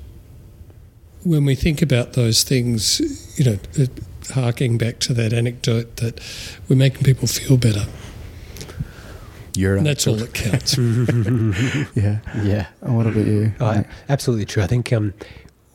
when 1.24 1.44
we 1.44 1.55
think 1.57 1.82
about 1.82 2.12
those 2.12 2.44
things 2.44 2.81
you 3.39 3.44
know 3.44 3.59
harking 4.35 4.78
back 4.78 5.01
to 5.01 5.12
that 5.12 5.32
anecdote 5.32 5.97
that 5.97 6.20
we're 6.69 6.77
making 6.77 7.02
people 7.02 7.27
feel 7.27 7.57
better 7.57 7.86
You're 9.61 9.81
that's 9.82 10.07
all 10.07 10.15
that 10.16 10.32
counts 10.35 10.77
Yeah. 11.95 12.19
Yeah. 12.43 12.66
And 12.82 12.97
what 12.97 13.07
about 13.07 13.27
you? 13.27 13.53
Absolutely 14.09 14.47
true. 14.47 14.62
I 14.62 14.66
think 14.66 14.93
um, 14.93 15.12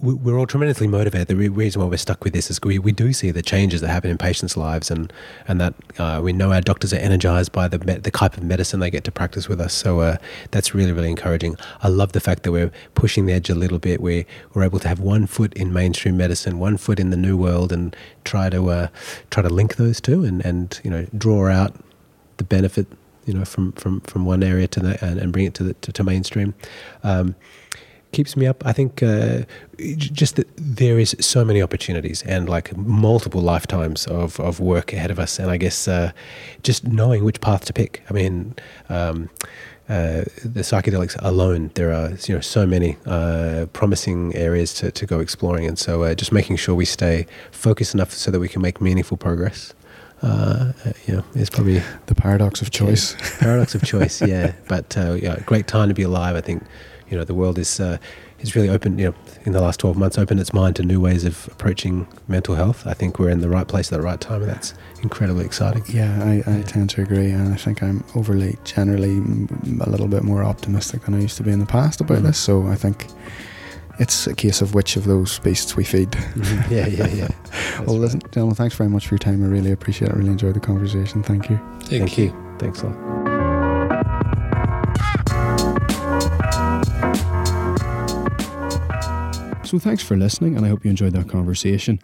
we- 0.02 0.14
we're 0.14 0.38
all 0.40 0.48
tremendously 0.48 0.88
motivated. 0.88 1.28
The 1.28 1.36
re- 1.36 1.48
reason 1.48 1.82
why 1.82 1.88
we're 1.88 1.98
stuck 1.98 2.24
with 2.24 2.34
this 2.34 2.49
is 2.52 2.60
we, 2.64 2.80
we 2.80 2.91
do 2.91 3.14
see 3.14 3.32
the 3.32 3.41
changes 3.41 3.82
that 3.82 3.88
happen 3.90 4.10
in 4.12 4.18
patients' 4.18 4.57
lives, 4.57 4.91
and 4.91 5.12
and 5.48 5.62
that 5.62 5.74
uh, 5.98 6.20
we 6.24 6.34
know 6.34 6.52
our 6.52 6.62
doctors 6.62 6.94
are 6.94 6.98
energized 6.98 7.52
by 7.52 7.68
the 7.68 7.80
me- 7.80 7.99
the 8.07 8.12
type 8.12 8.36
of 8.38 8.44
medicine 8.44 8.80
they 8.82 8.90
get 8.91 9.03
to 9.06 9.12
practice 9.12 9.48
with 9.48 9.62
us. 9.62 9.74
So 9.74 9.99
uh, 10.02 10.18
that's 10.52 10.74
really 10.76 10.91
really 10.91 11.10
encouraging. 11.10 11.56
I 11.82 11.88
love 11.88 12.12
the 12.12 12.20
fact 12.20 12.44
that 12.44 12.52
we're 12.52 12.72
pushing 12.95 13.26
the 13.28 13.34
edge 13.34 13.49
a 13.49 13.56
little 13.56 13.80
bit. 13.80 14.02
We 14.02 14.26
we're 14.53 14.64
able 14.64 14.80
to 14.80 14.88
have 14.88 14.99
one 14.99 15.28
foot 15.28 15.53
in 15.53 15.72
mainstream 15.72 16.18
medicine, 16.18 16.60
one 16.60 16.78
foot 16.78 16.99
in 16.99 17.10
the 17.12 17.18
new 17.18 17.38
world, 17.38 17.72
and 17.72 17.95
try 18.26 18.49
to 18.49 18.70
uh, 18.70 18.88
try 19.32 19.44
to 19.44 19.49
link 19.49 19.76
those 19.78 20.02
two, 20.02 20.26
and 20.26 20.44
and 20.45 20.80
you 20.84 20.90
know 20.91 21.06
draw 21.18 21.48
out 21.49 21.74
the 22.38 22.44
benefit 22.44 22.88
you 23.26 23.34
know 23.34 23.46
from 23.46 23.72
from 23.74 24.02
from 24.02 24.26
one 24.26 24.44
area 24.44 24.68
to 24.68 24.80
the 24.80 25.06
and, 25.06 25.20
and 25.20 25.32
bring 25.32 25.46
it 25.46 25.54
to 25.56 25.64
the 25.64 25.74
to, 25.76 25.92
to 25.92 26.04
mainstream. 26.04 26.54
Um, 27.04 27.36
keeps 28.12 28.38
me 28.38 28.48
up. 28.48 28.66
I 28.66 28.72
think 28.72 29.04
uh, 29.04 29.42
just 29.98 30.38
that 30.38 30.48
there 30.56 30.98
is 31.00 31.18
so 31.20 31.44
many 31.44 31.62
opportunities 31.62 32.24
and 32.24 32.48
like 32.48 32.76
multiple 32.78 33.42
lifetimes 33.42 34.08
of, 34.08 34.40
of 34.40 34.62
work 34.62 34.94
ahead 34.94 35.12
of 35.12 35.20
us. 35.20 35.38
And 35.38 35.52
i 35.52 35.58
guess 35.58 35.86
uh, 35.88 36.12
just 36.64 36.86
knowing 36.86 37.26
which 37.26 37.42
path 37.42 37.66
to 37.66 37.74
pick. 37.74 38.04
I 38.10 38.14
mean 38.14 38.56
um, 38.88 39.30
uh, 39.88 40.24
the 40.44 40.62
psychedelics 40.62 41.16
alone, 41.22 41.70
there 41.76 41.94
are 41.94 42.12
you 42.26 42.34
know 42.34 42.42
so 42.42 42.66
many 42.66 42.98
uh, 43.06 43.68
promising 43.74 44.34
areas 44.36 44.74
to, 44.74 44.92
to 44.92 45.06
go 45.06 45.20
exploring, 45.20 45.68
and 45.68 45.78
so 45.78 46.04
uh, 46.04 46.16
just 46.16 46.32
making 46.32 46.56
sure 46.56 46.74
we 46.74 46.86
stay 46.86 47.28
focused 47.52 47.94
enough 47.94 48.12
so 48.12 48.32
that 48.32 48.40
we 48.40 48.48
can 48.48 48.64
make 48.64 48.82
meaningful 48.82 49.16
progress. 49.16 49.76
Uh, 50.24 50.72
uh, 50.86 50.92
you 51.06 51.14
know, 51.16 51.24
is 51.36 51.50
probably 51.50 51.82
the 52.08 52.16
paradox 52.16 52.62
of 52.62 52.72
choice. 52.72 53.16
paradox 53.40 53.76
of 53.76 53.84
choice. 53.84 54.22
Yeah, 54.22 54.54
but 54.68 54.98
uh, 54.98 55.14
yeah, 55.14 55.40
great 55.46 55.68
time 55.68 55.88
to 55.90 55.94
be 55.94 56.04
alive. 56.04 56.36
I 56.36 56.42
think 56.42 56.64
you 57.10 57.18
know 57.18 57.24
the 57.26 57.34
world 57.36 57.60
is 57.60 57.80
uh, 57.80 57.98
is 58.40 58.56
really 58.56 58.70
open. 58.70 58.98
You 58.98 59.10
know, 59.10 59.16
in 59.46 59.52
the 59.52 59.62
last 59.62 59.80
twelve 59.82 59.98
months, 59.98 60.18
opened 60.18 60.40
its 60.40 60.54
mind 60.54 60.78
to 60.78 60.84
new 60.84 61.00
ways 61.02 61.26
of 61.26 61.48
approaching 61.52 62.08
mental 62.28 62.56
health. 62.56 62.88
I 62.88 62.94
think 62.94 63.20
we're 63.20 63.30
in 63.30 63.42
the 63.42 63.50
right 63.50 63.68
place 63.68 63.92
at 63.92 63.98
the 63.98 64.02
right 64.04 64.20
time, 64.20 64.42
and 64.42 64.50
that's 64.50 64.74
incredibly 65.04 65.46
exciting. 65.46 65.84
Yeah, 65.90 66.18
I, 66.24 66.60
I 66.60 66.62
tend 66.62 66.90
to 66.92 67.02
agree, 67.02 67.30
and 67.30 67.54
I 67.54 67.58
think 67.58 67.84
I'm 67.84 68.04
overly, 68.16 68.58
generally, 68.64 69.18
a 69.82 69.90
little 69.90 70.08
bit 70.08 70.24
more 70.24 70.44
optimistic 70.44 71.04
than 71.04 71.14
I 71.14 71.20
used 71.20 71.38
to 71.38 71.44
be 71.44 71.52
in 71.52 71.60
the 71.60 71.66
past 71.68 72.00
about 72.02 72.20
Mhm. 72.20 72.24
this. 72.28 72.38
So 72.40 72.66
I 72.68 72.76
think 72.76 73.06
it's 74.00 74.28
a 74.28 74.36
case 74.36 74.62
of 74.62 74.74
which 74.74 74.96
of 74.96 75.06
those 75.06 75.40
beasts 75.40 75.76
we 75.76 75.84
feed. 75.84 76.14
yeah, 76.70 76.88
yeah, 76.88 77.08
yeah. 77.08 77.28
That's 77.44 77.80
well, 77.80 77.96
right. 77.96 78.02
listen, 78.02 78.22
gentlemen, 78.32 78.56
thanks 78.56 78.76
very 78.76 78.90
much 78.90 79.08
for 79.08 79.16
your 79.16 79.20
time. 79.20 79.44
I 79.44 79.48
really 79.48 79.72
appreciate 79.72 80.10
it. 80.10 80.14
I 80.14 80.18
really 80.18 80.32
enjoyed 80.32 80.54
the 80.54 80.60
conversation. 80.60 81.24
Thank 81.24 81.50
you. 81.50 81.58
Thank, 81.82 82.10
Thank 82.10 82.18
you. 82.18 82.56
Thanks 82.60 82.82
a 82.82 82.88
lot. 82.88 83.26
So 89.66 89.80
thanks 89.80 90.04
for 90.04 90.16
listening, 90.16 90.56
and 90.56 90.66
I 90.66 90.70
hope 90.70 90.86
you 90.86 90.92
enjoyed 90.92 91.14
that 91.14 91.28
conversation. 91.28 92.00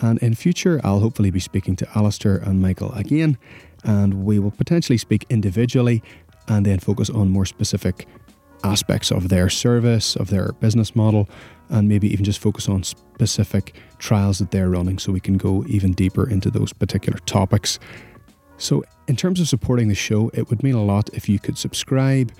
And 0.00 0.18
in 0.20 0.34
future, 0.34 0.80
I'll 0.82 1.00
hopefully 1.00 1.30
be 1.30 1.40
speaking 1.40 1.76
to 1.76 1.88
Alistair 1.94 2.36
and 2.36 2.62
Michael 2.62 2.92
again, 2.92 3.38
and 3.84 4.24
we 4.24 4.38
will 4.38 4.50
potentially 4.50 4.98
speak 4.98 5.26
individually 5.28 6.02
and 6.48 6.64
then 6.64 6.78
focus 6.78 7.10
on 7.10 7.28
more 7.28 7.44
specific 7.44 8.06
aspects 8.64 9.10
of 9.10 9.28
their 9.28 9.48
service, 9.48 10.16
of 10.16 10.30
their 10.30 10.52
business 10.54 10.96
model, 10.96 11.28
and 11.68 11.88
maybe 11.88 12.12
even 12.12 12.24
just 12.24 12.38
focus 12.38 12.68
on 12.68 12.82
specific 12.82 13.74
trials 13.98 14.38
that 14.38 14.50
they're 14.50 14.70
running 14.70 14.98
so 14.98 15.12
we 15.12 15.20
can 15.20 15.36
go 15.36 15.64
even 15.66 15.92
deeper 15.92 16.28
into 16.28 16.50
those 16.50 16.72
particular 16.72 17.18
topics. 17.20 17.78
So, 18.56 18.84
in 19.08 19.16
terms 19.16 19.40
of 19.40 19.48
supporting 19.48 19.88
the 19.88 19.94
show, 19.94 20.30
it 20.34 20.48
would 20.48 20.62
mean 20.62 20.74
a 20.74 20.84
lot 20.84 21.10
if 21.12 21.28
you 21.28 21.38
could 21.38 21.58
subscribe. 21.58 22.32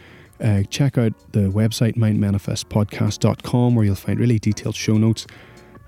Uh, 0.43 0.63
check 0.65 0.99
out 0.99 1.13
the 1.33 1.49
website 1.51 1.97
mindmanifestpodcast.com 1.97 3.75
where 3.75 3.85
you'll 3.85 3.95
find 3.95 4.19
really 4.19 4.39
detailed 4.39 4.75
show 4.75 4.97
notes. 4.97 5.27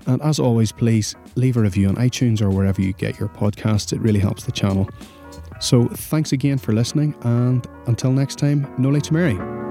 And 0.05 0.21
as 0.21 0.39
always, 0.39 0.71
please 0.71 1.15
leave 1.35 1.57
a 1.57 1.61
review 1.61 1.89
on 1.89 1.95
iTunes 1.95 2.41
or 2.41 2.49
wherever 2.49 2.81
you 2.81 2.93
get 2.93 3.19
your 3.19 3.29
podcasts. 3.29 3.91
It 3.91 3.99
really 3.99 4.19
helps 4.19 4.43
the 4.43 4.51
channel. 4.51 4.89
So 5.59 5.87
thanks 5.87 6.31
again 6.31 6.57
for 6.57 6.71
listening, 6.71 7.15
and 7.21 7.67
until 7.87 8.11
next 8.11 8.37
time, 8.37 8.73
Noli 8.77 9.01
Timere. 9.01 9.66